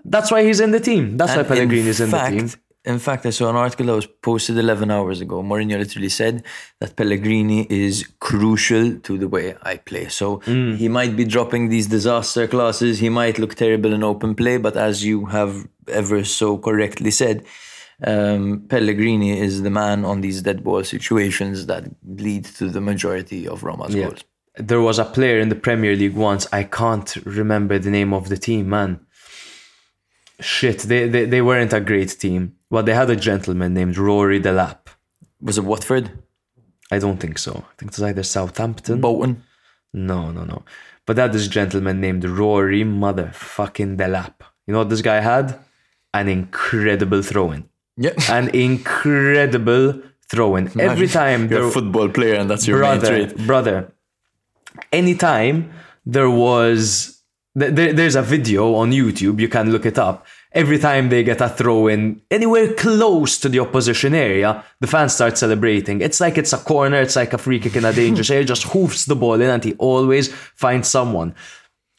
That's 0.05 0.31
why 0.31 0.43
he's 0.43 0.59
in 0.59 0.71
the 0.71 0.79
team. 0.79 1.17
That's 1.17 1.35
why 1.35 1.43
Pellegrini 1.43 1.87
is 1.89 1.99
in 1.99 2.09
fact, 2.09 2.35
the 2.35 2.39
team. 2.39 2.49
in 2.85 2.99
fact, 2.99 3.25
I 3.25 3.29
saw 3.31 3.49
an 3.49 3.55
article 3.55 3.87
that 3.87 3.95
was 3.95 4.05
posted 4.07 4.57
11 4.57 4.89
hours 4.91 5.21
ago. 5.21 5.43
Mourinho 5.43 5.77
literally 5.77 6.09
said 6.09 6.43
that 6.79 6.95
Pellegrini 6.95 7.67
is 7.69 8.07
crucial 8.19 8.97
to 8.99 9.17
the 9.17 9.27
way 9.27 9.55
I 9.63 9.77
play. 9.77 10.07
So 10.07 10.39
he 10.39 10.87
might 10.87 11.15
be 11.15 11.25
dropping 11.25 11.69
these 11.69 11.87
disaster 11.87 12.47
classes. 12.47 12.99
He 12.99 13.09
might 13.09 13.37
look 13.39 13.55
terrible 13.55 13.93
in 13.93 14.03
open 14.03 14.35
play, 14.35 14.57
but 14.57 14.75
as 14.77 15.03
you 15.03 15.25
have 15.25 15.67
ever 15.87 16.23
so 16.23 16.57
correctly 16.57 17.11
said, 17.11 17.45
um, 18.05 18.65
Pellegrini 18.69 19.37
is 19.39 19.61
the 19.61 19.69
man 19.69 20.05
on 20.05 20.21
these 20.21 20.41
dead 20.41 20.63
ball 20.63 20.83
situations 20.83 21.65
that 21.65 21.83
lead 22.05 22.45
to 22.45 22.69
the 22.69 22.79
majority 22.81 23.47
of 23.47 23.63
Roma's 23.63 23.93
goals. 23.93 24.23
There 24.55 24.81
was 24.81 24.99
a 24.99 25.05
player 25.05 25.39
in 25.39 25.49
the 25.49 25.55
Premier 25.55 25.95
League 25.95 26.15
once. 26.15 26.47
I 26.51 26.63
can't 26.63 27.13
remember 27.25 27.77
the 27.79 27.89
name 27.89 28.13
of 28.13 28.29
the 28.29 28.37
team, 28.37 28.69
man. 28.69 28.99
Shit, 30.39 30.79
they, 30.79 31.07
they, 31.07 31.25
they 31.25 31.41
weren't 31.41 31.73
a 31.73 31.79
great 31.79 32.17
team. 32.19 32.55
But 32.69 32.85
they 32.85 32.93
had 32.93 33.09
a 33.09 33.15
gentleman 33.15 33.73
named 33.73 33.97
Rory 33.97 34.39
Delap. 34.39 34.87
Was 35.41 35.57
it 35.57 35.63
Watford? 35.65 36.11
I 36.91 36.99
don't 36.99 37.17
think 37.19 37.37
so. 37.37 37.51
I 37.51 37.73
think 37.77 37.91
it 37.91 37.97
was 37.97 38.03
either 38.03 38.23
Southampton. 38.23 39.01
Bolton? 39.01 39.43
No, 39.93 40.31
no, 40.31 40.43
no. 40.43 40.63
But 41.05 41.15
that 41.15 41.33
this 41.33 41.47
gentleman 41.47 41.99
named 41.99 42.23
Rory 42.25 42.83
motherfucking 42.83 43.97
Delap. 43.97 44.33
You 44.67 44.73
know 44.73 44.79
what 44.79 44.89
this 44.89 45.01
guy 45.01 45.19
had? 45.19 45.59
An 46.13 46.27
incredible 46.27 47.21
throw-in. 47.21 47.67
Yeah. 47.97 48.11
An 48.29 48.49
incredible 48.49 50.01
throw-in. 50.29 50.79
Every 50.79 51.07
time 51.07 51.49
You're 51.49 51.67
a 51.67 51.71
football 51.71 52.09
player 52.09 52.35
and 52.35 52.49
that's 52.49 52.67
your 52.67 52.81
main 52.81 52.99
brother, 52.99 53.27
trait. 53.27 53.47
brother. 53.47 53.91
Anytime 54.91 55.71
there 56.05 56.29
was, 56.29 57.18
there, 57.59 57.93
there's 57.93 58.15
a 58.15 58.21
video 58.21 58.75
on 58.75 58.91
YouTube. 58.91 59.39
You 59.39 59.49
can 59.49 59.71
look 59.71 59.85
it 59.85 59.97
up. 59.99 60.25
Every 60.51 60.79
time 60.79 61.09
they 61.09 61.23
get 61.23 61.41
a 61.41 61.49
throw 61.49 61.87
in 61.87 62.21
anywhere 62.31 62.73
close 62.73 63.37
to 63.39 63.49
the 63.49 63.59
opposition 63.59 64.15
area, 64.15 64.63
the 64.79 64.87
fans 64.87 65.13
start 65.13 65.37
celebrating. 65.37 66.01
It's 66.01 66.19
like 66.19 66.37
it's 66.39 66.53
a 66.53 66.57
corner. 66.57 66.99
It's 67.01 67.15
like 67.15 67.33
a 67.33 67.37
free 67.37 67.59
kick 67.59 67.75
in 67.75 67.85
a 67.85 67.93
dangerous 67.93 68.29
area. 68.35 68.45
Just 68.45 68.63
hoofs 68.63 69.05
the 69.05 69.15
ball 69.15 69.35
in, 69.35 69.49
and 69.49 69.63
he 69.63 69.73
always 69.77 70.33
finds 70.55 70.87
someone. 70.89 71.35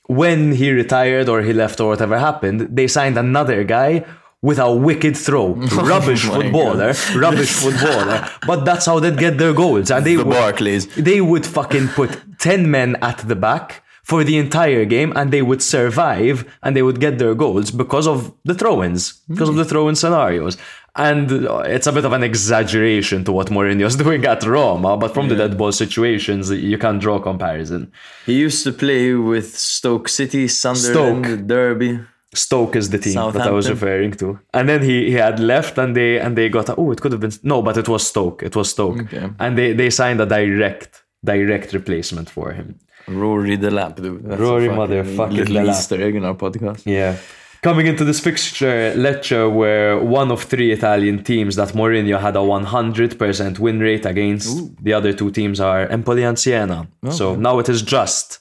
When 0.07 0.53
he 0.53 0.73
retired 0.73 1.29
or 1.29 1.43
he 1.43 1.53
left 1.53 1.81
or 1.81 1.89
whatever 1.91 2.19
happened, 2.19 2.61
they 2.77 2.89
signed 2.89 3.17
another 3.17 3.63
guy 3.63 4.05
with 4.43 4.59
a 4.59 4.73
wicked 4.75 5.17
throw. 5.17 5.55
Oh 5.73 5.87
rubbish 5.87 6.27
my 6.27 6.35
footballer, 6.43 6.95
rubbish 7.15 7.53
footballer. 7.63 8.29
But 8.47 8.65
that's 8.65 8.87
how 8.87 8.99
they'd 8.99 9.17
get 9.19 9.39
their 9.39 9.53
goals. 9.53 9.91
And 9.93 10.05
they 10.05 10.17
The 10.17 10.25
would, 10.25 10.35
Barclays. 10.35 10.87
they 10.97 11.21
would 11.21 11.47
fucking 11.47 11.89
put 11.89 12.19
10 12.41 12.69
men 12.69 12.97
at 13.03 13.19
the 13.19 13.37
back 13.37 13.85
for 14.11 14.21
the 14.25 14.37
entire 14.47 14.85
game 14.97 15.11
and 15.19 15.27
they 15.35 15.43
would 15.49 15.63
survive 15.77 16.37
and 16.63 16.71
they 16.75 16.85
would 16.89 16.99
get 17.07 17.15
their 17.23 17.35
goals 17.45 17.71
because 17.83 18.07
of 18.15 18.19
the 18.49 18.57
throw-ins, 18.61 19.03
because 19.31 19.49
of 19.53 19.57
the 19.61 19.65
throw-in 19.71 19.95
scenarios. 20.03 20.55
And 20.97 21.27
uh, 21.47 21.59
it's 21.77 21.87
a 21.87 21.93
bit 21.93 22.05
of 22.05 22.13
an 22.19 22.25
exaggeration 22.31 23.19
to 23.27 23.31
what 23.37 23.47
Mourinho's 23.55 23.97
doing 24.05 24.23
at 24.35 24.43
Roma, 24.55 24.97
but 25.03 25.15
from 25.15 25.29
the 25.31 25.37
dead 25.43 25.57
ball 25.57 25.73
situations, 25.85 26.51
you 26.73 26.79
can 26.85 26.99
draw 26.99 27.17
a 27.19 27.23
comparison. 27.31 27.93
He 28.27 28.35
used 28.47 28.65
to 28.67 28.73
play 28.73 29.05
with 29.15 29.49
Stoke 29.57 30.09
City, 30.09 30.49
Sunderland, 30.49 31.25
Stoke. 31.27 31.47
Derby. 31.47 32.01
Stoke 32.35 32.75
is 32.81 32.87
the 32.91 32.99
team 32.99 33.15
that 33.35 33.47
I 33.51 33.53
was 33.61 33.71
referring 33.71 34.13
to. 34.23 34.27
And 34.53 34.65
then 34.71 34.83
he, 34.83 34.97
he 35.13 35.17
had 35.27 35.39
left 35.53 35.75
and 35.83 35.91
they 35.99 36.13
and 36.25 36.33
they 36.39 36.49
got 36.49 36.67
oh 36.81 36.89
it 36.95 37.01
could 37.03 37.13
have 37.15 37.23
been 37.27 37.37
no 37.53 37.57
but 37.69 37.77
it 37.83 37.89
was 37.89 38.03
Stoke 38.13 38.39
it 38.49 38.55
was 38.59 38.67
Stoke 38.75 39.01
Okay. 39.05 39.27
and 39.43 39.51
they, 39.59 39.73
they 39.81 39.91
signed 40.01 40.21
a 40.21 40.27
direct 40.27 40.93
direct 41.33 41.69
replacement 41.79 42.29
for 42.37 42.47
him. 42.59 42.69
Rory 43.11 43.57
the 43.57 43.71
Lamp, 43.71 43.97
dude. 43.97 44.25
That's 44.25 44.41
Rory 44.41 44.69
fucking 44.69 44.81
motherfucking 44.81 45.33
little 45.33 45.57
Delap. 45.57 45.71
Easter 45.71 46.03
egg 46.03 46.17
in 46.17 46.25
our 46.25 46.35
podcast. 46.35 46.83
Yeah. 46.87 47.17
Coming 47.63 47.87
into 47.87 48.05
this 48.05 48.21
fixture, 48.21 48.95
Lecce 48.97 49.53
were 49.53 50.03
one 50.03 50.31
of 50.31 50.45
three 50.45 50.73
Italian 50.73 51.23
teams 51.23 51.57
that 51.57 51.69
Mourinho 51.75 52.19
had 52.19 52.35
a 52.35 52.39
100% 52.39 53.59
win 53.59 53.81
rate 53.81 54.07
against. 54.07 54.83
The 54.83 54.95
other 54.95 55.13
two 55.13 55.31
teams 55.31 55.61
are 55.61 55.87
Empoli 55.89 56.23
and 56.25 56.39
Siena. 56.39 56.89
So 57.11 57.35
now 57.35 57.59
it 57.59 57.69
is 57.69 57.83
just 57.83 58.39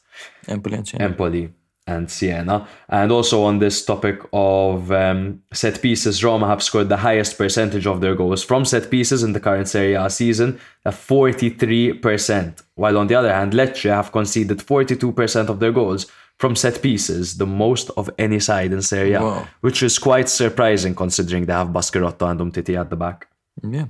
Empoli 0.48 0.78
and 0.78 0.88
Siena. 0.88 1.04
Empoli 1.04 1.50
and 1.90 2.10
Siena. 2.10 2.68
And 2.88 3.12
also 3.12 3.44
on 3.44 3.60
this 3.60 3.84
topic 3.84 4.18
of 4.32 4.92
um, 4.92 5.42
set 5.54 5.82
pieces, 5.82 6.24
Roma 6.24 6.48
have 6.48 6.62
scored 6.64 6.90
the 6.90 6.98
highest 6.98 7.38
percentage 7.38 7.88
of 7.88 8.00
their 8.02 8.16
goals 8.16 8.44
from 8.44 8.64
set 8.66 8.90
pieces 8.90 9.24
in 9.24 9.34
the 9.34 9.40
current 9.40 9.68
Serie 9.68 9.96
A 9.96 10.10
season, 10.10 10.60
at 10.86 10.94
43%. 10.94 12.62
While 12.76 12.98
on 12.98 13.08
the 13.08 13.16
other 13.16 13.34
hand, 13.34 13.54
Lecce 13.54 13.90
have 13.90 14.12
conceded 14.12 14.60
42% 14.60 15.50
of 15.50 15.60
their 15.60 15.72
goals 15.72 16.06
from 16.38 16.56
set 16.56 16.82
pieces, 16.82 17.38
the 17.38 17.46
most 17.46 17.90
of 17.98 18.10
any 18.18 18.40
side 18.40 18.72
in 18.72 18.82
Serie 18.82 19.14
A, 19.14 19.22
Wow. 19.22 19.48
which 19.62 19.84
is 19.84 20.00
quite 20.00 20.30
surprising 20.30 20.96
considering 20.96 21.46
they 21.46 21.54
have 21.54 21.68
Baschirotto 21.70 22.30
and 22.32 22.40
Umtiti 22.40 22.80
at 22.80 22.90
the 22.90 22.96
back. 22.96 23.28
Yeah. 23.62 23.86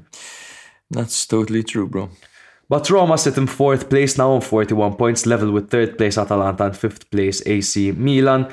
That's 0.90 1.28
totally 1.28 1.64
true, 1.64 1.88
bro. 1.88 2.10
But 2.70 2.90
Roma 2.90 3.18
sit 3.18 3.38
in 3.38 3.48
fourth 3.48 3.90
place 3.90 4.18
now 4.18 4.32
on 4.32 4.42
41 4.42 4.96
points, 4.96 5.26
level 5.26 5.52
with 5.52 5.72
third 5.72 5.98
place 5.98 6.18
Atalanta 6.18 6.66
and 6.66 6.78
fifth 6.78 7.10
place 7.10 7.42
AC 7.48 7.92
Milan. 7.94 8.48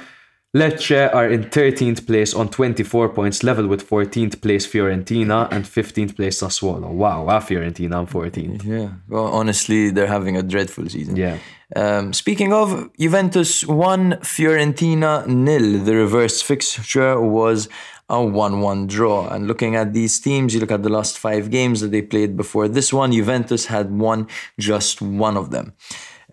Lecce 0.57 1.15
are 1.15 1.29
in 1.29 1.45
13th 1.45 2.07
place 2.07 2.33
on 2.33 2.49
24 2.49 3.11
points, 3.11 3.43
level 3.43 3.67
with 3.67 3.87
14th 3.87 4.41
place 4.41 4.67
Fiorentina 4.67 5.49
and 5.53 5.67
15th 5.67 6.17
place 6.17 6.41
Sassuolo. 6.41 6.89
Wow, 6.91 7.27
ah, 7.29 7.41
Fiorentina 7.41 7.97
on 7.97 8.07
14th. 8.07 8.65
Yeah. 8.65 8.93
Well, 9.07 9.27
honestly, 9.27 9.91
they're 9.91 10.07
having 10.07 10.35
a 10.39 10.43
dreadful 10.43 10.89
season. 10.89 11.17
Yeah. 11.17 11.39
Um, 11.75 12.15
speaking 12.15 12.55
of, 12.55 12.91
Juventus 12.99 13.67
1, 13.67 14.13
Fiorentina 14.23 15.27
nil. 15.27 15.85
The 15.85 15.95
reverse 15.95 16.41
fixture 16.41 17.21
was 17.21 17.69
a 18.09 18.23
1 18.25 18.61
1 18.61 18.87
draw. 18.87 19.29
And 19.29 19.47
looking 19.47 19.77
at 19.77 19.93
these 19.93 20.19
teams, 20.21 20.55
you 20.55 20.61
look 20.61 20.71
at 20.71 20.83
the 20.83 20.89
last 20.89 21.19
five 21.19 21.51
games 21.51 21.81
that 21.81 21.91
they 21.91 22.03
played 22.03 22.37
before 22.37 22.69
this 22.69 22.93
one, 22.93 23.13
Juventus 23.13 23.67
had 23.67 23.91
won 23.91 24.29
just 24.59 25.03
one 25.03 25.37
of 25.37 25.51
them. 25.51 25.73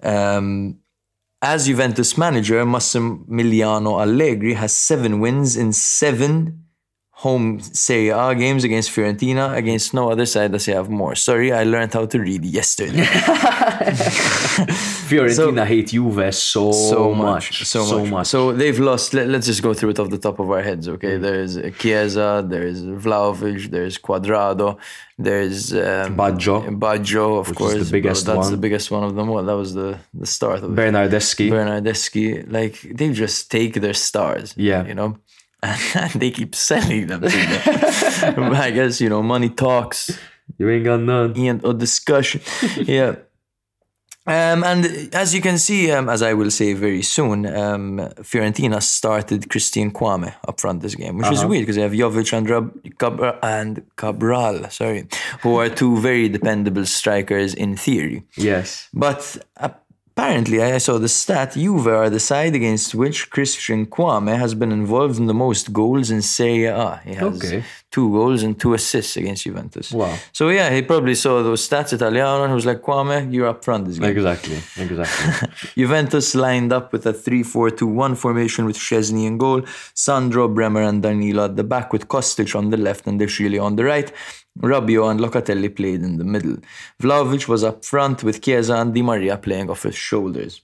Um, 0.01 0.80
as 1.41 1.65
Juventus 1.65 2.17
manager, 2.17 2.63
Massimiliano 2.63 3.99
Allegri 4.01 4.53
has 4.53 4.74
seven 4.74 5.19
wins 5.19 5.57
in 5.57 5.74
seven 5.74 6.63
home 7.11 7.59
Serie 7.59 8.09
A 8.09 8.36
games 8.36 8.63
against 8.63 8.91
Fiorentina. 8.91 9.55
Against 9.55 9.93
no 9.93 10.11
other 10.11 10.26
side 10.26 10.51
does 10.51 10.65
he 10.65 10.71
have 10.71 10.89
more. 10.89 11.15
Sorry, 11.15 11.51
I 11.51 11.63
learned 11.63 11.93
how 11.93 12.05
to 12.05 12.19
read 12.19 12.45
yesterday. 12.45 13.05
Fiorentina 15.10 15.66
hate 15.66 15.88
Juve 15.89 16.34
so, 16.34 16.72
so 16.72 17.14
much. 17.14 17.66
so, 17.66 18.06
much. 18.06 18.28
So 18.28 18.51
they've 18.51 18.80
lost. 18.80 19.14
Let, 19.14 19.30
us 19.30 19.45
just 19.45 19.62
go 19.62 19.74
through 19.74 19.91
it 19.91 19.99
off 19.99 20.10
the 20.10 20.18
top 20.18 20.39
of 20.39 20.47
our 20.49 20.62
heads, 20.62 20.88
Mm. 20.88 20.93
okay? 20.95 21.18
There's 21.18 21.54
Chiesa, 21.80 22.43
there's 22.54 22.80
Vlahovic, 22.84 23.70
there's 23.70 23.97
Cuadrado, 23.97 24.78
there's 25.18 25.74
um, 25.74 26.16
Baggio. 26.22 26.56
Baggio, 26.86 27.39
of 27.39 27.54
course. 27.56 27.74
the 27.86 27.91
biggest 27.97 28.26
That's 28.26 28.38
one. 28.38 28.51
the 28.51 28.58
biggest 28.66 28.89
one 28.91 29.04
of 29.04 29.14
them 29.16 29.30
all. 29.30 29.43
That 29.43 29.58
was 29.64 29.74
the 29.74 29.89
the 30.14 30.26
start 30.26 30.60
of 30.64 30.72
it. 30.72 30.76
Bernardeschi. 30.82 31.49
Bernardeschi, 31.49 32.51
like 32.51 32.76
they 32.97 33.12
just 33.14 33.51
take 33.51 33.74
their 33.86 33.93
stars. 34.08 34.54
Yeah. 34.58 34.86
you 34.89 34.95
know, 34.95 35.18
and 35.62 36.12
they 36.22 36.32
keep 36.32 36.56
selling 36.56 37.08
them. 37.08 37.22
To 37.22 37.28
them. 38.36 38.54
I 38.68 38.72
guess 38.72 38.99
you 39.01 39.10
know 39.10 39.22
money 39.22 39.49
talks 39.49 39.99
you 40.58 40.70
ain't 40.70 40.84
got 40.86 40.99
none. 40.99 41.34
and 41.38 41.64
a 41.66 41.74
discussion. 41.74 42.41
yeah. 42.97 43.16
Um, 44.26 44.63
and 44.63 45.13
as 45.13 45.36
you 45.36 45.41
can 45.41 45.57
see, 45.57 45.91
um, 45.91 46.07
as 46.07 46.21
I 46.21 46.34
will 46.34 46.49
say 46.49 46.71
very 46.74 47.01
soon, 47.01 47.45
um, 47.45 47.97
Fiorentina 48.21 48.82
started 48.82 49.49
Christian 49.49 49.91
Kouamé 49.91 50.34
up 50.47 50.61
front 50.61 50.82
this 50.82 50.95
game, 50.95 51.17
which 51.17 51.30
is 51.30 51.43
weird 51.43 51.63
because 51.63 51.76
they 51.76 51.82
have 51.82 51.91
Jovic 51.91 52.32
and, 52.32 52.49
Rab- 52.49 52.97
Cabra- 52.97 53.39
and 53.43 53.84
Cabral, 53.97 54.69
sorry, 54.69 55.07
who 55.41 55.57
are 55.59 55.67
two 55.67 55.97
very 55.99 56.30
dependable 56.30 56.86
strikers 56.86 57.53
in 57.53 57.76
theory. 57.76 58.24
Yes. 58.38 58.88
But 58.93 59.38
apparently, 60.16 60.61
I 60.61 60.78
saw 60.78 60.97
the 60.99 61.07
stat 61.09 61.53
Juve 61.53 61.88
are 61.88 62.09
the 62.09 62.20
side 62.20 62.53
against 62.55 62.93
which 62.95 63.30
Christian 63.30 63.86
Kouamé 63.88 64.38
has 64.38 64.53
been 64.53 64.72
involved 64.72 65.18
in 65.20 65.26
the 65.26 65.34
most 65.34 65.74
goals 65.74 66.11
in 66.11 66.22
Serie 66.22 66.66
A. 66.66 67.01
He 67.05 67.14
has 67.16 67.36
Okay. 67.38 67.64
two 67.91 68.07
goals 68.11 68.43
and 68.43 68.59
two 68.59 68.74
assists 68.74 69.18
against 69.18 69.43
Juventus. 69.43 69.91
Wow. 69.91 70.16
So 70.32 70.49
yeah, 70.49 70.70
he 70.76 70.82
probably 70.82 71.16
saw 71.16 71.41
those 71.43 71.68
stats 71.68 71.93
Italiano 71.93 72.43
and 72.43 72.51
he 72.51 72.55
was 72.55 72.66
like, 72.66 72.82
Kouamé, 72.82 73.18
you're 73.34 73.47
up 73.53 73.64
front 73.64 73.86
this 73.88 73.97
game. 73.99 74.09
Exactly. 74.18 74.59
Exactly. 74.78 75.49
Juventus 75.82 76.36
lined 76.36 76.72
up 76.78 76.93
with 76.93 77.05
a 77.05 77.14
3-4-2-1 77.14 78.16
formation 78.18 78.66
with 78.66 78.78
Szczesny 78.78 79.26
in 79.26 79.38
goal, 79.38 79.61
Sandro, 79.93 80.47
Bremer 80.47 80.82
and 80.84 81.01
Danilo 81.01 81.45
at 81.45 81.55
the 81.55 81.64
back 81.64 81.91
with 81.93 82.07
Kostic 82.07 82.55
on 82.55 82.70
the 82.70 82.78
left 82.78 83.07
and 83.07 83.18
De 83.20 83.26
Sciglio 83.28 83.64
on 83.64 83.76
the 83.76 83.84
right. 83.84 84.11
Rabiot 84.60 85.12
and 85.12 85.20
Locatelli 85.20 85.76
played 85.76 86.01
in 86.01 86.18
the 86.18 86.24
middle. 86.24 86.58
Vlahovic 87.01 87.47
was 87.47 87.64
up 87.64 87.84
front 87.84 88.24
with 88.24 88.41
Chiesa 88.41 88.76
and 88.76 88.93
Di 88.93 89.01
Maria 89.01 89.38
playing 89.38 89.70
off 89.70 89.84
his 89.84 89.95
shoulders. 89.95 90.62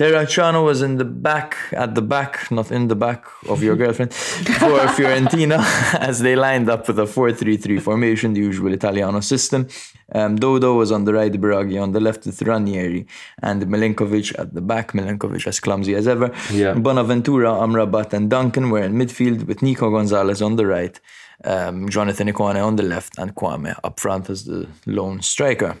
Terracciano 0.00 0.64
was 0.64 0.80
in 0.80 0.96
the 0.96 1.04
back, 1.04 1.58
at 1.72 1.94
the 1.94 2.00
back, 2.00 2.50
not 2.50 2.72
in 2.72 2.88
the 2.88 2.96
back 2.96 3.26
of 3.46 3.62
your 3.62 3.76
girlfriend, 3.82 4.14
for 4.14 4.80
Fiorentina 4.96 5.58
as 6.00 6.20
they 6.20 6.34
lined 6.36 6.70
up 6.70 6.88
with 6.88 6.98
a 6.98 7.06
4 7.06 7.32
3 7.32 7.58
3 7.58 7.78
formation, 7.80 8.32
the 8.32 8.40
usual 8.40 8.72
Italiano 8.72 9.20
system. 9.20 9.68
Um, 10.14 10.36
Dodo 10.36 10.72
was 10.74 10.90
on 10.90 11.04
the 11.04 11.12
right, 11.12 11.30
Biraghi 11.30 11.80
on 11.80 11.92
the 11.92 12.00
left 12.00 12.24
with 12.24 12.40
Ranieri, 12.40 13.06
and 13.42 13.62
Milenkovic 13.64 14.38
at 14.38 14.54
the 14.54 14.62
back. 14.62 14.92
Milenkovic 14.92 15.46
as 15.46 15.60
clumsy 15.60 15.94
as 15.94 16.08
ever. 16.08 16.32
Yeah. 16.50 16.72
Bonaventura, 16.72 17.50
Amrabat, 17.50 18.14
and 18.14 18.30
Duncan 18.30 18.70
were 18.70 18.82
in 18.82 18.94
midfield 18.94 19.46
with 19.46 19.60
Nico 19.60 19.90
Gonzalez 19.90 20.40
on 20.40 20.56
the 20.56 20.64
right, 20.64 20.98
um, 21.44 21.88
Jonathan 21.88 22.28
Ikone 22.28 22.64
on 22.64 22.76
the 22.76 22.82
left, 22.82 23.18
and 23.18 23.34
Kouamé 23.34 23.78
up 23.82 23.98
front 24.00 24.30
as 24.30 24.44
the 24.44 24.68
lone 24.86 25.22
striker. 25.22 25.78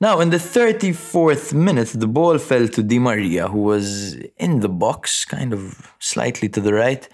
Now, 0.00 0.20
in 0.20 0.30
the 0.30 0.38
34th 0.38 1.54
minute, 1.54 1.88
the 1.94 2.08
ball 2.08 2.38
fell 2.38 2.68
to 2.68 2.82
Di 2.82 2.98
Maria, 2.98 3.48
who 3.48 3.60
was 3.60 4.14
in 4.36 4.60
the 4.60 4.68
box, 4.68 5.24
kind 5.24 5.52
of 5.52 5.92
slightly 5.98 6.48
to 6.50 6.60
the 6.60 6.74
right, 6.74 7.08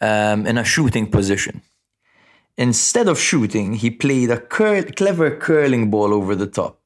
um, 0.00 0.46
in 0.46 0.58
a 0.58 0.64
shooting 0.64 1.10
position. 1.10 1.62
Instead 2.56 3.08
of 3.08 3.18
shooting, 3.18 3.74
he 3.74 3.90
played 3.90 4.30
a 4.30 4.40
cur- 4.40 4.82
clever 4.82 5.36
curling 5.36 5.90
ball 5.90 6.12
over 6.12 6.34
the 6.34 6.46
top, 6.46 6.80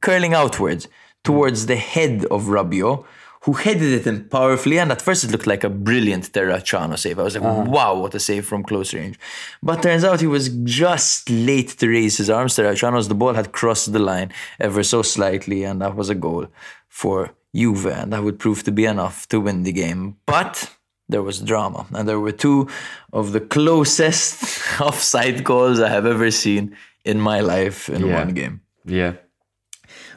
curling 0.00 0.34
outwards 0.34 0.88
towards 1.24 1.66
the 1.66 1.76
head 1.76 2.24
of 2.26 2.44
Rabiot, 2.44 3.04
who 3.44 3.52
headed 3.54 3.92
it 3.92 4.06
in 4.06 4.24
powerfully. 4.28 4.78
And 4.78 4.92
at 4.92 5.02
first, 5.02 5.24
it 5.24 5.30
looked 5.32 5.46
like 5.48 5.64
a 5.64 5.68
brilliant 5.68 6.32
Terracciano 6.32 6.96
save. 6.98 7.18
I 7.18 7.22
was 7.24 7.34
like, 7.36 7.44
uh-huh. 7.44 7.64
wow, 7.68 7.94
what 7.98 8.14
a 8.14 8.20
save 8.20 8.46
from 8.46 8.62
close 8.62 8.94
range. 8.94 9.18
But 9.62 9.82
turns 9.82 10.04
out 10.04 10.20
he 10.20 10.26
was 10.28 10.48
just 10.64 11.28
late 11.28 11.70
to 11.78 11.88
raise 11.88 12.16
his 12.18 12.30
arms. 12.30 12.54
Terracciano's 12.56 13.08
the 13.08 13.14
ball 13.16 13.34
had 13.34 13.50
crossed 13.52 13.92
the 13.92 13.98
line 13.98 14.32
ever 14.60 14.82
so 14.84 15.02
slightly, 15.02 15.64
and 15.64 15.80
that 15.82 15.96
was 15.96 16.08
a 16.08 16.14
goal 16.14 16.46
for 16.88 17.30
Juve, 17.54 17.86
and 17.86 18.12
that 18.12 18.22
would 18.22 18.38
prove 18.38 18.62
to 18.64 18.72
be 18.72 18.84
enough 18.84 19.26
to 19.28 19.40
win 19.40 19.64
the 19.64 19.72
game. 19.72 20.16
But 20.26 20.70
there 21.08 21.22
was 21.22 21.40
drama, 21.40 21.86
and 21.92 22.08
there 22.08 22.20
were 22.20 22.32
two 22.32 22.68
of 23.12 23.32
the 23.32 23.40
closest 23.40 24.80
offside 24.80 25.42
goals 25.44 25.80
I 25.80 25.88
have 25.88 26.06
ever 26.06 26.30
seen 26.30 26.76
in 27.04 27.20
my 27.20 27.40
life 27.40 27.88
in 27.88 28.06
Yeah. 28.06 28.18
one 28.24 28.34
game. 28.34 28.60
Yeah. 28.84 29.14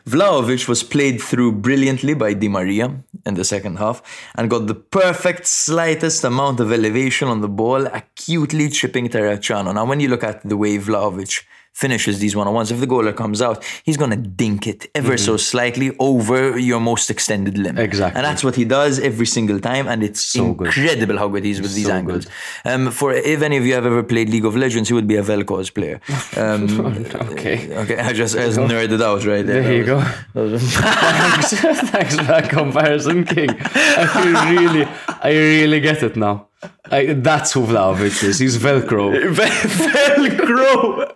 Vlahovic 0.08 0.68
was 0.68 0.84
played 0.84 1.20
through 1.20 1.52
brilliantly 1.52 2.14
by 2.14 2.34
Di 2.34 2.48
Maria 2.48 3.04
in 3.26 3.34
the 3.34 3.44
second 3.44 3.78
half 3.78 4.04
and 4.36 4.52
got 4.52 4.68
the 4.68 4.76
perfect 4.76 5.48
slightest 5.48 6.24
amount 6.24 6.60
of 6.60 6.72
elevation 6.72 7.28
on 7.28 7.42
the 7.42 7.50
ball, 7.50 7.88
acutely 7.88 8.70
tripping 8.70 9.10
Terracciano. 9.10 9.74
Now, 9.74 9.86
when 9.86 10.00
you 10.00 10.10
look 10.10 10.24
at 10.24 10.48
the 10.48 10.58
way 10.58 10.78
Vlahovic 10.78 11.44
finishes 11.76 12.20
these 12.20 12.36
one 12.40 12.48
on 12.48 12.54
ones, 12.54 12.72
if 12.72 12.80
the 12.80 12.88
goaler 12.88 13.14
comes 13.16 13.42
out, 13.42 13.58
he's 13.84 13.98
going 13.98 14.12
to 14.12 14.22
dink 14.44 14.66
it 14.66 14.88
ever 14.96 15.18
so 15.18 15.36
slightly 15.38 15.90
over 16.00 16.58
your 16.58 16.80
most 16.80 17.10
extended 17.10 17.58
limb. 17.58 17.76
Mm-hmm. 17.76 17.84
Exactly. 17.90 18.18
And 18.18 18.26
that's 18.26 18.44
what 18.46 18.56
he 18.56 18.64
does 18.66 18.94
every 19.00 19.26
single 19.38 19.60
time, 19.60 19.86
and 19.88 20.02
it's 20.02 20.22
So 20.22 20.54
good. 20.54 20.68
incredible 20.68 21.18
how 21.18 21.28
good 21.28 21.44
he 21.44 21.52
is 21.52 21.62
with 21.62 21.74
these 21.76 21.90
angles. 21.90 22.26
Um, 22.64 22.92
for 22.92 23.12
if 23.14 23.42
any 23.42 23.58
of 23.58 23.66
you 23.66 23.74
have 23.74 23.86
ever 23.86 24.04
played 24.04 24.30
League 24.30 24.46
of 24.46 24.56
Legends, 24.56 24.88
he 24.90 24.94
would 24.96 25.08
be 25.08 25.18
a 25.18 25.24
Vel'Koz 25.24 25.70
player. 25.74 26.00
Um, 26.38 26.64
Okay. 27.36 27.58
Okay, 27.84 27.98
I 27.98 28.14
just, 28.14 28.36
I 28.38 28.46
just 28.48 28.60
nerded 28.60 29.02
out 29.02 29.26
right 29.26 29.46
there. 29.46 29.62
There 29.64 29.76
you 29.76 29.86
go. 29.86 29.98
Was- 30.34 30.62
Thanks, 30.76 31.52
thanks 31.92 32.16
for 32.16 32.24
that 32.24 32.50
comparison, 32.50 33.26
King. 33.26 33.50
I 33.60 34.50
really, 34.52 34.86
I 35.22 35.30
really 35.32 35.80
get 35.82 36.02
it 36.04 36.16
now. 36.16 36.48
I, 36.92 37.14
that's 37.14 37.52
who 37.54 37.62
Vlahovic 37.66 38.24
is. 38.24 38.40
He's 38.40 38.58
Velcro. 38.58 39.06
Velcro. 39.36 41.12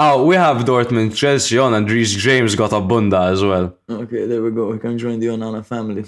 Oh, 0.00 0.24
we 0.24 0.36
have 0.36 0.58
Dortmund, 0.64 1.14
Chelsea 1.16 1.58
on, 1.58 1.74
and 1.74 1.90
Reece 1.90 2.14
James 2.16 2.54
got 2.54 2.72
a 2.72 2.80
bunda 2.80 3.20
as 3.34 3.42
well. 3.42 3.76
Okay, 3.90 4.26
there 4.26 4.42
we 4.42 4.50
go. 4.50 4.68
We 4.70 4.78
can 4.78 4.96
join 4.98 5.18
the 5.20 5.26
Onana 5.26 5.64
family. 5.64 6.04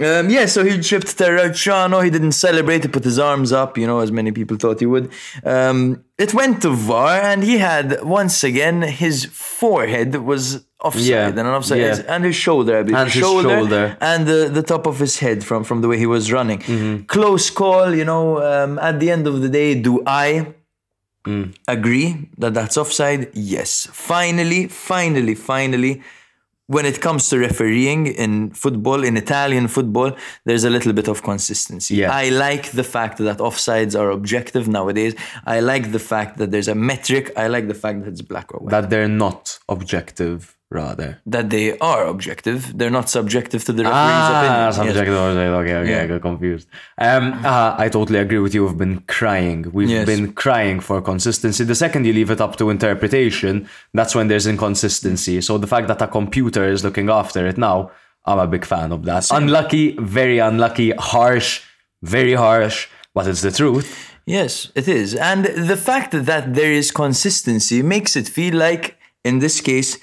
um, 0.06 0.28
yeah, 0.28 0.44
so 0.46 0.62
he 0.64 0.78
tripped 0.82 1.16
Terracciano. 1.16 2.04
He 2.04 2.10
didn't 2.10 2.32
celebrate. 2.32 2.82
He 2.82 2.88
put 2.88 3.04
his 3.04 3.18
arms 3.18 3.50
up, 3.52 3.78
you 3.78 3.86
know, 3.86 4.00
as 4.00 4.12
many 4.12 4.30
people 4.32 4.56
thought 4.58 4.80
he 4.80 4.86
would. 4.86 5.10
Um, 5.44 6.04
it 6.18 6.34
went 6.34 6.62
to 6.62 6.70
VAR, 6.70 7.18
and 7.30 7.42
he 7.42 7.58
had 7.58 8.02
once 8.02 8.44
again 8.44 8.82
his 8.82 9.24
forehead 9.24 10.16
was 10.16 10.66
offside, 10.82 11.02
Yeah, 11.04 11.28
and 11.28 11.38
an 11.38 11.46
offside, 11.46 11.80
yeah. 11.80 12.02
and 12.14 12.24
his 12.24 12.36
shoulder, 12.36 12.78
I 12.78 12.82
believe, 12.82 12.96
And 12.98 13.10
his 13.10 13.20
shoulder. 13.22 13.96
and 14.00 14.26
the, 14.26 14.50
the 14.52 14.62
top 14.62 14.86
of 14.86 14.98
his 14.98 15.18
head 15.18 15.42
from 15.44 15.64
from 15.64 15.80
the 15.80 15.88
way 15.88 15.98
he 15.98 16.06
was 16.06 16.30
running. 16.30 16.58
Mm-hmm. 16.58 17.04
Close 17.06 17.48
call, 17.50 17.94
you 17.94 18.04
know. 18.04 18.42
Um, 18.42 18.78
at 18.80 19.00
the 19.00 19.10
end 19.10 19.26
of 19.26 19.40
the 19.40 19.48
day, 19.48 19.74
do 19.80 20.02
I? 20.06 20.54
Mm. 21.26 21.54
agree 21.66 22.28
that 22.38 22.54
that's 22.54 22.76
offside? 22.76 23.30
Yes. 23.34 23.88
Finally, 23.92 24.68
finally, 24.68 25.34
finally, 25.34 26.02
when 26.68 26.84
it 26.84 27.00
comes 27.00 27.28
to 27.28 27.38
refereeing 27.38 28.06
in 28.06 28.50
football, 28.50 29.04
in 29.04 29.16
Italian 29.16 29.68
football, 29.68 30.16
there's 30.44 30.64
a 30.64 30.70
little 30.70 30.92
bit 30.92 31.08
of 31.08 31.22
consistency. 31.22 31.96
Yeah. 31.96 32.12
I 32.12 32.28
like 32.30 32.72
the 32.72 32.82
fact 32.82 33.18
that 33.18 33.38
offsides 33.38 33.98
are 33.98 34.10
objective 34.10 34.66
nowadays. 34.66 35.14
I 35.44 35.60
like 35.60 35.92
the 35.92 36.00
fact 36.00 36.38
that 36.38 36.50
there's 36.50 36.68
a 36.68 36.74
metric. 36.74 37.32
I 37.36 37.46
like 37.46 37.68
the 37.68 37.74
fact 37.74 38.00
that 38.00 38.08
it's 38.08 38.22
black 38.22 38.52
or 38.52 38.58
white. 38.58 38.70
That 38.70 38.90
they're 38.90 39.08
not 39.08 39.58
objective, 39.68 40.55
rather. 40.70 41.20
That 41.26 41.50
they 41.50 41.78
are 41.78 42.06
objective. 42.06 42.76
They're 42.76 42.90
not 42.90 43.08
subjective 43.08 43.64
to 43.64 43.72
the 43.72 43.84
referee's 43.84 43.96
Ah, 43.96 44.68
opinion. 44.70 44.86
Yes. 44.86 44.96
Okay, 44.96 45.80
okay, 45.80 45.90
Yeah. 45.90 46.02
I 46.02 46.06
got 46.06 46.22
confused. 46.22 46.68
Um, 46.98 47.32
uh, 47.44 47.74
I 47.78 47.88
totally 47.88 48.18
agree 48.18 48.38
with 48.38 48.54
you. 48.54 48.64
We've 48.66 48.76
been 48.76 49.00
crying. 49.06 49.66
We've 49.72 49.88
Yes. 49.90 50.06
been 50.06 50.32
crying 50.32 50.80
for 50.80 51.00
consistency. 51.00 51.64
The 51.64 51.74
second 51.74 52.04
you 52.06 52.12
leave 52.12 52.30
it 52.30 52.40
up 52.40 52.56
to 52.56 52.70
interpretation, 52.70 53.68
that's 53.94 54.14
when 54.14 54.28
there's 54.28 54.46
inconsistency. 54.46 55.40
So 55.40 55.58
the 55.58 55.66
fact 55.68 55.88
that 55.88 56.02
a 56.02 56.08
computer 56.08 56.64
is 56.68 56.82
looking 56.82 57.08
after 57.10 57.46
it 57.46 57.56
now, 57.58 57.90
I'm 58.24 58.38
a 58.40 58.46
big 58.48 58.64
fan 58.64 58.90
of 58.92 59.04
that. 59.04 59.28
Unlucky, 59.30 59.96
very 60.00 60.38
unlucky, 60.40 60.90
harsh, 60.98 61.62
very 62.02 62.34
harsh, 62.34 62.88
but 63.14 63.26
it's 63.28 63.42
the 63.42 63.52
truth. 63.52 63.88
Yes, 64.26 64.72
it 64.74 64.88
is. 64.88 65.14
And 65.14 65.44
the 65.44 65.76
fact 65.76 66.10
that 66.10 66.54
there 66.54 66.72
is 66.72 66.90
consistency 66.90 67.82
makes 67.82 68.16
it 68.16 68.28
feel 68.28 68.54
like, 68.56 68.98
in 69.24 69.38
this 69.38 69.60
case, 69.60 69.98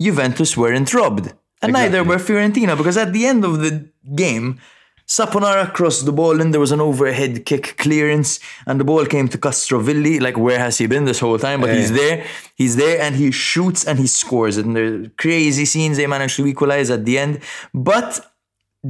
Juventus 0.00 0.56
weren't 0.56 0.92
robbed. 0.94 1.32
And 1.60 1.72
neither 1.72 2.02
were 2.02 2.16
Fiorentina, 2.16 2.76
because 2.76 2.96
at 2.96 3.12
the 3.12 3.24
end 3.26 3.44
of 3.44 3.60
the 3.60 3.88
game, 4.16 4.58
Saponara 5.06 5.72
crossed 5.72 6.06
the 6.06 6.12
ball 6.12 6.40
and 6.40 6.52
there 6.52 6.60
was 6.60 6.72
an 6.72 6.80
overhead 6.80 7.44
kick 7.44 7.76
clearance, 7.76 8.40
and 8.66 8.80
the 8.80 8.84
ball 8.84 9.04
came 9.06 9.28
to 9.28 9.38
Castrovilli. 9.38 10.20
Like, 10.20 10.36
where 10.38 10.58
has 10.58 10.78
he 10.78 10.86
been 10.86 11.04
this 11.04 11.20
whole 11.20 11.38
time? 11.38 11.60
But 11.60 11.74
he's 11.74 11.92
there, 11.92 12.24
he's 12.56 12.76
there, 12.76 13.00
and 13.00 13.14
he 13.14 13.30
shoots 13.30 13.84
and 13.84 13.98
he 13.98 14.06
scores. 14.06 14.56
And 14.56 14.74
there 14.74 14.86
are 14.94 15.08
crazy 15.18 15.64
scenes 15.66 15.98
they 15.98 16.06
managed 16.06 16.36
to 16.36 16.46
equalize 16.46 16.90
at 16.90 17.04
the 17.04 17.18
end. 17.18 17.40
But 17.74 18.32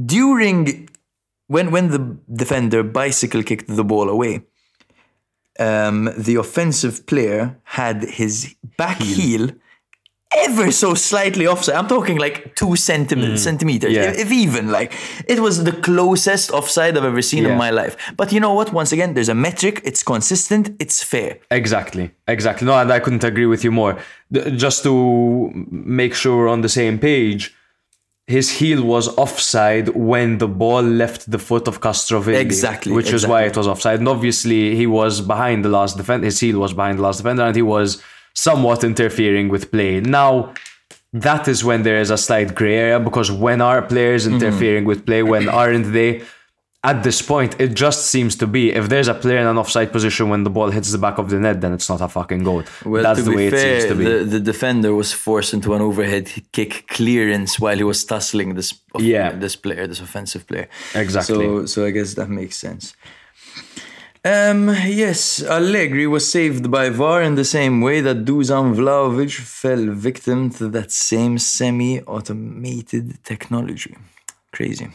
during 0.05 0.89
when 1.47 1.71
when 1.71 1.89
the 1.89 2.17
defender 2.33 2.83
bicycle 2.83 3.43
kicked 3.43 3.67
the 3.67 3.83
ball 3.83 4.09
away, 4.09 4.43
um, 5.59 6.09
the 6.17 6.35
offensive 6.35 7.05
player 7.05 7.59
had 7.63 8.03
his 8.03 8.55
back 8.77 8.99
heel. 9.01 9.49
Ever 10.39 10.71
so 10.71 10.93
slightly 10.93 11.47
offside. 11.47 11.75
I'm 11.75 11.87
talking 11.87 12.17
like 12.17 12.55
two 12.55 12.75
centimeters, 12.75 13.43
centimeters, 13.43 13.91
Mm. 13.93 13.95
Yeah. 13.95 14.11
if, 14.23 14.31
even. 14.31 14.71
Like 14.71 14.93
it 15.27 15.39
was 15.39 15.63
the 15.63 15.71
closest 15.71 16.51
offside 16.51 16.97
I've 16.97 17.05
ever 17.05 17.21
seen 17.21 17.43
Yeah. 17.43 17.51
in 17.53 17.57
my 17.57 17.69
life. 17.69 17.95
But 18.17 18.31
you 18.31 18.39
know 18.39 18.53
what? 18.53 18.73
Once 18.73 18.91
again, 18.91 19.13
there's 19.13 19.29
a 19.29 19.35
metric. 19.35 19.81
It's 19.83 20.03
consistent. 20.03 20.71
It's 20.79 21.03
fair. 21.03 21.37
Exactly, 21.51 22.11
exactly. 22.27 22.65
No, 22.67 22.73
and 22.77 22.91
I 22.91 22.99
couldn't 22.99 23.23
agree 23.23 23.45
with 23.45 23.63
you 23.63 23.71
more. 23.71 23.97
Just 24.31 24.83
to 24.83 25.51
make 25.71 26.13
sure 26.13 26.37
we're 26.37 26.49
on 26.49 26.61
the 26.61 26.69
same 26.69 26.97
page, 26.99 27.53
his 28.25 28.49
heel 28.51 28.83
was 28.83 29.09
offside 29.17 29.89
when 29.89 30.37
the 30.37 30.47
ball 30.47 30.81
left 30.81 31.29
the 31.29 31.37
foot 31.39 31.67
of 31.67 31.81
Castrovilli. 31.81 32.39
Exactly, 32.39 32.93
Which 32.93 33.11
is 33.11 33.27
why 33.27 33.43
it 33.43 33.57
was 33.57 33.67
offside. 33.67 33.99
And 33.99 34.07
obviously, 34.07 34.75
he 34.75 34.87
was 34.87 35.19
behind 35.19 35.65
the 35.65 35.69
last 35.69 35.97
defender. 35.97 36.25
His 36.25 36.39
heel 36.39 36.57
was 36.59 36.73
behind 36.73 36.99
the 36.99 37.03
last 37.03 37.17
defender, 37.17 37.43
and 37.43 37.55
he 37.55 37.61
was 37.61 38.01
somewhat 38.33 38.83
interfering 38.83 39.49
with 39.49 39.71
play. 39.71 39.99
Now, 40.01 40.53
that 41.13 41.47
is 41.47 41.63
when 41.63 41.83
there 41.83 41.99
is 41.99 42.09
a 42.09 42.17
slight 42.17 42.55
gray 42.55 42.75
area 42.75 42.99
because 42.99 43.31
when 43.31 43.61
are 43.61 43.81
players 43.81 44.25
Mm-hmm. 44.25 44.35
interfering 44.35 44.85
with 44.85 45.05
play? 45.05 45.21
When 45.23 45.47
aren't 45.61 45.93
they? 45.93 46.23
At 46.85 47.01
this 47.01 47.21
point, 47.21 47.55
it 47.61 47.75
just 47.75 48.07
seems 48.07 48.35
to 48.35 48.45
be 48.45 48.73
if 48.73 48.89
there's 48.89 49.07
a 49.07 49.13
player 49.13 49.37
in 49.37 49.47
an 49.47 49.57
offside 49.57 49.93
position 49.93 50.27
when 50.27 50.43
the 50.43 50.49
ball 50.49 50.69
hits 50.69 50.91
the 50.91 50.97
back 50.97 51.17
of 51.17 51.29
the 51.29 51.39
net, 51.39 51.61
then 51.61 51.71
it's 51.71 51.87
not 51.87 52.01
a 52.01 52.09
fucking 52.09 52.43
goal. 52.43 52.63
Well, 52.83 53.01
That's 53.03 53.23
the 53.23 53.31
way 53.31 53.49
fair, 53.49 53.77
it 53.77 53.81
seems 53.83 53.91
to 53.93 53.95
be. 53.97 54.03
The, 54.03 54.25
the 54.25 54.39
defender 54.41 54.93
was 54.93 55.13
forced 55.13 55.53
into 55.53 55.73
an 55.75 55.81
overhead 55.81 56.29
kick 56.51 56.85
clearance 56.89 57.57
while 57.57 57.77
he 57.77 57.83
was 57.85 58.03
tussling 58.03 58.55
this 58.55 58.73
Yeah. 58.99 59.31
this 59.31 59.55
player, 59.55 59.87
this 59.87 60.01
offensive 60.01 60.45
player. 60.45 60.67
Exactly. 60.93 61.45
So, 61.45 61.65
so 61.67 61.85
I 61.85 61.91
guess 61.91 62.15
that 62.15 62.27
makes 62.29 62.57
sense. 62.57 62.95
Um, 64.25 64.69
yes, 64.85 65.43
Allegri 65.43 66.07
was 66.07 66.29
saved 66.31 66.71
by 66.71 66.89
VAR 66.89 67.21
in 67.21 67.35
the 67.35 67.43
same 67.43 67.81
way 67.81 67.99
that 67.99 68.23
Dusan 68.23 68.73
Vlahovic 68.73 69.37
fell 69.37 69.85
victim 69.91 70.49
to 70.51 70.69
that 70.69 70.91
same 70.93 71.37
semi-automated 71.37 73.21
technology. 73.25 73.97
Crazy. 74.53 74.87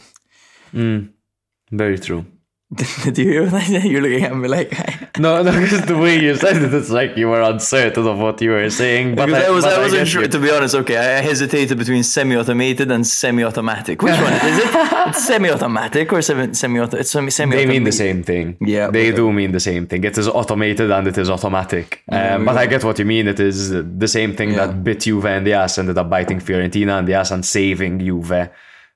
Very 1.71 1.99
true. 1.99 2.25
Did 2.75 3.17
you 3.17 3.25
hear 3.31 3.43
what 3.45 3.55
I 3.55 3.63
said? 3.63 3.83
You're 3.85 4.01
looking 4.01 4.23
at 4.23 4.35
me 4.35 4.47
like. 4.47 5.17
No, 5.17 5.41
no, 5.41 5.51
because 5.59 5.85
the 5.87 5.97
way 5.97 6.19
you 6.19 6.35
said 6.35 6.57
it, 6.57 6.71
it's 6.71 6.91
like 6.91 7.17
you 7.17 7.27
were 7.27 7.41
uncertain 7.41 8.05
of 8.05 8.19
what 8.19 8.39
you 8.41 8.51
were 8.51 8.69
saying. 8.69 9.15
But 9.15 9.25
Because 9.25 9.43
I, 9.43 9.49
was, 9.49 9.63
but 9.65 9.73
I 9.73 9.79
wasn't 9.79 10.01
get 10.01 10.07
sure. 10.07 10.21
you. 10.21 10.27
To 10.27 10.39
be 10.39 10.51
honest, 10.51 10.75
okay, 10.75 10.97
I 10.97 11.21
hesitated 11.21 11.79
between 11.79 12.03
semi-automated 12.03 12.91
and 12.91 13.05
semi-automatic. 13.07 14.01
Which 14.03 14.13
one 14.13 14.33
is 14.33 14.59
it? 14.59 14.69
It's 15.09 15.25
semi-automatic 15.25 16.13
or 16.13 16.21
semi 16.21 16.53
semi-auto? 16.53 16.97
It's 16.97 17.09
semi 17.09 17.31
semi. 17.31 17.55
They 17.55 17.65
mean 17.65 17.85
the 17.85 17.91
same 17.91 18.21
thing. 18.23 18.55
Yeah, 18.61 18.91
They 18.91 19.09
but- 19.09 19.15
do 19.17 19.33
mean 19.33 19.51
the 19.51 19.59
same 19.59 19.87
thing. 19.87 20.03
It 20.03 20.15
is 20.19 20.27
automated 20.27 20.91
and 20.91 21.07
it 21.07 21.17
is 21.17 21.29
automatic. 21.31 22.03
Um, 22.11 22.45
but 22.45 22.55
I 22.55 22.67
get 22.67 22.83
what 22.83 22.99
you 22.99 23.05
mean. 23.05 23.27
It 23.27 23.39
is 23.39 23.71
the 23.71 24.07
same 24.07 24.35
thing 24.35 24.51
Yeah. 24.51 24.67
that 24.67 24.83
bit 24.83 24.99
Juve 25.01 25.25
in 25.25 25.43
the 25.43 25.53
ass, 25.53 25.79
ended 25.79 25.97
up 25.97 26.07
biting 26.09 26.39
Fiorentina 26.39 26.99
in 26.99 27.05
the 27.05 27.15
ass 27.15 27.31
and 27.31 27.43
saving 27.43 27.99
Juve 27.99 28.49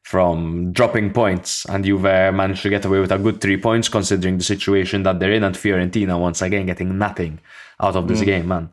from 0.04 0.72
dropping 0.74 1.12
points. 1.12 1.66
And 1.66 1.84
Juve 1.86 2.04
managed 2.34 2.62
to 2.64 2.70
get 2.70 2.86
away 2.86 3.00
with 3.00 3.12
a 3.12 3.18
good 3.18 3.42
three 3.42 3.58
points 3.58 3.90
considering 3.90 4.38
the 4.38 4.44
situation 4.44 5.04
that 5.04 5.20
they're 5.20 5.32
in. 5.34 5.44
And 5.44 5.56
Fiorentina, 5.56 6.20
once 6.20 6.42
again, 6.42 6.66
getting 6.66 6.98
nothing 6.98 7.40
out 7.80 7.96
of 7.96 8.08
this 8.08 8.22
Mm. 8.22 8.26
game, 8.26 8.48
man. 8.48 8.70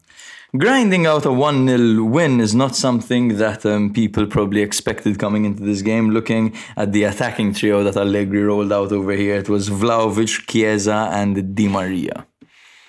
Grinding 0.59 1.07
out 1.07 1.25
a 1.27 1.33
1 1.33 1.69
0 1.69 2.05
win 2.05 2.41
is 2.41 2.55
not 2.57 2.75
something 2.75 3.37
that 3.39 3.65
um, 3.65 3.93
people 3.93 4.27
probably 4.27 4.63
expected 4.63 5.17
coming 5.17 5.45
into 5.45 5.63
this 5.63 5.81
game. 5.81 6.11
Looking 6.11 6.53
at 6.77 6.93
the 6.93 7.05
attacking 7.05 7.55
trio 7.55 7.85
that 7.85 7.97
Allegri 7.97 8.43
rolled 8.43 8.73
out 8.73 8.91
over 8.91 9.13
here, 9.13 9.37
it 9.37 9.49
was 9.49 9.71
Vlahovic, 9.71 10.49
Chiesa, 10.49 11.09
and 11.13 11.55
Di 11.55 11.69
Maria. 11.69 12.27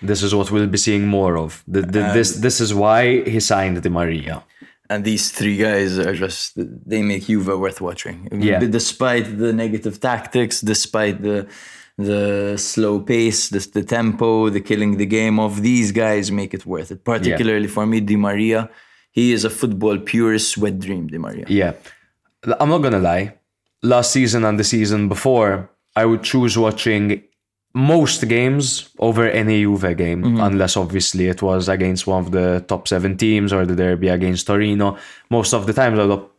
This 0.01 0.23
is 0.23 0.33
what 0.33 0.49
we'll 0.49 0.65
be 0.65 0.79
seeing 0.79 1.05
more 1.07 1.37
of. 1.37 1.63
The, 1.67 1.81
the, 1.83 2.01
this, 2.17 2.37
this 2.37 2.59
is 2.59 2.73
why 2.73 3.21
he 3.29 3.39
signed 3.39 3.79
Di 3.83 3.89
Maria. 3.89 4.43
And 4.91 4.99
these 5.11 5.31
three 5.37 5.57
guys 5.67 5.97
are 5.97 6.17
just, 6.25 6.43
they 6.91 7.01
make 7.01 7.23
Juve 7.27 7.53
worth 7.65 7.79
watching. 7.89 8.17
Yeah. 8.49 8.59
Despite 8.79 9.25
the 9.43 9.51
negative 9.53 9.95
tactics, 10.09 10.55
despite 10.73 11.17
the 11.27 11.47
the 11.97 12.57
slow 12.57 12.95
pace, 12.99 13.49
the, 13.49 13.59
the 13.77 13.83
tempo, 13.83 14.49
the 14.49 14.63
killing 14.69 14.97
the 14.97 15.05
game 15.05 15.37
of, 15.39 15.61
these 15.61 15.89
guys 15.91 16.31
make 16.31 16.51
it 16.57 16.65
worth 16.65 16.89
it. 16.91 16.99
Particularly 17.03 17.69
for 17.75 17.85
me, 17.85 17.97
Di 17.99 18.15
Maria. 18.15 18.69
He 19.11 19.25
is 19.35 19.45
a 19.45 19.49
football 19.49 19.97
purist 20.11 20.47
sweat 20.53 20.79
dream, 20.85 21.07
Di 21.07 21.19
Maria. 21.25 21.45
Yeah. 21.47 21.73
I'm 22.59 22.69
not 22.69 22.81
gonna 22.85 23.05
lie. 23.11 23.25
Last 23.83 24.09
season 24.11 24.41
and 24.45 24.59
the 24.59 24.63
season 24.75 25.09
before, 25.09 25.69
I 25.95 26.03
would 26.05 26.23
choose 26.23 26.57
watching 26.57 27.23
most 27.73 28.27
games 28.27 28.89
over 28.99 29.29
any 29.29 29.61
Juve 29.61 29.95
game, 29.97 30.23
unless 30.41 30.75
obviously 30.75 31.27
it 31.27 31.41
was 31.41 31.69
against 31.69 32.05
one 32.07 32.23
of 32.25 32.31
the 32.31 32.63
top 32.67 32.87
seven 32.87 33.15
teams 33.17 33.53
or 33.53 33.65
the 33.65 33.75
derby 33.75 34.09
against 34.09 34.47
Torino. 34.47 34.97
Most 35.29 35.53
of 35.53 35.65
the 35.65 35.73
times 35.73 35.97
I 35.99 36.03
opt 36.03 36.31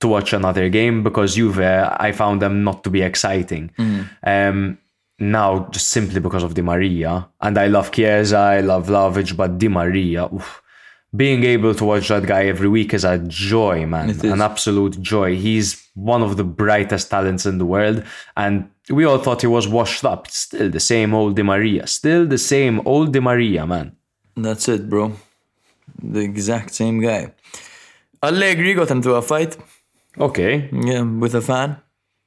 to 0.00 0.08
watch 0.08 0.32
another 0.32 0.68
game 0.68 1.02
because 1.02 1.34
Juve, 1.36 1.60
I 1.60 2.12
found 2.12 2.40
them 2.42 2.64
not 2.64 2.82
to 2.84 2.90
be 2.90 3.02
exciting. 3.02 3.70
Um, 4.24 4.78
now, 5.18 5.68
just 5.70 5.88
simply 5.88 6.18
because 6.20 6.42
of 6.42 6.54
Di 6.54 6.62
Maria, 6.62 7.28
and 7.40 7.58
I 7.58 7.66
love 7.66 7.92
Chiesa, 7.92 8.38
I 8.38 8.60
love 8.60 8.86
Vlahovic, 8.88 9.36
but 9.36 9.58
Di 9.58 9.68
Maria, 9.68 10.24
oof, 10.32 10.62
being 11.14 11.42
able 11.44 11.74
to 11.74 11.84
watch 11.84 12.08
that 12.08 12.24
guy 12.26 12.46
every 12.46 12.68
week 12.68 12.94
is 12.94 13.04
a 13.04 13.18
joy, 13.18 13.84
man. 13.86 14.10
It 14.10 14.16
is. 14.24 14.32
An 14.32 14.40
absolute 14.40 15.00
joy. 15.00 15.36
He's 15.36 15.88
one 15.94 16.22
of 16.22 16.36
the 16.36 16.44
brightest 16.44 17.10
talents 17.10 17.46
in 17.46 17.58
the 17.58 17.66
world. 17.66 18.04
And 18.36 18.70
we 18.88 19.04
all 19.04 19.18
thought 19.18 19.40
he 19.40 19.46
was 19.48 19.66
washed 19.66 20.04
up. 20.04 20.28
Still 20.28 20.70
the 20.70 20.80
same 20.80 21.12
old 21.14 21.34
Di 21.36 21.42
Maria. 21.42 21.86
Still 21.86 22.26
the 22.26 22.38
same 22.38 22.80
old 22.86 23.12
Di 23.12 23.20
Maria, 23.20 23.66
man. 23.66 23.96
That's 24.36 24.68
it, 24.68 24.88
bro. 24.88 25.12
The 26.02 26.20
exact 26.20 26.72
same 26.74 27.00
guy. 27.00 27.32
Allegri 28.22 28.74
got 28.74 28.90
into 28.90 29.14
a 29.14 29.22
fight, 29.22 29.56
Okay. 30.18 30.68
yeah, 30.72 31.02
with 31.02 31.34
a 31.34 31.40
fan. 31.40 31.76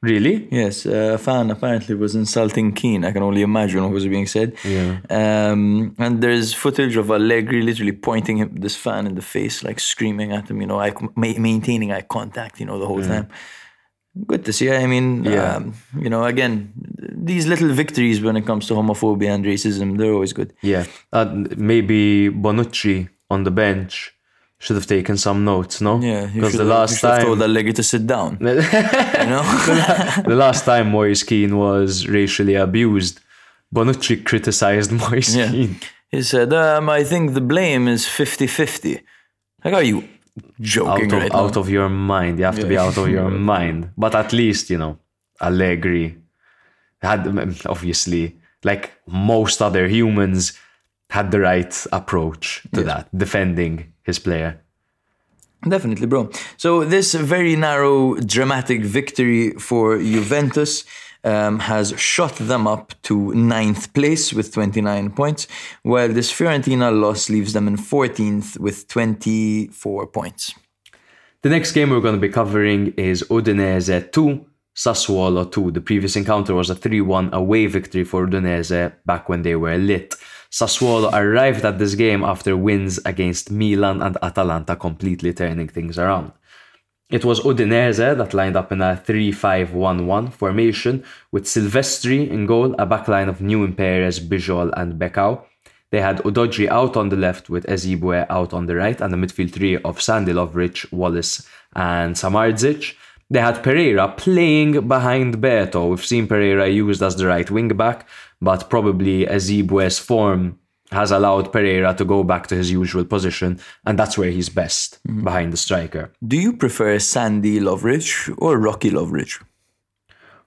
Really? 0.04 0.50
Yes, 0.52 0.86
a 0.86 1.18
fan 1.18 1.50
apparently 1.50 1.96
was 1.96 2.14
insulting 2.14 2.74
Kean. 2.74 3.06
I 3.06 3.12
can 3.14 3.24
only 3.24 3.42
imagine 3.42 3.82
what 3.84 3.94
was 3.94 4.06
being 4.06 4.28
said. 4.28 4.54
Yeah. 4.66 5.00
Um, 5.10 5.96
and 5.98 6.22
there's 6.22 6.54
footage 6.54 6.98
of 6.98 7.10
Allegri 7.10 7.62
literally 7.62 7.94
pointing 7.94 8.36
him, 8.38 8.50
this 8.66 8.76
fan 8.76 9.08
in 9.08 9.16
the 9.16 9.22
face, 9.22 9.64
like 9.64 9.80
screaming 9.80 10.34
at 10.34 10.50
him, 10.50 10.60
you 10.60 10.68
know, 10.68 10.78
eye, 10.80 10.94
ma- 11.16 11.40
maintaining 11.40 11.94
eye 11.94 12.02
contact, 12.02 12.60
you 12.60 12.66
know, 12.66 12.80
the 12.80 12.86
whole 12.86 13.02
time. 13.02 13.30
Good 14.28 14.44
to 14.46 14.52
see. 14.54 14.70
I 14.70 14.86
mean, 14.88 15.24
Yeah. 15.24 15.56
um, 15.56 15.74
you 15.98 16.10
know, 16.10 16.26
again, 16.26 16.74
these 17.32 17.48
little 17.48 17.70
victories 17.70 18.22
when 18.22 18.36
it 18.36 18.46
comes 18.46 18.68
to 18.68 18.74
homophobia 18.74 19.30
and 19.34 19.46
racism, 19.46 19.98
they're 19.98 20.14
always 20.14 20.34
good. 20.34 20.54
Yeah. 20.62 20.86
Uh, 21.14 21.46
maybe 21.58 22.30
Bonucci 22.30 23.08
on 23.30 23.44
the 23.44 23.52
bench 23.52 24.13
should 24.64 24.78
have 24.78 24.88
taken 24.88 25.18
some 25.18 25.44
notes, 25.44 25.82
no? 25.82 26.00
Yeah, 26.00 26.26
Because 26.34 26.54
the 26.54 26.64
last 26.64 27.02
time. 27.02 27.22
told 27.26 27.42
Allegri 27.42 27.74
to 27.74 27.84
sit 27.84 28.08
down. 28.08 28.38
you 28.40 28.46
know, 29.34 29.44
the 30.32 30.38
last 30.46 30.64
time 30.66 30.86
Moise 30.92 31.24
Kean 31.24 31.58
was 31.58 32.08
racially 32.08 32.56
abused, 32.56 33.20
Bonucci 33.76 34.24
criticized 34.24 34.92
Moise 35.04 35.36
Yeah. 35.36 35.52
Kean. 35.52 35.76
he 36.12 36.22
said, 36.24 36.54
um, 36.54 36.90
"I 36.90 37.04
think 37.04 37.34
the 37.34 37.42
blame 37.42 37.88
is 37.96 38.06
50-50. 38.06 39.02
Like, 39.66 39.74
are 39.74 39.84
you 39.84 40.08
joking 40.62 41.06
Out 41.12 41.14
of, 41.14 41.22
right 41.22 41.34
out 41.34 41.58
of 41.58 41.70
your 41.70 41.90
mind. 41.90 42.40
You 42.40 42.46
have 42.46 42.60
to 42.60 42.68
be 42.68 42.78
out 42.78 42.98
of 42.98 43.08
your 43.10 43.30
mind. 43.30 43.92
But 43.98 44.16
at 44.16 44.32
least, 44.34 44.70
you 44.70 44.78
know, 44.78 44.98
Allegri 45.42 46.18
had, 47.02 47.28
obviously, 47.66 48.38
like 48.64 48.92
most 49.08 49.62
other 49.62 49.88
humans, 49.88 50.54
had 51.10 51.32
the 51.32 51.40
right 51.42 51.86
approach 51.92 52.66
to 52.74 52.82
that, 52.84 53.08
defending 53.16 53.93
his 54.04 54.20
player. 54.20 54.62
Definitely, 55.68 56.08
bro. 56.08 56.30
So 56.58 56.84
this 56.84 57.14
very 57.14 57.56
narrow, 57.56 58.16
dramatic 58.16 58.82
victory 58.82 59.52
for 59.52 59.98
Juventus 59.98 60.84
um, 61.24 61.60
has 61.60 61.98
shot 61.98 62.36
them 62.36 62.68
up 62.68 62.94
to 63.04 63.34
ninth 63.34 63.94
place 63.94 64.34
with 64.34 64.54
29 64.54 65.12
points, 65.12 65.48
while 65.84 66.10
this 66.10 66.32
Fiorentina 66.32 66.92
loss 66.92 67.30
leaves 67.30 67.54
them 67.54 67.68
in 67.68 67.78
14th 67.78 68.60
with 68.60 68.88
24 68.90 70.08
points. 70.08 70.54
The 71.42 71.50
next 71.50 71.72
game 71.74 71.90
we're 71.90 72.02
going 72.02 72.16
to 72.16 72.22
be 72.22 72.30
covering 72.30 72.94
is 72.98 73.24
Udinese 73.24 74.12
2, 74.12 74.46
Sassuolo 74.76 75.52
2. 75.52 75.72
The 75.72 75.82
previous 75.82 76.16
encounter 76.16 76.56
was 76.56 76.70
a 76.70 76.76
3 76.76 77.02
1 77.02 77.34
away 77.34 77.68
victory 77.68 78.04
for 78.04 78.28
Udinese 78.28 78.94
back 79.06 79.30
when 79.30 79.42
they 79.44 79.56
were 79.56 79.78
lit. 79.78 80.16
Sassuolo 80.54 81.12
arrived 81.12 81.66
at 81.66 81.80
this 81.80 81.96
game 81.96 82.24
after 82.24 82.56
wins 82.56 83.00
against 83.06 83.50
Milan 83.50 84.04
and 84.04 84.16
Atalanta, 84.22 84.76
completely 84.76 85.34
turning 85.34 85.68
things 85.68 85.98
around. 85.98 86.32
It 87.10 87.26
was 87.26 87.40
Udinese 87.40 88.16
that 88.18 88.36
lined 88.36 88.56
up 88.56 88.72
in 88.72 88.80
a 88.80 88.96
3 88.96 89.32
5 89.32 89.74
1 89.74 90.06
1 90.06 90.30
formation 90.30 91.04
with 91.32 91.46
Silvestri 91.46 92.30
in 92.30 92.46
goal, 92.46 92.76
a 92.76 92.86
backline 92.86 93.30
of 93.30 93.40
Nehuen 93.40 93.76
Perez, 93.76 94.20
Bijol, 94.20 94.72
and 94.78 95.00
Becao. 95.00 95.44
They 95.90 96.02
had 96.02 96.18
Udogie 96.20 96.68
out 96.68 96.98
on 96.98 97.10
the 97.10 97.16
left 97.16 97.50
with 97.50 97.66
Ehizibue 97.66 98.28
out 98.30 98.54
on 98.54 98.68
the 98.68 98.76
right, 98.76 99.02
and 99.02 99.12
a 99.12 99.18
midfield 99.18 99.52
three 99.54 99.78
of 99.78 100.04
Sandi 100.04 100.34
Lovric, 100.34 100.92
Wallace, 100.92 101.48
and 101.76 102.16
Samardzic. 102.16 102.96
They 103.30 103.40
had 103.40 103.64
Pereira 103.64 104.10
playing 104.10 104.88
behind 104.88 105.42
Beto. 105.42 105.90
We've 105.90 106.06
seen 106.06 106.28
Pereira 106.28 106.68
used 106.68 107.02
as 107.02 107.16
the 107.16 107.26
right 107.26 107.50
wing 107.50 107.70
back, 107.70 108.08
but 108.44 108.70
probably 108.70 109.26
Ehizibue's 109.26 110.00
form 110.00 110.60
has 110.92 111.12
allowed 111.12 111.52
Pereira 111.52 111.94
to 111.96 112.06
go 112.06 112.24
back 112.24 112.48
to 112.48 112.56
his 112.56 112.72
usual 112.72 113.06
position, 113.06 113.60
and 113.86 113.98
that's 113.98 114.18
where 114.18 114.30
he's 114.30 114.50
best, 114.50 115.00
mm-hmm. 115.08 115.24
behind 115.24 115.54
the 115.54 115.58
striker. 115.58 116.12
Do 116.26 116.38
you 116.38 116.54
prefer 116.54 117.00
Sandy 117.00 117.60
Lovrich 117.60 118.34
or 118.38 118.58
Rocky 118.58 118.92
Lovrich? 118.92 119.42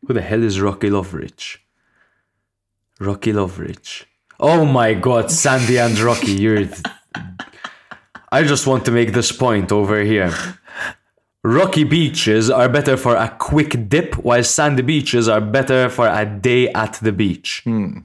Who 0.06 0.14
the 0.14 0.22
hell 0.22 0.42
is 0.42 0.60
Rocky 0.60 0.88
Lovrich? 0.88 1.58
Rocky 3.00 3.32
Lovrich. 3.32 4.04
Oh 4.38 4.64
my 4.64 4.94
god, 4.94 5.30
Sandy 5.30 5.78
and 5.78 5.98
Rocky, 5.98 6.32
you're. 6.32 6.64
I 8.32 8.42
just 8.42 8.66
want 8.66 8.84
to 8.84 8.92
make 8.92 9.12
this 9.12 9.32
point 9.32 9.72
over 9.72 10.00
here. 10.00 10.32
Rocky 11.46 11.84
beaches 11.84 12.50
are 12.50 12.68
better 12.68 12.96
for 12.96 13.14
a 13.14 13.28
quick 13.38 13.88
dip, 13.88 14.16
while 14.16 14.42
sandy 14.42 14.82
beaches 14.82 15.28
are 15.28 15.40
better 15.40 15.88
for 15.88 16.08
a 16.08 16.26
day 16.26 16.68
at 16.72 16.94
the 16.94 17.12
beach. 17.12 17.62
Hmm. 17.62 17.98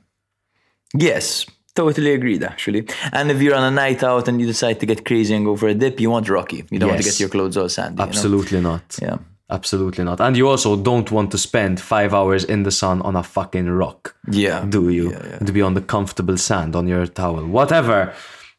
Yes, 0.93 1.47
totally 1.73 2.13
agreed 2.13 2.43
actually. 2.43 2.87
And 3.11 3.31
if 3.31 3.41
you're 3.41 3.55
on 3.55 3.63
a 3.63 3.71
night 3.71 4.03
out 4.03 4.27
and 4.27 4.39
you 4.39 4.45
decide 4.45 4.79
to 4.81 4.85
get 4.85 5.05
crazy 5.05 5.33
and 5.33 5.43
go 5.43 5.55
for 5.55 5.69
a 5.69 5.73
dip, 5.73 5.99
you 5.99 6.11
want 6.11 6.29
Rocky. 6.29 6.65
You 6.69 6.77
don't 6.77 6.89
want 6.89 7.01
to 7.01 7.09
get 7.09 7.19
your 7.19 7.29
clothes 7.29 7.57
all 7.57 7.67
sandy. 7.67 7.93
you 7.93 8.05
know? 8.05 8.09
Absolutely 8.09 8.61
not. 8.61 8.99
Yeah. 9.01 9.17
Absolutely 9.49 10.03
not. 10.03 10.21
And 10.21 10.37
you 10.37 10.47
also 10.47 10.75
don't 10.77 11.09
want 11.11 11.31
to 11.31 11.37
spend 11.39 11.81
five 11.81 12.13
hours 12.13 12.43
in 12.43 12.61
the 12.61 12.71
sun 12.71 13.01
on 13.01 13.15
a 13.15 13.23
fucking 13.23 13.69
rock. 13.69 14.15
Yeah. 14.31 14.63
do 14.69 14.89
you? 14.89 15.11
Yeah, 15.11 15.25
yeah. 15.31 15.39
To 15.39 15.51
be 15.51 15.63
on 15.63 15.73
the 15.73 15.81
comfortable 15.81 16.37
sand 16.37 16.75
on 16.75 16.87
your 16.87 17.07
towel. 17.07 17.45
Whatever. 17.47 18.13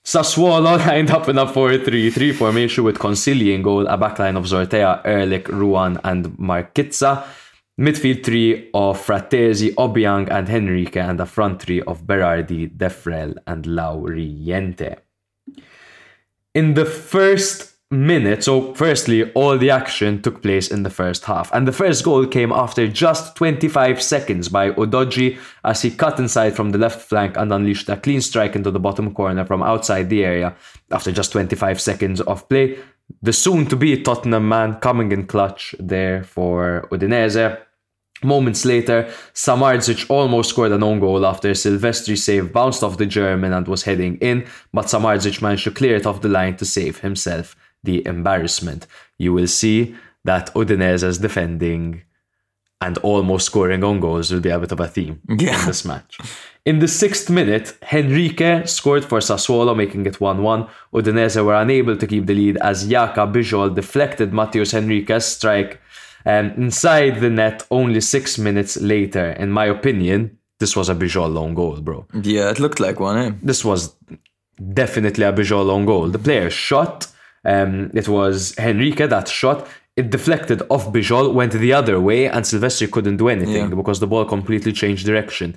Sassuolo 0.05 0.79
lined 0.87 1.11
up 1.11 1.29
in 1.29 1.39
a 1.39 1.47
4-3-3 1.47 2.35
formation 2.35 2.85
with 2.85 2.99
Consigli 2.99 3.55
in 3.55 3.62
goal, 3.62 3.87
a 3.87 3.97
backline 3.97 4.37
of 4.37 4.45
Zortea, 4.45 5.05
Erlic, 5.05 5.49
Ruan, 5.49 6.01
and 6.05 6.27
Marchizza. 6.39 7.24
Midfield 7.81 8.23
three 8.23 8.70
of 8.74 8.99
Frattesi, 9.05 9.74
Obiang, 9.74 10.31
and 10.31 10.49
Henrique, 10.49 10.97
and 10.97 11.19
a 11.20 11.27
front 11.27 11.62
three 11.62 11.81
of 11.83 12.03
Berardi, 12.03 12.69
Defrel, 12.69 13.35
and 13.47 13.65
Lauriente. 13.65 14.99
In 16.55 16.74
the 16.74 16.85
first 16.85 17.72
minute, 17.93 18.43
so 18.43 18.74
firstly, 18.74 19.31
all 19.32 19.59
the 19.59 19.70
action 19.70 20.23
took 20.23 20.43
place 20.43 20.70
in 20.70 20.82
the 20.82 20.90
first 20.90 21.24
half. 21.27 21.52
And 21.52 21.69
the 21.69 21.73
first 21.73 22.02
goal 22.02 22.27
came 22.27 22.51
after 22.51 22.89
just 22.89 23.36
25 23.36 24.02
seconds 24.02 24.48
by 24.48 24.70
Udogie 24.70 25.39
as 25.64 25.82
he 25.82 25.90
cut 25.90 26.19
inside 26.19 26.56
from 26.56 26.70
the 26.70 26.78
left 26.78 27.02
flank 27.02 27.36
and 27.36 27.52
unleashed 27.52 27.89
a 27.89 27.97
clean 27.97 28.23
strike 28.23 28.56
into 28.56 28.70
the 28.70 28.81
bottom 28.81 29.14
corner 29.14 29.44
from 29.44 29.62
outside 29.62 30.09
the 30.09 30.24
area 30.24 30.56
after 30.90 31.12
just 31.12 31.32
25 31.32 31.81
seconds 31.81 32.20
of 32.23 32.48
play. 32.48 32.78
The 33.20 33.32
soon 33.32 33.66
to 33.66 33.77
be 33.77 34.02
Tottenham 34.02 34.48
man 34.48 34.77
coming 34.77 35.12
in 35.12 35.27
clutch 35.27 35.74
there 35.78 36.24
for 36.24 36.89
Udinese. 36.90 37.60
Moments 38.24 38.64
later, 38.64 39.12
Samardzic 39.35 40.09
almost 40.09 40.51
scored 40.51 40.70
an 40.73 40.85
own 40.85 41.01
goal 41.01 41.27
after 41.27 41.51
Silvestri's 41.51 42.23
save 42.23 42.52
bounced 42.52 42.85
off 42.85 42.97
the 42.97 43.05
German 43.05 43.52
and 43.52 43.66
was 43.66 43.82
heading 43.82 44.16
in, 44.19 44.47
but 44.73 44.86
Samardzic 44.86 45.43
managed 45.43 45.64
to 45.64 45.73
clear 45.73 45.97
it 45.97 46.06
off 46.06 46.23
the 46.23 46.28
line 46.28 46.56
to 46.56 46.64
save 46.64 47.01
himself 47.01 47.56
the 47.82 48.06
embarrassment. 48.06 48.86
You 49.18 49.32
will 49.32 49.46
see 49.48 49.94
that 50.24 50.52
Udinese's 50.54 51.18
defending 51.18 52.02
and 52.80 52.98
almost 52.98 53.46
scoring 53.46 53.84
on 53.84 54.00
goals 54.00 54.32
will 54.32 54.40
be 54.40 54.50
a 54.50 54.59
bit 54.59 54.72
of 54.72 54.80
a 54.80 54.88
theme 54.88 55.20
Yeah. 55.28 55.60
in 55.60 55.66
this 55.66 55.84
match. 55.84 56.18
In 56.64 56.78
the 56.80 56.88
sixth 56.88 57.30
minute, 57.30 57.76
Henrique 57.92 58.66
scored 58.68 59.04
for 59.04 59.18
Sassuolo, 59.18 59.76
making 59.76 60.06
it 60.06 60.20
1 60.20 60.42
1. 60.42 60.66
Udinese 60.92 61.44
were 61.44 61.54
unable 61.54 61.96
to 61.96 62.06
keep 62.06 62.26
the 62.26 62.34
lead 62.34 62.56
as 62.59 62.88
Jaka 62.88 63.32
Bijol 63.32 63.74
deflected 63.74 64.32
Matheus 64.32 64.72
Henrique's 64.72 65.24
strike 65.26 65.80
um, 66.26 66.50
inside 66.56 67.20
the 67.20 67.30
net 67.30 67.64
only 67.70 68.00
six 68.00 68.38
minutes 68.38 68.76
later. 68.80 69.30
In 69.32 69.50
my 69.50 69.66
opinion, 69.66 70.38
this 70.60 70.76
was 70.76 70.88
a 70.88 70.94
Bijol 70.94 71.32
long 71.32 71.54
goal, 71.54 71.80
bro. 71.80 72.06
Yeah, 72.22 72.50
it 72.50 72.60
looked 72.60 72.78
like 72.80 73.00
one, 73.00 73.16
eh? 73.18 73.30
This 73.42 73.64
was 73.64 73.94
definitely 74.72 75.24
a 75.24 75.32
Bijol 75.32 75.66
long 75.66 75.84
goal. 75.86 76.09
The 76.09 76.18
player 76.18 76.50
shot. 76.50 77.06
Um, 77.44 77.90
it 77.94 78.09
was 78.09 78.55
Henrique 78.59 79.09
that 79.09 79.28
shot. 79.28 79.66
It 79.97 80.10
deflected 80.10 80.62
off 80.70 80.93
Bijol, 80.93 81.35
went 81.35 81.52
the 81.52 81.73
other 81.73 82.01
way, 82.01 82.27
and 82.27 82.44
Silvestri 82.44 82.90
couldn't 82.90 83.19
do 83.19 83.28
anything 83.28 83.69
Yeah. 83.70 83.74
because 83.81 84.01
the 84.01 84.06
ball 84.06 84.24
completely 84.24 84.73
changed 84.73 85.05
direction. 85.05 85.55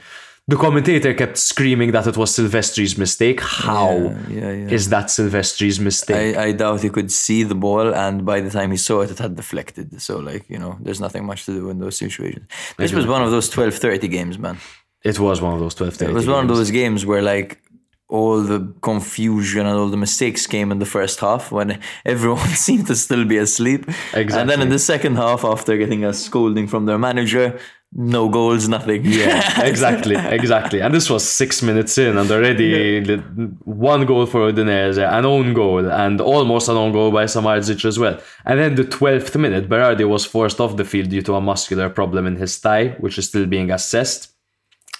The 0.48 0.58
commentator 0.58 1.12
kept 1.16 1.38
screaming 1.40 1.92
that 1.94 2.06
it 2.06 2.18
was 2.18 2.30
Silvestri's 2.38 2.98
mistake. 3.00 3.40
How 3.42 3.92
is 3.98 4.30
Yeah, 4.30 4.52
yeah, 4.52 4.68
yeah. 4.70 4.78
that 4.90 5.06
Silvestri's 5.10 5.80
mistake? 5.80 6.36
I, 6.38 6.44
I 6.48 6.52
doubt 6.52 6.82
he 6.84 6.90
could 6.90 7.12
see 7.12 7.42
the 7.44 7.56
ball, 7.56 7.96
and 7.96 8.26
by 8.26 8.42
the 8.42 8.52
time 8.52 8.70
he 8.72 8.78
saw 8.78 9.02
it, 9.02 9.10
it 9.10 9.18
had 9.18 9.36
deflected. 9.36 10.00
So, 10.02 10.20
like, 10.20 10.48
you 10.50 10.60
know, 10.60 10.78
there's 10.82 11.00
nothing 11.02 11.26
much 11.26 11.46
to 11.46 11.52
do 11.52 11.70
in 11.72 11.80
those 11.80 11.98
situations. 11.98 12.46
This 12.78 12.94
was 12.94 13.08
one 13.08 13.24
of 13.24 13.32
those 13.32 13.50
12 13.50 13.74
30 13.74 14.08
games, 14.08 14.38
man. 14.38 14.58
it 15.04 15.18
was 15.20 15.42
one 15.42 15.54
of 15.54 15.60
those 15.60 15.74
12 15.76 16.02
It 16.02 16.14
was 16.14 16.28
one 16.28 16.44
of 16.50 16.56
those 16.56 16.70
games 16.72 17.06
where, 17.08 17.22
like, 17.24 17.62
all 18.08 18.42
the 18.42 18.72
confusion 18.82 19.66
and 19.66 19.76
all 19.76 19.88
the 19.88 19.98
mistakes 19.98 20.46
came 20.46 20.72
in 20.72 20.78
the 20.78 20.86
first 20.86 21.20
half 21.20 21.52
when 21.52 21.80
everyone 22.06 22.48
seemed 22.68 22.88
to 22.88 22.96
still 22.96 23.26
be 23.26 23.38
asleep. 23.38 23.88
Exactly. 24.14 24.40
And 24.40 24.50
then 24.50 24.62
in 24.62 24.70
the 24.70 24.80
second 24.80 25.16
half, 25.16 25.44
after 25.44 25.76
getting 25.78 26.06
a 26.06 26.14
scolding 26.14 26.68
from 26.68 26.86
their 26.86 27.00
manager, 27.00 27.60
no 27.98 28.28
goals, 28.28 28.68
nothing. 28.68 29.06
Yeah, 29.06 29.62
exactly, 29.66 30.16
exactly. 30.16 30.82
And 30.82 30.94
this 30.94 31.10
was 31.10 31.28
six 31.28 31.64
minutes 31.64 31.98
in, 31.98 32.18
and 32.18 32.30
already 32.30 33.00
li- 33.00 33.24
one 33.64 34.06
goal 34.06 34.26
for 34.26 34.52
Udinese, 34.52 34.98
an 34.98 35.26
own 35.26 35.54
goal, 35.54 35.90
and 35.90 36.20
almost 36.20 36.68
an 36.68 36.76
own 36.76 36.92
goal 36.92 37.12
by 37.12 37.24
Samardzic 37.24 37.86
as 37.86 37.98
well. 37.98 38.20
And 38.46 38.60
then 38.60 38.76
the 38.76 38.84
12th 38.84 39.40
minute, 39.40 39.70
Berardi 39.70 40.08
was 40.08 40.26
forced 40.26 40.60
off 40.60 40.76
the 40.76 40.84
field 40.84 41.10
due 41.10 41.22
to 41.22 41.36
a 41.36 41.42
muscular 41.42 41.90
problem 41.90 42.28
in 42.28 42.36
his 42.36 42.58
thigh, 42.58 42.90
which 43.00 43.18
is 43.18 43.30
still 43.30 43.46
being 43.46 43.72
assessed. 43.72 44.35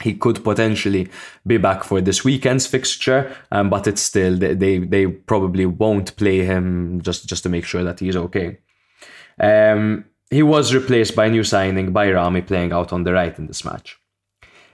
He 0.02 0.14
could 0.14 0.44
potentially 0.44 1.08
be 1.48 1.58
back 1.58 1.84
for 1.84 2.02
this 2.02 2.24
weekend's 2.26 2.68
fixture, 2.68 3.34
um, 3.52 3.70
but 3.70 3.88
it's 3.88 4.02
still 4.02 4.38
they, 4.38 4.80
they 4.80 5.08
probably 5.08 5.66
won't 5.66 6.16
play 6.18 6.44
him 6.44 7.02
just 7.02 7.28
just 7.30 7.44
to 7.44 7.50
make 7.50 7.66
sure 7.66 7.84
that 7.84 8.00
he's 8.00 8.18
okay. 8.18 8.58
Um, 9.40 10.06
he 10.30 10.44
was 10.44 10.74
replaced 10.74 11.16
by 11.16 11.30
new 11.30 11.44
signing 11.44 11.94
Bajrami 11.94 12.46
playing 12.46 12.74
out 12.74 12.92
on 12.92 13.04
the 13.04 13.14
right 13.14 13.38
in 13.38 13.48
this 13.48 13.64
match. 13.64 13.98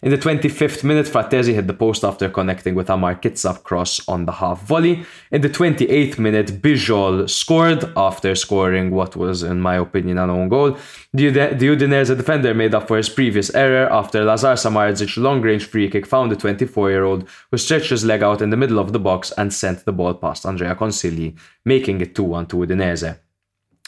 In 0.04 0.10
the 0.10 0.18
25th 0.18 0.84
minute, 0.84 1.06
Frattesi 1.06 1.54
hit 1.54 1.68
the 1.68 1.76
post 1.76 2.04
after 2.04 2.28
connecting 2.28 2.74
with 2.74 2.90
a 2.90 2.94
Markitsap 2.94 3.62
cross 3.62 4.02
on 4.08 4.26
the 4.26 4.32
half 4.32 4.64
volley. 4.64 5.06
In 5.32 5.42
the 5.42 5.50
28th 5.50 6.18
minute, 6.18 6.60
Bijol 6.60 7.30
scored 7.30 7.84
after 7.96 8.34
scoring 8.34 8.90
what 8.90 9.16
was, 9.16 9.44
in 9.44 9.62
my 9.62 9.76
opinion, 9.76 10.18
an 10.18 10.32
own 10.32 10.50
goal. 10.50 10.76
The, 11.14 11.30
the 11.30 11.68
Udinese 11.68 12.18
defender 12.18 12.56
made 12.56 12.74
up 12.74 12.88
for 12.88 12.98
his 12.98 13.10
previous 13.10 13.54
error 13.54 13.94
after 13.94 14.26
Lazar 14.26 14.56
Samardzic 14.56 15.18
long-range 15.18 15.66
free 15.66 15.88
kick 15.88 16.08
found 16.08 16.32
the 16.32 16.36
24-year-old 16.36 17.30
who 17.52 17.58
stretched 17.60 17.92
his 17.92 18.04
leg 18.04 18.24
out 18.24 18.42
in 18.42 18.50
the 18.50 18.58
middle 18.58 18.80
of 18.80 18.94
the 18.94 19.00
box 19.00 19.32
and 19.38 19.54
sent 19.54 19.86
the 19.86 19.94
ball 19.94 20.16
past 20.16 20.48
Andrea 20.48 20.74
Consigli, 20.74 21.38
making 21.64 22.02
it 22.02 22.16
2-1 22.16 22.50
to 22.50 22.56
Udinese. 22.56 23.20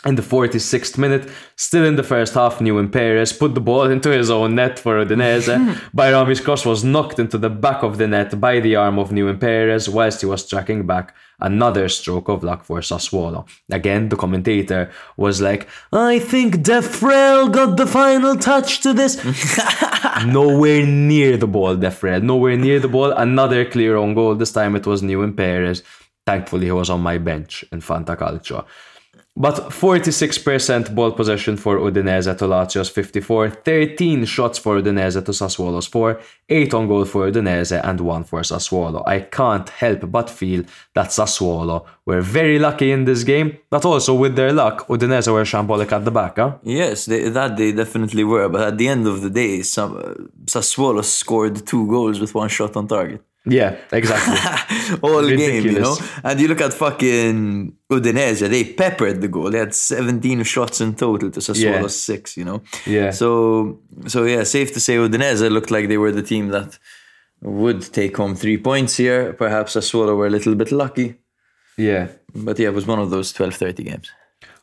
In 0.06 0.16
the 0.16 0.22
46th 0.22 0.98
minute, 0.98 1.30
still 1.56 1.86
in 1.86 1.96
the 1.96 2.04
first 2.04 2.34
half, 2.34 2.60
Nehuen 2.60 2.92
Perez 2.92 3.32
put 3.32 3.56
the 3.56 3.62
ball 3.62 3.84
into 3.84 4.10
his 4.10 4.30
own 4.30 4.56
net 4.56 4.78
for 4.78 5.04
Udinese. 5.06 5.76
Bajrami's 5.96 6.42
cross 6.42 6.66
was 6.66 6.84
knocked 6.84 7.20
into 7.20 7.38
the 7.38 7.50
back 7.50 7.84
of 7.84 7.98
the 7.98 8.08
net 8.08 8.38
by 8.40 8.60
the 8.60 8.76
arm 8.76 9.00
of 9.00 9.12
Nehuen 9.12 9.40
Perez 9.40 9.88
whilst 9.88 10.20
he 10.20 10.28
was 10.28 10.46
tracking 10.46 10.86
back. 10.86 11.16
Another 11.40 11.88
stroke 11.88 12.28
of 12.28 12.44
luck 12.44 12.66
for 12.66 12.80
Sassuolo. 12.80 13.48
Again, 13.72 14.10
the 14.10 14.18
commentator 14.18 14.92
was 15.16 15.42
like, 15.42 15.68
I 15.92 16.20
think 16.20 16.56
Defrel 16.58 17.52
got 17.52 17.78
the 17.78 17.88
final 17.88 18.36
touch 18.36 18.82
to 18.82 18.94
this. 18.94 19.24
nowhere 20.26 20.86
near 20.86 21.38
the 21.38 21.48
ball, 21.48 21.78
Defrel. 21.78 22.22
Nowhere 22.22 22.58
near 22.58 22.80
the 22.80 22.90
ball. 22.90 23.12
Another 23.12 23.64
clear 23.64 23.96
on 23.98 24.14
goal. 24.14 24.36
This 24.36 24.52
time 24.52 24.76
it 24.76 24.86
was 24.86 25.02
Nehuen 25.02 25.36
Perez. 25.36 25.82
Thankfully, 26.26 26.68
he 26.68 26.72
was 26.72 26.90
on 26.90 27.02
my 27.02 27.18
bench 27.18 27.66
in 27.72 27.82
Fantacalcio. 27.82 28.66
But 29.36 29.56
46% 29.72 30.94
ball 30.94 31.12
possession 31.12 31.58
for 31.58 31.80
Udinese 31.80 32.38
to 32.38 32.46
Lazio's 32.46 32.90
54, 32.90 33.50
13 33.50 34.26
shots 34.26 34.60
for 34.60 34.80
Udinese 34.80 35.26
to 35.26 35.32
Sassuolo's 35.32 35.88
4, 35.88 36.22
8 36.50 36.74
on 36.76 36.88
goal 36.88 37.06
for 37.06 37.32
Udinese 37.32 37.84
and 37.84 38.00
1 38.00 38.24
for 38.26 38.42
Sassuolo. 38.42 39.02
I 39.08 39.22
can't 39.22 39.68
help 39.70 40.12
but 40.12 40.30
feel 40.30 40.64
that 40.94 41.08
Sassuolo 41.08 41.84
were 42.06 42.22
very 42.22 42.60
lucky 42.60 42.92
in 42.92 43.06
this 43.06 43.24
game, 43.24 43.58
but 43.72 43.86
also 43.86 44.14
with 44.14 44.36
their 44.36 44.54
luck, 44.54 44.88
Udinese 44.88 45.34
were 45.34 45.44
shambolic 45.44 45.92
at 45.92 46.06
the 46.06 46.12
back, 46.12 46.36
huh? 46.36 46.58
Yes, 46.62 47.08
they, 47.08 47.28
that 47.30 47.58
they 47.58 47.72
definitely 47.72 48.24
were. 48.24 48.48
But 48.50 48.68
at 48.68 48.78
the 48.78 48.88
end 48.88 49.08
of 49.08 49.22
the 49.22 49.32
day, 49.32 49.64
some, 49.64 49.98
uh, 49.98 50.14
Sassuolo 50.46 51.04
scored 51.04 51.66
two 51.66 51.88
goals 51.88 52.20
with 52.20 52.36
one 52.36 52.50
shot 52.50 52.76
on 52.76 52.88
target. 52.88 53.24
Yeah, 53.46 53.76
exactly. 53.92 54.98
All 55.02 55.28
game, 55.28 55.66
you 55.66 55.80
know? 55.80 55.98
And 56.24 56.40
you 56.40 56.48
look 56.48 56.62
at 56.62 56.74
fucking 56.74 57.74
Udinese, 57.92 58.48
they 58.50 58.64
peppered 58.64 59.20
the 59.20 59.28
goal. 59.28 59.52
They 59.52 59.60
had 59.60 59.76
17 59.76 60.44
shots 60.44 60.80
in 60.80 60.96
total 60.96 61.30
to 61.32 61.40
Sassuolo's 61.42 61.58
Yeah. 61.62 61.88
six, 61.88 62.38
you 62.38 62.46
know? 62.46 62.62
Yeah. 62.86 63.12
So, 63.12 63.80
so 64.08 64.24
yeah, 64.24 64.44
safe 64.44 64.74
to 64.74 64.80
say 64.80 64.96
Udinese 64.96 65.50
looked 65.52 65.72
like 65.72 65.90
they 65.90 65.98
were 65.98 66.12
the 66.14 66.24
team 66.24 66.50
that 66.50 66.80
would 67.42 67.82
take 67.94 68.16
home 68.16 68.36
three 68.36 68.58
points 68.58 68.96
here. 68.96 69.34
Perhaps 69.34 69.76
Sassuolo 69.76 70.16
were 70.16 70.28
a 70.28 70.30
little 70.30 70.56
bit 70.56 70.72
lucky. 70.72 71.16
yeah. 71.78 72.08
But 72.36 72.58
yeah, 72.60 72.70
it 72.70 72.74
was 72.74 72.88
one 72.88 72.98
of 73.00 73.10
those 73.12 73.32
12-30 73.34 73.86
games. 73.86 74.10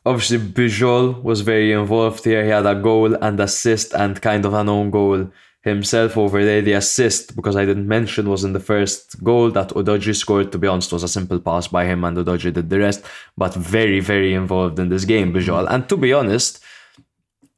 Obviously, 0.05 0.39
Bijol 0.39 1.21
was 1.23 1.41
very 1.41 1.71
involved 1.71 2.25
here. 2.25 2.43
He 2.43 2.49
had 2.49 2.65
a 2.65 2.75
goal 2.75 3.13
and 3.13 3.39
assist 3.39 3.93
and 3.93 4.19
kind 4.21 4.43
of 4.45 4.53
an 4.55 4.67
own 4.67 4.89
goal 4.89 5.29
himself 5.61 6.17
over 6.17 6.43
there. 6.43 6.61
The 6.61 6.73
assist, 6.73 7.35
because 7.35 7.55
I 7.55 7.65
didn't 7.65 7.87
mention, 7.87 8.29
was 8.29 8.43
in 8.43 8.53
the 8.53 8.59
first 8.59 9.23
goal 9.23 9.51
that 9.51 9.69
Udogie 9.69 10.15
scored. 10.15 10.51
To 10.51 10.57
be 10.57 10.67
honest, 10.67 10.91
was 10.93 11.03
a 11.03 11.07
simple 11.07 11.39
pass 11.39 11.67
by 11.67 11.85
him 11.85 12.03
and 12.03 12.17
Udogie 12.17 12.53
did 12.53 12.69
the 12.69 12.79
rest. 12.79 13.03
But 13.37 13.53
very, 13.53 13.99
very 13.99 14.33
involved 14.33 14.79
in 14.79 14.89
this 14.89 15.05
game, 15.05 15.33
Bijol. 15.33 15.67
And 15.69 15.87
to 15.89 15.97
be 15.97 16.13
honest, 16.13 16.63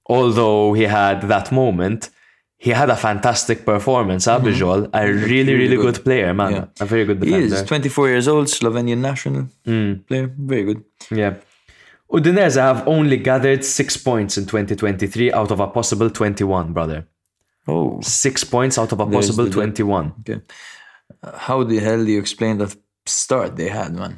although 0.05 0.73
he 0.73 0.83
had 0.83 1.21
that 1.23 1.51
moment, 1.51 2.09
he 2.57 2.71
had 2.71 2.89
a 2.89 2.95
fantastic 2.95 3.65
performance, 3.65 4.25
huh, 4.25 4.39
mm-hmm. 4.39 4.47
Bijol? 4.47 4.89
A 4.93 5.11
really, 5.11 5.53
really 5.53 5.75
good. 5.75 5.95
good 5.95 6.03
player, 6.03 6.33
man. 6.33 6.51
Yeah. 6.53 6.65
A 6.79 6.85
very 6.85 7.05
good 7.05 7.19
player. 7.19 7.39
He 7.39 7.45
is 7.45 7.63
24 7.63 8.07
years 8.07 8.27
old, 8.27 8.47
Slovenian 8.47 8.99
national 8.99 9.49
mm. 9.65 10.07
player. 10.07 10.33
Very 10.37 10.63
good. 10.63 10.83
Yeah. 11.11 11.35
Udinese 12.09 12.55
have 12.55 12.87
only 12.87 13.17
gathered 13.17 13.65
six 13.65 13.97
points 13.97 14.37
in 14.37 14.45
2023 14.45 15.33
out 15.33 15.51
of 15.51 15.59
a 15.59 15.67
possible 15.67 16.09
21, 16.09 16.71
brother. 16.71 17.07
Oh, 17.67 17.99
Six 18.01 18.43
points 18.43 18.77
out 18.77 18.91
of 18.91 18.99
a 18.99 19.05
There's 19.05 19.15
possible 19.27 19.45
the- 19.45 19.51
21. 19.51 20.13
okay. 20.21 20.41
Uh, 21.23 21.37
How 21.37 21.63
the 21.63 21.79
hell 21.79 22.03
do 22.05 22.11
you 22.11 22.19
explain 22.19 22.57
that 22.57 22.75
start 23.05 23.55
they 23.55 23.69
had, 23.69 23.93
man? 23.93 24.17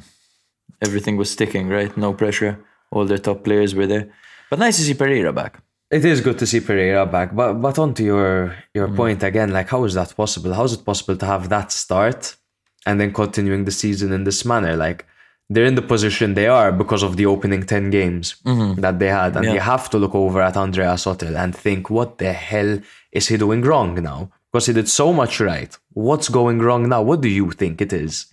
Everything 0.82 1.16
was 1.16 1.30
sticking, 1.30 1.68
right? 1.68 1.96
No 1.96 2.12
pressure. 2.12 2.58
All 2.90 3.04
their 3.06 3.18
top 3.18 3.44
players 3.44 3.74
were 3.74 3.86
there. 3.86 4.08
But 4.50 4.58
nice 4.58 4.76
to 4.78 4.82
see 4.84 4.94
Pereira 4.94 5.32
back. 5.32 5.62
It 5.90 6.04
is 6.04 6.20
good 6.20 6.38
to 6.40 6.46
see 6.46 6.60
Pereira 6.60 7.06
back, 7.06 7.34
but 7.34 7.54
but 7.54 7.78
on 7.78 7.94
to 7.94 8.02
your 8.04 8.54
your 8.74 8.88
Mm. 8.88 8.96
point 8.96 9.22
again, 9.22 9.50
like 9.52 9.68
how 9.70 9.84
is 9.84 9.94
that 9.94 10.14
possible? 10.16 10.52
How 10.52 10.64
is 10.64 10.72
it 10.72 10.84
possible 10.84 11.16
to 11.16 11.26
have 11.26 11.48
that 11.48 11.70
start 11.72 12.36
and 12.86 13.00
then 13.00 13.12
continuing 13.12 13.64
the 13.64 13.70
season 13.72 14.12
in 14.12 14.24
this 14.24 14.44
manner? 14.44 14.74
Like 14.76 15.06
they're 15.48 15.64
in 15.64 15.76
the 15.76 15.82
position 15.94 16.34
they 16.34 16.48
are 16.48 16.72
because 16.72 17.02
of 17.02 17.16
the 17.16 17.26
opening 17.26 17.62
10 17.64 17.90
games 17.90 18.36
that 18.44 18.98
they 18.98 19.08
had. 19.08 19.36
And 19.36 19.44
Mm-hmm. 19.44 19.44
Yeah. 19.44 19.54
you 19.54 19.60
have 19.60 19.88
to 19.90 19.98
look 19.98 20.14
over 20.14 20.40
at 20.42 20.56
Andrea 20.56 20.94
Sottil 20.94 21.36
and 21.36 21.54
think, 21.54 21.88
what 21.90 22.18
the 22.18 22.32
hell 22.32 22.80
is 23.12 23.28
he 23.28 23.36
doing 23.36 23.62
wrong 23.62 23.94
now? 24.02 24.30
Because 24.52 24.66
he 24.66 24.72
did 24.72 24.88
so 24.88 25.12
much 25.12 25.40
right. 25.40 25.76
What's 25.92 26.28
going 26.28 26.58
wrong 26.60 26.88
now? 26.88 27.02
What 27.02 27.20
do 27.20 27.28
you 27.28 27.50
think 27.50 27.80
it 27.80 27.92
is? 27.92 28.26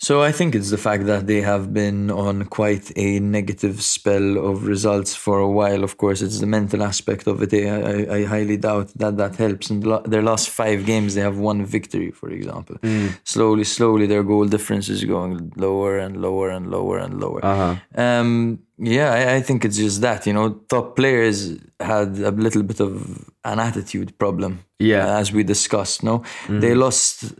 So 0.00 0.22
I 0.22 0.30
think 0.30 0.54
it's 0.54 0.70
the 0.70 0.78
fact 0.78 1.06
that 1.06 1.26
they 1.26 1.40
have 1.40 1.74
been 1.74 2.08
on 2.10 2.44
quite 2.44 2.92
a 2.96 3.18
negative 3.18 3.82
spell 3.82 4.38
of 4.38 4.64
results 4.64 5.16
for 5.16 5.40
a 5.40 5.50
while. 5.50 5.82
Of 5.82 5.96
course, 5.96 6.22
it's 6.22 6.38
the 6.38 6.46
mental 6.46 6.84
aspect 6.84 7.26
of 7.26 7.42
it. 7.42 7.52
I, 7.52 8.18
I, 8.18 8.24
highly 8.24 8.56
doubt 8.58 8.92
that 8.94 9.16
that 9.16 9.34
helps. 9.34 9.70
In 9.70 9.80
their 10.06 10.22
last 10.22 10.50
five 10.50 10.86
games, 10.86 11.16
they 11.16 11.20
have 11.20 11.38
one 11.38 11.64
victory, 11.66 12.12
for 12.12 12.30
example. 12.30 12.76
Slowly, 13.24 13.64
slowly, 13.64 14.06
their 14.06 14.22
goal 14.22 14.46
difference 14.46 14.88
is 14.88 15.02
going 15.02 15.52
lower 15.56 15.98
and 15.98 16.22
lower 16.22 16.50
and 16.50 16.70
lower 16.70 16.98
and 16.98 17.20
lower. 17.20 17.44
Uh-huh. 17.44 17.74
Um, 18.00 18.60
yeah, 18.78 19.12
I, 19.12 19.34
I 19.36 19.40
think 19.40 19.64
it's 19.64 19.78
just 19.78 20.00
that. 20.02 20.28
You 20.28 20.32
know, 20.32 20.50
top 20.68 20.94
players 20.94 21.58
had 21.80 22.18
a 22.18 22.30
little 22.30 22.62
bit 22.62 22.78
of 22.78 23.28
an 23.44 23.58
attitude 23.58 24.16
problem. 24.16 24.64
Yeah. 24.78 25.06
uh, 25.06 25.18
as 25.18 25.32
we 25.32 25.42
discussed. 25.42 26.04
No, 26.04 26.22
they 26.48 26.72
lost 26.72 27.32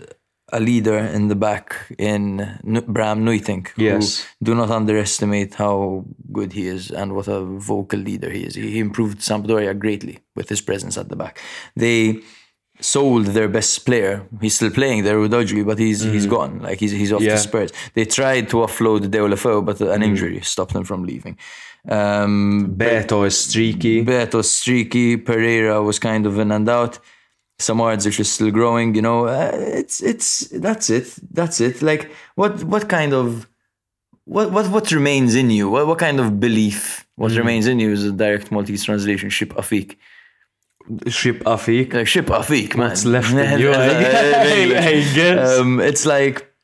a 0.52 0.60
leader 0.60 0.96
in 0.98 1.28
the 1.28 1.34
back 1.34 1.76
in 1.98 2.58
Bram 2.88 3.24
Nuytinck. 3.24 3.68
who 3.76 3.82
Yes. 3.84 4.26
do 4.42 4.54
not 4.54 4.70
underestimate 4.70 5.54
how 5.54 6.04
good 6.32 6.52
he 6.54 6.66
is 6.66 6.90
and 6.90 7.12
what 7.14 7.28
a 7.28 7.40
vocal 7.44 7.98
leader 8.00 8.30
he 8.30 8.44
is. 8.44 8.54
He 8.54 8.78
improved 8.78 9.18
Sampdoria 9.20 9.74
greatly 9.78 10.18
with 10.36 10.48
his 10.48 10.60
presence 10.62 10.96
at 10.96 11.08
the 11.10 11.16
back. 11.16 11.38
They 11.76 12.20
sold 12.80 13.26
their 13.26 13.48
best 13.48 13.84
player. 13.84 14.22
He's 14.40 14.54
still 14.54 14.70
playing 14.70 15.02
there, 15.04 15.18
with 15.20 15.32
Udogie, 15.32 15.66
but 15.66 15.78
he's 15.78 16.00
he's 16.02 16.26
gone. 16.26 16.60
Like 16.62 16.78
he's 16.80 16.92
he's 16.92 17.12
off 17.12 17.22
Yeah. 17.22 17.32
to 17.34 17.38
Spurs. 17.38 17.72
They 17.94 18.04
tried 18.06 18.48
to 18.50 18.56
offload 18.66 19.00
Deulofeu, 19.14 19.64
but 19.64 19.80
an 19.80 20.02
injury 20.02 20.40
stopped 20.42 20.72
them 20.74 20.84
from 20.84 21.02
leaving. 21.04 21.36
Um, 21.88 22.74
Beto 22.76 23.26
is 23.26 23.36
streaky. 23.36 24.04
Beto 24.04 24.44
streaky. 24.44 25.16
Pereira 25.16 25.82
was 25.82 25.98
kind 25.98 26.24
of 26.26 26.38
in 26.38 26.52
and 26.52 26.68
out. 26.68 26.98
Samardzic 27.58 28.20
is 28.20 28.30
still 28.30 28.50
growing. 28.50 28.94
You 28.94 29.02
know, 29.02 29.26
uh, 29.26 29.50
it's 29.52 30.02
it's 30.02 30.48
that's 30.48 30.90
it. 30.90 31.14
That's 31.30 31.60
it. 31.60 31.82
Like 31.82 32.10
what 32.36 32.62
what 32.64 32.88
kind 32.88 33.12
of 33.12 33.48
what 34.24 34.52
what 34.52 34.70
what 34.70 34.92
remains 34.92 35.34
in 35.34 35.50
you? 35.50 35.68
What 35.68 35.86
what 35.86 35.98
kind 35.98 36.20
of 36.20 36.38
belief? 36.38 37.06
What 37.16 37.32
remains 37.32 37.66
in 37.66 37.80
you 37.80 37.90
is 37.90 38.04
a 38.04 38.12
direct 38.12 38.52
Maltese 38.52 38.84
translation. 38.84 39.28
Ship 39.28 39.52
Afik. 39.54 39.96
Ship 41.08 41.40
Afik. 41.40 41.92
Like 41.92 42.06
ship 42.06 42.26
Afik, 42.26 42.76
man. 42.76 42.90
What's 42.90 43.04
left 43.04 43.32
in 43.32 43.58
you. 43.60 43.72
I 43.72 45.12
guess. 45.14 45.58
Um, 45.58 45.80
it's 45.80 46.06
like, 46.06 46.54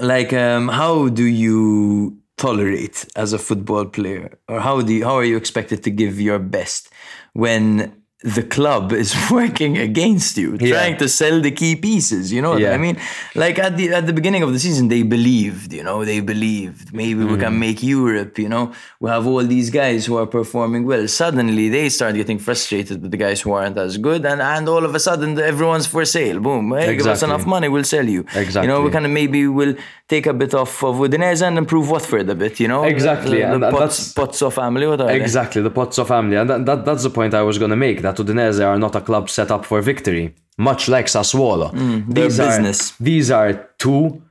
like, 0.00 0.32
um, 0.32 0.68
how 0.68 1.08
do 1.08 1.24
you 1.24 2.16
tolerate 2.38 3.06
as 3.16 3.34
a 3.34 3.38
football 3.38 3.84
player, 3.84 4.38
or 4.48 4.60
how 4.60 4.80
do 4.80 4.94
you, 4.94 5.04
how 5.04 5.16
are 5.16 5.24
you 5.24 5.36
expected 5.36 5.82
to 5.84 5.90
give 5.90 6.18
your 6.18 6.38
best 6.38 6.88
when 7.34 7.99
the 8.22 8.42
club 8.42 8.92
is 9.02 9.14
working 9.30 9.78
against 9.78 10.36
you, 10.36 10.56
Yeah. 10.60 10.74
trying 10.74 10.96
to 10.98 11.08
sell 11.08 11.40
the 11.40 11.50
key 11.50 11.74
pieces? 11.76 12.32
You 12.32 12.42
know 12.42 12.50
what 12.50 12.60
Yeah. 12.60 12.74
I 12.74 12.78
mean? 12.78 12.96
Like 13.34 13.58
at 13.58 13.76
the 13.78 13.86
at 13.98 14.06
the 14.06 14.12
beginning 14.12 14.42
of 14.42 14.52
the 14.52 14.58
season, 14.58 14.88
they 14.88 15.02
believed. 15.02 15.72
You 15.72 15.84
know, 15.88 16.04
they 16.04 16.20
believed 16.20 16.92
maybe 16.92 17.22
we 17.24 17.36
Mm. 17.36 17.40
can 17.44 17.54
make 17.66 17.82
Europe. 17.82 18.38
You 18.38 18.50
know, 18.54 18.64
we 19.00 19.08
have 19.10 19.26
all 19.26 19.44
these 19.56 19.70
guys 19.70 20.00
who 20.06 20.16
are 20.20 20.26
performing 20.26 20.82
well. 20.90 21.04
Suddenly, 21.08 21.66
they 21.76 21.88
start 21.88 22.14
getting 22.14 22.38
frustrated 22.38 22.96
with 23.02 23.10
the 23.10 23.16
guys 23.26 23.38
who 23.40 23.50
aren't 23.52 23.78
as 23.86 23.92
good, 24.08 24.22
and 24.32 24.40
and 24.54 24.64
all 24.68 24.84
of 24.88 24.92
a 24.94 25.00
sudden, 25.08 25.30
everyone's 25.52 25.86
for 25.94 26.04
sale. 26.04 26.38
Boom! 26.46 26.64
Hey, 26.76 26.96
give 26.96 27.06
us 27.06 27.22
enough 27.22 27.46
money, 27.46 27.68
we'll 27.74 27.90
sell 27.96 28.06
you. 28.16 28.20
Exactly. 28.20 28.62
You 28.64 28.68
know, 28.72 28.80
Exactly. 28.80 28.84
we 28.84 28.90
kind 28.96 29.06
of 29.08 29.12
maybe 29.20 29.40
will 29.60 29.74
take 30.14 30.26
a 30.26 30.36
bit 30.42 30.52
off 30.62 30.74
of 30.88 30.94
Udinese 30.96 31.42
and 31.46 31.54
improve 31.56 31.86
Watford 31.94 32.28
a 32.28 32.34
bit. 32.34 32.54
You 32.62 32.68
know, 32.72 32.82
Exactly, 32.96 33.38
The, 33.40 33.46
the 33.46 33.54
and- 33.54 33.64
and 33.64 33.76
Pots, 33.76 34.12
Pozzo 34.18 34.48
family, 34.60 34.86
what? 34.90 35.00
Exactly, 35.22 35.60
the 35.62 35.70
Pozzo 35.78 36.04
family. 36.14 36.36
And 36.40 36.50
that, 36.50 36.60
that, 36.68 36.80
that's 36.84 37.04
the 37.08 37.10
point 37.18 37.32
I 37.32 37.42
was 37.50 37.56
going 37.62 37.70
to 37.70 37.80
make 37.86 37.98
that 38.02 38.09
Udinese 38.16 38.64
are 38.64 38.78
not 38.78 38.94
a 38.96 39.00
club 39.00 39.28
set 39.30 39.50
up 39.50 39.64
for 39.64 39.80
victory, 39.82 40.34
much 40.58 40.88
like 40.88 41.06
Sassuolo. 41.06 41.72
Mm, 41.72 42.14
These 42.14 42.40
are- 42.40 42.46
business. 42.48 42.92
these 43.00 43.30
are 43.30 43.52
two 43.78 44.22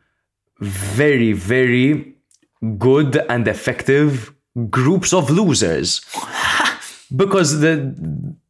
very, 0.59 1.33
very 1.33 2.15
good 2.77 3.15
and 3.29 3.47
effective 3.47 4.33
groups 4.69 5.13
of 5.13 5.29
losers. 5.29 6.01
because 7.15 7.59
the 7.61 7.93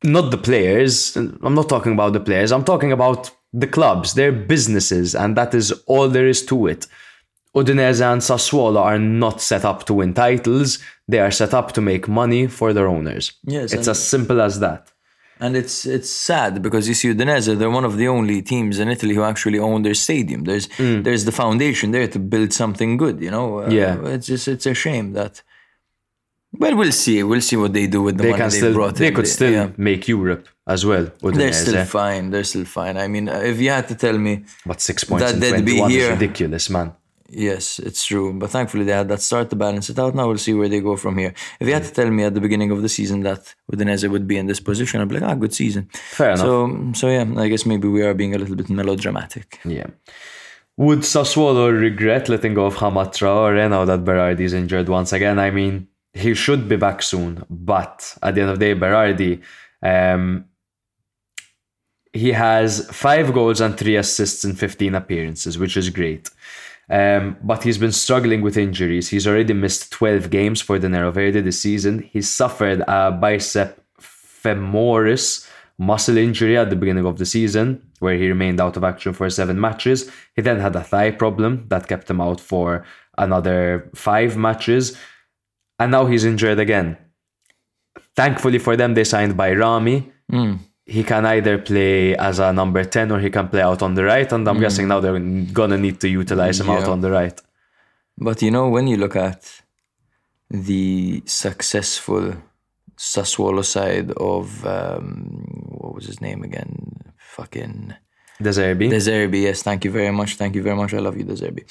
not 0.04 0.32
the 0.32 0.38
players, 0.38 1.16
I'm 1.16 1.56
not 1.56 1.70
talking 1.70 1.94
about 1.94 2.14
the 2.14 2.20
players, 2.20 2.52
I'm 2.52 2.64
talking 2.64 2.92
about 2.92 3.32
the 3.54 3.68
clubs, 3.68 4.14
their 4.14 4.32
businesses, 4.32 5.16
and 5.16 5.36
that 5.38 5.54
is 5.54 5.72
all 5.88 6.08
there 6.10 6.28
is 6.28 6.46
to 6.48 6.68
it. 6.68 6.88
Udinese 7.56 8.02
and 8.02 8.22
Sassuolo 8.22 8.80
are 8.82 9.00
not 9.00 9.42
set 9.42 9.66
up 9.66 9.86
to 9.86 9.94
win 9.96 10.14
titles. 10.14 10.78
They 11.08 11.20
are 11.20 11.32
set 11.32 11.54
up 11.54 11.72
to 11.74 11.82
make 11.82 12.08
money 12.08 12.46
for 12.48 12.74
their 12.74 12.88
owners. 12.88 13.32
Yes, 13.44 13.74
it's 13.74 13.88
as 13.88 14.04
simple 14.08 14.40
as 14.42 14.60
that. 14.60 14.92
And 15.42 15.56
it's 15.56 15.86
it's 15.86 16.10
sad 16.10 16.62
because 16.62 16.84
you 16.90 16.94
see 17.00 17.08
Udinese, 17.14 17.58
they're 17.58 17.70
one 17.80 17.86
of 17.92 17.96
the 18.02 18.08
only 18.18 18.42
teams 18.42 18.78
in 18.80 18.88
Italy 18.96 19.14
who 19.16 19.24
actually 19.24 19.60
own 19.70 19.80
their 19.84 19.94
stadium. 20.08 20.44
There's 20.50 20.68
there's 21.06 21.24
the 21.30 21.32
foundation 21.44 21.92
there 21.92 22.08
to 22.16 22.20
build 22.34 22.52
something 22.62 22.92
good, 23.04 23.16
you 23.26 23.32
know. 23.36 23.48
Uh, 23.60 23.70
Mm. 23.70 23.74
Yeah. 23.80 24.14
it's 24.16 24.28
just 24.34 24.46
it's 24.48 24.66
a 24.66 24.74
shame 24.86 25.08
that. 25.20 25.34
Well, 26.62 26.76
we'll 26.76 26.92
see. 27.06 27.22
We'll 27.22 27.42
see 27.50 27.58
what 27.64 27.74
they 27.74 27.86
do 27.88 28.02
with 28.08 28.18
the 28.18 28.24
They 28.24 28.32
money 28.32 28.42
can 28.42 28.50
they 28.50 28.58
still 28.62 28.74
brought 28.74 28.96
they 28.96 29.08
in. 29.10 29.14
could 29.18 29.28
still 29.28 29.52
yeah. 29.60 29.70
make 29.78 30.08
Europe 30.08 30.48
as 30.68 30.82
well. 30.84 31.06
They're 31.22 31.54
still 31.54 31.86
fine. 31.86 32.24
They're 32.32 32.44
still 32.54 32.66
fine. 32.66 32.98
I 32.98 33.08
mean, 33.08 33.28
if 33.28 33.58
you 33.62 33.70
had 33.70 33.88
to 33.90 33.96
tell 34.06 34.18
me, 34.18 34.34
But 34.66 34.82
six 34.82 35.04
points 35.04 35.24
That 35.26 35.36
in 35.36 35.40
they'd 35.42 35.64
be 35.74 35.78
21 35.78 35.92
is 35.92 35.98
here. 35.98 36.10
ridiculous, 36.18 36.70
man. 36.72 36.88
Yes, 37.32 37.80
it's 37.80 38.04
true. 38.06 38.34
But 38.34 38.50
thankfully 38.50 38.84
they 38.84 38.92
had 38.92 39.10
that 39.10 39.22
start 39.22 39.50
to 39.52 39.56
balance 39.56 39.90
it 39.90 40.00
out. 40.00 40.16
Now 40.16 40.28
we'll 40.28 40.38
see 40.38 40.54
where 40.54 40.70
they 40.70 40.82
go 40.82 40.96
from 40.96 41.18
here. 41.18 41.34
If 41.60 41.68
you 41.68 41.74
had 41.74 41.84
to 41.84 41.92
tell 41.92 42.10
me 42.10 42.24
at 42.24 42.34
the 42.34 42.42
beginning 42.42 42.72
of 42.72 42.82
the 42.82 42.90
season 42.90 43.22
that 43.22 43.54
Udinese 43.72 44.10
would 44.10 44.28
be 44.28 44.38
in 44.38 44.48
this 44.48 44.60
position, 44.60 45.02
I'd 45.02 45.08
be 45.08 45.20
like, 45.20 45.30
ah, 45.30 45.36
good 45.36 45.54
season. 45.54 45.90
Fair 45.94 46.32
enough. 46.32 46.40
So, 46.40 46.92
so 46.94 47.08
yeah, 47.10 47.26
I 47.38 47.48
guess 47.48 47.66
maybe 47.66 47.88
we 47.88 48.02
are 48.04 48.14
being 48.14 48.36
a 48.36 48.38
little 48.38 48.56
bit 48.56 48.70
melodramatic. 48.70 49.60
Yeah. 49.64 49.88
Would 50.78 51.00
Sassuolo 51.00 51.78
regret 51.78 52.30
letting 52.30 52.54
go 52.54 52.66
of 52.66 52.78
Hamed 52.78 53.10
Traore 53.10 53.70
now 53.70 53.84
that 53.86 54.06
Berardi 54.06 54.42
is 54.42 54.54
injured 54.54 54.88
once 54.88 55.12
again? 55.12 55.38
I 55.38 55.52
mean, 55.52 55.90
he 56.14 56.34
should 56.34 56.70
be 56.70 56.78
back 56.78 57.02
soon, 57.02 57.44
but 57.50 58.18
at 58.24 58.36
the 58.36 58.42
end 58.42 58.50
of 58.50 58.60
the 58.60 58.66
day, 58.66 58.80
Berardi, 58.80 59.42
um, 59.84 60.46
he 62.14 62.32
has 62.32 62.88
five 62.92 63.34
goals 63.34 63.62
and 63.62 63.78
three 63.78 63.96
assists 63.96 64.44
in 64.44 64.56
15 64.56 64.96
appearances, 64.96 65.58
which 65.58 65.78
is 65.78 65.90
great. 65.90 66.30
Um, 66.90 67.38
but 67.44 67.64
he's 67.64 67.78
been 67.78 67.92
struggling 67.92 68.42
with 68.42 68.58
injuries. 68.58 69.10
He's 69.10 69.28
already 69.28 69.54
missed 69.54 69.92
12 69.92 70.30
games 70.30 70.60
for 70.62 70.80
the 70.80 70.90
Nero 70.90 71.12
Verde 71.12 71.42
this 71.42 71.62
season. 71.62 72.00
He 72.00 72.22
suffered 72.22 72.82
a 72.88 73.12
bicep 73.12 73.84
femoris 74.02 75.48
muscle 75.78 76.18
injury 76.18 76.58
at 76.58 76.70
the 76.70 76.76
beginning 76.76 77.06
of 77.06 77.18
the 77.18 77.26
season, 77.26 77.82
where 78.00 78.16
he 78.16 78.28
remained 78.28 78.60
out 78.60 78.76
of 78.76 78.84
action 78.84 79.14
for 79.14 79.30
seven 79.30 79.60
matches. 79.60 80.12
He 80.36 80.42
then 80.42 80.60
had 80.60 80.76
a 80.76 80.84
thigh 80.84 81.12
problem 81.12 81.66
that 81.70 81.88
kept 81.88 82.10
him 82.10 82.22
out 82.22 82.40
for 82.42 82.86
another 83.18 83.90
five 83.96 84.36
matches. 84.36 84.98
And 85.80 85.92
now 85.92 86.06
he's 86.08 86.26
injured 86.26 86.60
again. 86.60 86.98
Thankfully 88.16 88.60
for 88.60 88.76
them, 88.76 88.94
they 88.94 89.06
signed 89.06 89.36
Bajrami. 89.36 90.12
He 90.96 91.04
can 91.04 91.26
either 91.26 91.58
play 91.60 92.16
as 92.16 92.40
a 92.40 92.52
number 92.52 92.84
10 92.84 93.12
or 93.12 93.20
he 93.20 93.30
can 93.30 93.48
play 93.48 93.62
out 93.62 93.82
on 93.82 93.94
the 93.96 94.04
right. 94.04 94.30
And 94.32 94.48
I'm 94.48 94.60
guessing 94.60 94.88
now 94.88 95.00
they're 95.00 95.20
going 95.60 95.72
to 95.72 95.78
need 95.78 96.00
to 96.02 96.10
utilize 96.10 96.60
him 96.60 96.70
out 96.70 96.88
on 96.88 97.02
the 97.02 97.12
right. 97.12 97.40
But 98.18 98.42
you 98.42 98.52
know, 98.52 98.70
when 98.70 98.88
you 98.88 98.98
look 98.98 99.16
at 99.16 99.42
the 100.50 101.24
successful 101.26 102.34
Sassuolo 102.98 103.64
side 103.64 104.12
of 104.18 104.66
um, 104.66 105.68
what 105.70 105.96
was 105.96 106.06
his 106.06 106.20
name 106.20 106.44
again? 106.44 107.14
Fucking 107.18 107.94
De 108.42 108.50
Zerbi. 108.50 108.90
Deserbi, 108.90 109.42
Yes, 109.42 109.64
thank 109.64 109.86
you 109.86 109.92
very 109.92 110.12
much. 110.12 110.36
Thank 110.36 110.56
you 110.56 110.64
very 110.64 110.76
much. 110.76 110.94
I 110.94 111.00
love 111.00 111.18
you, 111.18 111.24
De 111.24 111.34
Zerbi. 111.34 111.64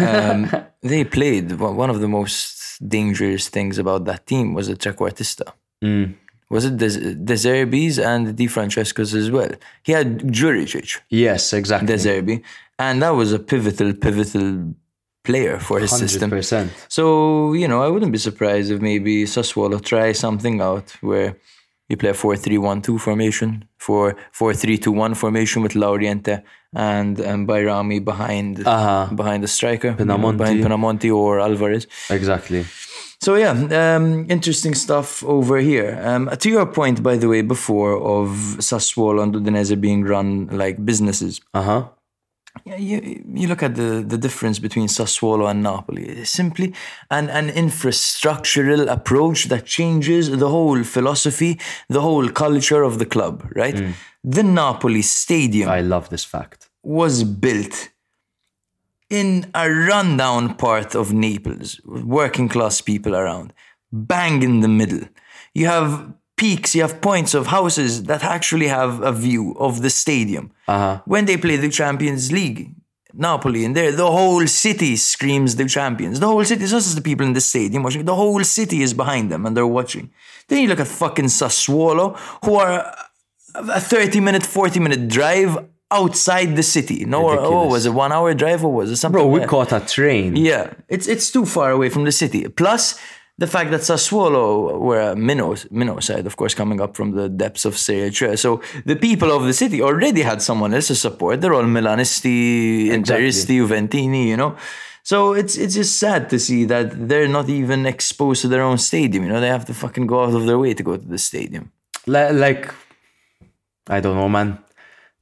Um, 0.00 0.50
they 0.82 1.04
played 1.04 1.52
one 1.52 1.76
one 1.76 1.90
of 1.90 2.00
the 2.00 2.08
most 2.08 2.78
dangerous 2.86 3.48
things 3.48 3.78
about 3.78 4.04
that 4.04 4.26
team 4.26 4.54
was 4.54 4.68
the 4.68 4.76
trequartista. 4.76 5.52
Mm. 5.82 6.14
Was 6.50 6.64
it 6.64 6.76
De 6.78 7.34
Zerbi's 7.44 7.98
and 7.98 8.34
Di 8.36 8.46
Francesco's 8.48 9.14
as 9.14 9.30
well? 9.30 9.50
He 9.82 9.92
had 9.92 10.08
Djuricic, 10.36 10.88
Yes, 11.08 11.52
exactly. 11.52 11.94
Zerbi, 11.94 12.42
and 12.78 13.00
that 13.02 13.10
was 13.20 13.32
a 13.32 13.38
pivotal, 13.38 13.92
pivotal 13.94 14.74
player 15.22 15.58
for 15.60 15.78
his 15.78 15.92
system. 16.02 16.30
100%. 16.30 16.68
So, 16.88 17.52
you 17.52 17.68
know, 17.68 17.82
I 17.82 17.88
wouldn't 17.88 18.12
be 18.12 18.18
surprised 18.18 18.70
if 18.72 18.80
maybe 18.80 19.24
Sassuolo 19.24 19.78
try 19.92 20.12
something 20.12 20.60
out 20.60 20.90
where 21.02 21.36
you 21.88 21.96
play 21.96 22.10
a 22.10 22.14
4 22.14 22.36
3 22.36 22.58
1 22.58 22.82
2 22.82 22.98
formation, 22.98 23.64
4 23.78 24.16
4 24.32 24.54
3 24.54 24.78
2 24.78 24.92
1 24.92 25.14
formation 25.14 25.62
with 25.62 25.72
Lauriente 25.74 26.42
and, 26.74 27.18
and 27.20 27.46
Bajrami 27.48 27.98
behind 28.04 28.66
Uh-huh. 28.66 29.12
behind 29.14 29.42
the 29.42 29.48
striker, 29.48 29.92
Pinamonti. 29.92 30.36
behind 30.38 30.64
Pinamonti 30.64 31.14
or 31.14 31.40
Alvarez. 31.40 31.86
Exactly. 32.10 32.64
So 33.22 33.34
yeah, 33.34 33.50
um, 33.50 34.26
interesting 34.30 34.74
stuff 34.74 35.22
over 35.24 35.58
here. 35.58 36.00
Um, 36.02 36.30
to 36.38 36.48
your 36.48 36.64
point, 36.66 37.02
by 37.02 37.16
the 37.18 37.28
way, 37.28 37.42
before 37.42 37.92
of 37.96 38.28
Sassuolo 38.60 39.22
and 39.22 39.34
Udinese 39.34 39.78
being 39.78 40.04
run 40.04 40.46
like 40.46 40.82
businesses, 40.84 41.40
Uh 41.52 41.62
huh. 41.62 41.82
yeah, 42.64 42.76
you, 42.78 43.22
you 43.34 43.46
look 43.46 43.62
at 43.62 43.74
the, 43.74 44.02
the 44.06 44.16
difference 44.16 44.58
between 44.58 44.88
Sassuolo 44.88 45.50
and 45.50 45.62
Napoli. 45.62 46.04
It's 46.08 46.30
simply 46.30 46.72
an, 47.10 47.28
an 47.28 47.50
infrastructural 47.50 48.90
approach 48.90 49.44
that 49.48 49.66
changes 49.66 50.30
the 50.30 50.48
whole 50.48 50.82
philosophy, 50.82 51.58
the 51.88 52.00
whole 52.00 52.28
culture 52.30 52.82
of 52.82 52.98
the 52.98 53.06
club, 53.06 53.46
right? 53.54 53.78
The 54.24 54.42
Napoli 54.42 55.02
stadium 55.02 55.68
I 55.68 55.80
love 55.82 56.08
this 56.08 56.24
fact. 56.24 56.70
was 56.82 57.22
built 57.24 57.90
in 59.10 59.50
a 59.54 59.68
rundown 59.68 60.54
part 60.54 60.94
of 60.94 61.12
Naples, 61.12 61.80
working 61.84 62.48
class 62.48 62.80
people 62.80 63.14
around, 63.16 63.52
bang 63.92 64.42
in 64.42 64.60
the 64.60 64.68
middle. 64.68 65.08
You 65.52 65.66
have 65.66 66.12
peaks, 66.36 66.74
you 66.74 66.82
have 66.82 67.00
points 67.00 67.34
of 67.34 67.48
houses 67.48 68.04
that 68.04 68.24
actually 68.24 68.68
have 68.68 69.02
a 69.02 69.12
view 69.12 69.54
of 69.58 69.82
the 69.82 69.90
stadium. 69.90 70.52
Uh-huh. 70.68 71.02
When 71.04 71.26
they 71.26 71.36
play 71.36 71.56
the 71.56 71.68
Champions 71.68 72.30
League, 72.30 72.74
Napoli 73.12 73.64
in 73.64 73.72
there, 73.72 73.90
the 73.90 74.10
whole 74.10 74.46
city 74.46 74.94
screams 74.96 75.56
the 75.56 75.66
champions. 75.66 76.20
The 76.20 76.28
whole 76.28 76.44
city, 76.44 76.62
it's 76.62 76.72
not 76.72 76.82
just 76.82 76.94
the 76.94 77.02
people 77.02 77.26
in 77.26 77.32
the 77.32 77.40
stadium 77.40 77.82
watching, 77.82 78.04
the 78.04 78.14
whole 78.14 78.44
city 78.44 78.82
is 78.82 78.94
behind 78.94 79.30
them 79.32 79.44
and 79.44 79.56
they're 79.56 79.66
watching. 79.66 80.10
Then 80.48 80.62
you 80.62 80.68
look 80.68 80.80
at 80.80 80.86
fucking 80.86 81.26
Sassuolo, 81.26 82.16
who 82.44 82.54
are 82.54 82.94
a 83.54 83.80
30 83.80 84.20
minute, 84.20 84.46
40 84.46 84.80
minute 84.80 85.08
drive 85.08 85.58
outside 85.90 86.56
the 86.56 86.62
city. 86.62 87.04
No, 87.04 87.28
oh, 87.28 87.30
Ridiculous. 87.30 87.70
was 87.72 87.86
it? 87.86 87.90
One 87.94 88.12
hour 88.12 88.32
drive 88.34 88.64
or 88.64 88.72
was 88.72 88.90
it 88.90 88.96
something? 88.96 89.20
Bro, 89.20 89.28
we 89.28 89.40
like- 89.40 89.48
caught 89.48 89.72
a 89.72 89.80
train. 89.80 90.36
yeah, 90.36 90.72
it's 90.88 91.06
it's 91.08 91.30
too 91.30 91.44
far 91.44 91.70
away 91.70 91.88
from 91.90 92.04
the 92.04 92.12
city. 92.12 92.48
Plus, 92.48 92.98
the 93.38 93.46
fact 93.46 93.70
that 93.70 93.80
Sassuolo 93.80 94.78
were 94.78 95.00
a 95.00 95.16
minnow, 95.16 95.56
minnow 95.70 95.98
side, 96.00 96.26
of 96.26 96.36
course, 96.36 96.54
coming 96.54 96.80
up 96.80 96.94
from 96.94 97.12
the 97.12 97.28
depths 97.28 97.64
of 97.64 97.76
Serie 97.78 98.08
A. 98.32 98.36
So 98.36 98.60
the 98.84 98.96
people 98.96 99.32
of 99.32 99.44
the 99.44 99.54
city 99.54 99.80
already 99.82 100.22
had 100.22 100.42
someone 100.42 100.74
else 100.74 100.88
to 100.88 100.94
support. 100.94 101.40
They're 101.40 101.54
all 101.54 101.64
Milanisti, 101.64 102.88
Interisti, 102.88 103.56
Juventini, 103.60 104.26
you 104.26 104.36
know. 104.36 104.56
So 105.02 105.32
it's 105.32 105.56
it's 105.56 105.74
just 105.74 105.98
sad 105.98 106.28
to 106.30 106.38
see 106.38 106.66
that 106.66 107.08
they're 107.08 107.28
not 107.38 107.48
even 107.48 107.86
exposed 107.86 108.42
to 108.42 108.48
their 108.48 108.62
own 108.62 108.78
stadium. 108.78 109.24
You 109.24 109.30
know, 109.32 109.40
they 109.40 109.48
have 109.48 109.64
to 109.66 109.74
fucking 109.74 110.06
go 110.06 110.22
out 110.24 110.34
of 110.34 110.44
their 110.46 110.58
way 110.58 110.74
to 110.74 110.82
go 110.82 110.96
to 110.96 111.06
the 111.14 111.18
stadium. 111.18 111.72
Like 112.06 112.72
I 113.88 114.00
don't 114.00 114.16
know, 114.16 114.28
man. 114.28 114.58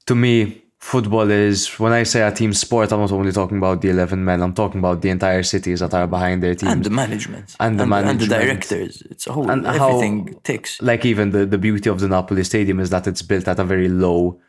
To 0.09 0.15
me, 0.15 0.63
football 0.79 1.31
is 1.31 1.69
when 1.79 1.93
I 1.93 2.05
say 2.05 2.21
a 2.27 2.33
team 2.33 2.53
sport, 2.55 2.93
I'm 2.93 3.01
not 3.01 3.13
only 3.13 3.33
talking 3.33 3.59
about 3.59 3.83
the 3.83 3.91
eleven 3.91 4.21
men. 4.25 4.41
I'm 4.45 4.55
talking 4.63 4.79
about 4.85 5.03
the 5.03 5.11
entire 5.11 5.43
cities 5.43 5.81
that 5.81 5.93
are 5.93 6.07
behind 6.07 6.43
their 6.43 6.55
team. 6.55 6.71
And 6.71 6.83
the 6.89 6.95
management. 7.05 7.47
And 7.61 7.79
the 7.81 7.87
managers. 7.87 8.11
and 8.13 8.21
the 8.23 8.27
directors. 8.39 9.03
It's 9.13 9.27
a 9.27 9.33
whole 9.35 9.51
And 9.51 9.67
how- 9.67 9.89
everything 9.89 10.15
ticks. 10.45 10.81
like 10.91 11.05
even 11.13 11.27
the, 11.37 11.43
the 11.55 11.59
beauty 11.59 11.89
of 11.91 12.01
the 12.01 12.09
Napoli 12.09 12.45
Stadium 12.45 12.81
is 12.81 12.89
that 12.95 13.07
it's 13.07 13.23
built 13.31 13.47
at 13.49 13.59
a 13.59 13.65
very 13.65 13.89
low, 13.89 14.41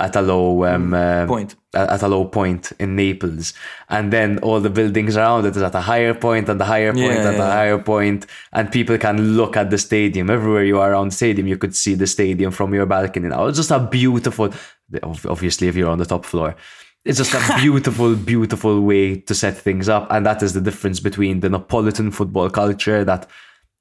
at 0.00 0.16
a 0.16 0.20
low 0.32 0.64
um, 0.64 0.92
uh, 0.94 1.26
Point. 1.26 1.54
at 1.74 2.02
a 2.02 2.08
low 2.08 2.24
point 2.24 2.72
in 2.82 2.96
Naples, 2.96 3.52
and 3.88 4.12
then 4.12 4.38
all 4.46 4.60
the 4.60 4.70
buildings 4.80 5.16
around 5.16 5.46
it 5.46 5.54
is 5.56 5.62
at 5.62 5.74
a 5.76 5.80
higher 5.92 6.14
point 6.26 6.48
and 6.48 6.58
the 6.60 6.64
higher 6.74 6.92
point 6.92 7.04
Yeah, 7.18 7.28
and 7.28 7.36
the 7.38 7.48
yeah. 7.48 7.52
higher 7.60 7.78
point, 7.78 8.26
and 8.52 8.64
people 8.72 8.96
can 8.98 9.16
look 9.36 9.56
at 9.56 9.70
the 9.70 9.78
stadium 9.78 10.28
everywhere 10.28 10.64
you 10.64 10.78
are 10.80 10.90
around 10.92 11.08
the 11.12 11.16
stadium. 11.22 11.46
You 11.46 11.58
could 11.58 11.76
see 11.76 11.94
the 11.94 12.06
stadium 12.06 12.50
from 12.58 12.74
your 12.74 12.86
balcony. 12.86 13.28
Now 13.28 13.46
it's 13.46 13.58
just 13.58 13.70
a 13.70 13.78
beautiful. 13.80 14.52
Obviously, 15.02 15.68
if 15.68 15.76
you're 15.76 15.90
on 15.90 15.98
the 15.98 16.06
top 16.06 16.24
floor. 16.24 16.56
It's 17.04 17.18
just 17.18 17.32
a 17.34 17.56
beautiful, 17.60 18.16
beautiful 18.32 18.80
way 18.80 19.20
to 19.20 19.34
set 19.34 19.56
things 19.56 19.88
up, 19.88 20.08
and 20.10 20.26
that 20.26 20.42
is 20.42 20.52
the 20.52 20.60
difference 20.60 21.00
between 21.00 21.40
the 21.40 21.48
Neapolitan 21.48 22.10
football 22.10 22.50
culture 22.50 23.04
that 23.04 23.28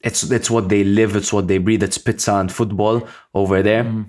it's 0.02 0.30
it's 0.32 0.50
what 0.50 0.70
they 0.70 0.84
live, 0.84 1.16
it's 1.16 1.34
what 1.34 1.48
they 1.48 1.58
breathe, 1.58 1.84
it's 1.84 1.98
pizza 1.98 2.36
and 2.36 2.52
football 2.52 3.08
over 3.34 3.62
there. 3.62 3.84
Mm-hmm. 3.84 4.04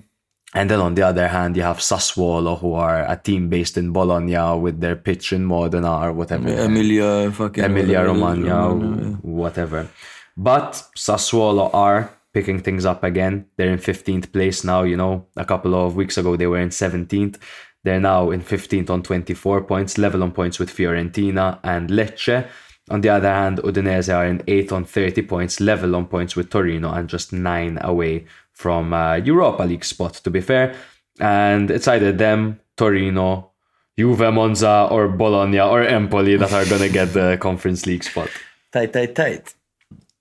And 0.53 0.69
then 0.69 0.79
on 0.79 0.95
the 0.95 1.03
other 1.03 1.27
hand, 1.27 1.55
you 1.55 1.61
have 1.61 1.77
Sassuolo, 1.77 2.59
who 2.59 2.73
are 2.73 3.05
a 3.05 3.15
team 3.15 3.49
based 3.49 3.77
in 3.77 3.91
Bologna 3.93 4.57
with 4.59 4.79
their 4.79 4.95
pitch 4.95 5.31
in 5.31 5.45
Modena 5.45 6.07
or 6.07 6.13
whatever. 6.13 6.47
Emilia 6.49 7.31
fucking 7.31 7.63
Emilia 7.63 7.99
whatever 7.99 8.09
it 8.09 8.13
is, 8.13 8.21
Romagna, 8.21 8.55
Romagna, 8.55 9.17
whatever. 9.21 9.89
But 10.35 10.83
Sassuolo 10.97 11.71
are 11.73 12.11
picking 12.33 12.59
things 12.59 12.85
up 12.85 13.03
again. 13.03 13.45
They're 13.57 13.71
in 13.71 13.79
15th 13.79 14.31
place 14.31 14.63
now. 14.63 14.83
You 14.83 14.97
know, 14.97 15.27
a 15.35 15.45
couple 15.45 15.75
of 15.75 15.95
weeks 15.95 16.17
ago 16.17 16.35
they 16.35 16.47
were 16.47 16.59
in 16.59 16.69
17th. 16.69 17.37
They're 17.83 17.99
now 17.99 18.31
in 18.31 18.41
15th 18.41 18.89
on 18.89 19.03
24 19.03 19.61
points, 19.63 19.97
level 19.97 20.23
on 20.23 20.31
points 20.31 20.59
with 20.59 20.69
Fiorentina 20.69 21.59
and 21.63 21.89
Lecce. 21.89 22.47
On 22.89 23.01
the 23.01 23.09
other 23.09 23.31
hand, 23.31 23.59
Udinese 23.59 24.13
are 24.13 24.25
in 24.25 24.39
8th 24.39 24.71
on 24.71 24.85
30 24.85 25.21
points, 25.23 25.59
level 25.59 25.95
on 25.95 26.07
points 26.07 26.35
with 26.35 26.49
Torino, 26.49 26.91
and 26.91 27.07
just 27.07 27.31
9 27.31 27.77
away 27.81 28.25
from 28.51 28.93
uh, 28.93 29.15
Europa 29.15 29.63
League 29.63 29.85
spot, 29.85 30.15
to 30.15 30.29
be 30.29 30.41
fair. 30.41 30.75
And 31.19 31.69
it's 31.69 31.87
either 31.87 32.11
them, 32.11 32.59
Torino, 32.75 33.51
Juve, 33.97 34.33
Monza, 34.33 34.87
or 34.89 35.07
Bologna, 35.07 35.59
or 35.59 35.83
Empoli 35.83 36.35
that 36.37 36.51
are 36.51 36.65
going 36.65 36.81
to 36.81 36.89
get 36.89 37.13
the 37.13 37.37
Conference 37.41 37.85
League 37.85 38.03
spot. 38.03 38.29
Tight, 38.71 38.91
tight, 38.91 39.15
tight. 39.15 39.53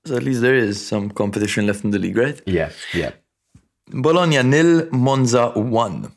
So 0.09 0.17
at 0.17 0.23
least 0.23 0.41
there 0.41 0.55
is 0.55 0.87
some 0.87 1.11
competition 1.11 1.67
left 1.67 1.85
in 1.85 1.91
the 1.91 1.99
league, 1.99 2.17
right? 2.17 2.41
Yeah, 2.47 2.71
yeah. 2.95 3.11
Bologna 3.91 4.43
nil, 4.43 4.89
Monza 4.91 5.51
one. 5.51 6.13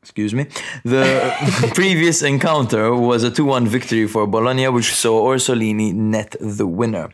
Excuse 0.00 0.32
me. 0.32 0.46
The 0.82 1.72
previous 1.74 2.22
encounter 2.22 2.94
was 2.94 3.22
a 3.22 3.30
2 3.30 3.44
1 3.44 3.66
victory 3.66 4.06
for 4.06 4.26
Bologna, 4.26 4.68
which 4.68 4.94
saw 4.94 5.28
Orsolini 5.28 5.92
net 5.92 6.36
the 6.40 6.66
winner. 6.66 7.10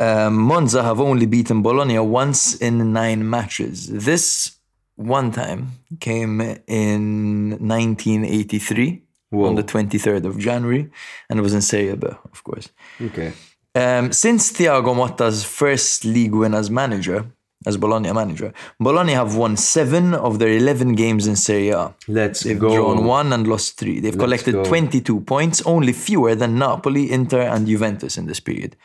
Um, 0.00 0.36
Monza 0.38 0.82
have 0.82 1.00
only 1.00 1.26
beaten 1.26 1.62
Bologna 1.62 2.00
once 2.00 2.56
in 2.56 2.92
nine 2.92 3.30
matches. 3.30 3.86
This 3.86 4.58
one 4.96 5.30
time 5.30 5.78
came 6.00 6.40
in 6.66 7.50
1983 7.50 9.00
on 9.32 9.54
the 9.54 9.62
23rd 9.62 10.24
of 10.24 10.38
January, 10.40 10.90
and 11.30 11.38
it 11.38 11.42
was 11.42 11.54
in 11.54 11.62
Serie 11.62 11.94
B, 11.94 12.08
of 12.08 12.42
course. 12.42 12.70
Okay. 13.00 13.32
Um, 13.74 14.12
since 14.12 14.52
Thiago 14.52 14.94
Motta's 14.94 15.42
first 15.44 16.04
league 16.04 16.34
win 16.34 16.54
as 16.54 16.70
manager, 16.70 17.26
as 17.66 17.76
Bologna 17.76 18.12
manager, 18.12 18.52
Bologna 18.78 19.12
have 19.14 19.34
won 19.36 19.56
seven 19.56 20.14
of 20.14 20.38
their 20.38 20.50
11 20.50 20.94
games 20.94 21.26
in 21.26 21.34
Serie 21.34 21.70
A. 21.70 21.94
Let's 22.06 22.42
They've 22.42 22.58
go. 22.58 22.74
drawn 22.74 23.04
one 23.04 23.32
and 23.32 23.46
lost 23.46 23.76
three. 23.76 23.98
They've 24.00 24.16
collected 24.16 24.52
go. 24.52 24.64
22 24.64 25.20
points, 25.22 25.62
only 25.66 25.92
fewer 25.92 26.34
than 26.34 26.58
Napoli, 26.58 27.10
Inter, 27.10 27.40
and 27.40 27.66
Juventus 27.66 28.16
in 28.16 28.26
this 28.26 28.38
period. 28.38 28.76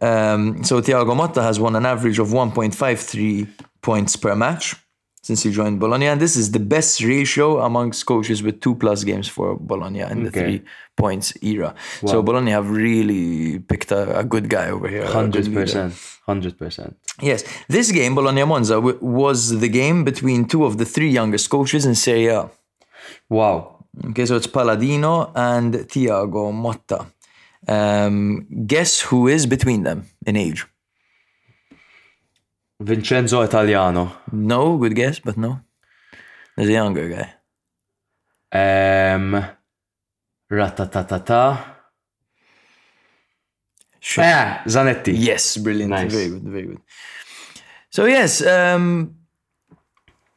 Um, 0.00 0.64
so 0.64 0.80
Thiago 0.82 1.14
Motta 1.14 1.42
has 1.42 1.60
won 1.60 1.76
an 1.76 1.86
average 1.86 2.18
of 2.18 2.28
1.53 2.28 3.48
points 3.80 4.16
per 4.16 4.34
match 4.34 4.74
since 5.22 5.42
he 5.44 5.50
joined 5.52 5.78
Bologna, 5.80 6.06
and 6.06 6.20
this 6.20 6.34
is 6.36 6.50
the 6.50 6.58
best 6.74 7.00
ratio 7.02 7.60
amongst 7.60 8.04
coaches 8.06 8.42
with 8.42 8.60
two 8.60 8.74
plus 8.74 9.04
games 9.04 9.28
for 9.28 9.56
Bologna 9.56 10.00
in 10.00 10.22
the 10.24 10.28
Okay. 10.28 10.40
three 10.40 10.62
points 10.96 11.32
era. 11.42 11.74
So 12.10 12.22
Bologna 12.22 12.50
have 12.50 12.68
really 12.70 13.58
picked 13.60 13.92
a, 13.92 14.18
a 14.18 14.24
good 14.24 14.48
guy 14.48 14.66
over 14.70 14.88
here. 14.88 15.04
100%. 15.04 15.92
hundred 16.26 16.56
percent. 16.58 16.96
Yes, 17.20 17.44
this 17.68 17.90
game, 17.92 18.14
Bologna 18.14 18.44
Monza, 18.44 18.74
w- 18.74 18.98
was 19.00 19.60
the 19.60 19.68
game 19.68 20.02
between 20.04 20.44
two 20.46 20.64
of 20.64 20.76
the 20.78 20.84
three 20.84 21.10
youngest 21.10 21.48
coaches 21.50 21.84
in 21.86 21.94
Serie 21.94 22.26
A. 22.28 22.50
Wow. 23.28 23.84
Okay, 24.10 24.26
so 24.26 24.36
it's 24.36 24.46
Palladino 24.46 25.30
and 25.34 25.74
Thiago 25.74 26.50
Motta. 26.64 27.06
Um, 27.68 28.46
guess 28.66 29.00
who 29.02 29.28
is 29.28 29.46
between 29.46 29.82
them 29.84 30.06
in 30.26 30.36
age? 30.36 30.66
Vincenzo 32.82 33.42
Italiano. 33.42 34.22
No, 34.32 34.76
good 34.76 34.94
guess, 34.94 35.20
but 35.20 35.36
no. 35.36 35.60
There's 36.56 36.68
a 36.68 36.72
younger 36.72 37.08
guy. 37.08 37.34
Um, 38.52 39.42
ratatatata. 40.50 41.64
Sure. 44.00 44.24
Ah, 44.24 44.62
Zanetti. 44.66 45.14
Yes, 45.16 45.56
brilliant. 45.58 45.90
Nice. 45.90 46.12
Very 46.12 46.28
good, 46.28 46.42
very 46.42 46.66
good. 46.66 46.80
So, 47.90 48.06
yes, 48.06 48.44
um, 48.44 49.14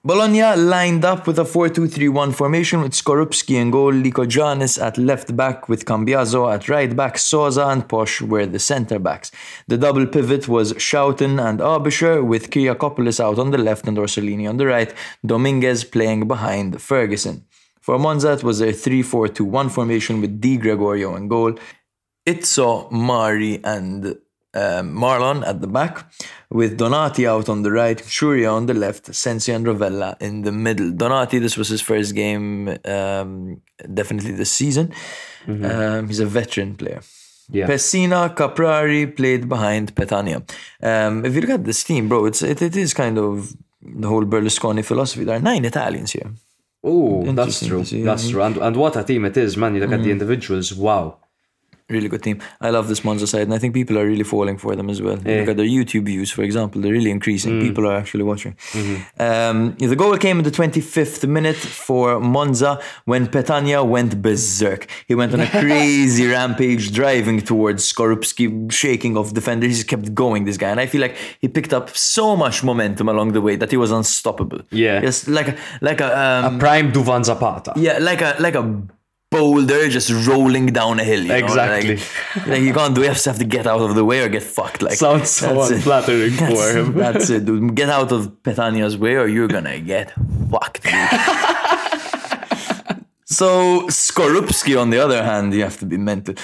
Bologna 0.08 0.56
lined 0.56 1.04
up 1.04 1.26
with 1.26 1.40
a 1.40 1.46
4 1.46 1.68
2 1.70 1.88
3 1.88 2.10
1 2.10 2.32
formation 2.32 2.82
with 2.82 2.92
Skorupski 2.92 3.56
in 3.60 3.72
goal, 3.72 3.92
Lykogiannis 3.92 4.80
at 4.80 5.00
left 5.00 5.36
back, 5.36 5.68
with 5.68 5.86
Cambiaso 5.86 6.54
at 6.54 6.70
right 6.70 6.96
back, 6.96 7.18
Sosa 7.18 7.66
and 7.70 7.90
Posch 7.90 8.22
were 8.22 8.46
the 8.46 8.60
centre 8.60 9.00
backs. 9.00 9.32
The 9.68 9.80
double 9.80 10.06
pivot 10.06 10.48
was 10.48 10.74
Schouten 10.74 11.44
and 11.44 11.60
Aebischer, 11.60 12.24
with 12.24 12.52
Kyriakopoulos 12.52 13.20
out 13.20 13.40
on 13.40 13.50
the 13.50 13.58
left 13.58 13.88
and 13.88 13.98
Orsolini 13.98 14.48
on 14.48 14.58
the 14.58 14.68
right, 14.68 14.94
Dominguez 15.26 15.84
playing 15.84 16.28
behind 16.28 16.80
Ferguson. 16.80 17.44
For 17.82 17.98
Monza, 17.98 18.34
it 18.34 18.44
was 18.44 18.62
a 18.62 18.72
3 18.72 19.02
4 19.02 19.30
2 19.30 19.44
1 19.44 19.70
formation 19.70 20.22
with 20.22 20.40
Di 20.40 20.58
Gregorio 20.58 21.16
in 21.16 21.28
goal. 21.28 21.56
It 22.28 22.46
saw 22.46 22.88
Mari 22.92 23.60
and 23.64 24.16
um, 24.56 24.96
Marlon 24.96 25.46
at 25.46 25.62
the 25.62 25.68
back, 25.68 26.06
with 26.50 26.78
Donati 26.78 27.28
out 27.28 27.50
on 27.50 27.64
the 27.64 27.72
right, 27.72 27.98
Ciurria 27.98 28.54
on 28.54 28.66
the 28.66 28.74
left, 28.74 29.14
Sensi 29.14 29.52
and 29.52 29.66
Rovella 29.66 30.16
in 30.22 30.44
the 30.44 30.52
middle. 30.52 30.92
Donati, 30.92 31.40
this 31.40 31.58
was 31.58 31.70
his 31.70 31.82
first 31.82 32.16
game, 32.16 32.78
um, 32.86 33.62
definitely 33.94 34.32
this 34.32 34.52
season. 34.52 34.94
Um, 35.48 36.08
he's 36.08 36.20
a 36.20 36.26
veteran 36.26 36.76
player. 36.76 37.02
Yeah. 37.50 37.68
Pessina 37.68 38.36
Caprari 38.36 39.16
played 39.16 39.48
behind 39.48 39.94
Petagna. 39.94 40.38
Um, 40.82 41.24
if 41.26 41.36
you 41.36 41.42
look 41.42 41.52
at 41.52 41.64
this 41.64 41.84
team, 41.84 42.10
bro, 42.10 42.26
it's 42.26 42.42
it, 42.42 42.62
it 42.62 42.76
is 42.76 42.94
kind 42.94 43.20
of 43.20 43.56
the 43.82 44.08
whole 44.08 44.26
Berlusconi 44.26 44.84
philosophy. 44.84 45.24
There 45.26 45.36
are 45.36 45.42
nine 45.42 45.64
Italians 45.64 46.14
here. 46.14 46.32
Oh, 46.84 47.24
that's 47.34 47.66
true. 47.66 47.84
That's 47.84 48.30
true. 48.30 48.42
And, 48.42 48.58
and 48.58 48.76
what 48.76 48.96
a 48.96 49.04
team 49.04 49.26
it 49.26 49.38
is, 49.38 49.58
man. 49.58 49.76
You 49.76 49.82
look 49.82 49.92
at 49.92 50.04
the 50.04 50.12
individuals. 50.12 50.74
Wow. 50.74 51.18
Really 51.88 52.08
good 52.10 52.24
team. 52.24 52.42
I 52.60 52.72
love 52.72 52.88
this 52.88 53.04
Monza 53.04 53.28
side, 53.28 53.44
and 53.44 53.54
I 53.54 53.60
think 53.60 53.76
people 53.76 54.00
are 54.00 54.06
really 54.08 54.24
falling 54.24 54.58
for 54.58 54.76
them 54.76 54.90
as 54.90 55.02
well. 55.04 55.20
Yeah. 55.24 55.42
Look 55.42 55.50
at 55.50 55.58
their 55.58 55.68
YouTube 55.68 56.06
views, 56.06 56.32
for 56.32 56.42
example; 56.42 56.82
they're 56.82 56.92
really 56.92 57.12
increasing. 57.12 57.62
People 57.62 57.86
are 57.88 57.96
actually 57.96 58.24
watching. 58.24 58.56
Um, 59.20 59.76
the 59.78 59.96
goal 59.96 60.18
came 60.18 60.40
in 60.40 60.44
the 60.44 60.52
25th 60.52 61.28
minute 61.28 61.56
for 61.58 62.20
Monza 62.20 62.82
when 63.06 63.28
Petagna 63.28 63.88
went 63.88 64.22
berserk. 64.22 64.88
He 65.08 65.14
went 65.16 65.34
on 65.34 65.42
a 65.42 65.48
crazy 65.62 66.26
rampage, 66.28 66.92
driving 66.92 67.42
towards 67.42 67.92
Skorupski, 67.92 68.72
shaking 68.72 69.16
off 69.16 69.34
defenders. 69.34 69.70
He 69.70 69.76
just 69.76 69.88
kept 69.88 70.14
going, 70.16 70.46
this 70.46 70.58
guy, 70.58 70.70
and 70.70 70.80
I 70.80 70.88
feel 70.88 71.02
like 71.02 71.16
he 71.40 71.48
picked 71.48 71.74
up 71.74 71.96
so 71.96 72.36
much 72.36 72.64
momentum 72.64 73.08
along 73.10 73.34
the 73.34 73.42
way 73.42 73.56
that 73.58 73.70
he 73.72 73.78
was 73.78 73.92
unstoppable. 73.92 74.62
Yeah. 74.72 75.02
yes, 75.04 75.28
like 75.28 75.50
a, 75.50 75.56
like 75.82 76.02
a 76.02 76.20
um, 76.48 76.58
Prime 76.60 76.92
Duvan 76.92 77.24
Zapata. 77.24 77.74
yeah, 77.76 78.00
like 78.00 78.22
a 78.22 78.36
like 78.40 78.56
a 78.56 78.82
boulder 79.32 79.90
just 79.90 80.10
rolling 80.28 80.68
down 80.68 81.00
a 81.00 81.04
hill. 81.04 81.22
You 81.22 81.28
know? 81.30 81.36
Exactly. 81.36 81.96
Like, 81.98 82.48
like 82.48 82.62
you 82.62 82.74
can't 82.74 82.96
do. 82.96 83.02
You 83.02 83.08
just 83.10 83.26
have 83.26 83.40
to 83.40 83.46
get 83.46 83.68
out 83.68 83.82
of 83.82 83.96
the 83.96 84.06
way 84.06 84.22
or 84.24 84.30
get 84.30 84.44
fucked. 84.44 84.82
Like 84.82 84.98
Sounds 84.98 85.30
so 85.30 85.62
unflattering 85.62 86.32
for 86.32 86.38
That's- 86.46 86.76
him. 86.76 86.94
That's 86.94 87.30
it, 87.30 87.46
dude. 87.46 87.76
Get 87.76 87.90
out 87.90 88.12
of 88.12 88.28
Petagna's 88.44 88.98
way 88.98 89.16
or 89.16 89.28
you're 89.28 89.48
gonna 89.48 89.80
get 89.80 90.12
fucked. 90.50 90.86
So 93.28 93.82
Skorupski, 93.88 94.80
on 94.80 94.92
the 94.92 95.00
other 95.00 95.22
hand, 95.24 95.54
you 95.54 95.64
have 95.64 95.78
to 95.80 95.86
be 95.86 95.98
mental. 95.98 96.36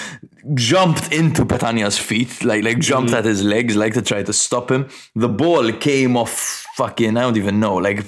Jumped 0.56 1.14
into 1.14 1.46
Petagna's 1.46 2.00
feet, 2.00 2.44
like 2.44 2.64
like 2.64 2.80
jumped 2.80 3.14
at 3.14 3.26
his 3.26 3.44
legs, 3.44 3.76
like 3.76 3.94
to 3.94 4.02
try 4.02 4.24
to 4.24 4.34
stop 4.34 4.72
him. 4.72 4.90
The 5.16 5.30
ball 5.30 5.72
came 5.74 6.18
off 6.18 6.66
fucking 6.76 7.16
I 7.16 7.22
don't 7.22 7.38
even 7.38 7.60
know, 7.60 7.76
like 7.76 8.00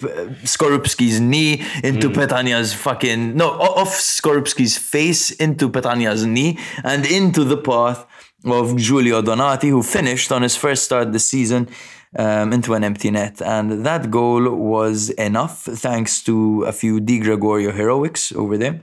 Skorupski's 0.43 1.19
knee 1.19 1.63
into 1.83 2.09
Petagna's 2.09 2.73
fucking 2.73 3.35
no 3.35 3.51
off 3.51 3.89
Skorupski's 3.89 4.77
face 4.77 5.29
into 5.31 5.69
Petania's 5.69 6.25
knee 6.25 6.57
and 6.83 7.05
into 7.05 7.43
the 7.43 7.57
path 7.57 8.07
of 8.45 8.75
Giulio 8.77 9.21
Donati, 9.21 9.69
who 9.69 9.83
finished 9.83 10.31
on 10.31 10.41
his 10.41 10.55
first 10.55 10.83
start 10.83 11.11
this 11.11 11.27
season 11.27 11.69
um, 12.17 12.51
into 12.53 12.73
an 12.73 12.83
empty 12.83 13.11
net. 13.11 13.41
And 13.41 13.85
that 13.85 14.09
goal 14.11 14.49
was 14.55 15.09
enough 15.11 15.63
thanks 15.63 16.21
to 16.23 16.63
a 16.63 16.71
few 16.71 16.99
Di 16.99 17.19
Gregorio 17.19 17.71
heroics 17.71 18.31
over 18.31 18.57
there. 18.57 18.81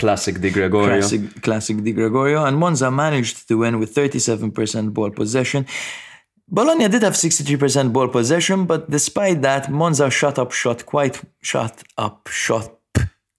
Classic 0.00 0.38
Di 0.38 0.50
Gregorio. 0.50 0.98
Classic, 0.98 1.42
classic 1.42 1.76
Di 1.82 1.92
Gregorio. 1.92 2.44
And 2.44 2.56
Monza 2.56 2.90
managed 2.90 3.46
to 3.48 3.58
win 3.58 3.78
with 3.78 3.94
37% 3.94 4.92
ball 4.92 5.10
possession. 5.10 5.66
Bologna 6.48 6.88
did 6.88 7.02
have 7.02 7.14
63% 7.14 7.92
ball 7.92 8.08
possession, 8.08 8.66
but 8.66 8.90
despite 8.90 9.40
that, 9.42 9.70
Monza 9.70 10.10
shot 10.10 10.36
up 10.38 10.50
shot 10.50 10.84
quite 10.84 11.20
shot 11.40 11.74
up 11.96 12.28
shot 12.28 12.80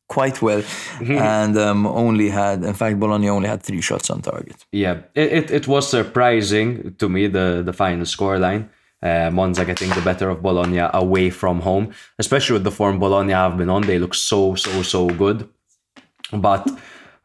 quite 0.07 0.41
well, 0.41 0.63
and 0.99 1.57
um, 1.57 1.85
only 1.87 2.29
had 2.29 2.63
in 2.63 2.73
fact 2.73 2.99
Bologna 2.99 3.29
only 3.29 3.49
had 3.49 3.61
three 3.63 3.81
shots 3.81 4.09
on 4.09 4.21
target. 4.21 4.65
Yeah, 4.71 4.95
it, 5.13 5.29
it, 5.39 5.51
it 5.51 5.65
was 5.67 5.89
surprising 5.89 6.95
to 6.99 7.09
me 7.09 7.27
the 7.27 7.47
the 7.65 7.73
final 7.73 8.05
scoreline. 8.05 8.63
Uh, 9.03 9.31
Monza 9.31 9.65
getting 9.65 9.89
the 9.89 10.01
better 10.09 10.29
of 10.29 10.37
Bologna 10.41 10.83
away 10.93 11.31
from 11.31 11.61
home, 11.61 11.85
especially 12.19 12.53
with 12.53 12.63
the 12.63 12.75
form 12.79 12.99
Bologna 12.99 13.33
have 13.33 13.57
been 13.57 13.69
on. 13.69 13.81
They 13.81 13.99
look 13.99 14.13
so 14.13 14.55
so 14.55 14.71
so 14.83 15.01
good, 15.23 15.49
but 16.33 16.67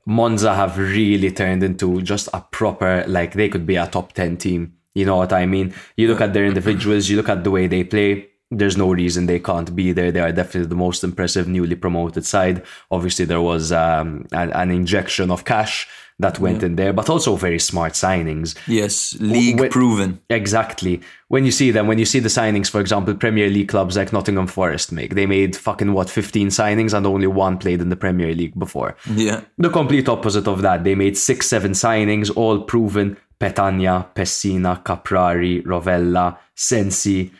Monza 0.07 0.55
have 0.55 0.79
really 0.79 1.31
turned 1.33 1.63
into 1.63 2.01
just 2.03 2.29
a 2.33 2.41
proper 2.41 3.05
like 3.09 3.35
they 3.35 3.49
could 3.49 3.67
be 3.67 3.77
a 3.77 3.87
top 3.87 4.13
ten 4.13 4.37
team. 4.37 4.75
You 4.95 5.05
know 5.05 5.17
what 5.17 5.33
I 5.33 5.47
mean? 5.47 5.75
You 5.97 6.09
look 6.09 6.21
at 6.21 6.33
their 6.33 6.47
individuals, 6.47 7.09
you 7.09 7.17
look 7.17 7.29
at 7.29 7.45
the 7.45 7.51
way 7.51 7.67
they 7.67 7.85
play. 7.85 8.29
There's 8.51 8.77
no 8.77 8.93
reason 8.93 9.27
they 9.27 9.41
can't 9.41 9.75
be 9.75 9.93
there. 9.93 10.13
They 10.13 10.21
are 10.21 10.31
definitely 10.31 10.69
the 10.69 10.77
most 10.77 11.03
impressive 11.03 11.49
newly 11.49 11.75
promoted 11.75 12.25
side. 12.25 12.63
Obviously, 12.93 13.25
there 13.25 13.41
was 13.41 13.73
um, 13.73 14.27
an, 14.31 14.53
an 14.53 14.71
injection 14.71 15.33
of 15.33 15.45
cash 15.45 15.89
that 16.19 16.39
went 16.39 16.63
in 16.63 16.77
there, 16.77 16.93
but 16.93 17.11
also 17.11 17.37
very 17.37 17.59
smart 17.59 17.93
signings. 17.93 18.57
Yes, 18.67 19.15
league 19.21 19.61
Wait- 19.61 19.71
proven. 19.71 20.21
Exactly. 20.31 21.01
When 21.29 21.45
you 21.45 21.51
see 21.51 21.71
them, 21.71 21.87
when 21.87 21.99
you 21.99 22.07
see 22.07 22.21
the 22.21 22.29
signings, 22.29 22.71
for 22.71 22.81
example, 22.81 23.15
Premier 23.15 23.51
League 23.51 23.69
clubs 23.69 23.97
like 23.97 24.13
Nottingham 24.13 24.47
Forest 24.47 24.93
make, 24.93 25.15
they 25.15 25.27
made 25.27 25.57
fucking 25.57 25.93
what, 25.93 26.09
15 26.09 26.49
signings 26.49 26.95
and 26.95 27.07
only 27.07 27.27
one 27.27 27.59
played 27.59 27.81
in 27.81 27.91
the 27.91 27.97
Premier 27.97 28.35
League 28.35 28.59
before. 28.59 28.97
Yeah. 29.13 29.43
The 29.59 29.71
complete 29.71 30.09
opposite 30.09 30.47
of 30.47 30.63
that. 30.63 30.85
They 30.85 30.95
made 30.95 31.19
six, 31.19 31.49
seven 31.49 31.73
signings, 31.73 32.35
all 32.35 32.61
proven. 32.61 33.17
Petagna, 33.39 34.07
Pessina, 34.15 34.83
Caprari, 34.83 35.63
Rovella, 35.63 36.39
Sensi, 36.55 37.31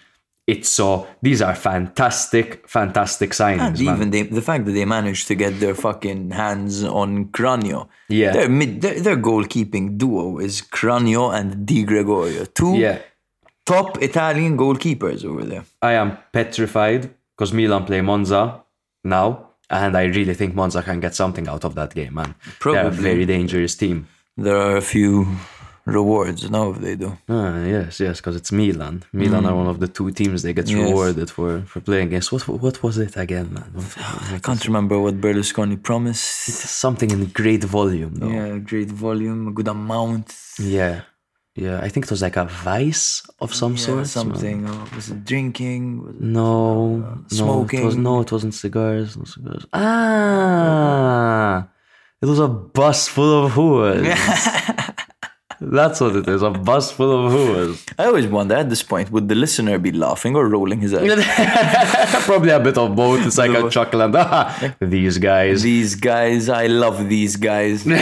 Izzo. 0.49 1.07
These 1.23 1.43
are 1.43 1.55
fantastic, 1.57 2.69
fantastic 2.69 3.31
signings, 3.31 3.61
And 3.61 3.81
man. 3.81 3.95
even 3.97 4.11
they, 4.11 4.23
the 4.23 4.43
fact 4.43 4.65
that 4.67 4.73
they 4.73 4.85
managed 4.85 5.27
to 5.29 5.35
get 5.35 5.59
their 5.61 5.75
fucking 5.75 6.31
hands 6.31 6.85
on 6.85 7.27
Cragno. 7.27 7.89
Yeah. 8.09 8.33
Their, 8.33 8.49
mid, 8.49 8.81
their, 8.81 9.01
their 9.01 9.17
goalkeeping 9.17 9.99
duo 9.99 10.39
is 10.39 10.63
Cragno 10.63 11.35
and 11.35 11.67
Di 11.67 11.83
Gregorio. 11.85 12.45
Two 12.45 12.77
Yeah. 12.77 12.99
top 13.65 14.01
Italian 14.01 14.57
goalkeepers 14.57 15.25
over 15.25 15.45
there. 15.45 15.65
I 15.83 15.93
am 15.95 16.17
petrified 16.33 17.11
because 17.37 17.53
Milan 17.53 17.85
play 17.85 18.01
Monza 18.01 18.63
now, 19.03 19.49
and 19.69 19.97
I 19.97 20.05
really 20.05 20.35
think 20.35 20.55
Monza 20.55 20.81
can 20.83 21.01
get 21.01 21.15
something 21.17 21.49
out 21.49 21.65
of 21.65 21.75
that 21.75 21.93
game, 21.93 22.15
man. 22.15 22.35
They're 22.63 22.73
a 22.73 22.83
Probably. 22.85 23.03
very 23.03 23.27
dangerous 23.27 23.75
team. 23.75 24.07
There 24.37 24.57
are 24.57 24.77
a 24.77 24.81
few 24.83 25.27
rewards 25.87 26.51
now 26.51 26.71
if 26.73 26.79
they 26.81 26.97
do. 26.97 27.11
Ah, 27.29 27.63
yes, 27.65 28.01
yes, 28.01 28.17
because 28.21 28.37
it's 28.41 28.51
Milan. 28.53 29.05
Milan 29.13 29.47
are 29.47 29.55
one 29.63 29.69
of 29.75 29.79
the 29.83 29.87
two 29.89 30.11
teams 30.11 30.43
they 30.43 30.53
get 30.53 30.69
Hmm. 30.69 30.77
Yes. 30.79 30.89
rewarded 30.91 31.29
for 31.37 31.51
for 31.71 31.81
playing 31.81 32.09
against. 32.09 32.29
What 32.33 32.43
what 32.49 32.77
was 32.83 32.99
it 32.99 33.15
again, 33.17 33.49
man? 33.57 33.71
What- 33.77 33.97
I 34.37 34.39
can't 34.47 34.65
remember 34.71 34.97
what 35.05 35.15
Berlusconi 35.25 35.77
promised. 35.91 36.27
something 36.87 37.11
in 37.17 37.21
great 37.41 37.65
volume, 37.79 38.13
though. 38.21 38.31
Yeah, 38.37 38.59
great 38.71 38.91
volume, 39.07 39.41
a 39.49 39.53
good 39.59 39.69
amount. 39.69 40.27
Yeah, 40.59 40.97
yeah. 41.65 41.79
I 41.87 41.89
think 41.93 42.03
it 42.07 42.11
was 42.17 42.23
like 42.27 42.37
a 42.45 42.47
vice 42.73 43.07
of 43.45 43.51
some 43.61 43.75
Yeah, 43.77 43.87
sort. 43.87 44.07
something. 44.19 44.59
uh, 44.69 44.85
was 44.97 45.07
it 45.15 45.21
drinking? 45.31 45.83
Was 46.05 46.15
it 46.17 46.21
No, 46.39 46.97
no, 46.97 47.13
it 47.13 47.31
was 47.31 47.39
smoking. 47.39 48.03
no, 48.09 48.13
it 48.25 48.31
wasn't 48.37 48.55
cigars. 48.65 49.09
No 49.17 49.25
cigars. 49.35 49.65
Ah, 49.73 51.69
it 52.23 52.27
was 52.33 52.41
a 52.41 52.49
bus 52.79 53.01
full 53.15 53.33
of 53.45 53.53
whores. 53.57 54.05
That's 55.61 56.01
what 56.01 56.17
it 56.17 56.29
is. 56.29 56.43
A 56.43 56.51
bus 56.51 56.93
full 56.93 57.27
of 57.27 57.33
whores. 57.33 57.95
I 57.99 58.07
always 58.07 58.27
wonder 58.27 58.55
at 58.57 58.69
this 58.69 58.83
point, 58.83 59.11
would 59.11 59.29
the 59.29 59.35
listener 59.35 59.79
be 59.79 59.93
laughing 59.93 60.37
or 60.37 60.49
rolling 60.49 60.81
his 60.81 60.93
eyes? 60.93 61.25
Probably 62.25 62.51
a 62.51 62.61
bit 62.61 62.77
of 62.77 62.95
both. 62.95 63.27
It's 63.27 63.39
like 63.39 63.53
a 63.53 63.71
chuckle 63.71 64.03
and 64.03 64.15
ah, 64.19 64.75
these 64.81 65.19
guys. 65.19 65.63
these 65.63 65.95
guys, 65.95 66.49
I 66.49 66.67
love 66.67 67.09
these 67.09 67.37
guys. 67.37 67.87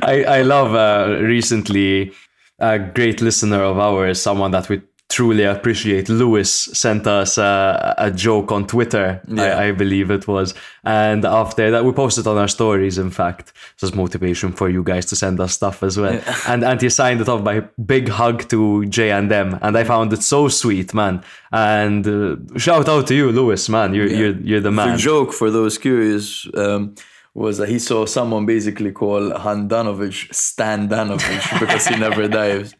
I, 0.00 0.24
I 0.28 0.42
love 0.42 0.74
uh, 0.74 1.18
recently 1.20 2.12
a 2.58 2.78
great 2.78 3.20
listener 3.20 3.62
of 3.62 3.78
ours, 3.78 4.20
someone 4.20 4.50
that 4.52 4.68
we 4.68 4.80
truly 5.10 5.44
appreciate, 5.44 6.08
Lewis, 6.08 6.50
sent 6.72 7.06
us 7.06 7.38
uh, 7.38 7.94
a 7.96 8.10
joke 8.10 8.52
on 8.52 8.66
Twitter, 8.66 9.20
Yeah. 9.26 9.42
I, 9.58 9.68
I 9.68 9.72
believe 9.72 10.10
it 10.10 10.28
was. 10.28 10.52
And 10.84 11.24
after 11.24 11.70
that, 11.70 11.84
we 11.84 11.92
posted 11.92 12.26
on 12.26 12.36
our 12.36 12.48
stories, 12.48 12.98
in 12.98 13.10
fact. 13.10 13.52
This 13.80 13.90
is 13.90 13.96
motivation 13.96 14.52
for 14.52 14.68
you 14.68 14.82
guys 14.82 15.06
to 15.06 15.16
send 15.16 15.40
us 15.40 15.54
stuff 15.54 15.82
as 15.82 15.96
well. 15.96 16.20
And, 16.46 16.62
and 16.62 16.80
he 16.80 16.90
signed 16.90 17.20
it 17.22 17.28
off 17.28 17.42
by 17.42 17.60
big 17.86 18.08
hug 18.08 18.48
to 18.50 18.84
J 18.86 19.10
and 19.10 19.32
M. 19.32 19.58
And 19.62 19.78
I 19.78 19.84
found 19.84 20.12
it 20.12 20.22
so 20.22 20.48
sweet, 20.48 20.92
man. 20.92 21.22
And 21.52 22.06
uh, 22.06 22.36
shout 22.58 22.86
out 22.88 23.06
to 23.06 23.14
you, 23.14 23.32
Lewis, 23.32 23.68
man. 23.68 23.94
You're, 23.94 24.08
you're, 24.08 24.36
you're 24.40 24.60
the 24.60 24.68
The 24.70 24.72
man. 24.72 24.98
joke 24.98 25.32
for 25.32 25.50
those 25.50 25.78
curious 25.78 26.46
um, 26.54 26.94
was 27.34 27.56
that 27.58 27.68
he 27.70 27.78
saw 27.78 28.04
someone 28.04 28.44
basically 28.46 28.92
call 28.92 29.30
Handanovic 29.30 30.34
Stan 30.34 30.88
Danovic 30.88 31.60
because 31.60 31.86
he 31.86 31.96
never 31.96 32.28
dives. 32.28 32.74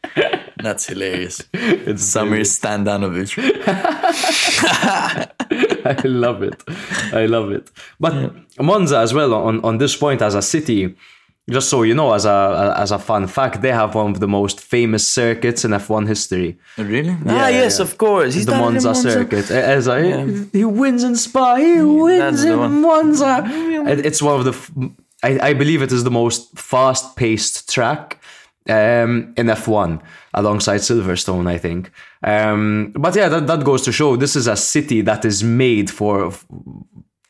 That's 0.62 0.86
hilarious. 0.86 1.42
It's 1.52 2.02
Samir 2.02 2.44
Standanovic. 2.44 3.38
I 5.86 6.02
love 6.04 6.42
it. 6.42 6.62
I 7.12 7.26
love 7.26 7.50
it. 7.50 7.70
But 7.98 8.34
Monza 8.60 8.98
as 8.98 9.14
well 9.14 9.34
on, 9.34 9.64
on 9.64 9.78
this 9.78 9.96
point 9.96 10.22
as 10.22 10.34
a 10.34 10.42
city, 10.42 10.94
just 11.48 11.70
so 11.70 11.82
you 11.82 11.94
know, 11.94 12.12
as 12.12 12.26
a 12.26 12.74
as 12.76 12.90
a 12.90 12.98
fun 12.98 13.26
fact, 13.26 13.62
they 13.62 13.72
have 13.72 13.94
one 13.94 14.10
of 14.10 14.20
the 14.20 14.28
most 14.28 14.60
famous 14.60 15.08
circuits 15.08 15.64
in 15.64 15.70
F1 15.70 16.06
history. 16.06 16.58
Really? 16.76 17.08
Yeah, 17.08 17.44
ah, 17.44 17.48
yes, 17.48 17.78
yeah. 17.78 17.84
of 17.84 17.96
course. 17.96 18.34
He's 18.34 18.46
the 18.46 18.52
in 18.52 18.58
Monza, 18.58 18.94
circuit. 18.94 19.50
As 19.50 19.86
a, 19.86 20.46
he 20.52 20.64
wins 20.64 21.04
in 21.04 21.16
Spa, 21.16 21.56
he 21.56 21.80
wins 21.80 22.44
in. 22.44 22.82
Monza. 22.82 23.44
It's 24.04 24.20
one 24.20 24.40
of 24.40 24.44
the, 24.44 24.90
I, 25.22 25.50
I 25.50 25.52
believe 25.54 25.80
it 25.80 25.90
is 25.90 26.04
the 26.04 26.10
most 26.10 26.58
fast-paced 26.58 27.72
track 27.72 28.18
um, 28.68 29.32
in 29.36 29.46
F1 29.46 30.00
alongside 30.34 30.80
Silverstone, 30.80 31.48
I 31.48 31.58
think. 31.58 31.90
Um, 32.22 32.92
but 32.96 33.16
yeah, 33.16 33.28
that, 33.28 33.46
that 33.46 33.64
goes 33.64 33.82
to 33.82 33.92
show 33.92 34.16
this 34.16 34.36
is 34.36 34.46
a 34.46 34.56
city 34.56 35.00
that 35.02 35.24
is 35.24 35.42
made 35.42 35.90
for 35.90 36.32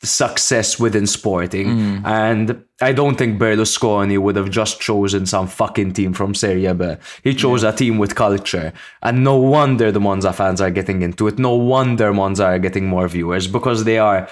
success 0.02 0.78
within 0.78 1.06
sporting. 1.06 1.68
And 2.04 2.64
I 2.80 2.92
don't 2.92 3.16
think 3.16 3.40
Berlusconi 3.40 4.18
would 4.18 4.36
have 4.36 4.50
just 4.50 4.80
chosen 4.80 5.26
some 5.26 5.48
fucking 5.48 5.92
team 5.92 6.12
from 6.12 6.34
Serie 6.34 6.72
B. 6.72 6.94
He 7.24 7.34
chose 7.34 7.64
a 7.64 7.72
team 7.72 7.98
with 7.98 8.14
culture. 8.14 8.72
And 9.02 9.24
no 9.24 9.36
wonder 9.36 9.90
the 9.90 10.00
Monza 10.00 10.32
fans 10.32 10.60
are 10.60 10.70
getting 10.70 11.02
into 11.02 11.26
it. 11.26 11.38
No 11.38 11.54
wonder 11.54 12.12
Monza 12.12 12.44
are 12.44 12.58
getting 12.60 12.86
more 12.86 13.08
viewers 13.08 13.48
because 13.48 13.84
they 13.84 13.98
are 13.98 14.28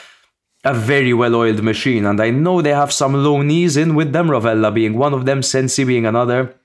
a 0.65 0.75
very 0.75 1.13
well-oiled 1.13 1.63
machine, 1.63 2.05
and 2.05 2.21
I 2.21 2.31
know 2.31 2.61
they 2.61 2.71
have 2.71 2.93
some 2.93 3.15
loanees 3.15 3.81
in 3.81 3.95
with 3.95 4.13
them. 4.13 4.27
Rovella 4.29 4.75
being 4.75 4.99
one 4.99 5.15
of 5.15 5.25
them, 5.25 5.41
Sensi 5.41 5.85
being 5.85 6.07
another. 6.07 6.57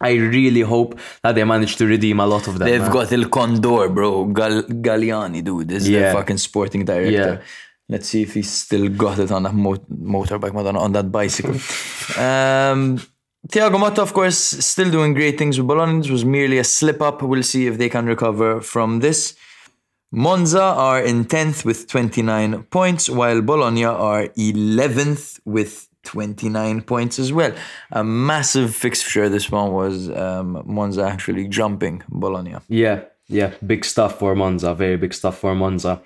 I 0.00 0.12
really 0.12 0.60
hope 0.60 0.98
that 1.22 1.34
they 1.34 1.44
manage 1.44 1.76
to 1.76 1.86
redeem 1.86 2.20
a 2.20 2.26
lot 2.26 2.46
of 2.48 2.58
them. 2.58 2.68
They've 2.68 2.80
man. 2.80 2.92
got 2.92 3.12
Il 3.12 3.28
Condor, 3.28 3.88
bro. 3.88 4.26
Gal- 4.26 4.62
Galliani, 4.62 5.42
dude. 5.42 5.72
Is 5.72 5.88
Yeah. 5.88 6.12
the 6.12 6.18
fucking 6.18 6.38
sporting 6.38 6.84
director. 6.84 7.10
Yeah. 7.12 7.38
Let's 7.90 8.08
see 8.08 8.22
if 8.22 8.34
he's 8.34 8.50
still 8.50 8.88
got 8.90 9.18
it 9.18 9.30
on 9.32 9.42
that 9.44 9.54
mo- 9.54 9.84
motorbike, 10.14 10.52
Madonna, 10.54 10.78
on 10.80 10.92
that 10.92 11.10
bicycle. 11.10 11.52
um, 12.18 12.98
Thiago 13.48 13.78
Motta, 13.78 14.00
of 14.00 14.12
course, 14.12 14.36
still 14.36 14.90
doing 14.90 15.14
great 15.14 15.38
things 15.38 15.58
with 15.58 15.66
Bologna. 15.66 15.98
This 16.02 16.10
was 16.10 16.24
merely 16.24 16.58
a 16.58 16.64
slip 16.64 17.00
up. 17.00 17.22
We'll 17.22 17.42
see 17.42 17.66
if 17.66 17.78
they 17.78 17.88
can 17.88 18.04
recover 18.06 18.60
from 18.60 19.00
this. 19.00 19.34
Monza 20.12 20.62
are 20.62 21.00
in 21.02 21.24
10th 21.24 21.64
with 21.64 21.86
29 21.88 22.64
points, 22.70 23.08
while 23.10 23.40
Bologna 23.42 23.84
are 23.84 24.28
11th 24.36 25.40
with 25.44 25.88
29 26.08 26.80
points 26.82 27.18
as 27.18 27.32
well. 27.32 27.52
A 27.92 28.02
massive 28.02 28.74
fixture 28.74 29.28
this 29.28 29.50
one 29.50 29.72
was 29.72 30.08
um, 30.10 30.62
Monza 30.64 31.02
actually 31.02 31.46
jumping 31.48 32.02
Bologna. 32.08 32.56
Yeah, 32.68 33.02
yeah, 33.28 33.52
big 33.66 33.84
stuff 33.84 34.18
for 34.18 34.34
Monza. 34.34 34.74
Very 34.74 34.96
big 34.96 35.12
stuff 35.12 35.38
for 35.38 35.54
Monza. 35.54 36.00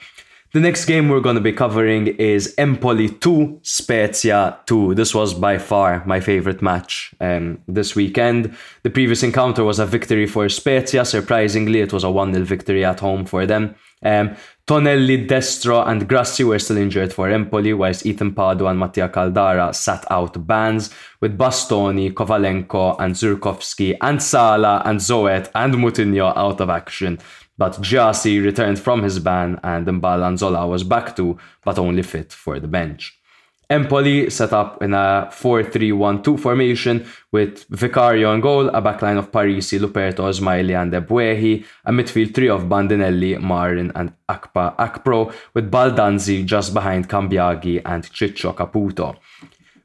The 0.52 0.60
next 0.60 0.84
game 0.86 1.08
we're 1.08 1.20
going 1.20 1.36
to 1.36 1.40
be 1.40 1.52
covering 1.52 2.08
is 2.08 2.54
Empoli 2.58 3.08
2, 3.08 3.60
Spezia 3.62 4.58
2. 4.66 4.94
This 4.94 5.14
was 5.14 5.32
by 5.32 5.56
far 5.56 6.04
my 6.04 6.20
favorite 6.20 6.60
match 6.60 7.14
um, 7.20 7.62
this 7.66 7.94
weekend. 7.96 8.54
The 8.82 8.90
previous 8.90 9.22
encounter 9.22 9.64
was 9.64 9.78
a 9.78 9.86
victory 9.86 10.26
for 10.26 10.48
Spezia. 10.48 11.04
Surprisingly, 11.04 11.80
it 11.80 11.92
was 11.92 12.04
a 12.04 12.10
1 12.10 12.34
0 12.34 12.44
victory 12.44 12.84
at 12.84 13.00
home 13.00 13.24
for 13.24 13.46
them. 13.46 13.76
Um, 14.02 14.36
Tonelli, 14.64 15.26
Destro, 15.26 15.84
and 15.88 16.08
Grassi 16.08 16.44
were 16.44 16.58
still 16.60 16.76
injured 16.76 17.12
for 17.12 17.28
Empoli, 17.28 17.72
whilst 17.72 18.06
Ethan 18.06 18.32
Ampadu 18.32 18.70
and 18.70 18.78
Mattia 18.78 19.08
Caldara 19.08 19.74
sat 19.74 20.04
out 20.08 20.46
bans, 20.46 20.90
with 21.20 21.36
Bastoni, 21.36 22.12
Kovalenko, 22.12 22.94
and 23.00 23.14
Zurkowski, 23.14 23.96
and 24.00 24.22
Sala, 24.22 24.80
and 24.84 25.00
Zoet, 25.00 25.50
and 25.56 25.74
Moutinho 25.74 26.32
out 26.36 26.60
of 26.60 26.70
action. 26.70 27.18
But 27.58 27.82
Gyasi 27.82 28.42
returned 28.42 28.78
from 28.78 29.02
his 29.02 29.18
ban, 29.18 29.58
and 29.64 29.84
Mbala 29.84 30.32
Nzola 30.34 30.68
was 30.68 30.84
back 30.84 31.16
too, 31.16 31.38
but 31.64 31.78
only 31.78 32.02
fit 32.02 32.32
for 32.32 32.60
the 32.60 32.68
bench. 32.68 33.18
Empoli 33.72 34.28
set 34.28 34.52
up 34.52 34.82
in 34.82 34.92
a 34.92 35.30
4-3-1-2 35.32 36.38
formation 36.38 37.06
with 37.30 37.64
Vicario 37.70 38.30
on 38.30 38.42
goal, 38.42 38.68
a 38.68 38.82
backline 38.82 39.16
of 39.16 39.32
Parisi, 39.32 39.78
Luperto, 39.78 40.28
Ismaili 40.28 40.80
and 40.80 40.92
Ebuehi, 40.92 41.64
a 41.86 41.90
midfield 41.90 42.34
three 42.34 42.50
of 42.50 42.64
Bandinelli, 42.64 43.40
Marin 43.40 43.90
and 43.94 44.12
Akpa 44.28 44.76
Akpro, 44.76 45.32
with 45.54 45.70
Baldanzi 45.70 46.44
just 46.44 46.74
behind 46.74 47.08
Cambiaghi 47.08 47.80
and 47.86 48.04
Ciccio 48.04 48.54
Caputo. 48.54 49.16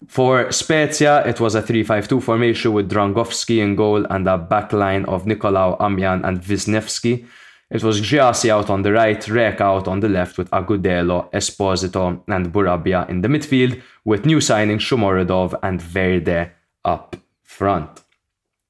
For 0.07 0.51
Spezia, 0.51 1.25
it 1.25 1.39
was 1.39 1.55
a 1.55 1.61
3-5-2 1.61 2.21
formation 2.21 2.73
with 2.73 2.89
Dragowski 2.91 3.63
in 3.63 3.77
goal 3.77 4.05
and 4.05 4.27
a 4.27 4.37
backline 4.37 5.05
of 5.05 5.23
Nikolaou 5.23 5.79
Amian 5.79 6.25
and 6.25 6.41
Wisniewski. 6.41 7.25
It 7.69 7.83
was 7.83 7.99
Gyasi 8.01 8.49
out 8.49 8.69
on 8.69 8.81
the 8.81 8.93
right, 8.93 9.27
Rek 9.27 9.59
out 9.59 9.87
on 9.87 9.99
the 9.99 10.07
left 10.07 10.37
with 10.37 10.49
Agudelo, 10.51 11.29
Esposito 11.31 12.21
and 12.27 12.53
Bourabia 12.53 13.09
in 13.09 13.21
the 13.21 13.27
midfield, 13.27 13.81
with 14.05 14.25
new 14.25 14.37
signings 14.37 14.79
Shomurodov 14.79 15.59
and 15.61 15.81
Verde 15.81 16.51
up 16.85 17.17
front. 17.43 18.03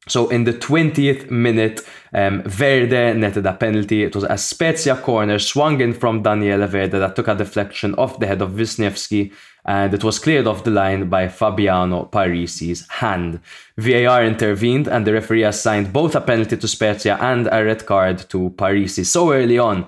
So 0.08 0.30
in 0.30 0.46
the 0.46 0.54
20th 0.54 1.30
minute, 1.30 1.82
um, 2.14 2.42
Verde 2.44 3.14
netted 3.14 3.46
a 3.46 3.54
penalty. 3.54 4.04
It 4.04 4.16
was 4.16 4.24
a 4.24 4.38
Spezia 4.38 4.96
corner 4.96 5.38
swung 5.38 5.82
in 5.82 5.94
from 5.94 6.24
Daniele 6.24 6.66
Verde 6.68 6.98
that 6.98 7.16
took 7.16 7.28
a 7.28 7.36
deflection 7.36 7.94
off 7.96 8.20
the 8.20 8.28
head 8.28 8.42
of 8.42 8.52
Wisniewski 8.52 9.34
Uh, 9.68 9.88
and 9.88 9.94
it 9.94 10.04
was 10.04 10.20
cleared 10.20 10.48
off 10.48 10.64
the 10.64 10.72
line 10.72 11.10
by 11.10 11.28
Fabiano 11.28 12.06
Parisi's 12.06 12.88
hand. 12.88 13.42
VAR 13.78 14.24
intervened 14.24 14.88
and 14.88 15.06
the 15.06 15.14
referee 15.14 15.44
assigned 15.44 15.92
both 15.92 16.16
a 16.16 16.22
penalty 16.22 16.56
to 16.56 16.68
Spezia 16.68 17.18
and 17.20 17.48
a 17.48 17.66
red 17.66 17.86
card 17.86 18.20
to 18.30 18.50
Parisi 18.52 19.06
so 19.06 19.34
early 19.34 19.60
on. 19.60 19.86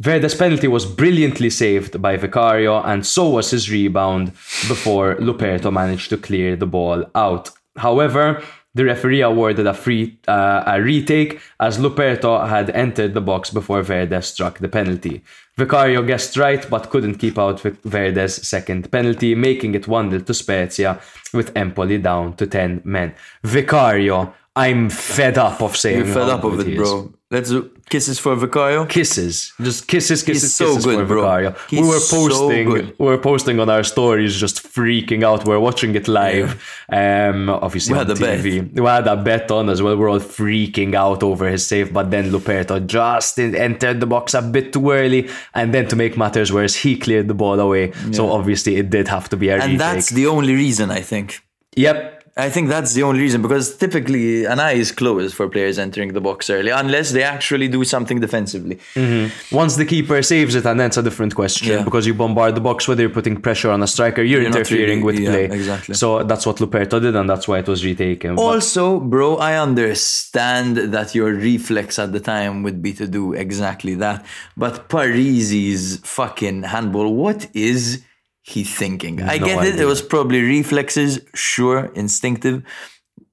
Verde's 0.00 0.34
penalty 0.34 0.66
was 0.66 0.86
brilliantly 0.86 1.50
saved 1.50 2.02
by 2.02 2.16
Vicario, 2.16 2.82
and 2.82 3.06
so 3.06 3.28
was 3.28 3.50
his 3.50 3.70
rebound 3.70 4.32
before 4.66 5.14
Luperto 5.16 5.72
managed 5.72 6.10
to 6.10 6.16
clear 6.16 6.56
the 6.56 6.66
ball 6.66 7.04
out. 7.14 7.50
However, 7.76 8.42
the 8.74 8.84
referee 8.84 9.20
awarded 9.20 9.66
a 9.66 9.74
free 9.74 10.18
uh, 10.26 10.62
a 10.66 10.80
retake 10.80 11.40
as 11.60 11.78
Luperto 11.78 12.48
had 12.48 12.70
entered 12.70 13.14
the 13.14 13.20
box 13.20 13.50
before 13.50 13.82
Verde 13.82 14.20
struck 14.22 14.58
the 14.58 14.68
penalty. 14.68 15.22
Vicario 15.56 16.02
guessed 16.02 16.36
right 16.38 16.68
but 16.70 16.88
couldn't 16.88 17.16
keep 17.16 17.38
out 17.38 17.60
Verde's 17.60 18.46
second 18.46 18.90
penalty, 18.90 19.34
making 19.34 19.74
it 19.74 19.86
1 19.86 20.10
0 20.10 20.22
to 20.22 20.32
Spezia 20.32 21.00
with 21.34 21.54
Empoli 21.54 21.98
down 21.98 22.34
to 22.36 22.46
10 22.46 22.80
men. 22.84 23.14
Vicario, 23.44 24.34
I'm 24.54 24.90
fed 24.90 25.38
up 25.38 25.62
of 25.62 25.76
saying 25.76 25.98
You're 26.04 26.14
fed 26.14 26.28
up 26.28 26.44
of 26.44 26.60
it, 26.60 26.76
bro. 26.76 27.12
Let's 27.30 27.48
do 27.48 27.70
kisses 27.88 28.18
for 28.18 28.36
Vicario. 28.36 28.84
Kisses, 28.86 29.54
just 29.58 29.88
kisses, 29.88 30.22
kisses, 30.22 30.54
so 30.54 30.66
kisses 30.66 30.84
good, 30.84 30.98
for 30.98 31.06
bro. 31.06 31.22
Vicario. 31.22 31.56
He's 31.70 31.80
we 31.80 31.88
were 31.88 31.98
so 32.00 32.16
posting, 32.28 32.68
good. 32.68 32.94
we 32.98 33.06
were 33.06 33.16
posting 33.16 33.58
on 33.60 33.70
our 33.70 33.82
stories, 33.82 34.36
just 34.38 34.62
freaking 34.62 35.22
out. 35.24 35.46
We 35.48 35.54
are 35.54 35.60
watching 35.60 35.94
it 35.94 36.06
live. 36.08 36.62
Um, 36.90 37.48
obviously 37.48 37.94
We 37.94 38.00
on 38.00 38.06
had 38.08 38.18
a 38.18 38.20
TV. 38.20 38.78
We 38.78 38.86
had 38.86 39.06
a 39.06 39.16
bet 39.16 39.50
on 39.50 39.70
as 39.70 39.80
well. 39.80 39.96
We're 39.96 40.10
all 40.10 40.20
freaking 40.20 40.94
out 40.94 41.22
over 41.22 41.48
his 41.48 41.66
save, 41.66 41.94
but 41.94 42.10
then 42.10 42.30
Luperto 42.30 42.86
just 42.86 43.38
entered 43.38 44.00
the 44.00 44.06
box 44.06 44.34
a 44.34 44.42
bit 44.42 44.74
too 44.74 44.90
early, 44.90 45.30
and 45.54 45.72
then 45.72 45.88
to 45.88 45.96
make 45.96 46.18
matters 46.18 46.52
worse, 46.52 46.74
he 46.74 46.98
cleared 46.98 47.28
the 47.28 47.34
ball 47.34 47.58
away. 47.58 47.92
So 48.12 48.30
obviously 48.30 48.76
it 48.76 48.90
did 48.90 49.08
have 49.08 49.30
to 49.30 49.38
be 49.38 49.48
a 49.48 49.54
And 49.54 49.62
retake. 49.62 49.78
that's 49.78 50.10
the 50.10 50.26
only 50.26 50.54
reason, 50.54 50.90
I 50.90 51.00
think. 51.00 51.40
yep. 51.74 52.18
I 52.34 52.48
think 52.48 52.70
that's 52.70 52.94
the 52.94 53.02
only 53.02 53.20
reason 53.20 53.42
because 53.42 53.76
typically 53.76 54.46
an 54.46 54.58
eye 54.58 54.72
is 54.72 54.90
closed 54.90 55.34
for 55.34 55.50
players 55.50 55.78
entering 55.78 56.14
the 56.14 56.20
box 56.22 56.48
early 56.48 56.70
unless 56.70 57.10
they 57.10 57.22
actually 57.22 57.68
do 57.68 57.84
something 57.84 58.20
defensively. 58.20 58.76
Mm-hmm. 58.94 59.54
Once 59.54 59.76
the 59.76 59.84
keeper 59.84 60.22
saves 60.22 60.54
it, 60.54 60.64
and 60.64 60.80
then 60.80 60.86
it's 60.86 60.96
a 60.96 61.02
different 61.02 61.34
question 61.34 61.68
Yeah. 61.68 61.82
because 61.82 62.06
you 62.06 62.14
bombard 62.14 62.54
the 62.54 62.62
box, 62.62 62.88
whether 62.88 63.02
you're 63.02 63.10
putting 63.10 63.36
pressure 63.38 63.70
on 63.70 63.82
a 63.82 63.86
striker, 63.86 64.22
you're, 64.22 64.40
You're 64.40 64.46
interfering 64.50 65.02
really- 65.04 65.18
with 65.18 65.18
yeah, 65.20 65.30
play. 65.30 65.44
exactly. 65.44 65.94
So 65.94 66.22
that's 66.22 66.46
what 66.46 66.56
Luperto 66.56 67.02
did, 67.02 67.14
and 67.14 67.28
that's 67.28 67.46
why 67.46 67.58
it 67.58 67.68
was 67.68 67.84
retaken. 67.84 68.36
But- 68.36 68.42
Also, 68.42 68.98
bro, 68.98 69.36
I 69.36 69.58
understand 69.60 70.78
that 70.78 71.14
your 71.14 71.34
reflex 71.34 71.98
at 71.98 72.12
the 72.12 72.20
time 72.20 72.62
would 72.62 72.80
be 72.82 72.94
to 72.94 73.06
do 73.06 73.34
exactly 73.34 73.94
that. 73.96 74.24
But 74.56 74.88
Parisi's 74.88 75.98
fucking 76.02 76.62
handball, 76.62 77.14
what 77.14 77.46
is 77.52 78.02
he 78.42 78.64
thinking? 78.64 79.22
I 79.22 79.38
No 79.38 79.46
get 79.46 79.64
it, 79.64 79.80
it 79.80 79.84
was 79.84 80.02
probably 80.02 80.42
reflexes, 80.42 81.20
sure, 81.34 81.86
instinctive. 81.94 82.62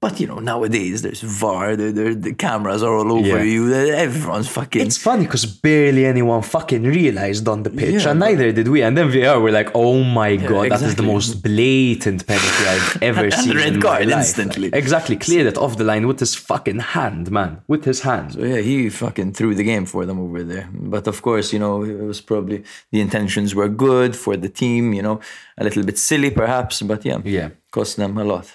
But 0.01 0.17
you 0.21 0.27
know, 0.27 0.39
nowadays 0.39 1.01
there's 1.01 1.19
VAR, 1.21 1.75
there, 1.75 1.91
there, 1.91 2.15
the 2.15 2.33
cameras 2.33 2.81
are 2.83 2.95
all 2.95 3.11
over 3.11 3.27
Yeah. 3.27 3.41
you, 3.43 3.73
everyone's 3.73 4.47
fucking. 4.47 4.81
It's 4.81 4.95
funny 4.97 5.25
because 5.25 5.45
barely 5.45 6.05
anyone 6.05 6.41
fucking 6.41 6.83
realized 6.83 7.45
on 7.49 7.63
the 7.63 7.69
pitch, 7.69 8.03
Yeah, 8.05 8.11
and 8.11 8.19
neither 8.21 8.53
did 8.53 8.69
we. 8.69 8.81
And 8.81 8.97
then 8.97 9.09
VR 9.11 9.41
were 9.41 9.51
like, 9.51 9.71
"Oh 9.75 10.01
my 10.05 10.37
god, 10.37 10.71
that 10.71 10.81
is 10.83 10.95
the 10.95 11.03
most 11.03 11.43
blatant 11.43 12.25
penalty 12.25 12.63
I've 12.73 12.97
ever 13.09 13.25
And 13.25 13.33
seen." 13.33 13.57
red 13.57 13.73
in 13.73 13.81
card 13.81 14.05
my 14.07 14.15
life." 14.15 14.19
instantly. 14.27 14.69
Exactly, 14.71 15.17
cleared 15.17 15.47
it 15.47 15.57
off 15.57 15.75
the 15.77 15.83
line 15.83 16.07
with 16.07 16.21
his 16.21 16.33
fucking 16.33 16.79
hand, 16.79 17.29
man, 17.29 17.59
with 17.67 17.83
his 17.83 17.99
hand. 17.99 18.31
So 18.35 18.39
yeah, 18.45 18.61
he 18.61 18.89
fucking 18.89 19.33
threw 19.33 19.53
the 19.53 19.65
game 19.65 19.85
for 19.85 20.05
them 20.05 20.17
over 20.21 20.43
there. 20.43 20.69
But 20.71 21.07
of 21.07 21.21
course, 21.21 21.51
you 21.51 21.59
know, 21.59 21.83
it 21.83 21.99
was 22.11 22.21
probably 22.21 22.63
the 22.93 23.01
intentions 23.01 23.53
were 23.53 23.67
good 23.67 24.15
for 24.15 24.37
the 24.37 24.47
team, 24.47 24.93
you 24.93 25.01
know, 25.01 25.19
a 25.57 25.65
little 25.65 25.83
bit 25.83 25.97
silly 25.97 26.31
perhaps, 26.31 26.81
but 26.81 27.03
yeah, 27.03 27.17
Yeah. 27.25 27.49
cost 27.71 27.97
them 27.97 28.17
a 28.17 28.23
lot. 28.23 28.47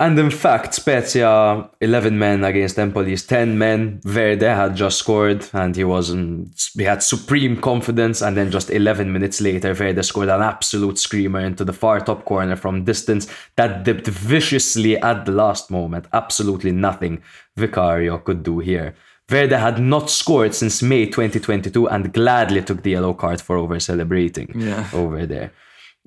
And 0.00 0.16
in 0.16 0.30
fact, 0.30 0.74
Spezia, 0.74 1.68
11 1.80 2.16
men 2.16 2.44
against 2.44 2.78
Empoli's 2.78 3.26
10 3.26 3.58
men. 3.58 4.00
Verde 4.04 4.46
had 4.46 4.76
just 4.76 4.96
scored 4.98 5.44
and 5.52 5.74
he 5.74 5.82
was 5.82 6.10
in, 6.10 6.52
he 6.76 6.84
had 6.84 7.02
supreme 7.02 7.60
confidence. 7.60 8.22
And 8.22 8.36
then 8.36 8.52
just 8.52 8.70
11 8.70 9.12
minutes 9.12 9.40
later, 9.40 9.74
Verde 9.74 10.00
scored 10.04 10.28
an 10.28 10.40
absolute 10.40 10.98
screamer 11.00 11.40
into 11.40 11.64
the 11.64 11.72
far 11.72 11.98
top 11.98 12.24
corner 12.26 12.54
from 12.54 12.84
distance 12.84 13.26
that 13.56 13.82
dipped 13.82 14.06
viciously 14.06 14.96
at 14.98 15.24
the 15.24 15.32
last 15.32 15.68
moment. 15.68 16.06
Absolutely 16.12 16.70
nothing 16.70 17.20
Vicario 17.56 18.18
could 18.18 18.44
do 18.44 18.60
here. 18.60 18.94
Verde 19.28 19.56
had 19.56 19.80
not 19.80 20.10
scored 20.10 20.54
since 20.54 20.80
May 20.80 21.06
2022 21.06 21.88
and 21.88 22.12
gladly 22.12 22.62
took 22.62 22.82
the 22.84 22.92
yellow 22.92 23.14
card 23.14 23.40
for 23.40 23.56
over 23.56 23.80
celebrating 23.80 24.52
Yeah. 24.54 24.88
over 24.94 25.26
there. 25.26 25.50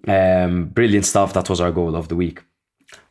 Um, 0.08 0.68
brilliant 0.68 1.06
stuff. 1.06 1.34
That 1.34 1.50
was 1.50 1.60
our 1.60 1.72
goal 1.74 1.98
of 1.98 2.08
the 2.08 2.16
week. 2.16 2.42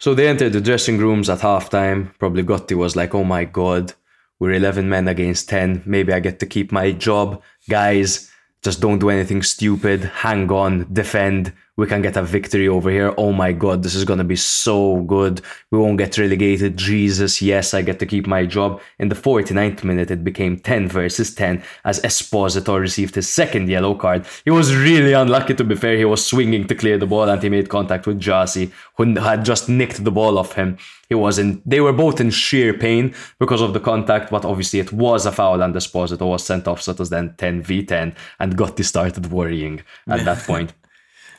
So 0.01 0.15
they 0.15 0.29
entered 0.29 0.55
the 0.55 0.63
dressing 0.63 0.97
rooms 0.97 1.29
at 1.29 1.41
halftime. 1.41 2.19
Probably 2.19 2.43
Gotti 2.43 2.75
was 2.75 2.97
like, 2.97 3.15
oh 3.15 3.23
my 3.23 3.45
god, 3.45 3.93
we're 4.39 4.55
11 4.55 4.89
men 4.89 5.07
against 5.09 5.51
10. 5.51 5.83
Maybe 5.85 6.11
I 6.11 6.21
get 6.21 6.41
to 6.41 6.47
keep 6.47 6.73
my 6.73 6.93
job. 6.93 7.43
Guys, 7.69 8.33
just 8.63 8.81
don't 8.81 8.99
do 8.99 9.11
anything 9.11 9.43
stupid. 9.43 10.05
Hang 10.05 10.51
on, 10.51 10.91
defend. 10.91 11.53
We 11.77 11.87
can 11.87 12.03
get 12.03 12.17
a 12.17 12.23
victory 12.23 12.69
over 12.69 12.91
here. 12.91 13.15
Oh 13.17 13.33
my 13.33 13.53
god, 13.53 13.83
this 13.83 13.95
is 13.95 14.05
gonna 14.05 14.25
be 14.25 14.37
so 14.37 15.03
good. 15.03 15.41
We 15.71 15.79
won't 15.79 15.99
get 15.99 16.19
relegated. 16.19 16.77
Jesus, 16.77 17.41
yes, 17.41 17.75
I 17.75 17.83
get 17.83 17.99
to 18.01 18.07
keep 18.07 18.27
my 18.27 18.47
job. 18.47 18.81
In 18.99 19.09
the 19.09 19.15
49th 19.15 19.85
minute, 19.85 20.11
it 20.11 20.25
became 20.25 20.59
10 20.59 20.89
versus 20.89 21.35
10 21.35 21.63
as 21.85 22.01
Esposito 22.01 22.79
received 22.79 23.15
his 23.15 23.29
second 23.29 23.69
yellow 23.69 23.95
card. 23.95 24.27
He 24.45 24.51
was 24.51 24.75
really 24.75 25.13
unlucky 25.13 25.55
to 25.55 25.65
be 25.65 25.75
fair. 25.75 25.97
He 25.97 26.05
was 26.05 26.25
swinging 26.25 26.67
to 26.67 26.75
clear 26.75 26.99
the 26.99 27.07
ball 27.07 27.29
and 27.29 27.43
he 27.43 27.49
made 27.49 27.69
contact 27.69 28.07
with 28.07 28.21
Gyasi, 28.21 28.71
who 28.97 29.15
had 29.19 29.45
just 29.45 29.69
nicked 29.69 30.05
the 30.05 30.11
ball 30.11 30.39
off 30.39 30.55
him. 30.55 30.79
He 31.09 31.15
was 31.15 31.39
in 31.39 31.61
they 31.67 31.81
were 31.81 31.93
both 31.93 32.21
in 32.21 32.31
sheer 32.31 32.73
pain 32.73 33.15
because 33.39 33.61
of 33.61 33.73
the 33.73 33.81
contact, 33.81 34.31
but 34.31 34.45
obviously 34.45 34.79
it 34.81 34.93
was 34.93 35.27
a 35.27 35.33
foul 35.33 35.61
and 35.63 35.75
Esposito 35.75 36.29
was 36.29 36.45
sent 36.45 36.69
off, 36.69 36.83
so 36.83 36.93
it 36.93 36.99
was 36.99 37.11
then 37.11 37.35
10 37.37 37.63
v 37.63 37.85
10 37.85 38.15
and 38.39 38.57
Gotti 38.57 38.85
started 38.85 39.33
worrying 39.33 39.83
at 40.09 40.25
that 40.25 40.39
point. 40.47 40.73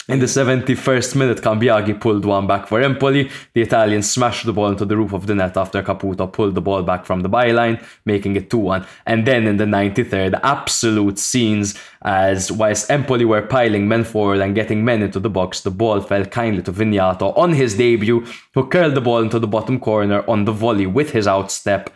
In 0.08 0.18
the 0.18 0.26
71st 0.26 1.16
minute, 1.16 1.42
Cambiaghi 1.42 2.02
pulled 2.02 2.26
one 2.26 2.48
back 2.48 2.66
for 2.66 2.82
Empoli. 2.82 3.30
The 3.54 3.62
Italians 3.62 4.10
smashed 4.10 4.48
the 4.48 4.52
ball 4.52 4.70
into 4.70 4.84
the 4.84 4.98
roof 4.98 5.14
of 5.14 5.28
the 5.28 5.36
net 5.36 5.56
after 5.56 5.84
Caputo 5.84 6.26
pulled 6.26 6.56
the 6.56 6.62
ball 6.62 6.82
back 6.82 7.06
from 7.06 7.22
the 7.22 7.30
byline, 7.30 7.86
making 8.04 8.36
it 8.36 8.50
2 8.50 8.58
1. 8.58 8.88
And 9.06 9.28
then 9.28 9.46
in 9.46 9.58
the 9.58 9.66
93rd, 9.66 10.40
absolute 10.42 11.20
scenes 11.20 11.78
as 12.02 12.52
whilst 12.52 12.90
Empoli 12.90 13.26
were 13.26 13.44
piling 13.44 13.88
men 13.88 14.04
forward 14.04 14.40
and 14.40 14.56
getting 14.56 14.84
men 14.84 15.04
into 15.04 15.20
the 15.20 15.30
box, 15.30 15.62
the 15.62 15.70
ball 15.70 16.02
fell 16.02 16.26
kindly 16.26 16.64
to 16.64 16.72
Vignato 16.72 17.38
on 17.38 17.54
his 17.54 17.78
debut, 17.78 18.26
who 18.56 18.68
curled 18.68 18.96
the 18.96 19.02
ball 19.02 19.20
into 19.20 19.38
the 19.38 19.48
bottom 19.48 19.80
corner 19.80 20.28
on 20.28 20.46
the 20.46 20.52
volley 20.52 20.88
with 20.88 21.12
his 21.12 21.28
outstep. 21.28 21.90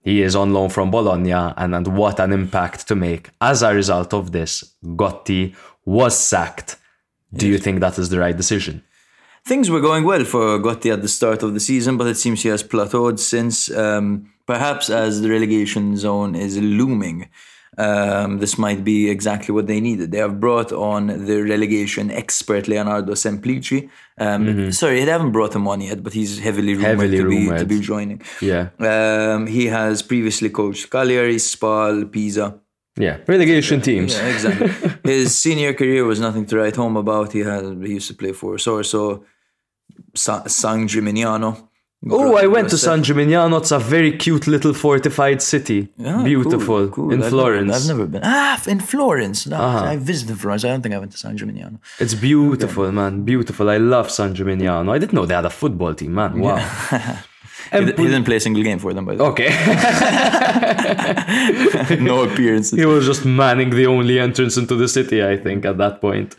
He 0.00 0.22
is 0.22 0.34
on 0.34 0.54
loan 0.54 0.70
from 0.70 0.90
Bologna, 0.90 1.32
and, 1.32 1.74
and 1.74 1.86
what 1.88 2.18
an 2.18 2.32
impact 2.32 2.88
to 2.88 2.94
make. 2.94 3.28
As 3.42 3.62
a 3.62 3.74
result 3.74 4.14
of 4.14 4.32
this, 4.32 4.72
Gotti 4.82 5.54
was 5.84 6.18
sacked 6.18 6.76
do 7.36 7.48
you 7.48 7.58
think 7.58 7.80
that 7.80 7.98
is 7.98 8.08
the 8.08 8.18
right 8.18 8.36
decision? 8.36 8.82
Things 9.44 9.70
were 9.70 9.80
going 9.80 10.04
well 10.04 10.24
for 10.24 10.58
Gotti 10.58 10.92
at 10.92 11.02
the 11.02 11.08
start 11.08 11.42
of 11.42 11.54
the 11.54 11.60
season, 11.60 11.96
but 11.96 12.08
it 12.08 12.16
seems 12.16 12.42
he 12.42 12.48
has 12.48 12.64
plateaued 12.64 13.18
since. 13.20 13.70
Um, 13.70 14.32
perhaps 14.46 14.90
as 14.90 15.20
the 15.20 15.30
relegation 15.30 15.96
zone 15.96 16.34
is 16.34 16.58
looming, 16.58 17.28
um, 17.78 18.38
this 18.38 18.58
might 18.58 18.82
be 18.84 19.10
exactly 19.10 19.54
what 19.54 19.66
they 19.66 19.80
needed. 19.80 20.10
They 20.10 20.18
have 20.18 20.40
brought 20.40 20.72
on 20.72 21.26
the 21.26 21.42
relegation 21.42 22.10
expert 22.10 22.68
Leonardo 22.68 23.12
Semplici. 23.12 23.90
Um, 24.18 24.46
mm-hmm. 24.46 24.70
Sorry, 24.70 25.04
they 25.04 25.10
haven't 25.10 25.32
brought 25.32 25.54
him 25.54 25.68
on 25.68 25.80
yet, 25.80 26.02
but 26.02 26.12
he's 26.12 26.38
heavily 26.38 26.74
rumored, 26.74 27.00
heavily 27.00 27.18
to, 27.18 27.24
rumored. 27.24 27.54
Be, 27.54 27.58
to 27.58 27.66
be 27.66 27.80
joining. 27.80 28.22
Yeah. 28.40 28.70
Um, 28.80 29.46
he 29.46 29.66
has 29.66 30.02
previously 30.02 30.50
coached 30.50 30.90
Cagliari, 30.90 31.38
Spal, 31.38 32.06
Pisa. 32.06 32.58
Yeah, 32.98 33.18
relegation 33.26 33.80
teams. 33.80 34.14
Yeah, 34.14 34.28
exactly. 34.28 34.70
His 35.12 35.36
senior 35.38 35.74
career 35.74 36.04
was 36.04 36.18
nothing 36.18 36.46
to 36.46 36.56
write 36.56 36.76
home 36.76 36.96
about. 36.96 37.32
He 37.32 37.40
had 37.40 37.64
he 37.82 37.94
used 37.94 38.08
to 38.08 38.14
play 38.14 38.32
for 38.32 38.56
Sorso, 38.56 39.24
San 40.14 40.88
Gimignano. 40.88 41.68
Oh, 42.08 42.36
I 42.36 42.46
went 42.46 42.70
to 42.70 42.78
San 42.78 43.02
Gimignano. 43.02 43.58
It's 43.58 43.72
a 43.72 43.78
very 43.78 44.12
cute 44.16 44.46
little 44.46 44.72
fortified 44.72 45.42
city. 45.42 45.88
Yeah, 45.96 46.22
Beautiful. 46.22 46.88
Cool, 46.88 46.88
cool. 46.88 47.12
In 47.12 47.22
I've 47.22 47.30
Florence. 47.30 47.66
Never, 47.66 47.76
I've 47.76 47.88
never 47.88 48.06
been. 48.06 48.20
Ah, 48.24 48.62
in 48.66 48.80
Florence. 48.80 49.46
No, 49.46 49.56
uh-huh. 49.56 49.84
I 49.84 49.96
visited 49.96 50.38
Florence. 50.38 50.64
I 50.64 50.68
don't 50.68 50.82
think 50.82 50.94
I 50.94 50.98
went 50.98 51.12
to 51.12 51.18
San 51.18 51.36
Gimignano. 51.36 51.80
It's 51.98 52.14
beautiful, 52.14 52.84
okay. 52.84 52.94
man. 52.94 53.24
Beautiful. 53.24 53.68
I 53.68 53.78
love 53.78 54.10
San 54.10 54.34
Gimignano. 54.34 54.92
I 54.92 54.98
didn't 54.98 55.14
know 55.14 55.26
they 55.26 55.34
had 55.34 55.46
a 55.46 55.50
football 55.50 55.94
team, 55.94 56.14
man. 56.14 56.38
Wow. 56.38 56.56
Yeah. 56.56 57.22
He, 57.72 57.78
he, 57.78 57.92
didn't 57.92 58.24
play 58.24 58.36
a 58.36 58.40
single 58.40 58.62
game 58.62 58.78
for 58.78 58.92
them, 58.94 59.04
by 59.04 59.16
the 59.16 59.24
way. 59.24 59.30
Okay. 59.30 59.48
no 62.00 62.22
appearances. 62.24 62.78
He 62.78 62.86
was 62.86 63.06
just 63.06 63.24
manning 63.24 63.70
the 63.70 63.86
only 63.86 64.18
entrance 64.18 64.56
into 64.56 64.74
the 64.74 64.88
city, 64.88 65.24
I 65.24 65.36
think, 65.36 65.64
at 65.64 65.78
that 65.78 66.00
point. 66.00 66.36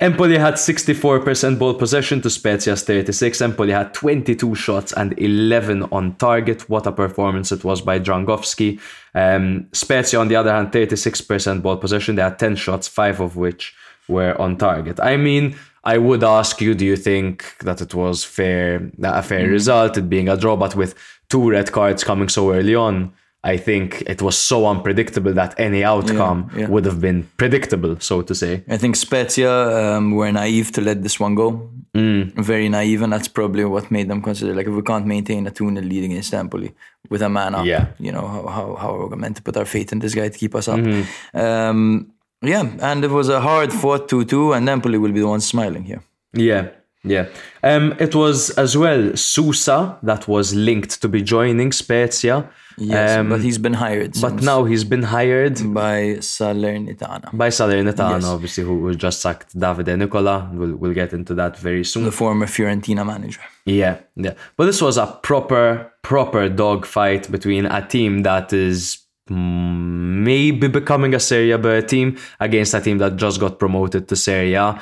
Empoli 0.00 0.38
had 0.38 0.54
64% 0.54 1.58
ball 1.58 1.74
possession 1.74 2.20
to 2.22 2.30
Spezia's 2.30 2.84
36. 2.84 3.40
Empoli 3.40 3.72
had 3.72 3.92
22 3.94 4.54
shots 4.54 4.92
and 4.92 5.18
11 5.18 5.82
on 5.90 6.14
target. 6.16 6.68
What 6.70 6.86
a 6.86 6.92
performance 6.92 7.50
it 7.50 7.64
was 7.64 7.80
by 7.80 7.98
Dragowski. 7.98 8.80
Um, 9.14 9.66
Spezia, 9.72 10.20
on 10.20 10.28
the 10.28 10.36
other 10.36 10.52
hand, 10.52 10.70
36% 10.70 11.62
ball 11.62 11.78
possession. 11.78 12.14
They 12.14 12.22
had 12.22 12.38
10 12.38 12.54
shots, 12.54 12.86
five 12.86 13.18
of 13.20 13.36
which 13.36 13.74
were 14.06 14.40
on 14.40 14.56
target. 14.56 15.00
I 15.00 15.16
mean, 15.16 15.56
I 15.84 15.98
would 15.98 16.24
ask 16.24 16.60
you, 16.60 16.74
do 16.74 16.84
you 16.84 16.96
think 16.96 17.56
that 17.60 17.80
it 17.80 17.94
was 17.94 18.24
fair, 18.24 18.90
a 19.02 19.22
fair 19.22 19.46
mm. 19.46 19.50
result, 19.50 19.96
it 19.96 20.08
being 20.08 20.28
a 20.28 20.36
draw, 20.36 20.56
but 20.56 20.74
with 20.74 20.94
two 21.28 21.50
red 21.50 21.72
cards 21.72 22.04
coming 22.04 22.28
so 22.28 22.52
early 22.52 22.74
on, 22.74 23.12
I 23.44 23.56
think 23.56 24.02
it 24.06 24.20
was 24.20 24.36
so 24.36 24.66
unpredictable 24.66 25.32
that 25.34 25.54
any 25.58 25.84
outcome 25.84 26.50
yeah, 26.52 26.60
yeah. 26.60 26.68
would 26.68 26.84
have 26.84 27.00
been 27.00 27.30
predictable, 27.36 27.98
so 28.00 28.20
to 28.22 28.34
say. 28.34 28.64
I 28.68 28.76
think 28.76 28.96
Spezia 28.96 29.96
um, 29.96 30.10
were 30.10 30.30
naive 30.32 30.72
to 30.72 30.80
let 30.80 31.02
this 31.02 31.20
one 31.20 31.36
go. 31.36 31.70
Mm. 31.94 32.34
Very 32.34 32.68
naive, 32.68 33.00
and 33.00 33.12
that's 33.12 33.28
probably 33.28 33.64
what 33.64 33.90
made 33.90 34.08
them 34.08 34.22
consider 34.22 34.54
like 34.54 34.66
if 34.66 34.74
we 34.74 34.82
can't 34.82 35.06
maintain 35.06 35.46
a 35.46 35.50
2 35.50 35.70
0 35.70 35.86
lead 35.86 36.04
against 36.04 36.34
Empoli 36.34 36.74
with 37.08 37.22
a 37.22 37.28
man 37.28 37.54
up, 37.54 37.64
yeah. 37.64 37.86
you 37.98 38.12
know, 38.12 38.26
how, 38.26 38.46
how, 38.46 38.74
how 38.74 38.94
are 38.94 39.06
we 39.06 39.16
meant 39.16 39.36
to 39.36 39.42
put 39.42 39.56
our 39.56 39.64
faith 39.64 39.92
in 39.92 40.00
this 40.00 40.14
guy 40.14 40.28
to 40.28 40.36
keep 40.36 40.54
us 40.54 40.68
up? 40.68 40.80
Mm-hmm. 40.80 41.38
Um, 41.38 42.12
yeah, 42.42 42.70
and 42.80 43.04
it 43.04 43.10
was 43.10 43.28
a 43.28 43.40
hard 43.40 43.72
fought 43.72 44.08
2 44.08 44.24
2, 44.24 44.52
and 44.52 44.68
Empoli 44.68 44.98
will 44.98 45.12
be 45.12 45.20
the 45.20 45.28
ones 45.28 45.46
smiling 45.46 45.84
here. 45.84 46.02
Yeah, 46.32 46.68
yeah. 47.04 47.26
Um, 47.62 47.94
it 47.98 48.14
was 48.14 48.50
as 48.50 48.76
well 48.76 49.16
Sousa 49.16 49.98
that 50.02 50.28
was 50.28 50.54
linked 50.54 51.00
to 51.02 51.08
be 51.08 51.22
joining 51.22 51.72
Spezia. 51.72 52.50
Yes, 52.76 53.18
um, 53.18 53.28
but 53.28 53.40
he's 53.40 53.58
been 53.58 53.74
hired. 53.74 54.14
But 54.20 54.34
now 54.34 54.64
he's 54.64 54.84
been 54.84 55.02
hired 55.02 55.56
by 55.74 56.18
Salernitana. 56.20 57.36
By 57.36 57.48
Salernitana, 57.48 58.20
yes. 58.20 58.24
obviously, 58.24 58.64
who 58.64 58.94
just 58.94 59.20
sacked 59.20 59.58
Davide 59.58 59.98
Nicola. 59.98 60.48
We'll, 60.52 60.76
we'll 60.76 60.94
get 60.94 61.12
into 61.12 61.34
that 61.34 61.58
very 61.58 61.84
soon. 61.84 62.04
The 62.04 62.12
former 62.12 62.46
Fiorentina 62.46 63.04
manager. 63.04 63.40
Yeah, 63.64 63.98
yeah. 64.14 64.34
But 64.56 64.66
this 64.66 64.80
was 64.80 64.96
a 64.96 65.06
proper, 65.06 65.92
proper 66.02 66.48
dogfight 66.48 67.30
between 67.32 67.66
a 67.66 67.84
team 67.86 68.22
that 68.22 68.52
is 68.52 68.98
maybe 69.30 70.68
becoming 70.68 71.14
a 71.14 71.20
Serie 71.20 71.56
B 71.58 71.86
team 71.86 72.18
against 72.40 72.74
a 72.74 72.80
team 72.80 72.98
that 72.98 73.16
just 73.16 73.40
got 73.40 73.58
promoted 73.58 74.08
to 74.08 74.16
Serie 74.16 74.54
A. 74.54 74.80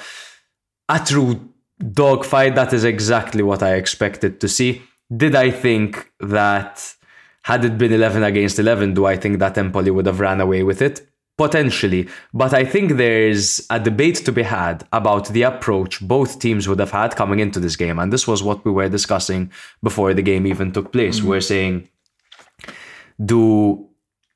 A 0.89 0.99
true 1.05 1.53
dogfight, 1.79 2.55
that 2.55 2.73
is 2.73 2.85
exactly 2.85 3.43
what 3.43 3.63
I 3.63 3.75
expected 3.75 4.41
to 4.41 4.49
see. 4.49 4.83
Did 5.15 5.35
I 5.35 5.51
think 5.51 6.11
that 6.21 6.95
had 7.43 7.65
it 7.65 7.79
been 7.79 7.93
11 7.93 8.25
against 8.25 8.59
11, 8.59 8.95
do 8.95 9.07
I 9.07 9.17
think 9.17 9.39
that 9.39 9.57
Empoli 9.57 9.91
would 9.93 10.07
have 10.07 10.19
ran 10.19 10.41
away 10.41 10.65
with 10.65 10.83
it? 10.83 11.07
Potentially, 11.39 12.09
but 12.33 12.55
I 12.55 12.65
think 12.65 12.93
there's 12.93 13.65
a 13.69 13.79
debate 13.79 14.17
to 14.25 14.33
be 14.33 14.43
had 14.43 14.85
about 14.91 15.29
the 15.29 15.43
approach 15.43 16.01
both 16.01 16.41
teams 16.41 16.67
would 16.67 16.79
have 16.79 16.93
had 16.93 17.15
coming 17.15 17.41
into 17.41 17.61
this 17.61 17.77
game. 17.77 17.99
And 17.99 18.11
this 18.11 18.27
was 18.27 18.43
what 18.43 18.65
we 18.65 18.73
were 18.73 18.89
discussing 18.89 19.53
before 19.83 20.15
the 20.15 20.23
game 20.23 20.47
even 20.47 20.73
took 20.73 20.93
place. 20.93 21.19
Mm-hmm. 21.19 21.29
We're 21.29 21.41
saying, 21.43 21.89
do 23.23 23.87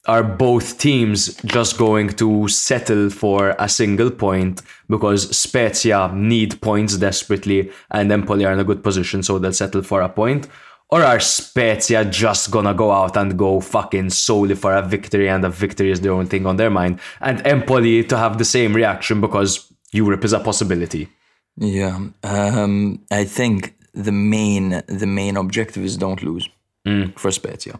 are 0.06 0.24
both 0.24 0.78
teams 0.78 1.35
just 1.44 1.77
going 1.77 2.09
to 2.09 2.48
settle 2.48 3.10
for 3.10 3.55
a 3.59 3.68
single 3.68 4.10
point 4.10 4.62
because 4.89 5.36
Spezia 5.36 6.10
need 6.14 6.60
points 6.60 6.97
desperately 6.97 7.70
and 7.90 8.10
Empoli 8.10 8.47
are 8.47 8.52
in 8.52 8.60
a 8.60 8.64
good 8.64 8.82
position 8.82 9.22
so 9.22 9.39
they'll 9.39 9.52
settle 9.52 9.82
for 9.82 10.01
a 10.01 10.09
point? 10.09 10.48
Or 10.89 11.05
are 11.05 11.20
Spezia 11.20 12.05
just 12.05 12.51
gonna 12.51 12.74
go 12.74 12.90
out 12.90 13.16
and 13.16 13.39
go 13.39 13.60
fucking 13.60 14.10
solely 14.10 14.56
for 14.56 14.74
a 14.74 14.82
victory 14.82 15.28
and 15.28 15.44
a 15.44 15.48
victory 15.48 15.93
is 15.93 16.01
the 16.01 16.09
only 16.09 16.27
thing 16.27 16.47
on 16.47 16.56
their 16.56 16.70
mind? 16.70 16.98
And 17.20 17.47
Empoli 17.47 18.02
to 18.05 18.16
have 18.16 18.39
the 18.39 18.44
same 18.44 18.74
reaction 18.74 19.20
because 19.20 19.72
Europe 19.93 20.24
is 20.24 20.32
a 20.32 20.40
possibility. 20.40 21.09
Yeah, 21.56 21.98
um, 22.24 23.05
I 23.10 23.24
think 23.24 23.74
the 23.93 24.12
main 24.12 24.82
the 24.89 25.06
main 25.06 25.36
objective 25.36 25.85
is 25.85 25.97
don't 25.97 26.22
lose 26.22 26.48
mm. 26.86 27.16
for 27.18 27.31
Spezia, 27.31 27.78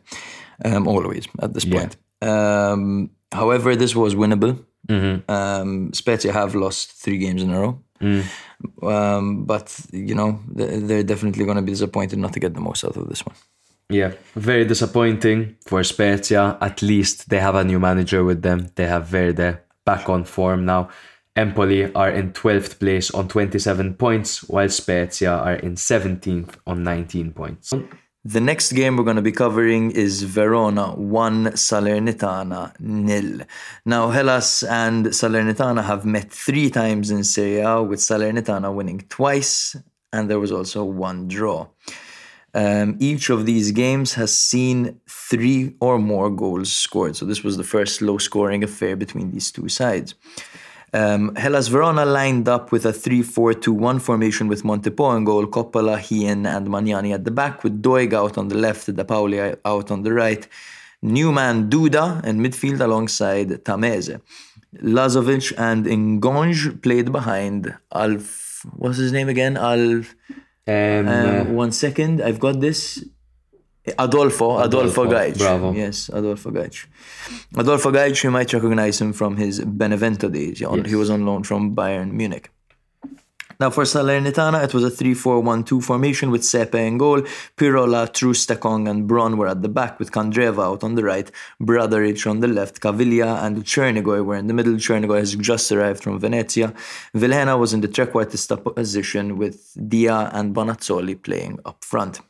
um, 0.65 0.87
always 0.87 1.27
at 1.41 1.55
this 1.55 1.65
point. 1.65 1.97
Um, 2.23 3.11
however, 3.33 3.77
this 3.77 3.95
was 3.95 4.15
winnable. 4.15 4.65
Mm-hmm. 4.89 5.31
Um, 5.31 5.93
Spezia 5.93 6.33
have 6.33 6.55
lost 6.55 6.93
three 6.93 7.19
games 7.19 7.43
in 7.43 7.51
a 7.51 7.61
row. 7.61 7.83
Mm. 8.01 8.25
Um, 8.83 9.45
but, 9.45 9.79
you 9.93 10.15
know, 10.15 10.41
they're 10.49 11.03
definitely 11.03 11.45
going 11.45 11.57
to 11.57 11.63
be 11.63 11.73
disappointed 11.73 12.19
not 12.19 12.33
to 12.33 12.41
get 12.41 12.55
the 12.55 12.61
most 12.61 12.85
out 12.85 12.97
of 12.97 13.09
this 13.09 13.25
one. 13.25 13.37
Yeah, 13.91 14.13
very 14.37 14.65
disappointing 14.65 15.57
for 15.67 15.83
Spezia. 15.83 16.57
At 16.61 16.81
least 16.81 17.29
they 17.29 17.41
have 17.41 17.57
a 17.57 17.65
new 17.65 17.81
manager 17.81 18.23
with 18.23 18.43
them. 18.43 18.69
They 18.77 18.87
have 18.87 19.09
Verde 19.09 19.59
back 19.85 20.09
on 20.09 20.25
form 20.25 20.65
now. 20.65 20.91
Empoli 21.37 21.93
are 21.95 22.11
in 22.11 22.33
12th 22.33 22.79
place 22.79 23.11
on 23.13 23.29
27 23.29 23.95
points, 23.95 24.45
while 24.45 24.69
Spezia 24.69 25.33
are 25.33 25.55
in 25.55 25.75
17th 25.75 26.57
on 26.67 26.83
19 26.83 27.33
points. 27.33 27.73
The 28.25 28.41
next 28.41 28.73
game 28.73 28.99
we're 28.99 29.05
going 29.05 29.17
to 29.17 29.23
be 29.23 29.33
covering 29.33 29.93
is 29.93 30.25
Verona 30.25 30.89
1 30.89 31.53
Salernitana 31.53 32.79
nil. 32.79 33.47
Now 33.87 34.11
Hellas 34.11 34.63
and 34.63 35.07
Salernitana 35.07 35.83
have 35.85 36.05
met 36.05 36.31
three 36.31 36.69
times 36.69 37.11
in 37.11 37.25
Serie 37.25 37.61
A 37.61 37.83
with 37.83 37.99
Salernitana 38.01 38.75
winning 38.75 39.07
twice 39.09 39.75
and 40.13 40.29
there 40.29 40.39
was 40.39 40.53
also 40.53 40.85
one 40.85 41.29
draw. 41.29 41.69
Um, 42.53 42.99
each 43.01 43.31
of 43.31 43.47
these 43.47 43.71
games 43.71 44.13
has 44.15 44.39
seen 44.39 45.01
three 45.09 45.77
or 45.81 45.99
more 45.99 46.29
goals 46.29 46.71
scored. 46.71 47.17
So 47.17 47.25
this 47.25 47.43
was 47.43 47.57
the 47.57 47.65
first 47.65 48.03
low 48.03 48.19
scoring 48.19 48.63
affair 48.63 48.97
between 48.97 49.31
these 49.31 49.51
two 49.51 49.71
sides. 49.71 50.15
Um, 50.93 51.35
Hellas 51.37 51.69
Verona 51.69 52.05
lined 52.05 52.49
up 52.49 52.73
with 52.73 52.85
a 52.85 52.93
3 52.93 53.23
4 53.23 53.55
2 53.55 53.73
1 53.73 53.99
formation 54.01 54.49
with 54.49 54.65
Montipò 54.65 55.17
in 55.17 55.25
goal, 55.25 55.47
Coppola, 55.47 55.99
Hien, 55.99 56.47
and 56.47 56.67
Magnani 56.67 57.15
at 57.15 57.25
the 57.25 57.31
back, 57.31 57.63
with 57.63 57.81
Doig 57.81 58.13
out 58.13 58.37
on 58.37 58.49
the 58.49 58.57
left, 58.57 58.89
Depaoli 58.89 59.57
out 59.65 59.91
on 59.91 60.03
the 60.03 60.13
right, 60.13 60.47
Newman 61.03 61.71
Duda 61.71 62.25
in 62.25 62.41
midfield 62.41 62.81
alongside 62.81 63.49
Tameze. 63.65 64.21
Lazovic 64.83 65.53
and 65.59 65.87
Ngonge 65.87 66.81
played 66.83 67.11
behind 67.13 67.75
Alf. 67.95 68.65
What's 68.77 68.99
his 68.99 69.13
name 69.13 69.29
again? 69.29 69.57
Alf. 69.57 70.15
Um, 70.67 71.09
Um, 71.09 71.55
one 71.55 71.73
second, 71.73 72.21
I've 72.23 72.39
got 72.39 72.61
this. 72.61 73.05
Adolfo, 73.99 74.59
Adolfo, 74.61 75.05
Adolfo, 75.05 75.07
Gaich. 75.07 75.39
bravo. 75.39 75.73
Yes, 75.73 76.11
Adolfo 76.13 76.51
Gaich. 76.51 76.87
Adolfo 77.57 77.91
Gaich, 77.91 78.23
you 78.25 78.31
might 78.31 78.53
recognize 78.53 79.01
him 79.01 79.13
from 79.13 79.37
his 79.37 79.61
Benevento 79.61 80.29
days. 80.29 80.63
On- 80.63 80.85
He 80.85 80.95
was 80.95 81.11
on 81.11 81.25
loan 81.25 81.43
from 81.45 81.75
Bayern 81.75 82.13
Munich. 82.13 82.51
Now 83.59 83.69
for 83.69 83.85
Salernitana, 83.85 84.65
it 84.65 84.73
was 84.73 84.85
a 84.85 84.91
3-4-1-2 84.91 85.83
formation 85.85 86.31
with 86.31 86.41
Sepe 86.43 86.77
in 86.77 86.97
goal. 86.97 87.21
Pirola, 87.59 88.11
Troost-Ekong 88.11 88.89
and 88.89 89.07
Bronn 89.09 89.37
were 89.37 89.49
at 89.49 89.61
the 89.61 89.69
back 89.69 89.99
with 89.99 90.11
Candreva 90.13 90.65
out 90.65 90.83
on 90.83 90.95
the 90.95 91.05
right, 91.05 91.31
Bradaric 91.63 92.27
on 92.31 92.41
the 92.41 92.49
left, 92.49 92.81
Caviglia 92.81 93.43
and 93.45 93.63
Crnigoj 93.65 94.25
were 94.25 94.37
in 94.37 94.47
the 94.47 94.55
middle. 94.55 94.75
Crnigoj 94.75 95.19
has 95.19 95.35
just 95.37 95.71
arrived 95.73 96.03
from 96.03 96.19
Venezia. 96.19 96.73
Vilhena 97.15 97.59
was 97.59 97.75
in 97.75 97.83
the 97.83 97.89
trequartista 97.89 98.57
position 98.75 99.37
with 99.37 99.75
Dia 99.89 100.31
and 100.33 100.55
Bonazzoli 100.55 101.23
playing 101.23 101.59
up 101.67 101.85
front. 101.85 102.21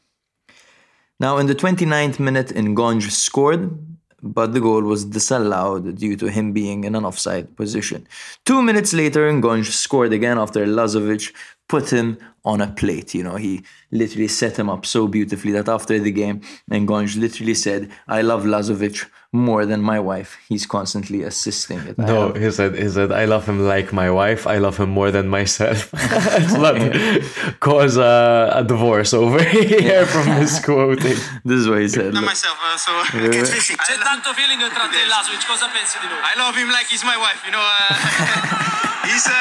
Now, 1.21 1.37
in 1.37 1.47
the 1.47 1.55
29th 1.55 2.19
minute, 2.19 2.49
Ngonge 2.49 3.11
scored, 3.11 3.79
but 4.23 4.55
the 4.55 4.61
goal 4.61 4.81
was 4.83 5.05
disallowed 5.05 5.97
due 5.97 6.17
to 6.17 6.31
him 6.31 6.53
being 6.53 6.85
in 6.85 6.95
an 6.95 7.05
offside 7.05 7.55
position. 7.57 8.09
Two 8.47 8.63
minutes 8.63 8.95
later, 8.95 9.31
Ngonge 9.31 9.67
scored 9.67 10.15
again 10.15 10.39
after 10.39 10.65
Lazovic 10.65 11.33
put 11.71 11.91
him 11.93 12.19
on 12.45 12.61
a 12.61 12.67
plate. 12.67 13.15
You 13.15 13.23
know, 13.23 13.37
he 13.37 13.63
literally 13.93 14.29
set 14.29 14.59
him 14.59 14.69
up 14.69 14.85
so 14.85 15.07
beautifully 15.07 15.53
that 15.53 15.69
after 15.69 15.99
the 15.99 16.11
game, 16.11 16.41
Ngonge 16.71 17.17
literally 17.17 17.55
said, 17.55 17.91
I 18.09 18.23
love 18.23 18.43
Lazovic 18.45 19.07
more 19.33 19.65
than 19.71 19.81
my 19.81 20.01
wife. 20.01 20.31
He's 20.49 20.67
constantly 20.67 21.23
assisting 21.23 21.79
it. 21.91 21.97
No, 21.97 22.07
have- 22.33 22.37
he 22.43 22.51
said, 22.51 22.75
he 22.75 22.89
said, 22.89 23.13
I 23.13 23.27
love 23.27 23.47
him 23.47 23.61
like 23.75 23.93
my 23.93 24.11
wife. 24.11 24.43
I 24.49 24.59
love 24.59 24.77
him 24.83 24.91
more 24.91 25.11
than 25.13 25.29
myself. 25.29 25.79
It's 26.43 26.57
not 26.67 26.75
cause 27.69 27.97
uh, 27.97 28.61
a 28.61 28.65
divorce 28.65 29.13
over 29.15 29.41
here 29.61 30.05
from 30.07 30.27
this 30.41 30.59
quoting. 30.65 31.19
This 31.45 31.59
is 31.63 31.69
what 31.69 31.81
he 31.83 31.89
said. 31.89 32.13
Not 32.15 32.25
myself, 32.25 32.59
uh, 32.59 32.77
so 32.85 32.91
I 32.91 33.05
can't 33.13 33.47
fix 33.47 33.71
it. 33.71 33.79
C'è 33.79 33.97
tanto 34.03 34.33
feeling 34.35 34.59
tra 34.75 34.89
te 34.91 34.99
e 35.05 35.07
Lazovic, 35.07 35.47
cosa 35.47 35.67
pensi 35.77 35.99
di 36.03 36.07
lui? 36.11 36.19
I 36.19 36.35
love 36.43 36.55
him 36.61 36.69
like 36.77 36.87
he's 36.91 37.05
my 37.05 37.17
wife, 37.25 37.41
you 37.47 37.53
know. 37.55 37.63
Uh, 37.63 38.90
he's 39.11 39.27
uh, 39.27 39.35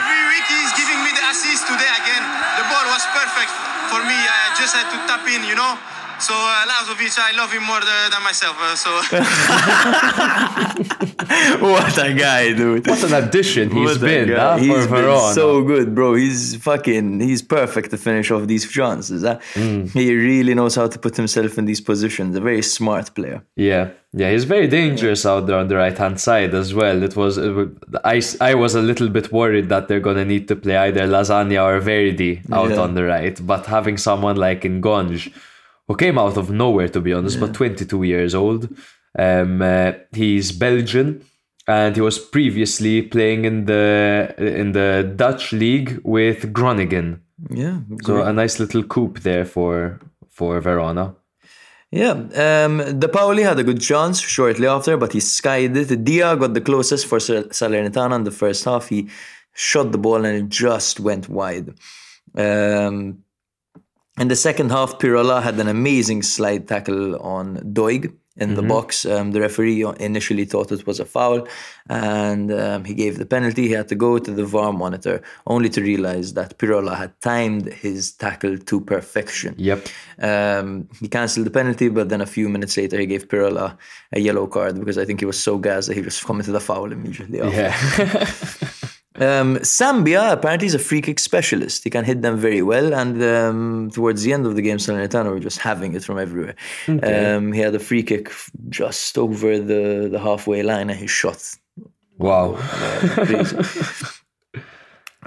every 0.00 0.22
week 0.32 0.46
he's 0.48 0.72
giving 0.80 1.00
me 1.04 1.12
the 1.12 1.24
assist. 1.28 1.68
Today 1.68 1.92
again, 2.00 2.24
the 2.56 2.64
ball 2.72 2.86
was 2.88 3.04
perfect 3.12 3.52
for 3.92 4.00
me. 4.08 4.16
I 4.16 4.56
just 4.56 4.72
had 4.72 4.88
to 4.92 4.98
tap 5.04 5.28
in, 5.28 5.44
you 5.44 5.56
know. 5.56 5.76
So 6.26 6.34
uh, 6.34 6.66
Lazovic, 6.70 7.18
I 7.18 7.32
love 7.36 7.52
him 7.52 7.64
more 7.64 7.80
the, 7.80 8.08
than 8.12 8.22
myself. 8.22 8.56
Uh, 8.58 8.74
so 8.84 8.90
what 11.60 11.98
a 11.98 12.14
guy, 12.14 12.52
dude. 12.54 12.86
What 12.86 13.02
an 13.04 13.12
addition 13.24 13.70
he's 13.70 13.90
What 13.90 14.00
been 14.00 14.28
guy. 14.28 14.34
huh, 14.38 14.56
for 14.56 14.62
He's 14.64 14.86
been 14.86 14.88
Verona. 14.88 15.34
so 15.34 15.62
good, 15.62 15.94
bro. 15.94 16.14
He's 16.14 16.56
fucking, 16.56 17.20
he's 17.20 17.42
perfect 17.42 17.90
to 17.90 17.96
finish 17.98 18.30
off 18.30 18.46
these 18.46 18.70
chances. 18.70 19.22
huh? 19.22 19.38
He 19.54 20.14
really 20.14 20.54
knows 20.54 20.74
how 20.76 20.86
to 20.88 20.98
put 20.98 21.16
himself 21.16 21.58
in 21.58 21.64
these 21.66 21.80
positions. 21.80 22.36
A 22.36 22.40
very 22.40 22.62
smart 22.62 23.14
player. 23.14 23.42
Yeah, 23.56 23.90
yeah, 24.12 24.30
he's 24.30 24.44
very 24.44 24.66
dangerous 24.68 25.24
out 25.26 25.46
there 25.46 25.58
on 25.58 25.68
the 25.68 25.76
right 25.76 25.96
hand 25.96 26.20
side 26.20 26.54
as 26.54 26.72
well. 26.74 27.02
It 27.02 27.16
was, 27.16 27.38
it 27.38 27.68
I, 28.04 28.22
I 28.40 28.54
was 28.54 28.74
a 28.74 28.82
little 28.82 29.08
bit 29.08 29.32
worried 29.32 29.68
that 29.68 29.88
they're 29.88 30.00
gonna 30.00 30.24
need 30.24 30.48
to 30.48 30.56
play 30.56 30.76
either 30.76 31.06
Lasagna 31.06 31.64
or 31.64 31.80
Verdi 31.80 32.42
out 32.52 32.70
Yeah. 32.70 32.80
on 32.80 32.94
the 32.94 33.04
right, 33.04 33.38
but 33.46 33.66
having 33.66 33.96
someone 33.98 34.36
like 34.36 34.62
Ngonge, 34.62 35.32
who 35.88 35.96
came 35.96 36.18
out 36.18 36.36
of 36.36 36.50
nowhere 36.50 36.88
to 36.88 37.00
be 37.00 37.12
honest, 37.12 37.40
but 37.40 37.54
22 37.54 38.02
years 38.04 38.34
old, 38.34 38.68
um, 39.18 39.60
uh, 39.62 39.92
he's 40.12 40.52
Belgian. 40.52 41.22
And 41.66 41.94
he 41.96 42.02
was 42.02 42.18
previously 42.18 43.00
playing 43.00 43.46
in 43.46 43.64
the 43.64 44.34
in 44.36 44.72
the 44.72 45.14
Dutch 45.16 45.50
league 45.52 45.98
with 46.04 46.52
Groningen, 46.52 47.22
Yeah. 47.48 47.78
so 48.04 48.22
a 48.22 48.34
nice 48.34 48.60
little 48.60 48.82
coup 48.82 49.14
there 49.22 49.46
for 49.46 49.98
for 50.28 50.60
Verona. 50.60 51.14
Yeah, 51.90 52.10
um, 52.12 52.80
Depaoli 53.00 53.44
had 53.44 53.58
a 53.58 53.64
good 53.64 53.80
chance 53.80 54.20
shortly 54.20 54.66
after, 54.66 54.98
but 54.98 55.12
he 55.14 55.20
skied 55.20 55.74
it. 55.74 56.04
Dia 56.04 56.36
got 56.36 56.52
the 56.52 56.60
closest 56.60 57.06
for 57.06 57.18
Salernitana 57.18 58.16
in 58.16 58.24
the 58.24 58.30
first 58.30 58.64
half. 58.66 58.88
He 58.90 59.08
shot 59.54 59.90
the 59.92 59.98
ball 59.98 60.22
and 60.26 60.36
it 60.36 60.48
just 60.50 61.00
went 61.00 61.30
wide. 61.30 61.72
Um, 62.36 63.23
in 64.18 64.28
the 64.28 64.36
second 64.36 64.70
half, 64.70 64.98
Pirola 64.98 65.42
had 65.42 65.58
an 65.58 65.68
amazing 65.68 66.22
slide 66.22 66.68
tackle 66.68 67.16
on 67.20 67.56
Doig 67.72 68.12
in 68.36 68.54
the 68.54 68.62
box. 68.62 69.06
Um, 69.06 69.30
the 69.30 69.40
referee 69.40 69.84
initially 70.00 70.44
thought 70.44 70.72
it 70.72 70.86
was 70.86 70.98
a 70.98 71.04
foul 71.04 71.46
and 71.88 72.52
um, 72.52 72.84
he 72.84 72.94
gave 72.94 73.18
the 73.18 73.26
penalty. 73.26 73.68
He 73.68 73.72
had 73.72 73.88
to 73.88 73.94
go 73.94 74.18
to 74.18 74.30
the 74.30 74.44
VAR 74.44 74.72
monitor 74.72 75.22
only 75.46 75.68
to 75.70 75.80
realize 75.80 76.34
that 76.34 76.58
Pirola 76.58 76.96
had 76.96 77.20
timed 77.20 77.72
his 77.72 78.12
tackle 78.12 78.58
to 78.58 78.80
perfection. 78.80 79.54
Yep. 79.56 79.86
Um, 80.20 80.88
he 81.00 81.08
cancelled 81.08 81.46
the 81.46 81.50
penalty, 81.50 81.88
but 81.88 82.08
then 82.08 82.20
a 82.20 82.26
few 82.26 82.48
minutes 82.48 82.76
later 82.76 82.98
he 82.98 83.06
gave 83.06 83.28
Pirola 83.28 83.76
a 84.12 84.20
yellow 84.20 84.46
card 84.46 84.80
because 84.80 84.98
I 84.98 85.04
think 85.04 85.20
he 85.20 85.26
was 85.26 85.38
so 85.38 85.58
gassed 85.58 85.88
that 85.88 85.96
he 85.96 86.02
just 86.02 86.24
committed 86.24 86.54
a 86.54 86.60
foul 86.60 86.90
immediately. 86.90 87.40
After. 87.40 88.02
Yeah. 88.02 88.68
Um, 89.16 89.62
Sambia 89.62 90.32
apparently 90.32 90.66
is 90.66 90.74
a 90.74 90.78
free 90.78 91.00
kick 91.00 91.20
specialist. 91.20 91.84
He 91.84 91.90
can 91.90 92.04
hit 92.04 92.22
them 92.22 92.36
very 92.36 92.62
well, 92.62 92.92
and 92.92 93.22
um, 93.22 93.90
towards 93.92 94.22
the 94.22 94.32
end 94.32 94.44
of 94.44 94.56
the 94.56 94.62
game, 94.62 94.78
Salernitana 94.78 95.30
were 95.30 95.38
just 95.38 95.58
having 95.58 95.94
it 95.94 96.02
from 96.02 96.18
everywhere. 96.18 96.56
Um, 96.88 97.52
he 97.52 97.60
had 97.60 97.74
a 97.74 97.78
free 97.78 98.02
kick 98.02 98.32
just 98.68 99.16
over 99.16 99.58
the, 99.58 100.08
the 100.10 100.18
halfway 100.18 100.62
line, 100.62 100.90
and 100.90 100.98
he 100.98 101.06
shot 101.06 101.40
wow. 102.18 102.54
crazy. 102.58 103.56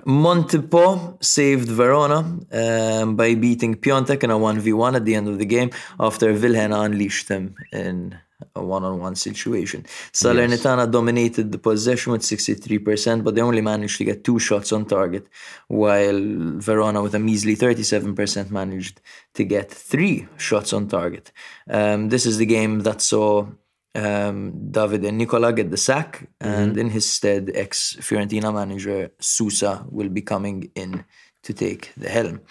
Montipò 0.06 1.22
saved 1.22 1.68
Verona 1.68 2.20
um, 2.52 3.18
by 3.18 3.36
beating 3.36 3.76
Piątek 3.76 4.24
in 4.24 4.32
a 4.32 4.40
1v1 4.40 4.96
at 4.96 5.04
the 5.04 5.16
end 5.16 5.28
of 5.28 5.38
the 5.38 5.46
game 5.46 5.70
after 6.00 6.34
Vilhena 6.34 6.86
unleashed 6.86 7.28
him 7.28 7.56
in 7.74 8.18
a 8.56 8.64
one-on-one 8.64 9.16
situation. 9.16 9.84
Salernitana 10.14 10.90
dominated 10.92 11.52
the 11.52 11.58
possession 11.58 12.12
with 12.12 12.22
63%, 12.22 13.24
but 13.24 13.36
they 13.36 13.42
only 13.42 13.62
managed 13.62 13.98
to 13.98 14.04
get 14.04 14.24
two 14.24 14.40
shots 14.40 14.72
on 14.72 14.86
target, 14.86 15.28
while 15.68 16.22
Verona 16.60 17.02
with 17.02 17.16
a 17.16 17.20
measly 17.20 17.56
37% 17.56 18.52
managed 18.52 19.02
to 19.34 19.44
get 19.44 19.72
three 19.72 20.28
shots 20.38 20.74
on 20.74 20.88
target. 20.88 21.32
Um, 21.70 22.10
this 22.10 22.26
is 22.26 22.38
the 22.38 22.46
game 22.46 22.82
that 22.82 23.02
saw 23.02 23.48
um, 23.96 24.54
Davide 24.72 25.12
Nicola 25.12 25.52
get 25.52 25.72
the 25.72 25.78
sack, 25.78 26.30
and 26.40 26.78
in 26.78 26.92
his 26.92 27.12
stead, 27.12 27.52
ex 27.56 27.98
Fiorentina 28.00 28.54
manager 28.54 29.12
Sousa 29.20 29.86
will 29.90 30.10
be 30.10 30.22
coming 30.22 30.70
in 30.76 31.04
to 31.42 31.54
take 31.54 31.92
the 31.98 32.10
helm. 32.10 32.42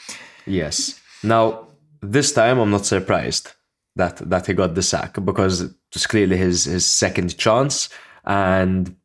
Yes. 0.47 1.01
Now, 1.23 1.69
this 2.01 2.33
time 2.33 2.59
I'm 2.59 2.71
not 2.71 2.87
surprised 2.87 3.53
that 3.97 4.17
that 4.31 4.47
he 4.47 4.55
got 4.55 4.75
the 4.75 4.83
sack 4.83 5.19
because 5.25 5.63
it 5.63 5.73
was 5.93 6.07
clearly 6.07 6.37
his 6.37 6.65
his 6.65 6.87
second 6.87 7.37
chance. 7.37 7.89
And 8.25 8.97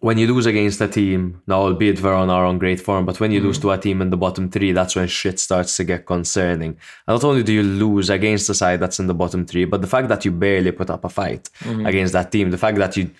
when 0.00 0.18
you 0.18 0.32
lose 0.32 0.46
against 0.46 0.80
a 0.80 0.88
team, 0.88 1.42
now 1.46 1.62
albeit 1.62 1.98
Verona 1.98 2.32
are 2.34 2.44
on 2.46 2.58
great 2.58 2.80
form, 2.80 3.04
but 3.04 3.18
when 3.18 3.32
you 3.32 3.40
lose 3.40 3.58
to 3.58 3.70
a 3.70 3.78
team 3.78 4.00
in 4.00 4.10
the 4.10 4.16
bottom 4.16 4.48
three, 4.50 4.72
that's 4.72 4.94
when 4.94 5.08
shit 5.08 5.40
starts 5.40 5.76
to 5.76 5.84
get 5.84 6.06
concerning. 6.06 6.70
And 7.06 7.14
not 7.16 7.24
only 7.24 7.42
do 7.42 7.52
you 7.52 7.62
lose 7.62 8.08
against 8.10 8.48
a 8.48 8.54
side 8.54 8.80
that's 8.80 9.00
in 9.00 9.06
the 9.06 9.14
bottom 9.14 9.44
three, 9.44 9.64
but 9.64 9.80
the 9.80 9.88
fact 9.88 10.08
that 10.08 10.24
you 10.24 10.30
barely 10.30 10.72
put 10.72 10.90
up 10.90 11.04
a 11.04 11.08
fight 11.08 11.50
against 11.86 12.12
that 12.12 12.30
team, 12.30 12.50
the 12.50 12.58
fact 12.58 12.78
that 12.78 12.96
you 12.96 13.10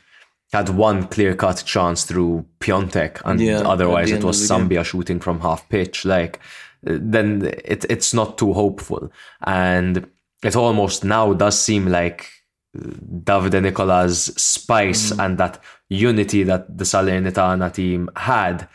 had 0.52 0.68
one 0.68 1.08
clear 1.08 1.34
cut 1.34 1.62
chance 1.66 2.04
through 2.04 2.44
Piątek 2.60 3.22
and 3.24 3.40
Yeah, 3.40 3.60
otherwise 3.60 4.10
it 4.10 4.22
was. 4.22 4.46
Sambia 4.46 4.84
shooting 4.84 5.18
from 5.18 5.40
half 5.40 5.68
pitch, 5.68 6.04
like 6.04 6.38
uh, 6.86 6.98
then 7.00 7.42
it, 7.64 7.86
it's 7.88 8.12
not 8.12 8.38
too 8.38 8.52
hopeful. 8.52 9.10
And 9.46 10.06
it 10.42 10.56
almost 10.56 11.04
now 11.04 11.32
does 11.32 11.58
seem 11.58 11.86
like 11.86 12.28
uh, 12.76 12.80
Davide 13.24 13.62
Nicola's 13.62 14.24
spice 14.36 15.10
Mm-hmm. 15.10 15.20
and 15.20 15.38
that 15.38 15.58
unity 15.88 16.42
that 16.44 16.76
the 16.78 16.84
Salernitana 16.84 17.72
team 17.72 18.08
had 18.16 18.68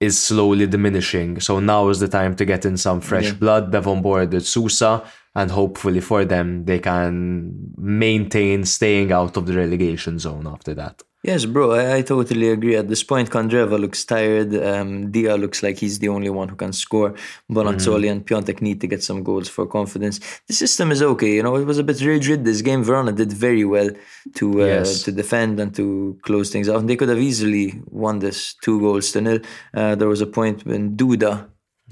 is 0.00 0.18
slowly 0.22 0.66
diminishing. 0.66 1.40
So 1.40 1.58
now 1.60 1.88
is 1.88 2.00
the 2.00 2.08
time 2.08 2.36
to 2.36 2.44
get 2.44 2.64
in 2.66 2.76
some 2.76 3.00
fresh 3.00 3.32
blood. 3.32 3.72
They've 3.72 3.82
onboarded 3.82 4.42
Sousa, 4.42 5.02
and 5.34 5.50
hopefully 5.50 6.00
for 6.00 6.24
them, 6.24 6.64
they 6.66 6.78
can 6.80 7.72
maintain 7.78 8.64
staying 8.64 9.12
out 9.12 9.36
of 9.38 9.46
the 9.46 9.54
relegation 9.54 10.18
zone 10.18 10.46
after 10.46 10.74
that. 10.74 11.02
Yes, 11.26 11.44
bro, 11.44 11.72
I, 11.72 11.96
I 11.96 12.02
totally 12.02 12.48
agree. 12.50 12.76
At 12.76 12.86
this 12.88 13.02
point, 13.02 13.30
Candreva 13.30 13.80
looks 13.80 14.04
tired. 14.04 14.54
Um, 14.54 15.10
Dia 15.10 15.36
looks 15.36 15.60
like 15.62 15.76
he's 15.76 15.98
the 15.98 16.08
only 16.08 16.30
one 16.30 16.48
who 16.48 16.54
can 16.56 16.72
score. 16.72 17.14
Bonazzoli 17.50 18.08
and 18.12 18.24
Piątek 18.24 18.60
need 18.62 18.80
to 18.82 18.86
get 18.86 19.02
some 19.02 19.24
goals 19.24 19.48
for 19.48 19.66
confidence. 19.66 20.20
The 20.46 20.54
system 20.54 20.92
is 20.92 21.02
okay. 21.02 21.34
You 21.34 21.42
know, 21.42 21.56
it 21.56 21.64
was 21.66 21.78
a 21.78 21.82
bit 21.82 22.00
rigid. 22.00 22.44
This 22.44 22.62
game, 22.62 22.84
Verona 22.84 23.10
did 23.12 23.32
very 23.32 23.64
well 23.64 23.90
to 24.36 24.62
uh, 24.62 24.66
Yes. 24.66 25.02
to 25.02 25.10
defend 25.12 25.58
and 25.58 25.74
to 25.74 26.16
close 26.22 26.48
things 26.50 26.68
out. 26.68 26.78
And 26.80 26.88
they 26.88 26.96
could 26.96 27.08
have 27.08 27.18
easily 27.30 27.82
won 27.90 28.20
this 28.20 28.54
two 28.62 28.78
goals 28.80 29.10
to 29.12 29.20
nil. 29.20 29.40
Uh, 29.74 29.96
there 29.96 30.08
was 30.08 30.20
a 30.20 30.26
point 30.28 30.64
when 30.64 30.96
Duda 30.96 31.32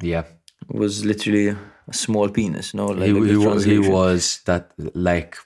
Yeah. 0.00 0.24
was 0.68 1.04
literally 1.04 1.48
a 1.48 1.92
small 1.92 2.28
penis. 2.28 2.72
No, 2.72 2.86
like 2.86 3.08
He, 3.10 3.28
he, 3.32 3.36
wa- 3.36 3.58
he 3.58 3.78
was 3.80 4.40
that 4.46 4.70
like 5.10 5.36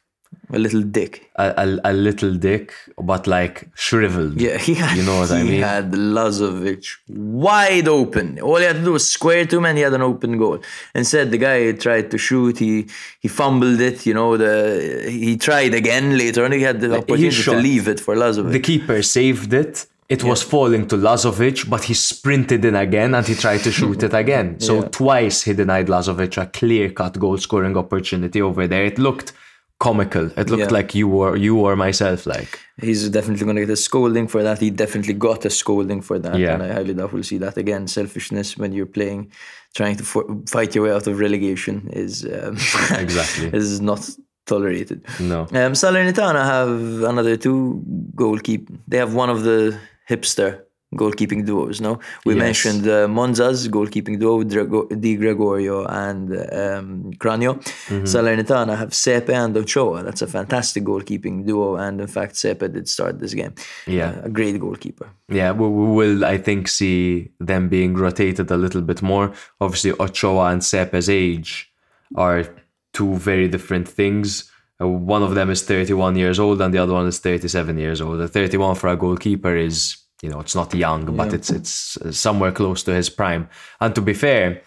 a 0.53 0.59
little 0.59 0.83
dick. 0.83 1.31
a, 1.37 1.47
a, 1.65 1.91
a 1.91 1.93
little 1.93 2.35
dick, 2.35 2.73
but 3.11 3.27
like 3.27 3.69
shriveled. 3.75 4.41
Yeah, 4.41 4.57
he 4.67 4.75
had. 4.75 4.97
You 4.97 5.03
know 5.05 5.19
what 5.21 5.31
I 5.31 5.39
he 5.43 5.51
mean? 5.51 5.63
had 5.63 5.93
Lazovic 5.93 6.85
wide 7.09 7.89
open. 7.89 8.41
All 8.41 8.57
he 8.57 8.65
had 8.65 8.77
to 8.77 8.85
do 8.85 8.93
was 8.93 9.09
square 9.09 9.45
to 9.47 9.59
him, 9.59 9.67
and 9.67 9.77
he 9.79 9.85
had 9.85 9.95
an 9.95 10.03
open 10.03 10.39
goal. 10.39 10.59
Instead, 10.95 11.31
the 11.31 11.39
guy 11.39 11.73
tried 11.73 12.11
to 12.13 12.19
shoot. 12.19 12.59
He 12.59 12.87
he 13.21 13.29
fumbled 13.29 13.81
it. 13.81 14.07
You 14.07 14.15
know, 14.15 14.37
the 14.37 15.07
he 15.11 15.37
tried 15.37 15.75
again 15.75 16.17
later 16.17 16.45
on. 16.45 16.53
He 16.53 16.63
had 16.63 16.81
the 16.81 16.97
opportunity 16.99 17.43
to 17.43 17.53
leave 17.69 17.89
it 17.89 18.01
for 18.01 18.15
Lazovic. 18.17 18.53
The 18.53 18.61
keeper 18.61 19.03
saved 19.03 19.53
it. 19.53 19.87
It 20.09 20.25
was 20.25 20.43
falling 20.43 20.87
to 20.89 20.97
Lazovic, 20.97 21.69
but 21.69 21.85
he 21.85 21.93
sprinted 21.93 22.65
in 22.65 22.75
again 22.75 23.15
and 23.15 23.27
he 23.27 23.35
tried 23.35 23.59
to 23.65 23.71
shoot 23.71 24.03
it 24.03 24.15
again. 24.15 24.59
So 24.59 24.73
Yeah. 24.81 24.89
twice 24.91 25.43
he 25.43 25.53
denied 25.53 25.89
Lazovic 25.89 26.41
a 26.41 26.47
clear 26.47 26.89
cut 26.91 27.19
goal 27.19 27.37
scoring 27.37 27.77
opportunity 27.77 28.41
over 28.41 28.67
there. 28.67 28.87
It 28.87 28.99
looked 28.99 29.33
comical. 29.81 30.27
It 30.37 30.51
looked 30.51 30.71
Yeah. 30.71 30.79
like 30.79 30.95
you 30.95 31.07
were 31.09 31.37
you 31.37 31.59
or 31.61 31.77
myself 31.77 32.27
like. 32.27 32.59
He's 32.81 33.09
definitely 33.09 33.45
going 33.45 33.57
to 33.57 33.63
get 33.67 33.73
a 33.73 33.77
scolding 33.77 34.27
for 34.29 34.43
that. 34.43 34.59
He 34.59 34.71
definitely 34.71 35.15
got 35.15 35.45
a 35.45 35.51
scolding 35.51 36.01
for 36.03 36.19
that. 36.19 36.37
Yeah. 36.39 36.55
And 36.55 36.63
I 36.63 36.69
highly 36.73 36.95
doubt 36.95 37.13
we'll 37.13 37.23
see 37.23 37.39
that 37.39 37.57
again. 37.57 37.87
Selfishness 37.87 38.57
when 38.59 38.73
you're 38.73 38.87
playing, 38.99 39.31
trying 39.75 39.97
to 39.97 40.05
for, 40.05 40.25
fight 40.49 40.75
your 40.75 40.85
way 40.85 40.93
out 40.93 41.07
of 41.07 41.19
relegation 41.21 41.89
is 41.93 42.25
um, 42.25 42.55
Exactly. 43.05 43.51
is 43.53 43.81
not 43.81 44.09
tolerated. 44.47 45.05
No. 45.21 45.43
Um, 45.43 45.75
Salernitana 45.75 46.43
have 46.45 47.03
another 47.13 47.37
two 47.37 47.83
goalkeep. 48.15 48.69
They 48.89 48.97
have 48.99 49.15
one 49.15 49.31
of 49.31 49.43
the 49.43 49.79
hipster 50.09 50.63
goalkeeping 50.95 51.45
duos. 51.45 51.81
No, 51.81 51.99
we 52.25 52.35
Yes. 52.35 52.43
mentioned 52.43 52.89
uh, 52.89 53.07
Monza's 53.07 53.69
goalkeeping 53.69 54.19
duo, 54.19 54.43
Di 54.45 55.17
Gregorio 55.17 55.85
and 55.85 56.31
um, 56.33 57.11
Cragno. 57.19 57.55
Mm-hmm. 57.89 58.05
Salernitana 58.05 58.77
have 58.77 58.91
Sepe 58.95 59.31
and 59.35 59.57
Ochoa. 59.57 60.03
That's 60.03 60.23
a 60.23 60.27
fantastic 60.27 60.85
goalkeeping 60.85 61.47
duo, 61.47 61.77
and 61.77 62.01
in 62.01 62.07
fact, 62.07 62.35
Sepe 62.37 62.73
did 62.73 62.89
start 62.89 63.19
this 63.21 63.35
game. 63.35 63.55
Yeah. 63.87 64.11
Uh, 64.11 64.27
a 64.27 64.31
great 64.31 64.59
goalkeeper. 64.59 65.09
Yeah, 65.29 65.53
we, 65.53 65.69
we 65.69 65.87
will, 65.95 66.25
I 66.25 66.39
think, 66.39 66.69
see 66.69 67.31
them 67.39 67.69
being 67.69 67.95
rotated 67.95 68.51
a 68.51 68.57
little 68.57 68.83
bit 68.83 69.03
more. 69.03 69.33
Obviously, 69.61 69.93
Ochoa 70.01 70.47
and 70.53 70.63
Sepe's 70.63 71.09
age 71.09 71.71
are 72.17 72.45
two 72.95 73.15
very 73.17 73.49
different 73.49 73.87
things. 73.87 74.51
Uh, 74.81 74.89
one 74.89 75.23
of 75.23 75.35
them 75.35 75.51
is 75.51 75.63
31 75.63 76.17
years 76.17 76.39
old 76.39 76.63
and 76.63 76.73
the 76.73 76.79
other 76.79 76.93
one 76.95 77.07
is 77.07 77.19
37 77.19 77.77
years 77.79 78.01
old. 78.01 78.19
The 78.21 78.29
31 78.29 78.77
for 78.77 78.89
a 78.89 78.97
goalkeeper 78.97 79.55
is, 79.57 79.97
you 80.23 80.29
know, 80.29 80.41
it's 80.41 80.55
not 80.55 80.75
young, 80.75 81.17
but 81.17 81.33
it's 81.33 81.51
it's 81.51 81.97
uh, 81.99 82.13
somewhere 82.13 82.53
close 82.53 82.83
to 82.85 82.93
his 82.93 83.11
prime. 83.11 83.49
And 83.81 83.95
to 83.95 84.01
be 84.01 84.15
fair, 84.15 84.63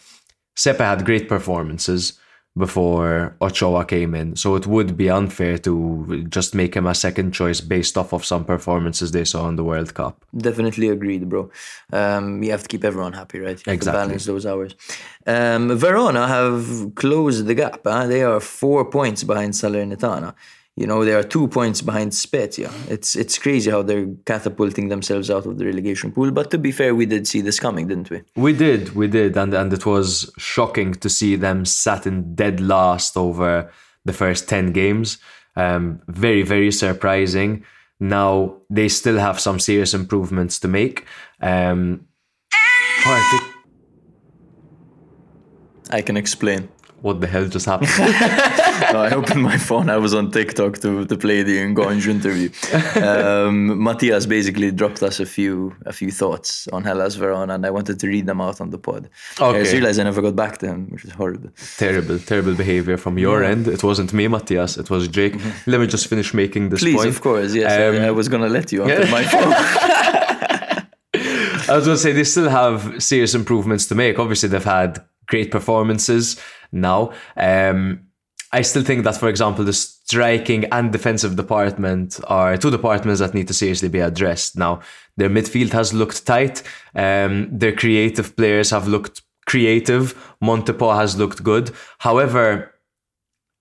Sepe 0.55 0.79
had 0.79 1.05
great 1.05 1.27
performances 1.27 2.19
before 2.57 3.33
Ochoa 3.41 3.85
came 3.85 4.13
in, 4.13 4.35
so 4.35 4.55
it 4.55 4.67
would 4.67 4.97
be 4.97 5.09
unfair 5.09 5.57
to 5.59 6.25
just 6.29 6.53
make 6.53 6.75
him 6.75 6.85
a 6.85 6.93
second 6.93 7.31
choice 7.31 7.61
based 7.61 7.97
off 7.97 8.11
of 8.11 8.25
some 8.25 8.43
performances 8.43 9.11
they 9.11 9.23
saw 9.23 9.47
in 9.47 9.55
the 9.55 9.63
World 9.63 9.93
Cup. 9.93 10.25
Definitely 10.35 10.89
agreed, 10.89 11.29
bro. 11.29 11.49
Um, 11.93 12.43
you 12.43 12.51
have 12.51 12.63
to 12.63 12.67
keep 12.67 12.83
everyone 12.83 13.13
happy, 13.13 13.39
right? 13.39 13.57
You 13.57 13.63
have 13.67 13.75
Exactly. 13.75 14.01
To 14.01 14.05
balance 14.05 14.25
those 14.25 14.45
hours. 14.45 14.75
Um, 15.25 15.77
Verona 15.77 16.27
have 16.27 16.93
closed 16.95 17.45
the 17.45 17.55
gap. 17.55 17.81
Huh? 17.85 18.07
They 18.07 18.21
are 18.21 18.41
four 18.41 18.83
points 18.83 19.23
behind 19.23 19.53
Salernitana. 19.53 20.35
You 20.77 20.87
know, 20.87 21.03
they 21.03 21.13
are 21.13 21.23
two 21.23 21.47
points 21.49 21.81
behind 21.81 22.13
Spezia. 22.13 22.71
It's 22.87 23.15
it's 23.15 23.37
crazy 23.37 23.69
how 23.69 23.81
they're 23.83 24.07
catapulting 24.25 24.87
themselves 24.87 25.29
out 25.29 25.45
of 25.45 25.57
the 25.57 25.65
relegation 25.65 26.11
pool. 26.11 26.31
But 26.31 26.49
to 26.51 26.57
be 26.57 26.71
fair, 26.71 26.95
we 26.95 27.05
did 27.05 27.27
see 27.27 27.41
this 27.41 27.59
coming, 27.59 27.87
didn't 27.87 28.09
we? 28.09 28.21
We 28.35 28.53
did, 28.53 28.95
we 28.95 29.07
did, 29.07 29.35
and 29.37 29.53
and 29.53 29.73
it 29.73 29.85
was 29.85 30.31
shocking 30.37 30.93
to 30.95 31.09
see 31.09 31.35
them 31.35 31.65
sat 31.65 32.07
in 32.07 32.35
dead 32.35 32.61
last 32.61 33.17
over 33.17 33.69
the 34.05 34.13
first 34.13 34.47
ten 34.47 34.71
games. 34.71 35.17
Um, 35.57 36.01
very, 36.07 36.43
very 36.43 36.71
surprising. 36.71 37.65
Now 37.99 38.55
they 38.69 38.87
still 38.87 39.19
have 39.19 39.39
some 39.39 39.59
serious 39.59 39.93
improvements 39.93 40.57
to 40.59 40.67
make. 40.69 41.05
Um, 41.41 42.07
oh, 43.05 43.49
I 45.91 46.01
can 46.01 46.15
explain. 46.15 46.69
what 47.01 47.19
the 47.19 47.27
hell 47.27 47.47
just 47.47 47.65
happened? 47.65 47.89
no, 48.93 49.01
I 49.01 49.11
opened 49.11 49.41
my 49.43 49.57
phone. 49.57 49.89
I 49.89 49.97
was 49.97 50.13
on 50.13 50.31
TikTok 50.31 50.79
to, 50.79 51.05
to 51.05 51.17
play 51.17 51.43
the 51.43 51.57
Ngonge 51.59 52.07
interview. 52.07 52.49
Um, 53.03 53.83
Matthias 53.83 54.25
basically 54.25 54.71
dropped 54.71 55.01
us 55.03 55.19
a 55.19 55.25
few 55.25 55.75
a 55.85 55.93
few 55.93 56.11
thoughts 56.11 56.67
on 56.73 56.83
Hellas 56.83 57.15
Verona, 57.15 57.53
and 57.55 57.65
I 57.65 57.69
wanted 57.69 57.99
to 57.99 58.07
read 58.07 58.25
them 58.25 58.41
out 58.41 58.61
on 58.61 58.69
the 58.69 58.77
pod. 58.77 59.09
I 59.39 59.43
Okay. 59.45 59.59
just 59.61 59.73
realized 59.73 59.99
I 59.99 60.03
never 60.03 60.21
got 60.21 60.35
back 60.35 60.57
to 60.59 60.67
him, 60.67 60.87
which 60.91 61.05
is 61.05 61.11
horrible. 61.11 61.49
terrible, 61.77 62.17
terrible 62.19 62.55
behavior 62.55 62.97
from 62.97 63.17
your 63.17 63.43
end. 63.43 63.67
It 63.67 63.83
wasn't 63.83 64.13
me, 64.13 64.27
Matthias. 64.27 64.77
It 64.77 64.89
was 64.89 65.07
Jake. 65.07 65.35
Let 65.67 65.79
me 65.79 65.87
just 65.87 66.07
finish 66.07 66.33
making 66.33 66.69
this 66.69 66.81
Please, 66.81 66.95
point. 66.97 67.09
of 67.09 67.21
course, 67.21 67.53
yes. 67.53 67.71
Um, 67.71 68.01
I, 68.03 68.07
I 68.07 68.11
was 68.11 68.27
gonna 68.29 68.49
let 68.49 68.71
you 68.71 68.83
onto 68.83 69.07
my 69.11 69.23
phone. 69.31 69.53
I 71.69 71.75
was 71.75 71.85
going 71.85 71.95
to 71.95 72.01
say 72.03 72.11
they 72.11 72.23
still 72.25 72.49
have 72.49 73.01
serious 73.01 73.33
improvements 73.33 73.85
to 73.87 73.95
make. 73.95 74.19
Obviously, 74.19 74.49
they've 74.49 74.63
had 74.63 75.03
great 75.27 75.51
performances 75.51 76.37
now. 76.71 77.13
Um, 77.37 78.07
I 78.53 78.61
still 78.63 78.83
think 78.83 79.05
that, 79.05 79.15
for 79.17 79.29
example, 79.29 79.63
the 79.63 79.71
striking 79.73 80.65
and 80.71 80.91
defensive 80.91 81.35
department 81.37 82.19
are 82.27 82.57
two 82.57 82.69
departments 82.69 83.19
that 83.21 83.33
need 83.33 83.47
to 83.47 83.53
seriously 83.53 83.87
be 83.87 83.99
addressed. 83.99 84.57
Now, 84.57 84.81
their 85.15 85.29
midfield 85.29 85.71
has 85.71 85.93
looked 85.93 86.25
tight. 86.25 86.61
Um, 86.93 87.47
their 87.57 87.71
creative 87.73 88.35
players 88.35 88.69
have 88.71 88.87
looked 88.89 89.21
creative. 89.45 90.13
Montipò 90.43 90.95
has 90.97 91.17
looked 91.17 91.43
good. 91.43 91.71
However, 91.99 92.73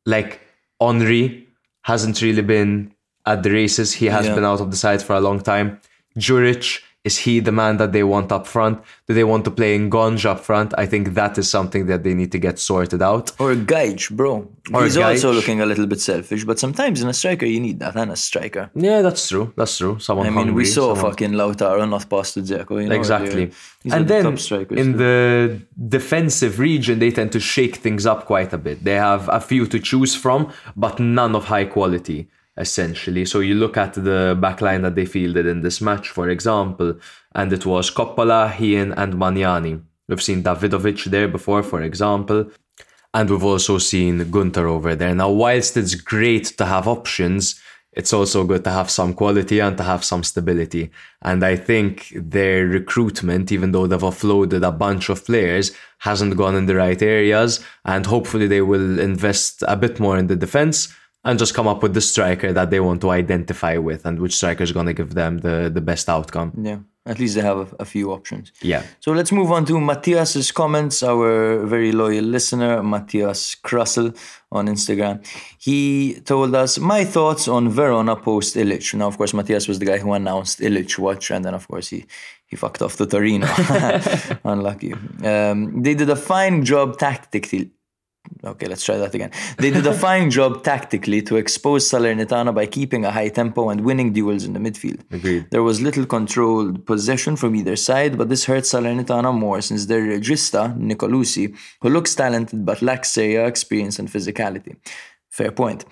like 0.07 0.41
Henry 0.81 1.47
hasn't 1.83 2.21
really 2.21 2.43
been 2.43 2.93
at 3.27 3.43
the 3.45 3.51
races. 3.51 3.93
He 3.93 4.07
has 4.07 4.27
Yeah. 4.27 4.35
been 4.35 4.45
out 4.45 4.61
of 4.61 4.71
the 4.73 4.77
side 4.77 5.03
for 5.03 5.15
a 5.15 5.21
long 5.21 5.41
time. 5.41 5.79
Juric, 6.19 6.81
is 7.03 7.17
he 7.17 7.41
the 7.41 7.51
man 7.53 7.79
that 7.79 7.93
they 7.93 8.03
want 8.03 8.31
up 8.31 8.47
front? 8.47 8.79
Do 9.07 9.15
they 9.15 9.25
want 9.25 9.45
to 9.47 9.51
play 9.51 9.79
Ngonge 9.79 10.27
up 10.27 10.41
front? 10.41 10.75
I 10.77 10.85
think 10.85 11.15
that 11.15 11.39
is 11.39 11.49
something 11.49 11.87
that 11.87 12.03
they 12.05 12.13
need 12.13 12.31
to 12.33 12.39
get 12.39 12.59
sorted 12.59 13.01
out. 13.01 13.31
or 13.41 13.55
Gaich, 13.55 14.11
bro. 14.11 14.47
Or 14.75 14.85
He's 14.85 14.99
also 14.99 15.33
looking 15.33 15.63
a 15.63 15.67
little 15.67 15.87
bit 15.87 16.01
selfish, 16.01 16.45
but 16.45 16.59
sometimes 16.59 17.01
in 17.03 17.09
a 17.09 17.15
striker 17.15 17.47
you 17.47 17.59
need 17.59 17.81
that, 17.81 17.97
and 17.97 18.11
a 18.13 18.17
striker. 18.17 18.71
Yeah, 18.75 19.01
that's 19.01 19.29
true. 19.31 19.53
That's 19.57 19.79
true. 19.79 19.99
Someone 19.99 20.27
I 20.27 20.31
mean, 20.31 20.53
we 20.55 20.67
saw 20.67 20.95
someone- 20.95 21.13
fucking 21.13 21.33
Lautaro 21.33 21.89
not 21.89 22.09
pass 22.11 22.35
to 22.35 22.43
Dzeko. 22.43 22.83
You 22.83 22.89
know, 22.91 22.95
exactly. 22.95 23.47
they're- 23.47 23.55
These 23.83 23.93
are 23.93 23.97
And 23.97 24.07
then 24.09 24.37
strikers. 24.37 24.79
in 24.79 24.99
the 24.99 25.63
defensive 25.89 26.59
region, 26.59 26.99
they 26.99 27.11
tend 27.11 27.33
to 27.33 27.41
shake 27.41 27.77
things 27.77 28.05
up 28.05 28.27
quite 28.27 28.53
a 28.53 28.59
bit. 28.59 28.85
They 28.85 28.97
have 28.97 29.27
a 29.33 29.41
few 29.41 29.67
to 29.67 29.79
choose 29.81 30.15
from, 30.15 30.41
but 30.77 31.01
none 31.01 31.35
of 31.35 31.45
high 31.47 31.65
quality, 31.65 32.29
essentially. 32.61 33.25
So 33.25 33.41
you 33.41 33.55
look 33.55 33.77
at 33.77 33.95
the 33.95 34.39
backline 34.41 34.83
that 34.83 34.95
they 34.95 35.07
fielded 35.07 35.47
in 35.47 35.63
this 35.63 35.81
match, 35.81 36.11
for 36.11 36.29
example, 36.29 36.95
and 37.35 37.53
it 37.53 37.65
was 37.67 37.91
Coppola, 37.91 38.53
Hien, 38.53 38.93
and 38.93 39.15
Magnani. 39.15 39.83
We've 40.09 40.23
seen 40.23 40.43
Dawidowicz 40.43 41.05
there 41.05 41.29
before, 41.29 41.63
for 41.63 41.83
example. 41.83 42.51
And 43.15 43.29
we've 43.31 43.45
also 43.45 43.79
seen 43.79 44.31
Gunter 44.31 44.69
over 44.69 44.95
there. 44.95 45.15
Now, 45.15 45.31
whilst 45.31 45.77
it's 45.77 45.95
great 45.95 46.47
to 46.59 46.67
have 46.67 46.87
options, 46.87 47.61
it's 47.93 48.13
also 48.13 48.45
good 48.45 48.63
to 48.65 48.71
have 48.71 48.89
some 48.89 49.15
quality 49.15 49.59
and 49.59 49.77
to 49.77 49.83
have 49.83 50.05
some 50.05 50.23
stability. 50.23 50.91
And 51.23 51.45
I 51.45 51.57
think 51.57 52.13
their 52.15 52.67
recruitment, 52.67 53.51
even 53.51 53.73
though 53.73 53.89
they've 53.89 54.01
offloaded 54.01 54.67
a 54.67 54.71
bunch 54.71 55.09
of 55.09 55.25
players, 55.25 55.73
hasn't 55.99 56.37
gone 56.37 56.55
in 56.55 56.67
the 56.67 56.77
right 56.77 57.01
areas. 57.03 57.65
And 57.85 58.07
hopefully 58.07 58.47
they 58.47 58.61
will 58.61 59.01
invest 59.01 59.65
a 59.67 59.77
bit 59.77 59.99
more 59.99 60.17
in 60.17 60.29
the 60.29 60.37
defense 60.37 60.95
and 61.25 61.39
just 61.39 61.55
come 61.55 61.69
up 61.69 61.83
with 61.83 61.95
the 61.95 62.01
striker 62.01 62.53
that 62.53 62.71
they 62.71 62.81
want 62.81 63.01
to 63.03 63.11
identify 63.11 63.77
with 63.77 64.07
and 64.07 64.21
which 64.21 64.35
striker 64.37 64.63
is 64.63 64.73
going 64.73 64.87
to 64.87 64.95
give 64.95 65.15
them 65.15 65.39
the, 65.39 65.71
the 65.73 65.81
best 65.81 66.09
outcome. 66.09 66.53
yeah, 66.57 66.79
at 67.05 67.19
least 67.19 67.35
they 67.35 67.43
have 67.43 67.59
a, 67.59 67.77
a 67.81 67.85
few 67.85 68.11
options. 68.13 68.53
Yeah. 68.63 68.83
So 69.01 69.13
let's 69.13 69.33
move 69.33 69.51
on 69.53 69.65
to 69.67 69.79
Matthias's 69.81 70.51
comments, 70.53 71.03
our 71.03 71.65
very 71.67 71.93
loyal 71.93 72.25
listener, 72.25 72.83
Matthias 72.83 73.55
Krussel 73.55 74.17
on 74.51 74.67
Instagram. 74.67 75.27
He 75.59 76.21
told 76.25 76.55
us, 76.55 76.79
My 76.79 77.05
thoughts 77.05 77.49
on 77.49 77.69
Verona 77.69 78.17
post 78.17 78.57
Ilić. 78.57 78.95
Now, 78.95 79.09
of 79.09 79.19
course, 79.19 79.35
Matthias 79.35 79.69
was 79.69 79.79
the 79.79 79.87
guy 79.87 79.99
who 79.99 80.13
announced 80.13 80.61
Ilić 80.61 80.99
watch, 80.99 81.31
and 81.31 81.45
then, 81.45 81.55
of 81.55 81.69
course, 81.69 81.89
he, 81.89 82.07
he 82.47 82.57
fucked 82.57 82.81
off 82.81 82.97
to 82.97 83.07
Torino. 83.07 83.47
Unlucky. 84.45 84.95
Um, 85.23 85.83
they 85.83 85.95
did 85.95 86.09
a 86.11 86.17
fine 86.17 86.65
job 86.65 86.99
tactically. 86.99 87.71
Okay, 88.43 88.67
let's 88.67 88.85
try 88.85 88.97
that 88.97 89.15
again. 89.15 89.31
They 89.59 89.71
did 89.71 89.87
a 89.87 89.93
fine 90.07 90.31
job 90.31 90.63
tactically 90.63 91.21
to 91.23 91.37
expose 91.37 91.89
Salernitana 91.89 92.55
by 92.55 92.67
keeping 92.67 93.05
a 93.05 93.11
high 93.11 93.29
tempo 93.29 93.69
and 93.69 93.83
winning 93.83 94.13
duels 94.13 94.45
in 94.45 94.53
the 94.55 94.61
midfield. 94.61 95.01
Agreed. 95.11 95.47
There 95.51 95.63
was 95.63 95.81
little 95.81 96.07
controlled 96.07 96.87
possession 96.87 97.37
from 97.37 97.55
either 97.55 97.77
side, 97.77 98.17
but 98.17 98.29
this 98.29 98.45
hurt 98.47 98.65
Salernitana 98.65 99.37
more 99.37 99.61
since 99.61 99.87
their 99.87 100.03
regista, 100.03 100.77
Nicolussi, 100.79 101.57
who 101.83 101.89
looks 101.91 102.15
talented 102.15 102.65
but 102.65 102.81
lacks 102.81 103.11
Serie 103.11 103.39
uh, 103.39 103.47
experience 103.47 103.99
and 103.99 104.09
physicality. 104.09 104.77
Fair 105.29 105.53
point. 105.53 105.85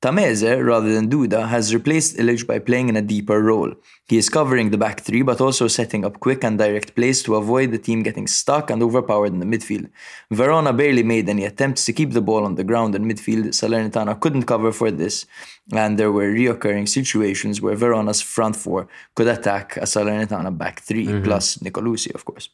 Tameze, 0.00 0.64
rather 0.64 0.94
than 0.94 1.10
Duda, 1.10 1.48
has 1.48 1.74
replaced 1.74 2.16
Ilić 2.18 2.46
by 2.46 2.60
playing 2.60 2.88
in 2.88 2.96
a 2.96 3.02
deeper 3.02 3.42
role. 3.42 3.72
He 4.06 4.16
is 4.16 4.28
covering 4.30 4.70
the 4.70 4.78
back 4.78 5.00
three, 5.00 5.22
but 5.22 5.40
also 5.40 5.66
setting 5.66 6.04
up 6.04 6.20
quick 6.20 6.44
and 6.44 6.56
direct 6.56 6.94
plays 6.94 7.20
to 7.24 7.34
avoid 7.34 7.72
the 7.72 7.78
team 7.78 8.04
getting 8.04 8.28
stuck 8.28 8.70
and 8.70 8.80
overpowered 8.80 9.32
in 9.32 9.40
the 9.40 9.46
midfield. 9.46 9.90
Verona 10.30 10.72
barely 10.72 11.02
made 11.02 11.28
any 11.28 11.44
attempts 11.44 11.84
to 11.86 11.92
keep 11.92 12.12
the 12.12 12.20
ball 12.20 12.44
on 12.44 12.54
the 12.54 12.62
ground 12.62 12.94
in 12.94 13.06
midfield. 13.06 13.46
Salernitana 13.48 14.20
couldn't 14.20 14.44
cover 14.44 14.70
for 14.70 14.92
this, 14.92 15.26
and 15.72 15.98
there 15.98 16.12
were 16.12 16.32
reoccurring 16.32 16.88
situations 16.88 17.60
where 17.60 17.74
Verona's 17.74 18.22
front 18.22 18.54
four 18.54 18.86
could 19.16 19.26
attack 19.26 19.76
a 19.78 19.80
Salernitana 19.80 20.56
back 20.56 20.78
3 20.80 21.06
mm-hmm. 21.06 21.24
plus 21.24 21.56
Nicolussi, 21.56 22.14
of 22.14 22.24
course. 22.24 22.50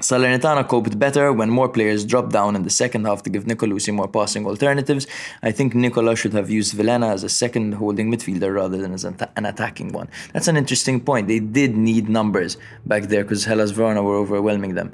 Salernitana 0.00 0.66
coped 0.66 0.98
better 0.98 1.32
when 1.32 1.48
more 1.48 1.68
players 1.68 2.04
dropped 2.04 2.32
down 2.32 2.56
in 2.56 2.64
the 2.64 2.70
second 2.70 3.04
half 3.04 3.22
to 3.22 3.30
give 3.30 3.44
Nicolussi 3.44 3.94
more 3.94 4.08
passing 4.08 4.44
alternatives. 4.44 5.06
I 5.42 5.52
think 5.52 5.72
Nicola 5.74 6.16
should 6.16 6.32
have 6.32 6.50
used 6.50 6.74
Vilhena 6.74 7.12
as 7.12 7.22
a 7.22 7.28
second 7.28 7.74
holding 7.74 8.10
midfielder 8.10 8.52
rather 8.52 8.76
than 8.76 8.92
as 8.92 9.04
an, 9.04 9.16
attacking 9.36 9.92
one. 9.92 10.08
That's 10.32 10.48
an 10.48 10.56
interesting 10.56 11.00
point. 11.00 11.28
They 11.28 11.38
did 11.38 11.76
need 11.76 12.08
numbers 12.08 12.56
back 12.86 13.04
there 13.04 13.22
because 13.22 13.44
Hellas 13.44 13.70
Verona 13.70 14.02
were 14.02 14.16
overwhelming 14.16 14.74
them 14.74 14.92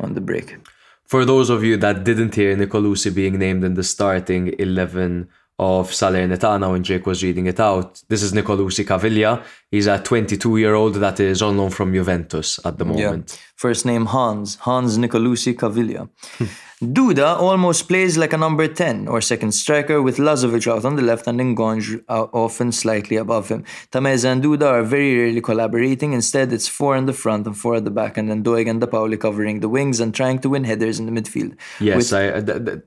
on 0.00 0.14
the 0.14 0.22
break. 0.22 0.56
For 1.04 1.26
those 1.26 1.50
of 1.50 1.62
you 1.62 1.76
that 1.76 2.04
didn't 2.04 2.34
hear 2.34 2.56
Nicolussi 2.56 3.14
being 3.14 3.38
named 3.38 3.64
in 3.64 3.74
the 3.74 3.84
starting 3.84 4.54
11 4.58 5.28
of 5.58 5.90
Salernitana 5.90 6.70
when 6.70 6.84
Jake 6.84 7.04
was 7.06 7.22
reading 7.22 7.46
it 7.46 7.58
out, 7.58 8.00
this 8.08 8.22
is 8.22 8.32
Nicolussi 8.32 8.84
Caviglia. 8.84 9.42
He's 9.70 9.88
a 9.88 9.98
22 9.98 10.56
year 10.58 10.74
old 10.74 10.94
that 10.96 11.18
is 11.18 11.42
on 11.42 11.56
loan 11.56 11.70
from 11.70 11.92
Juventus 11.92 12.60
at 12.64 12.78
the 12.78 12.84
moment. 12.84 13.40
First 13.56 13.84
name 13.84 14.06
Hans, 14.06 14.54
Hans 14.56 14.98
Nicolussi 14.98 15.54
Caviglia. 15.54 16.08
Duda 16.80 17.36
almost 17.40 17.88
plays 17.88 18.16
like 18.16 18.32
a 18.32 18.36
number 18.36 18.68
10 18.68 19.08
or 19.08 19.20
second 19.20 19.50
striker 19.50 20.00
with 20.00 20.18
Lazovic 20.18 20.70
out 20.70 20.84
on 20.84 20.94
the 20.94 21.02
left 21.02 21.26
and 21.26 21.40
Ngonge 21.40 22.04
often 22.08 22.70
slightly 22.70 23.16
above 23.16 23.48
him. 23.48 23.64
Tameze 23.90 24.24
and 24.24 24.44
Duda 24.44 24.62
are 24.62 24.82
very 24.84 25.18
rarely 25.18 25.40
collaborating. 25.40 26.12
Instead, 26.12 26.52
it's 26.52 26.68
four 26.68 26.96
in 26.96 27.06
the 27.06 27.12
front 27.12 27.48
and 27.48 27.58
four 27.58 27.74
at 27.74 27.84
the 27.84 27.90
back, 27.90 28.16
and 28.16 28.30
then 28.30 28.44
Doig 28.44 28.70
and 28.70 28.80
Pauli 28.88 29.16
covering 29.16 29.58
the 29.58 29.68
wings 29.68 29.98
and 29.98 30.14
trying 30.14 30.38
to 30.38 30.50
win 30.50 30.62
headers 30.62 31.00
in 31.00 31.12
the 31.12 31.20
midfield. 31.20 31.56
Yes, 31.80 31.96
With- 31.96 32.12
I, 32.12 32.28
uh, 32.28 32.42
th- 32.42 32.64
th- 32.64 32.78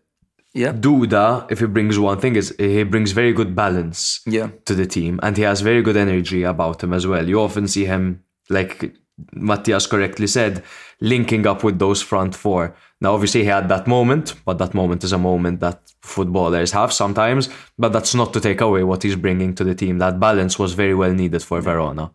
yeah. 0.53 0.73
Duda, 0.73 1.49
if 1.51 1.59
he 1.59 1.65
brings 1.65 1.97
one 1.97 2.19
thing, 2.19 2.35
is 2.35 2.53
he 2.57 2.83
brings 2.83 3.11
very 3.11 3.33
good 3.33 3.55
balance 3.55 4.21
Yeah. 4.25 4.49
to 4.65 4.75
the 4.75 4.85
team, 4.85 5.19
and 5.23 5.37
he 5.37 5.43
has 5.43 5.61
very 5.61 5.81
good 5.81 5.97
energy 5.97 6.43
about 6.43 6.83
him 6.83 6.93
as 6.93 7.05
well. 7.07 7.27
You 7.27 7.39
often 7.41 7.67
see 7.67 7.85
him, 7.85 8.23
like 8.49 8.93
Matthias 9.33 9.87
correctly 9.87 10.27
said, 10.27 10.63
linking 10.99 11.45
up 11.47 11.63
with 11.63 11.79
those 11.79 12.01
front 12.01 12.35
four. 12.35 12.75
Now, 12.99 13.13
obviously, 13.13 13.41
he 13.41 13.47
had 13.47 13.67
that 13.69 13.87
moment, 13.87 14.35
but 14.45 14.57
that 14.59 14.73
moment 14.73 15.03
is 15.03 15.11
a 15.13 15.17
moment 15.17 15.59
that 15.59 15.79
footballers 16.01 16.71
have 16.71 16.91
sometimes. 16.93 17.49
But 17.77 17.93
that's 17.93 18.13
not 18.13 18.31
to 18.33 18.39
take 18.39 18.61
away 18.61 18.83
what 18.83 19.03
he's 19.03 19.15
bringing 19.15 19.55
to 19.55 19.63
the 19.63 19.73
team. 19.75 19.97
That 19.99 20.19
balance 20.19 20.59
was 20.59 20.73
very 20.73 20.93
well 20.93 21.13
needed 21.13 21.41
for 21.43 21.61
Verona. 21.61 22.11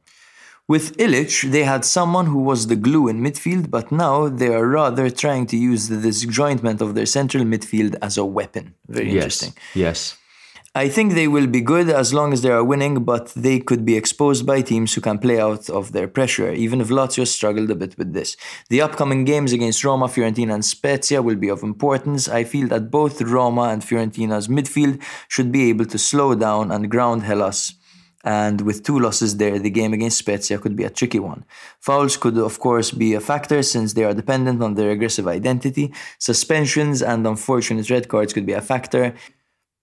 With 0.68 0.96
Ilić, 0.96 1.52
they 1.52 1.62
had 1.62 1.84
someone 1.84 2.26
who 2.26 2.40
was 2.40 2.66
the 2.66 2.74
glue 2.74 3.06
in 3.06 3.22
midfield, 3.22 3.70
but 3.70 3.92
now 3.92 4.28
they 4.28 4.52
are 4.52 4.66
rather 4.66 5.08
trying 5.10 5.46
to 5.46 5.56
use 5.56 5.88
the 5.88 5.96
disjointment 5.96 6.80
of 6.80 6.96
their 6.96 7.06
central 7.06 7.44
midfield 7.44 7.94
as 8.02 8.18
a 8.18 8.24
weapon. 8.24 8.74
Very 8.88 9.10
interesting. 9.10 9.52
Yes. 9.74 10.16
I 10.74 10.88
think 10.88 11.14
they 11.14 11.28
will 11.28 11.46
be 11.46 11.60
good 11.60 11.88
as 11.88 12.12
long 12.12 12.32
as 12.32 12.42
they 12.42 12.50
are 12.50 12.64
winning, 12.64 13.04
but 13.04 13.32
they 13.34 13.60
could 13.60 13.84
be 13.86 13.96
exposed 13.96 14.44
by 14.44 14.60
teams 14.60 14.92
who 14.92 15.00
can 15.00 15.18
play 15.18 15.40
out 15.40 15.70
of 15.70 15.92
their 15.92 16.08
pressure, 16.08 16.52
even 16.52 16.80
if 16.80 16.88
Lazio 16.88 17.26
struggled 17.26 17.70
a 17.70 17.74
bit 17.74 17.96
with 17.96 18.12
this. 18.12 18.36
The 18.68 18.82
upcoming 18.82 19.24
games 19.24 19.52
against 19.52 19.84
Roma, 19.84 20.06
Fiorentina, 20.06 20.52
and 20.52 20.64
Spezia 20.64 21.22
will 21.22 21.36
be 21.36 21.48
of 21.48 21.62
importance. 21.62 22.28
I 22.28 22.44
feel 22.44 22.66
that 22.68 22.90
both 22.90 23.22
Roma 23.22 23.68
and 23.72 23.82
Fiorentina's 23.82 24.48
midfield 24.48 25.00
should 25.28 25.50
be 25.50 25.70
able 25.70 25.86
to 25.86 25.96
slow 25.96 26.34
down 26.34 26.70
and 26.70 26.90
ground 26.90 27.22
Hellas. 27.22 27.72
And 28.26 28.62
with 28.62 28.82
two 28.82 28.98
losses 28.98 29.36
there, 29.36 29.56
the 29.60 29.70
game 29.70 29.92
against 29.92 30.18
Spezia 30.18 30.58
could 30.58 30.74
be 30.74 30.82
a 30.82 30.90
tricky 30.90 31.20
one. 31.20 31.44
Fouls 31.78 32.16
could, 32.16 32.36
of 32.36 32.58
course, 32.58 32.90
be 32.90 33.14
a 33.14 33.20
factor 33.20 33.62
since 33.62 33.92
they 33.92 34.02
are 34.02 34.14
dependent 34.14 34.60
on 34.64 34.74
their 34.74 34.90
aggressive 34.90 35.28
identity. 35.28 35.92
Suspensions 36.18 37.02
and 37.02 37.24
unfortunate 37.24 37.88
red 37.88 38.08
cards 38.08 38.32
could 38.32 38.44
be 38.44 38.52
a 38.52 38.60
factor. 38.60 39.14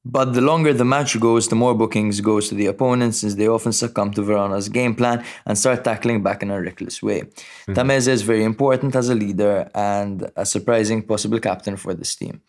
But 0.05 0.33
the 0.33 0.41
longer 0.41 0.73
the 0.73 0.83
match 0.83 1.17
goes, 1.17 1.47
the 1.47 1.55
more 1.55 1.73
bookings 1.73 2.19
goes 2.19 2.49
to 2.49 2.55
the 2.55 2.65
opponent 2.65 3.15
since 3.15 3.35
they 3.35 3.47
often 3.47 3.71
succumb 3.71 4.11
to 4.11 4.21
Verona's 4.21 4.67
game 4.67 4.93
plan 4.93 5.23
and 5.45 5.57
start 5.57 5.85
tackling 5.85 6.21
back 6.21 6.43
in 6.43 6.51
a 6.51 6.59
reckless 6.59 7.01
way. 7.01 7.21
Mm-hmm. 7.21 7.73
Tameze 7.73 8.09
is 8.09 8.23
very 8.23 8.43
important 8.43 8.93
as 8.97 9.07
a 9.07 9.15
leader 9.15 9.71
and 9.73 10.29
a 10.35 10.45
surprising 10.45 11.01
possible 11.03 11.39
captain 11.39 11.77
for 11.77 11.93
this 11.93 12.13
team. 12.17 12.41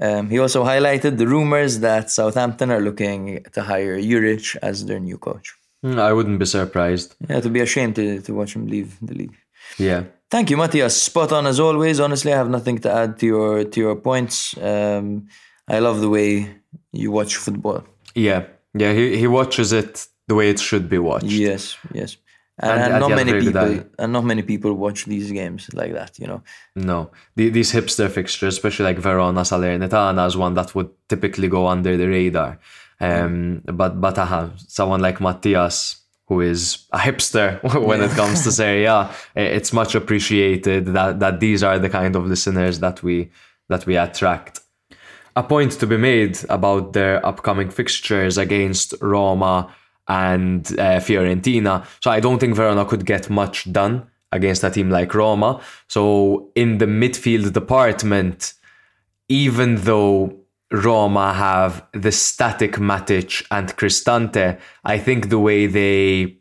Um, 0.00 0.30
he 0.30 0.38
also 0.38 0.64
highlighted 0.64 1.18
the 1.18 1.26
rumors 1.26 1.80
that 1.80 2.10
Southampton 2.10 2.70
are 2.70 2.80
looking 2.80 3.44
to 3.52 3.62
hire 3.62 3.98
Juric 3.98 4.56
as 4.62 4.86
their 4.86 5.00
new 5.00 5.18
coach. 5.18 5.54
Mm, 5.84 5.98
I 5.98 6.12
wouldn't 6.12 6.38
be 6.38 6.46
surprised. 6.46 7.14
Yeah, 7.28 7.40
to 7.40 7.50
be 7.50 7.60
ashamed 7.60 7.96
to, 7.96 8.20
to 8.20 8.34
watch 8.34 8.54
him 8.54 8.66
leave 8.66 8.96
the 9.00 9.14
league. 9.14 9.36
Yeah. 9.78 10.04
Thank 10.30 10.50
you, 10.50 10.56
Matthias. 10.56 11.00
Spot 11.00 11.32
on 11.32 11.46
as 11.46 11.58
always. 11.58 12.00
Honestly, 12.00 12.32
I 12.32 12.36
have 12.36 12.50
nothing 12.50 12.78
to 12.78 12.92
add 12.92 13.18
to 13.20 13.26
your 13.26 13.64
to 13.64 13.80
your 13.80 13.96
points. 13.96 14.56
Um, 14.58 15.28
I 15.68 15.78
love 15.78 16.00
the 16.00 16.08
way 16.08 16.28
you 16.92 17.10
watch 17.10 17.36
football. 17.36 17.84
Yeah. 18.14 18.46
Yeah. 18.74 18.92
He, 18.92 19.16
he 19.16 19.26
watches 19.26 19.72
it 19.72 20.06
the 20.26 20.34
way 20.34 20.50
it 20.50 20.60
should 20.60 20.88
be 20.88 20.98
watched. 20.98 21.26
Yes, 21.26 21.76
yes. 21.92 22.16
And, 22.60 22.72
And- 22.72 22.92
and 22.94 23.00
not 23.00 23.10
many 23.10 23.32
people 23.40 23.84
and 23.98 24.12
not 24.12 24.24
many 24.24 24.42
people 24.42 24.72
watch 24.74 25.04
these 25.04 25.30
games 25.30 25.70
like 25.74 25.92
that, 25.92 26.18
you 26.18 26.26
know. 26.26 26.42
No, 26.74 27.10
the, 27.36 27.50
these 27.50 27.72
hipster 27.72 28.10
fixtures, 28.10 28.54
especially 28.54 28.84
like 28.86 28.98
Verona, 28.98 29.42
Salernitana, 29.42 30.26
is 30.26 30.36
one 30.36 30.54
that 30.54 30.74
would 30.74 30.90
typically 31.08 31.48
go 31.48 31.66
under 31.68 31.96
the 31.96 32.08
radar. 32.08 32.58
Um, 33.00 33.62
but 33.64 34.00
but 34.00 34.18
uh, 34.18 34.48
someone 34.66 35.00
like 35.00 35.20
Matthias, 35.20 36.02
who 36.26 36.40
is 36.40 36.86
a 36.92 36.98
hipster 36.98 37.62
when 37.86 38.02
it 38.02 38.10
comes 38.10 38.42
to 38.42 38.50
Serie 38.52 38.86
A, 38.86 39.08
it's 39.36 39.72
much 39.72 39.94
appreciated 39.94 40.86
that 40.86 41.20
that 41.20 41.38
these 41.40 41.62
are 41.62 41.78
the 41.78 41.88
kind 41.88 42.16
of 42.16 42.26
listeners 42.26 42.80
that 42.80 43.02
we 43.04 43.30
that 43.68 43.86
we 43.86 43.96
attract. 43.96 44.60
A 45.36 45.42
point 45.44 45.72
to 45.78 45.86
be 45.86 45.96
made 45.96 46.36
about 46.48 46.92
their 46.94 47.24
upcoming 47.24 47.70
fixtures 47.70 48.36
against 48.36 48.94
Roma 49.00 49.72
and 50.08 50.66
uh, 50.78 51.00
Fiorentina. 51.00 51.86
So 52.00 52.10
I 52.10 52.20
don't 52.20 52.38
think 52.38 52.54
Verona 52.54 52.84
could 52.84 53.04
get 53.04 53.30
much 53.30 53.70
done 53.72 54.06
against 54.32 54.64
a 54.64 54.70
team 54.70 54.90
like 54.90 55.14
Roma. 55.14 55.60
So 55.86 56.50
in 56.54 56.78
the 56.78 56.86
midfield 56.86 57.52
department, 57.52 58.54
even 59.28 59.76
though 59.76 60.38
Roma 60.70 61.32
have 61.32 61.86
the 61.92 62.12
static 62.12 62.72
Matic 62.72 63.46
and 63.50 63.68
Cristante, 63.76 64.58
I 64.84 64.98
think 64.98 65.28
the 65.28 65.38
way 65.38 65.66
they 65.66 66.38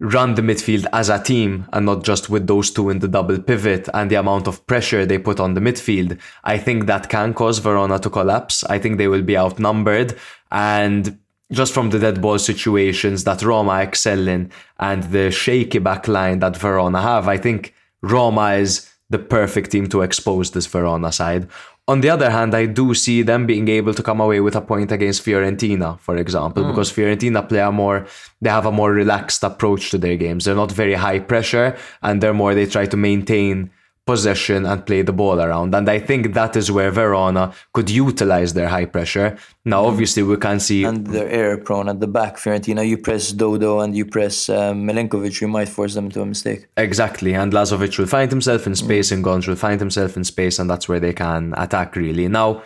run 0.00 0.34
the 0.34 0.42
midfield 0.42 0.86
as 0.92 1.08
a 1.08 1.20
team 1.20 1.66
and 1.72 1.84
not 1.84 2.04
just 2.04 2.30
with 2.30 2.46
those 2.46 2.70
two 2.70 2.88
in 2.88 3.00
the 3.00 3.08
double 3.08 3.38
pivot 3.40 3.88
and 3.92 4.10
the 4.10 4.14
amount 4.14 4.46
of 4.46 4.64
pressure 4.66 5.04
they 5.04 5.18
put 5.18 5.40
on 5.40 5.54
the 5.54 5.60
midfield, 5.60 6.16
I 6.44 6.56
think 6.56 6.86
that 6.86 7.08
can 7.08 7.34
cause 7.34 7.58
Verona 7.58 7.98
to 7.98 8.10
collapse. 8.10 8.62
I 8.64 8.78
think 8.78 8.96
they 8.96 9.08
will 9.08 9.22
be 9.22 9.36
outnumbered 9.36 10.16
and 10.52 11.18
just 11.50 11.72
from 11.72 11.90
the 11.90 11.98
dead 11.98 12.20
ball 12.20 12.38
situations 12.38 13.24
that 13.24 13.42
Roma 13.42 13.80
excel 13.80 14.28
in 14.28 14.50
and 14.78 15.02
the 15.04 15.30
shaky 15.30 15.78
back 15.78 16.06
line 16.06 16.40
that 16.40 16.56
Verona 16.56 17.00
have, 17.00 17.26
I 17.28 17.38
think 17.38 17.74
Roma 18.02 18.54
is 18.54 18.90
the 19.10 19.18
perfect 19.18 19.70
team 19.70 19.88
to 19.88 20.02
expose 20.02 20.50
this 20.50 20.66
Verona 20.66 21.10
side. 21.10 21.48
On 21.86 22.02
the 22.02 22.10
other 22.10 22.28
hand, 22.28 22.54
I 22.54 22.66
do 22.66 22.92
see 22.92 23.22
them 23.22 23.46
being 23.46 23.66
able 23.68 23.94
to 23.94 24.02
come 24.02 24.20
away 24.20 24.40
with 24.40 24.54
a 24.54 24.60
point 24.60 24.92
against 24.92 25.24
Fiorentina, 25.24 25.98
for 26.00 26.18
example, 26.18 26.62
hmm. 26.62 26.70
because 26.70 26.92
Fiorentina 26.92 27.48
play 27.48 27.60
a 27.60 27.72
more, 27.72 28.06
they 28.42 28.50
have 28.50 28.66
a 28.66 28.72
more 28.72 28.92
relaxed 28.92 29.42
approach 29.42 29.90
to 29.90 29.98
their 29.98 30.18
games. 30.18 30.44
They're 30.44 30.54
not 30.54 30.70
very 30.70 30.94
high 30.94 31.20
pressure 31.20 31.78
and 32.02 32.22
they're 32.22 32.34
more, 32.34 32.54
they 32.54 32.66
try 32.66 32.84
to 32.84 32.96
maintain 32.96 33.70
possession 34.12 34.60
and 34.70 34.86
play 34.88 35.02
the 35.02 35.12
ball 35.12 35.38
around. 35.46 35.74
And 35.74 35.86
I 35.96 35.98
think 36.08 36.22
that 36.40 36.56
is 36.60 36.72
where 36.76 36.90
Verona 36.90 37.52
could 37.74 37.90
utilize 37.90 38.50
their 38.54 38.70
high 38.76 38.88
pressure. 38.96 39.36
Now, 39.66 39.80
obviously, 39.90 40.22
we 40.22 40.36
can 40.38 40.58
see 40.60 40.84
And 40.84 41.06
they're 41.06 41.34
error 41.40 41.58
prone 41.58 41.90
at 41.90 42.00
the 42.00 42.10
back. 42.18 42.38
Fiorentina, 42.38 42.82
you 42.88 42.96
press 42.96 43.24
Dodo 43.32 43.80
and 43.80 43.94
you 43.94 44.06
press 44.06 44.48
um, 44.48 44.86
Milenkovic, 44.88 45.42
you 45.42 45.48
might 45.56 45.68
force 45.68 45.92
them 45.94 46.06
into 46.06 46.22
a 46.22 46.26
mistake. 46.34 46.60
Exactly, 46.78 47.34
and 47.34 47.52
Lazovic 47.52 47.98
will 47.98 48.12
find 48.18 48.30
himself 48.30 48.66
in 48.66 48.74
space, 48.74 49.12
and 49.12 49.22
Gonz 49.22 49.46
will 49.46 49.62
find 49.66 49.78
himself 49.78 50.16
in 50.16 50.24
space, 50.24 50.58
and 50.58 50.70
that's 50.70 50.88
where 50.88 51.00
they 51.00 51.12
can 51.12 51.52
attack 51.58 51.94
really. 51.94 52.28
Now, 52.28 52.62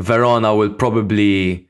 Verona 0.00 0.50
will 0.58 0.74
probably 0.84 1.69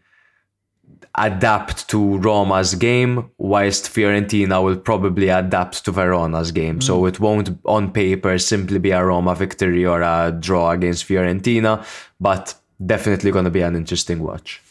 adapt 1.16 1.88
to 1.88 2.18
Roma's 2.18 2.74
game, 2.74 3.30
whilst 3.38 3.86
Fiorentina 3.86 4.62
will 4.62 4.76
probably 4.76 5.28
adapt 5.28 5.84
to 5.84 5.92
Verona's 5.92 6.52
game. 6.52 6.80
So 6.80 7.02
mm. 7.02 7.08
it 7.08 7.20
won't, 7.20 7.50
on 7.64 7.92
paper, 7.92 8.38
simply 8.38 8.78
be 8.78 8.92
a 8.92 9.04
Roma 9.04 9.34
victory 9.34 9.84
or 9.84 10.02
a 10.02 10.36
draw 10.38 10.70
against 10.70 11.06
Fiorentina, 11.06 11.84
but 12.20 12.54
definitely 12.84 13.30
going 13.30 13.44
to 13.44 13.50
be 13.50 13.62
an 13.62 13.76
interesting 13.76 14.22
watch. 14.22 14.62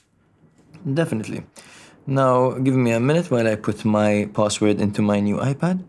Definitely. 0.94 1.44
Now, 2.07 2.52
give 2.52 2.74
me 2.74 2.91
a 2.91 2.99
minute 2.99 3.30
while 3.30 3.48
I 3.48 3.56
put 3.56 3.86
my 3.86 4.30
password 4.34 4.82
into 4.82 5.02
my 5.02 5.20
new 5.20 5.38
iPad. 5.38 5.84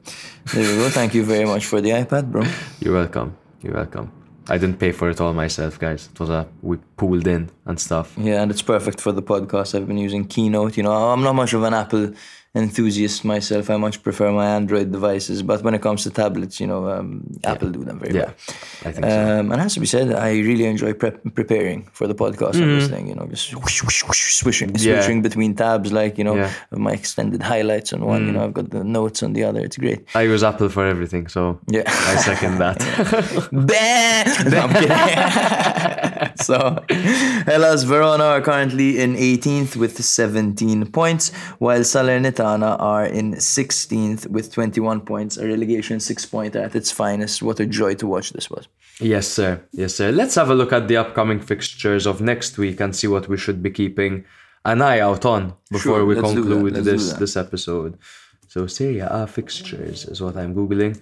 There 0.52 0.62
we 0.62 0.82
go. 0.82 0.90
Thank 0.90 1.14
you 1.14 1.24
very 1.24 1.46
much 1.46 1.64
for 1.64 1.80
the 1.80 1.90
iPad, 1.90 2.30
bro. 2.30 2.44
You're 2.80 2.94
welcome. 2.94 3.36
You're 3.62 3.74
welcome. 3.74 4.19
I 4.50 4.58
didn't 4.58 4.78
pay 4.80 4.90
for 4.90 5.08
it 5.08 5.20
all 5.20 5.32
myself, 5.32 5.78
guys. 5.78 6.08
It 6.12 6.18
was 6.18 6.28
a 6.28 6.48
we 6.60 6.78
pooled 6.96 7.28
in 7.28 7.50
and 7.66 7.78
stuff. 7.78 8.12
Yeah, 8.18 8.42
and 8.42 8.50
it's 8.50 8.62
perfect 8.62 9.00
for 9.00 9.12
the 9.12 9.22
podcast. 9.22 9.76
I've 9.76 9.86
been 9.86 9.96
using 9.96 10.26
Keynote. 10.26 10.76
You 10.76 10.82
know, 10.82 10.92
I'm 10.92 11.22
not 11.22 11.36
much 11.36 11.52
of 11.52 11.62
an 11.62 11.72
Apple 11.72 12.12
enthusiast 12.54 13.24
myself. 13.24 13.70
I 13.70 13.76
much 13.76 14.02
prefer 14.02 14.32
my 14.32 14.46
Android 14.56 14.90
devices, 14.90 15.42
but 15.42 15.62
when 15.62 15.74
it 15.74 15.82
comes 15.82 16.02
to 16.02 16.10
tablets, 16.10 16.58
you 16.60 16.66
know, 16.66 16.88
um, 16.90 17.22
Apple 17.44 17.70
do 17.70 17.84
them 17.84 18.00
very 18.00 18.12
Yeah, 18.14 18.24
well. 18.24 18.34
I 18.84 18.90
think 18.92 19.04
so. 19.06 19.38
Um, 19.38 19.52
and 19.52 19.60
has 19.60 19.74
to 19.74 19.80
be 19.80 19.86
said, 19.86 20.12
I 20.12 20.32
really 20.32 20.64
enjoy 20.64 20.92
prep- 20.94 21.22
preparing 21.34 21.88
for 21.92 22.06
the 22.08 22.14
podcast 22.14 22.54
on 22.60 22.68
this 22.78 22.88
thing. 22.88 23.06
You 23.08 23.14
know, 23.14 23.26
just 23.26 23.54
whoosh, 23.54 23.82
whoosh, 23.84 24.02
whoosh, 24.04 24.34
swishing, 24.34 24.70
Mm-hmm. 24.70 24.88
Yeah. 24.88 25.00
switching 25.00 25.22
between 25.22 25.54
tabs, 25.54 25.92
like 25.92 26.18
you 26.18 26.24
know, 26.24 26.34
Yeah. 26.36 26.50
Mm. 26.72 26.78
my 26.78 26.92
extended 26.92 27.42
highlights 27.42 27.92
on 27.92 28.04
one. 28.04 28.26
You 28.26 28.32
know, 28.32 28.44
I've 28.44 28.54
got 28.54 28.70
the 28.70 28.82
notes 28.82 29.22
on 29.22 29.32
the 29.32 29.44
other. 29.44 29.60
It's 29.60 29.76
great. 29.76 30.04
I 30.16 30.22
use 30.22 30.42
Apple 30.42 30.68
for 30.70 30.84
everything, 30.86 31.28
so 31.28 31.60
Yeah. 31.68 31.82
I 31.86 32.16
second 32.16 32.58
that. 32.58 32.78
Bah! 33.68 34.24
No, 36.48 36.56
I'm 36.56 36.86
kidding. 36.86 37.04
so, 37.06 37.44
Hellas 37.46 37.82
Verona 37.84 38.24
are 38.24 38.40
currently 38.40 38.98
in 39.00 39.14
18th 39.16 39.76
with 39.76 40.02
17 40.02 40.90
points, 40.90 41.32
while 41.58 41.80
Salernitana 41.80 42.80
are 42.80 43.06
in 43.06 43.34
16th 43.34 44.26
with 44.28 44.52
21 44.52 45.02
points. 45.02 45.36
A 45.36 45.46
relegation 45.46 46.00
six 46.00 46.26
pointer 46.26 46.60
at 46.60 46.74
its 46.74 46.90
finest. 46.90 47.42
What 47.42 47.60
a 47.60 47.66
joy 47.66 47.94
to 47.96 48.06
watch 48.06 48.32
this 48.32 48.50
was. 48.50 48.68
Yes, 49.00 49.26
sir. 49.26 49.62
Yes, 49.72 49.94
sir. 49.94 50.10
Let's 50.12 50.34
have 50.34 50.50
a 50.50 50.54
look 50.54 50.72
at 50.72 50.88
the 50.88 50.96
upcoming 50.96 51.40
fixtures 51.40 52.06
of 52.06 52.20
next 52.20 52.58
week 52.58 52.80
and 52.80 52.94
see 52.94 53.06
what 53.06 53.28
we 53.28 53.36
should 53.36 53.62
be 53.62 53.70
keeping 53.70 54.24
an 54.64 54.82
eye 54.82 55.00
out 55.00 55.24
on 55.24 55.54
before 55.70 55.96
Sure, 55.96 56.04
we 56.04 56.14
let's 56.14 56.34
do 56.34 56.42
that, 56.42 56.50
conclude 56.50 56.84
this 56.84 57.14
this 57.14 57.36
episode. 57.36 57.98
So 58.48 58.66
Serie 58.66 58.98
A 58.98 59.26
fixtures 59.26 60.04
is 60.04 60.20
what 60.20 60.36
I'm 60.36 60.54
googling. 60.54 61.00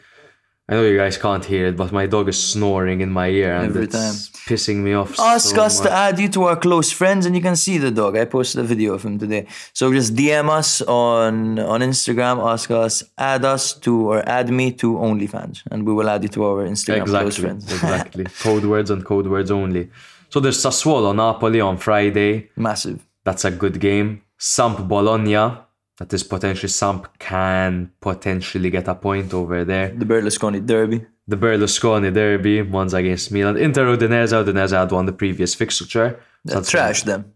I 0.71 0.75
know 0.75 0.83
you 0.83 0.99
guys 0.99 1.17
can't 1.17 1.43
hear 1.43 1.69
it, 1.69 1.77
but 1.79 1.93
my 1.93 2.07
dog 2.07 2.29
is 2.29 2.43
snoring 2.43 3.01
in 3.01 3.11
my 3.11 3.29
ear 3.29 3.57
and 3.57 3.69
Every 3.71 3.85
it's 3.85 4.29
pissing 4.49 4.77
me 4.77 4.93
off. 4.93 5.19
Ask 5.19 5.55
so 5.55 5.63
us 5.63 5.79
much. 5.79 5.89
to 5.89 5.93
add 5.95 6.19
you 6.19 6.29
to 6.29 6.45
our 6.45 6.57
close 6.57 6.93
friends, 6.93 7.25
and 7.25 7.35
you 7.35 7.41
can 7.41 7.57
see 7.57 7.79
the 7.79 7.91
dog. 7.91 8.19
I 8.19 8.27
posted 8.27 8.61
a 8.61 8.65
video 8.65 8.93
of 8.93 9.03
him 9.03 9.19
today. 9.19 9.47
So 9.73 9.91
just 9.93 10.15
DM 10.15 10.51
us 10.51 10.83
on 10.83 11.59
on 11.59 11.81
Instagram. 11.81 12.37
Ask 12.47 12.71
us, 12.71 13.03
add 13.17 13.47
us 13.47 13.73
to 13.85 14.11
or 14.11 14.29
add 14.29 14.51
me 14.51 14.71
to 14.73 14.93
OnlyFans, 14.97 15.63
and 15.71 15.87
we 15.87 15.93
will 15.95 16.09
add 16.11 16.23
you 16.23 16.29
to 16.37 16.45
our 16.45 16.67
Instagram 16.67 17.07
close 17.07 17.39
Exactly. 17.39 17.43
friends. 17.45 17.73
exactly. 17.73 18.25
Code 18.41 18.65
words 18.67 18.91
and 18.91 19.03
code 19.07 19.27
words 19.27 19.51
only. 19.51 19.89
So 20.29 20.39
there's 20.41 20.59
Sassuolo 20.63 21.15
Napoli 21.17 21.63
on 21.63 21.79
Friday. 21.79 22.51
Massive. 22.57 23.07
That's 23.25 23.47
a 23.47 23.51
good 23.51 23.81
game. 23.81 24.21
Samp 24.37 24.87
Bologna. 24.87 25.57
That 25.99 26.13
is 26.15 26.23
potentially 26.23 26.69
Samp 26.69 27.19
can 27.19 27.91
potentially 28.01 28.71
get 28.71 28.87
a 28.89 28.95
point 28.95 29.35
over 29.35 29.65
there. 29.65 29.89
The 29.89 30.05
Berlusconi 30.05 30.65
Derby. 30.65 31.05
The 31.29 31.37
Berlusconi 31.37 32.13
derby, 32.15 32.63
one's 32.63 32.95
against 32.95 33.31
Milan. 33.31 33.59
Inter 33.59 33.85
Udinese, 33.95 34.33
Udinese 34.33 34.73
had 34.73 34.91
won 34.91 35.05
the 35.05 35.13
previous 35.13 35.55
fixture. 35.55 36.19
So 36.47 36.63
Trash 36.63 37.03
them. 37.03 37.33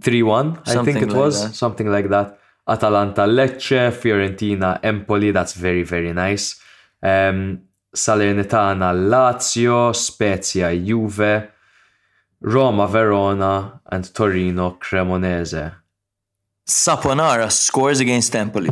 3 0.00 0.22
1, 0.22 0.62
I 0.66 0.84
think 0.84 1.02
it 1.02 1.08
like 1.08 1.16
was. 1.16 1.42
that. 1.42 1.54
Something 1.54 1.90
like 1.90 2.08
that. 2.10 2.38
Atalanta 2.68 3.22
Lecce, 3.26 3.90
Fiorentina 3.90 4.78
Empoli, 4.84 5.32
that's 5.32 5.54
very, 5.54 5.82
very 5.82 6.12
nice. 6.12 6.60
Um, 7.02 7.62
Salernitana 7.94 8.94
Lazio, 8.94 9.92
Spezia 9.92 10.72
Juve, 10.76 11.48
Roma 12.40 12.86
Verona, 12.86 13.80
and 13.90 14.14
Torino 14.14 14.78
Cremonese. 14.80 15.74
Saponara 16.72 17.50
scores 17.50 18.00
against 18.00 18.34
Empoli. 18.34 18.70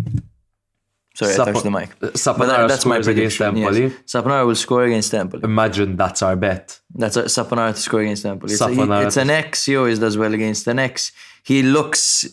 Sorry, 1.15 1.35
I 1.35 1.37
Sapo- 1.37 1.45
touched 1.53 1.65
the 1.65 1.71
mic. 1.71 1.99
Saponara 2.27 2.69
that- 2.69 2.81
scores 2.81 3.07
against 3.09 3.39
prediction, 3.39 3.57
yes. 3.57 3.67
Empoli. 3.77 3.91
Saponara 4.07 4.47
will 4.47 4.55
score 4.55 4.85
against 4.85 5.13
Empoli. 5.13 5.43
Imagine 5.45 5.97
that's 5.97 6.23
our 6.23 6.37
bet. 6.37 6.81
That's 6.95 7.17
a 7.17 7.25
Saponara 7.25 7.75
to 7.75 7.81
score 7.81 8.01
against 8.01 8.25
Empoli. 8.25 8.53
It's, 8.53 8.61
a, 8.63 8.69
he- 8.71 8.81
it's 9.07 9.17
an 9.19 9.29
X. 9.31 9.67
He 9.67 9.77
always 9.77 9.99
does 9.99 10.17
well 10.17 10.33
against 10.33 10.67
an 10.67 10.79
X. 10.79 11.13
He 11.43 11.63
looks 11.63 12.27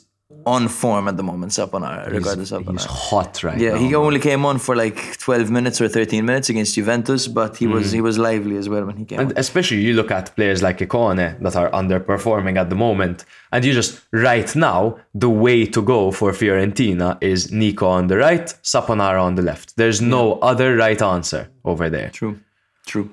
on 0.48 0.68
form 0.70 1.08
at 1.10 1.18
the 1.18 1.24
moment, 1.24 1.52
Saponara, 1.52 2.10
regardless 2.10 2.52
of 2.52 2.66
He's 2.68 2.86
hot 2.86 3.44
right 3.44 3.60
Yeah, 3.60 3.72
now. 3.72 3.76
Yeah, 3.76 3.88
he 3.88 3.96
only 3.96 4.20
came 4.20 4.46
on 4.46 4.58
for 4.60 4.76
like 4.76 5.18
12 5.18 5.52
minutes 5.52 5.82
or 5.82 5.90
13 5.90 6.26
minutes 6.26 6.50
against 6.50 6.76
Juventus, 6.76 7.28
but 7.28 7.58
he 7.58 7.68
was 7.68 7.92
he 7.92 8.00
mm. 8.00 8.04
was 8.04 8.18
lively 8.18 8.56
as 8.56 8.68
well 8.70 8.86
when 8.86 8.98
he 8.98 9.06
came 9.06 9.20
on. 9.20 9.26
And 9.26 9.38
especially 9.38 9.82
you 9.82 9.94
look 9.94 10.10
at 10.10 10.36
players 10.38 10.64
like 10.64 10.78
Ikone 10.80 11.40
that 11.44 11.56
are 11.56 11.70
underperforming 11.72 12.56
at 12.58 12.70
the 12.70 12.80
moment, 12.88 13.26
and 13.52 13.66
you 13.66 13.74
just 13.74 14.02
right 14.14 14.56
now 14.56 14.98
the 15.14 15.30
way 15.30 15.66
to 15.76 15.82
go 15.82 16.12
for 16.12 16.32
Fiorentina 16.32 17.18
is 17.22 17.52
Nico 17.52 17.88
on 17.88 18.08
the 18.08 18.18
right, 18.18 18.48
Saponara 18.64 19.22
on 19.22 19.36
the 19.36 19.46
left. 19.52 19.76
There's 19.76 20.02
no 20.02 20.24
other 20.52 20.78
right 20.78 21.02
answer 21.02 21.50
over 21.66 21.90
there. 21.90 22.10
True, 22.10 22.40
true. 22.86 23.10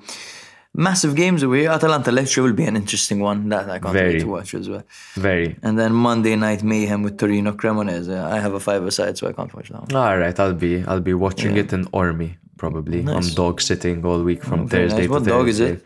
Massive 0.77 1.15
games 1.15 1.41
away. 1.41 1.67
Atalanta 1.67 2.11
Lecce 2.11 2.37
will 2.43 2.53
be 2.53 2.65
an 2.65 2.75
interesting 2.75 3.19
one 3.19 3.47
that 3.49 3.69
I 3.69 3.79
can't 3.79 3.93
Very. 3.93 4.13
wait 4.13 4.19
to 4.19 4.27
watch 4.27 4.53
as 4.53 4.67
well. 4.69 4.83
Very. 5.13 5.55
And 5.63 5.79
then 5.79 5.93
Monday 5.93 6.35
night 6.35 6.63
mayhem 6.63 7.01
with 7.01 7.17
Torino 7.17 7.53
Cremonese. 7.53 8.13
I 8.35 8.39
have 8.39 8.53
a 8.53 8.59
five-a-side, 8.59 9.17
so 9.17 9.27
I 9.29 9.33
can't 9.33 9.53
watch 9.55 9.69
that 9.69 9.81
one. 9.81 9.95
All 9.95 10.17
right, 10.17 10.37
I'll 10.39 10.53
be 10.53 10.83
I'll 10.83 10.99
be 10.99 11.13
watching 11.13 11.55
Yeah. 11.55 11.63
it 11.63 11.71
in 11.73 11.85
Ormi 11.85 12.35
probably. 12.57 13.01
Nice. 13.03 13.15
I'm 13.29 13.33
dog 13.35 13.61
sitting 13.61 14.05
all 14.05 14.21
week 14.23 14.43
from 14.43 14.67
Thursday 14.67 14.97
nice. 14.97 15.05
to 15.07 15.11
What 15.11 15.19
Thursday. 15.23 15.31
dog 15.37 15.47
is 15.47 15.59
it? 15.59 15.83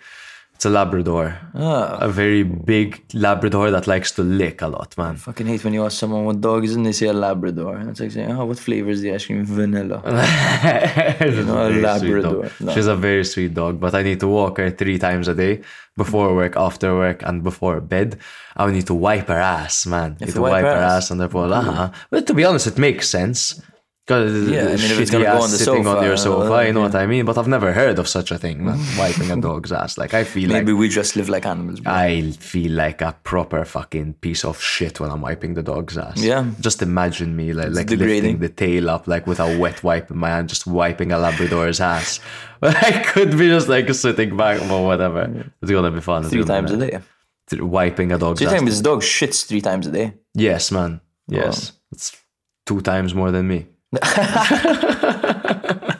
It's 0.59 0.65
a 0.65 0.69
Labrador. 0.69 1.39
Ah, 1.55 1.99
A 2.01 2.09
very 2.09 2.43
big 2.43 3.01
Labrador 3.13 3.71
that 3.71 3.87
likes 3.87 4.11
to 4.17 4.23
lick 4.23 4.61
a 4.61 4.67
lot, 4.67 4.93
man. 4.97 5.15
fucking 5.15 5.47
hate 5.47 5.63
when 5.63 5.73
you 5.73 5.85
ask 5.85 5.97
someone 5.97 6.25
what 6.25 6.41
dog 6.41 6.65
is 6.65 6.75
and 6.75 6.85
they 6.85 6.91
say 6.91 7.07
a 7.07 7.13
Labrador. 7.13 7.77
And 7.77 7.89
it's 7.89 8.01
like 8.01 8.11
saying, 8.11 8.29
oh, 8.29 8.43
what 8.43 8.59
flavor 8.59 8.89
is 8.89 8.99
the 8.99 9.13
ice 9.13 9.25
cream? 9.25 9.45
Vanilla. 9.45 10.01
She's 11.21 11.45
know, 11.45 11.65
a 11.65 11.71
Labrador. 11.71 12.51
No. 12.59 12.73
She's 12.73 12.87
a 12.87 12.95
very 12.97 13.23
sweet 13.23 13.53
dog, 13.53 13.79
but 13.79 13.95
I 13.95 14.03
need 14.03 14.19
to 14.19 14.27
walk 14.27 14.57
her 14.57 14.69
three 14.69 14.99
times 14.99 15.29
a 15.29 15.33
day 15.33 15.61
before 15.95 16.35
work, 16.35 16.57
after 16.57 16.93
work, 16.93 17.23
and 17.23 17.41
before 17.41 17.79
bed. 17.79 18.19
I 18.57 18.69
need 18.69 18.87
to 18.87 18.93
wipe 18.93 19.29
her 19.29 19.39
ass, 19.39 19.85
man. 19.85 20.17
Need 20.19 20.33
to 20.33 20.41
wipe, 20.41 20.65
her 20.65 20.83
ass, 20.95 21.09
and 21.09 21.21
therefore, 21.21 21.45
uh-huh. 21.45 21.91
But 22.09 22.27
to 22.27 22.33
be 22.33 22.43
honest, 22.43 22.67
it 22.67 22.77
makes 22.77 23.07
sense. 23.09 23.61
Because 24.09 24.49
Yeah, 24.49 24.61
I 24.61 24.65
mean, 24.65 24.91
if 24.93 24.99
it's 24.99 25.11
gonna 25.11 25.25
go 25.25 25.41
on 25.43 25.51
the 25.51 25.57
sitting 25.59 25.85
on 25.85 25.93
sofa, 25.93 26.03
your 26.03 26.13
uh, 26.15 26.17
sofa, 26.17 26.65
you 26.65 26.73
know 26.73 26.79
yeah. 26.79 26.85
what 26.87 26.95
I 26.95 27.05
mean. 27.05 27.25
But 27.25 27.37
I've 27.37 27.47
never 27.47 27.71
heard 27.73 27.99
of 27.99 28.07
such 28.07 28.31
a 28.31 28.39
thing, 28.39 28.65
wiping 28.97 29.29
a 29.29 29.39
dog's 29.39 29.71
ass. 29.71 29.99
Like 29.99 30.15
I 30.15 30.23
feel 30.23 30.49
Maybe 30.49 30.71
like 30.71 30.79
we 30.79 30.89
just 30.89 31.15
live 31.15 31.29
like 31.29 31.45
animals. 31.45 31.79
bro. 31.79 31.93
I 31.93 32.31
feel 32.31 32.71
like 32.71 33.01
a 33.01 33.15
proper 33.23 33.63
fucking 33.65 34.15
piece 34.15 34.43
of 34.43 34.59
shit 34.59 34.99
when 34.99 35.11
I'm 35.11 35.21
wiping 35.21 35.53
the 35.53 35.61
dog's 35.61 35.95
ass. 35.95 36.19
Yeah. 36.19 36.49
Just 36.59 36.81
imagine 36.81 37.35
me 37.35 37.53
like, 37.53 37.69
like 37.69 37.91
lifting 37.91 38.39
the 38.39 38.49
tail 38.49 38.89
up 38.89 39.07
like 39.07 39.27
with 39.27 39.39
a 39.39 39.59
wet 39.59 39.83
wipe 39.83 40.09
in 40.09 40.17
my 40.17 40.29
hand, 40.29 40.49
just 40.49 40.65
wiping 40.65 41.11
a 41.11 41.17
Labrador's 41.17 41.79
ass. 41.79 42.19
But 42.61 42.75
I 42.75 43.03
could 43.03 43.37
be 43.37 43.47
just 43.47 43.69
like 43.69 43.93
sitting 43.93 44.35
back 44.35 44.59
or 44.69 44.83
whatever. 44.85 45.21
It's 45.61 45.71
gonna 45.71 45.91
be 45.91 46.01
fun. 46.01 46.23
Three 46.23 46.43
times 46.43 46.71
a 46.71 46.77
day. 46.77 46.99
Th- 47.47 47.61
Wiping 47.61 48.11
a 48.11 48.17
dog's 48.17 48.41
you're 48.41 48.53
ass. 48.53 48.61
me 48.61 48.69
this 48.69 48.81
dog 48.81 49.01
shits 49.01 49.45
three 49.45 49.61
times 49.61 49.87
a 49.87 49.91
day? 49.91 50.15
Yes, 50.33 50.71
man. 50.71 50.99
Yes. 51.29 51.71
It's 51.93 52.17
two 52.65 52.81
times 52.81 53.13
more 53.15 53.31
than 53.31 53.47
me. 53.47 53.67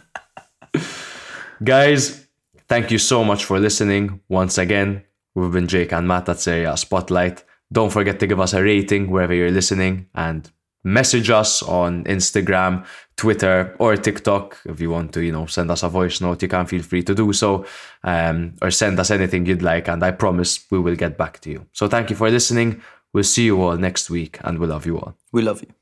Guys, 1.63 2.27
thank 2.67 2.91
you 2.91 2.99
so 2.99 3.23
much 3.23 3.45
for 3.45 3.59
listening. 3.59 4.21
Once 4.29 4.57
again, 4.57 5.03
we've 5.35 5.51
been 5.51 5.67
Jake 5.67 5.91
and 5.91 6.07
Matt 6.07 6.29
at 6.29 6.39
Serie 6.39 6.75
Spotlight. 6.77 7.43
Don't 7.71 7.91
forget 7.91 8.19
to 8.19 8.27
give 8.27 8.39
us 8.39 8.53
a 8.53 8.63
rating 8.63 9.09
wherever 9.09 9.33
you're 9.33 9.51
listening 9.51 10.07
and 10.15 10.49
message 10.83 11.29
us 11.29 11.61
on 11.63 12.03
Instagram, 12.05 12.85
Twitter, 13.17 13.75
or 13.79 13.97
TikTok. 13.97 14.57
If 14.65 14.79
you 14.79 14.91
want 14.91 15.13
to, 15.13 15.21
you 15.21 15.31
know, 15.31 15.45
send 15.47 15.71
us 15.71 15.83
a 15.83 15.89
voice 15.89 16.21
note, 16.21 16.41
you 16.41 16.47
can 16.47 16.65
feel 16.65 16.83
free 16.83 17.03
to 17.03 17.15
do 17.15 17.33
so. 17.33 17.65
Um, 18.03 18.55
or 18.61 18.71
send 18.71 18.99
us 18.99 19.11
anything 19.11 19.45
you'd 19.45 19.61
like, 19.61 19.87
and 19.87 20.03
I 20.03 20.11
promise 20.11 20.65
we 20.71 20.79
will 20.79 20.95
get 20.95 21.17
back 21.17 21.39
to 21.41 21.49
you. 21.49 21.65
So 21.73 21.87
thank 21.87 22.09
you 22.09 22.15
for 22.15 22.29
listening. 22.29 22.81
We'll 23.13 23.23
see 23.23 23.45
you 23.45 23.61
all 23.61 23.77
next 23.77 24.09
week, 24.09 24.37
and 24.41 24.59
we 24.59 24.67
love 24.67 24.85
you 24.85 24.99
all. 24.99 25.15
We 25.31 25.41
love 25.41 25.61
you. 25.61 25.78